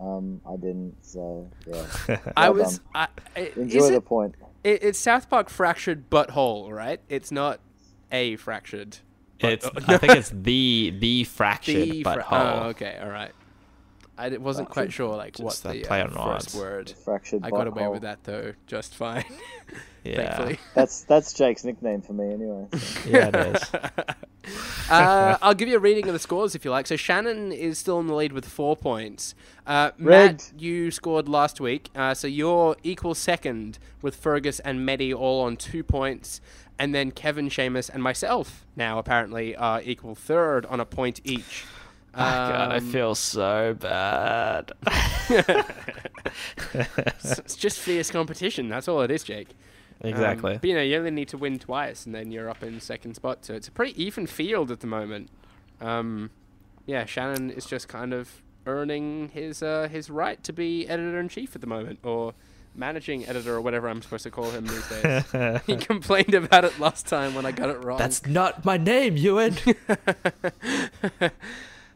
Um, 0.00 0.40
I 0.48 0.56
didn't, 0.56 0.94
so 1.02 1.50
yeah. 1.66 2.18
I 2.36 2.48
was. 2.50 2.80
I, 2.94 3.08
I, 3.36 3.52
Enjoy 3.56 3.90
the 3.90 3.96
it, 3.96 4.04
point. 4.06 4.34
it, 4.64 4.82
it's 4.82 4.98
South 4.98 5.28
Park 5.28 5.50
Fractured 5.50 6.08
butthole, 6.08 6.70
right? 6.70 7.00
It's 7.10 7.30
not 7.30 7.60
a 8.10 8.36
fractured. 8.36 8.98
It's 9.40 9.66
Oh, 9.66 9.70
I 9.86 9.98
think 9.98 10.12
it's 10.16 10.30
the 10.30 10.94
the 10.98 11.24
fractured 11.24 11.90
The 11.90 12.02
but 12.02 12.26
fra- 12.26 12.26
Oh, 12.64 12.68
okay, 12.68 12.98
all 13.02 13.10
right. 13.10 13.32
I 14.18 14.28
d- 14.30 14.36
wasn't 14.38 14.68
quite 14.68 14.92
sure 14.92 15.16
like 15.16 15.38
what 15.38 15.50
Just 15.52 15.62
that 15.62 15.72
the 15.74 15.82
play 15.82 16.00
uh, 16.02 16.08
first 16.08 16.54
words. 16.54 16.54
word. 16.54 16.90
Fractured. 17.04 17.42
I 17.44 17.50
got 17.50 17.66
away 17.66 17.82
butthole. 17.82 17.92
with 17.92 18.02
that 18.02 18.24
though, 18.24 18.52
just 18.66 18.94
fine. 18.94 19.24
yeah. 20.04 20.16
Thankfully. 20.36 20.58
That's 20.74 21.02
that's 21.04 21.32
Jake's 21.32 21.64
nickname 21.64 22.02
for 22.02 22.12
me 22.12 22.32
anyway. 22.32 22.66
so. 22.76 23.00
Yeah, 23.10 23.28
it 23.32 23.56
is. 23.56 23.74
uh, 24.90 25.36
I'll 25.42 25.54
give 25.54 25.68
you 25.68 25.76
a 25.76 25.80
reading 25.80 26.06
of 26.08 26.12
the 26.14 26.18
scores 26.18 26.54
if 26.54 26.64
you 26.64 26.70
like. 26.70 26.86
So 26.86 26.96
Shannon 26.96 27.52
is 27.52 27.78
still 27.78 28.00
in 28.00 28.06
the 28.06 28.14
lead 28.14 28.32
with 28.32 28.46
four 28.46 28.76
points. 28.76 29.34
Uh, 29.66 29.90
Matt, 29.98 30.52
you 30.56 30.90
scored 30.90 31.28
last 31.28 31.60
week, 31.60 31.90
uh, 31.94 32.14
so 32.14 32.26
you're 32.26 32.76
equal 32.82 33.14
second 33.14 33.78
with 34.02 34.14
Fergus 34.16 34.60
and 34.60 34.84
Medi 34.86 35.12
all 35.12 35.42
on 35.42 35.56
two 35.56 35.82
points, 35.84 36.40
and 36.78 36.94
then 36.94 37.10
Kevin, 37.10 37.48
Seamus, 37.50 37.90
and 37.92 38.02
myself 38.02 38.64
now 38.76 38.98
apparently 38.98 39.54
are 39.56 39.82
equal 39.82 40.14
third 40.14 40.64
on 40.66 40.80
a 40.80 40.86
point 40.86 41.20
each. 41.24 41.64
Oh, 42.14 42.18
God, 42.18 42.72
I 42.72 42.76
Um, 42.78 42.90
feel 42.90 43.14
so 43.14 43.74
bad. 43.78 44.72
it's 45.28 45.48
it's 47.38 47.56
just 47.56 47.78
fierce 47.78 48.10
competition. 48.10 48.68
That's 48.68 48.88
all 48.88 49.02
it 49.02 49.10
is, 49.10 49.22
Jake. 49.22 49.48
Um, 50.02 50.10
exactly. 50.10 50.54
but 50.60 50.64
you 50.68 50.74
know, 50.74 50.82
you 50.82 50.96
only 50.96 51.10
need 51.10 51.28
to 51.28 51.38
win 51.38 51.58
twice, 51.58 52.06
and 52.06 52.14
then 52.14 52.30
you're 52.30 52.48
up 52.48 52.62
in 52.62 52.80
second 52.80 53.14
spot. 53.14 53.44
So 53.44 53.54
it's 53.54 53.68
a 53.68 53.72
pretty 53.72 54.00
even 54.02 54.26
field 54.26 54.70
at 54.70 54.80
the 54.80 54.86
moment. 54.86 55.28
Um, 55.80 56.30
yeah, 56.86 57.04
Shannon 57.04 57.50
is 57.50 57.66
just 57.66 57.88
kind 57.88 58.12
of 58.14 58.42
earning 58.66 59.30
his 59.32 59.62
uh, 59.62 59.88
his 59.90 60.08
right 60.10 60.42
to 60.44 60.52
be 60.52 60.88
editor 60.88 61.18
in 61.20 61.28
chief 61.28 61.54
at 61.54 61.60
the 61.60 61.66
moment, 61.66 61.98
or 62.04 62.34
managing 62.74 63.26
editor, 63.26 63.54
or 63.56 63.60
whatever 63.60 63.88
I'm 63.88 64.00
supposed 64.02 64.22
to 64.24 64.30
call 64.30 64.50
him 64.50 64.66
these 64.66 64.88
days. 64.88 65.60
he 65.66 65.76
complained 65.76 66.34
about 66.34 66.64
it 66.64 66.78
last 66.78 67.06
time 67.06 67.34
when 67.34 67.44
I 67.44 67.50
got 67.52 67.68
it 67.70 67.82
wrong. 67.84 67.98
That's 67.98 68.24
not 68.26 68.64
my 68.64 68.76
name, 68.76 69.16
Ewan. 69.16 69.56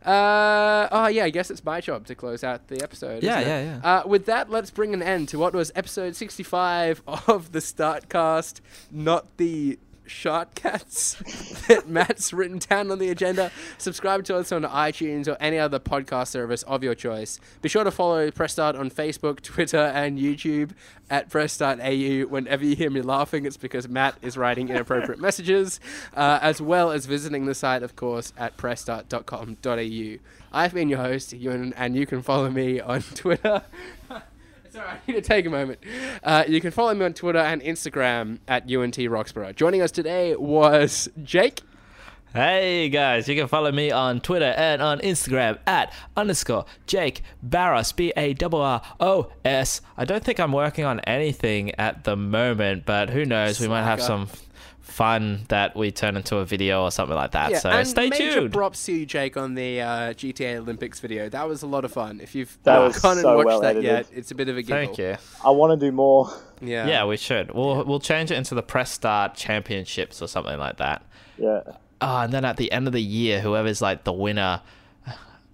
Uh, 0.05 0.89
oh 0.91 1.07
yeah, 1.07 1.25
I 1.25 1.31
guess 1.31 1.51
it's 1.51 1.65
my 1.65 1.81
job 1.81 2.07
to 2.07 2.15
close 2.15 2.43
out 2.45 2.69
the 2.69 2.83
episode. 2.83 3.23
Yeah, 3.23 3.41
isn't 3.41 3.53
it? 3.53 3.65
yeah, 3.65 3.79
yeah. 3.85 3.99
Uh, 4.01 4.07
with 4.07 4.27
that, 4.27 4.51
let's 4.51 4.71
bring 4.71 4.95
an 4.95 5.03
end 5.03 5.29
to 5.31 5.39
what 5.39 5.55
was 5.55 5.71
episode 5.75 6.17
65 6.17 7.03
of 7.07 7.53
the 7.53 7.61
Startcast, 7.61 8.61
not 8.91 9.37
the 9.37 9.79
Shotcats 10.07 11.19
that 11.69 11.89
Matt's 11.89 12.33
written 12.33 12.59
down 12.59 12.91
on 12.91 12.99
the 12.99 13.11
agenda. 13.11 13.51
Subscribe 13.79 14.25
to 14.25 14.37
us 14.37 14.53
on 14.53 14.63
iTunes 14.63 15.29
or 15.29 15.37
any 15.41 15.59
other 15.59 15.79
podcast 15.79 16.29
service 16.29 16.63
of 16.65 16.83
your 16.83 16.95
choice. 16.95 17.39
Be 17.61 17.69
sure 17.69 17.85
to 17.85 17.91
follow 17.91 18.31
Press 18.31 18.53
Start 18.53 18.77
on 18.77 18.91
Facebook, 18.91 19.41
Twitter, 19.41 19.79
and 19.79 20.19
YouTube 20.19 20.73
at 21.11 21.29
Press 21.29 21.53
Start 21.53 21.81
AU. 21.81 22.27
Whenever 22.27 22.65
you 22.65 22.77
hear 22.77 22.91
me 22.91 23.03
laughing, 23.03 23.47
it's 23.47 23.57
because 23.57 23.89
Matt 23.89 24.17
is 24.23 24.37
writing 24.37 24.69
inappropriate 24.69 25.21
messages, 25.21 25.81
uh, 26.15 26.39
as 26.43 26.61
well 26.61 26.91
as 26.91 27.07
visiting 27.07 27.47
the 27.47 27.55
site, 27.55 27.83
of 27.83 27.97
course, 27.97 28.33
at 28.37 28.57
pressstart.com.au. 28.57 30.19
I've 30.55 30.75
been 30.75 30.89
your 30.91 30.99
host, 30.99 31.33
Ewan, 31.33 31.73
and 31.77 31.97
you 31.97 32.07
can 32.07 32.23
follow 32.23 32.51
me 32.51 32.81
on 32.81 33.01
Twitter. 33.15 33.63
Sorry, 34.73 34.89
I 34.89 34.99
need 35.07 35.15
to 35.15 35.21
take 35.21 35.45
a 35.45 35.51
moment. 35.51 35.81
Uh, 36.23 36.45
you 36.49 36.61
can 36.61 36.71
follow 36.71 36.95
me 36.95 37.05
on 37.05 37.13
Twitter 37.13 37.39
and 37.39 37.61
Instagram 37.61 38.39
at 38.49 38.63
UNT 38.63 38.97
Roxborough. 38.97 39.55
Joining 39.55 39.83
us 39.83 39.91
today 39.91 40.35
was 40.35 41.11
Jake. 41.23 41.61
Hey 42.33 42.89
guys, 42.89 43.29
you 43.29 43.37
can 43.37 43.49
follow 43.49 43.71
me 43.71 43.91
on 43.91 44.21
Twitter 44.23 44.55
and 44.57 44.81
on 44.81 45.01
Instagram 45.01 45.59
at 45.67 45.93
underscore 46.17 46.65
Jake 46.87 47.21
Barros, 47.43 47.93
B 47.93 48.15
A 48.17 48.35
R 48.43 48.55
R 48.55 48.83
O 49.01 49.31
S. 49.45 49.83
I 49.99 50.07
don't 50.07 50.25
think 50.25 50.41
I'm 50.41 50.53
working 50.53 50.87
on 50.87 51.01
anything 51.01 51.75
at 51.75 52.05
the 52.05 52.17
moment, 52.17 52.87
but 52.87 53.11
who 53.11 53.27
knows? 53.27 53.61
We 53.61 53.69
might 53.69 53.85
have 53.85 54.01
some 54.01 54.29
fun 54.83 55.45
that 55.49 55.75
we 55.77 55.91
turn 55.91 56.17
into 56.17 56.37
a 56.37 56.45
video 56.45 56.83
or 56.83 56.91
something 56.91 57.17
like 57.17 57.31
that. 57.31 57.57
so 57.63 57.71
and 57.71 57.87
stay 57.87 58.11
major 58.11 58.35
tuned. 58.41 58.53
props 58.53 58.85
to 58.87 58.93
you, 58.93 59.07
Jake, 59.07 59.37
on 59.37 59.55
the 59.55 59.81
uh, 59.81 59.87
GTA 60.13 60.57
Olympics 60.59 61.01
video. 61.01 61.29
That 61.29 61.49
was 61.49 61.63
a 61.63 61.67
lot 61.67 61.85
of 61.85 61.93
fun. 61.93 62.21
If 62.21 62.35
you've 62.35 62.59
That 62.65 62.75
not 62.75 62.85
was 62.89 62.99
gone 62.99 63.19
and 63.19 63.25
watched 63.27 63.47
well 63.47 63.61
that 63.61 63.77
edited. 63.77 63.85
yet, 63.85 64.07
it's 64.13 64.31
a 64.31 64.35
bit 64.35 64.49
of 64.49 64.57
a 64.57 64.63
giggle. 64.63 64.77
Thank 64.87 64.99
you. 64.99 65.17
I 65.45 65.51
want 65.51 65.79
to 65.79 65.87
do 65.87 65.93
more. 65.93 66.29
Yeah. 66.61 66.87
Yeah, 66.87 67.05
we 67.07 67.17
should. 67.17 67.53
We'll 67.53 67.85
we'll 67.85 68.01
change 68.01 68.31
it 68.31 68.37
into 68.37 68.55
the 68.55 68.63
press 68.63 68.91
start 68.91 69.35
championships 69.35 70.21
or 70.21 70.27
something 70.29 70.59
like 70.59 70.77
that. 70.79 71.05
Yeah. 71.39 71.61
Ah, 72.01 72.25
and 72.25 72.33
then 72.33 72.45
at 72.45 72.57
the 72.57 72.71
end 72.73 72.87
of 72.89 72.93
the 72.93 73.03
year, 73.03 73.41
whoever's 73.41 73.81
like 73.81 74.03
the 74.05 74.13
winner, 74.13 74.61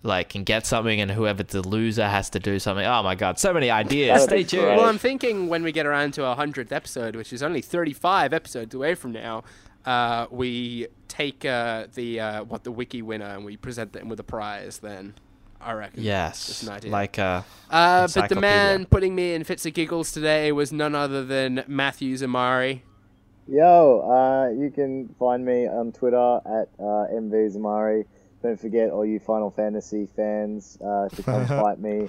like 0.03 0.29
can 0.31 0.45
get 0.45 0.67
something, 0.67 1.01
and 1.01 1.11
whoever 1.11 1.43
the 1.43 1.67
loser 1.67 2.07
has 2.07 2.31
to 2.31 2.39
do 2.39 2.59
something. 2.59 2.85
Oh 2.85 3.03
my 3.03 3.15
god, 3.15 3.39
so 3.39 3.53
many 3.53 3.71
ideas. 3.71 4.25
Stay 4.25 4.45
tuned. 4.45 4.63
great. 4.65 4.77
Well, 4.77 4.87
I'm 4.87 4.99
thinking 4.99 5.49
when 5.49 5.63
we 5.63 5.73
get 5.73 5.87
around 5.87 6.15
to 6.15 6.25
our 6.25 6.37
hundredth 6.37 6.73
episode, 6.73 7.17
which 7.17 7.33
is 7.33 7.43
only 7.43 7.61
35 7.61 8.33
episodes 8.33 8.75
away 8.75 8.95
from 8.95 9.13
now, 9.13 9.45
uh, 9.85 10.27
we 10.31 10.87
take 11.09 11.45
uh, 11.45 11.87
the 11.95 12.21
uh, 12.21 12.45
what 12.45 12.65
the 12.65 12.73
wiki 12.73 13.03
winner 13.03 13.27
and 13.27 13.45
we 13.45 13.57
present 13.57 13.93
them 13.93 14.09
with 14.09 14.21
a 14.21 14.25
prize. 14.25 14.79
Then 14.79 15.15
I 15.61 15.73
reckon. 15.73 16.03
Yes, 16.03 16.63
an 16.63 16.71
idea. 16.71 16.91
like 16.91 17.19
uh, 17.19 17.43
Uh, 17.71 18.09
but 18.15 18.29
the 18.29 18.41
man 18.41 18.87
putting 18.87 19.15
me 19.15 19.35
in 19.35 19.45
fits 19.45 19.67
of 19.67 19.75
giggles 19.75 20.13
today 20.13 20.53
was 20.53 20.73
none 20.73 20.95
other 20.95 21.25
than 21.25 21.65
Matthew 21.67 22.15
Zamari. 22.17 22.83
Yo, 23.51 24.01
uh, 24.01 24.51
you 24.51 24.71
can 24.71 25.09
find 25.19 25.45
me 25.45 25.67
on 25.67 25.91
Twitter 25.91 26.41
at 26.45 26.69
uh, 26.79 27.09
MV 27.11 27.57
Zamari. 27.57 28.05
Don't 28.43 28.59
forget, 28.61 28.91
all 28.91 29.05
you 29.05 29.19
Final 29.19 29.51
Fantasy 29.51 30.07
fans, 30.15 30.79
uh, 30.81 31.09
to 31.09 31.23
come 31.23 31.47
fight 31.47 31.79
me. 31.81 32.09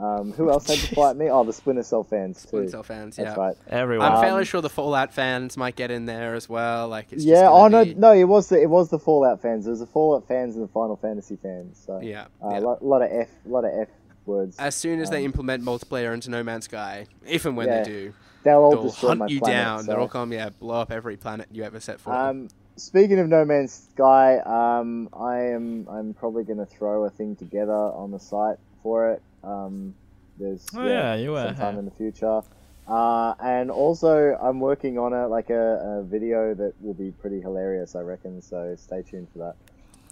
Um, 0.00 0.32
who 0.32 0.50
else 0.50 0.68
had 0.68 0.78
to 0.88 0.94
fight 0.96 1.16
me? 1.16 1.30
Oh, 1.30 1.44
the 1.44 1.52
Splinter 1.52 1.82
Cell 1.84 2.02
fans 2.02 2.42
too. 2.42 2.48
Splinter 2.48 2.70
Cell 2.70 2.82
fans, 2.82 3.16
That's 3.16 3.36
yeah. 3.36 3.42
right. 3.42 3.56
everyone. 3.68 4.06
I'm 4.08 4.16
Um, 4.16 4.22
fairly 4.22 4.44
sure 4.44 4.60
the 4.60 4.68
Fallout 4.70 5.12
fans 5.14 5.56
might 5.56 5.76
get 5.76 5.90
in 5.92 6.06
there 6.06 6.34
as 6.34 6.48
well. 6.48 6.88
Like, 6.88 7.12
it's 7.12 7.24
yeah. 7.24 7.42
Just 7.42 7.44
Oh 7.52 7.58
gonna 7.58 7.70
no, 7.70 7.84
be- 7.84 7.94
no, 7.94 8.12
it 8.12 8.24
was 8.24 8.48
the 8.48 8.60
it 8.60 8.68
was 8.70 8.90
the 8.90 8.98
Fallout 8.98 9.40
fans. 9.40 9.64
There 9.64 9.70
was 9.70 9.78
the 9.80 9.86
Fallout 9.86 10.26
fans 10.26 10.56
and 10.56 10.64
the 10.64 10.72
Final 10.72 10.96
Fantasy 10.96 11.36
fans. 11.36 11.80
So 11.86 12.00
Yeah. 12.02 12.26
a 12.42 12.54
yeah. 12.54 12.58
lot, 12.58 12.84
lot 12.84 13.02
of 13.02 13.10
f, 13.12 13.28
lot 13.46 13.64
of 13.64 13.70
f 13.72 13.88
words. 14.26 14.56
As 14.58 14.74
soon 14.74 15.00
as 15.00 15.10
they 15.10 15.18
um, 15.18 15.26
implement 15.26 15.62
multiplayer 15.64 16.12
into 16.12 16.28
No 16.30 16.42
Man's 16.42 16.64
Sky, 16.64 17.06
if 17.24 17.44
and 17.44 17.56
when 17.56 17.68
Yeah. 17.68 17.82
they 17.84 17.88
do, 17.90 18.14
They'll 18.42 18.58
all 18.58 18.70
they'll 18.72 18.82
destroy 18.82 19.14
my 19.14 19.16
hunt 19.24 19.30
you 19.30 19.38
planet, 19.40 19.56
down. 19.64 19.80
so- 19.80 19.86
They'll 19.92 20.00
all 20.00 20.08
come, 20.08 20.32
yeah, 20.32 20.50
blow 20.50 20.80
up 20.80 20.90
every 20.90 21.16
planet 21.16 21.48
you 21.52 21.62
ever 21.62 21.78
set 21.80 22.00
foot 22.00 22.10
on. 22.14 22.28
Um, 22.30 22.48
speaking 22.76 23.18
of 23.18 23.28
No 23.28 23.44
Man's 23.44 23.88
Sky, 23.92 24.38
um, 24.38 25.08
I 25.12 25.38
am 25.52 25.86
I'm 25.90 26.14
probably 26.14 26.44
going 26.44 26.58
to 26.58 26.66
throw 26.66 27.04
a 27.04 27.10
thing 27.10 27.36
together 27.36 27.72
on 27.72 28.10
the 28.10 28.18
site 28.20 28.58
for 28.82 29.10
it. 29.12 29.22
Um, 29.42 29.94
there's 30.38 30.66
Oh, 30.74 30.86
yeah, 30.86 31.14
you 31.14 31.32
were, 31.32 31.44
sometime 31.46 31.74
huh? 31.74 31.78
in 31.80 31.84
the 31.84 31.90
future. 31.92 32.42
Uh, 32.86 33.34
and 33.42 33.70
also, 33.70 34.36
I'm 34.40 34.60
working 34.60 34.98
on 34.98 35.12
a 35.12 35.26
like 35.28 35.50
a, 35.50 36.00
a 36.00 36.02
video 36.02 36.54
that 36.54 36.74
will 36.80 36.94
be 36.94 37.12
pretty 37.12 37.40
hilarious, 37.40 37.94
I 37.94 38.00
reckon. 38.00 38.42
So 38.42 38.76
stay 38.76 39.02
tuned 39.02 39.28
for 39.32 39.38
that. 39.38 39.56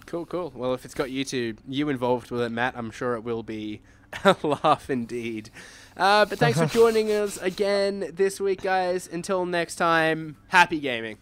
Cool, 0.06 0.26
cool. 0.26 0.52
Well, 0.54 0.74
if 0.74 0.84
it's 0.84 0.94
got 0.94 1.10
you 1.10 1.24
two, 1.24 1.56
you 1.68 1.88
involved 1.88 2.30
with 2.30 2.42
it, 2.42 2.50
Matt, 2.50 2.74
I'm 2.76 2.90
sure 2.90 3.14
it 3.14 3.20
will 3.24 3.42
be 3.42 3.80
a 4.24 4.36
laugh 4.42 4.88
indeed. 4.90 5.50
Uh, 5.96 6.24
but 6.24 6.38
thanks 6.38 6.58
for 6.58 6.66
joining 6.80 7.10
us 7.10 7.36
again 7.38 8.10
this 8.14 8.40
week, 8.40 8.62
guys. 8.62 9.08
Until 9.10 9.44
next 9.46 9.76
time, 9.76 10.36
happy 10.48 10.80
gaming. 10.80 11.18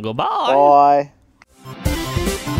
Goodbye. 0.00 1.10
Bye. 1.74 2.54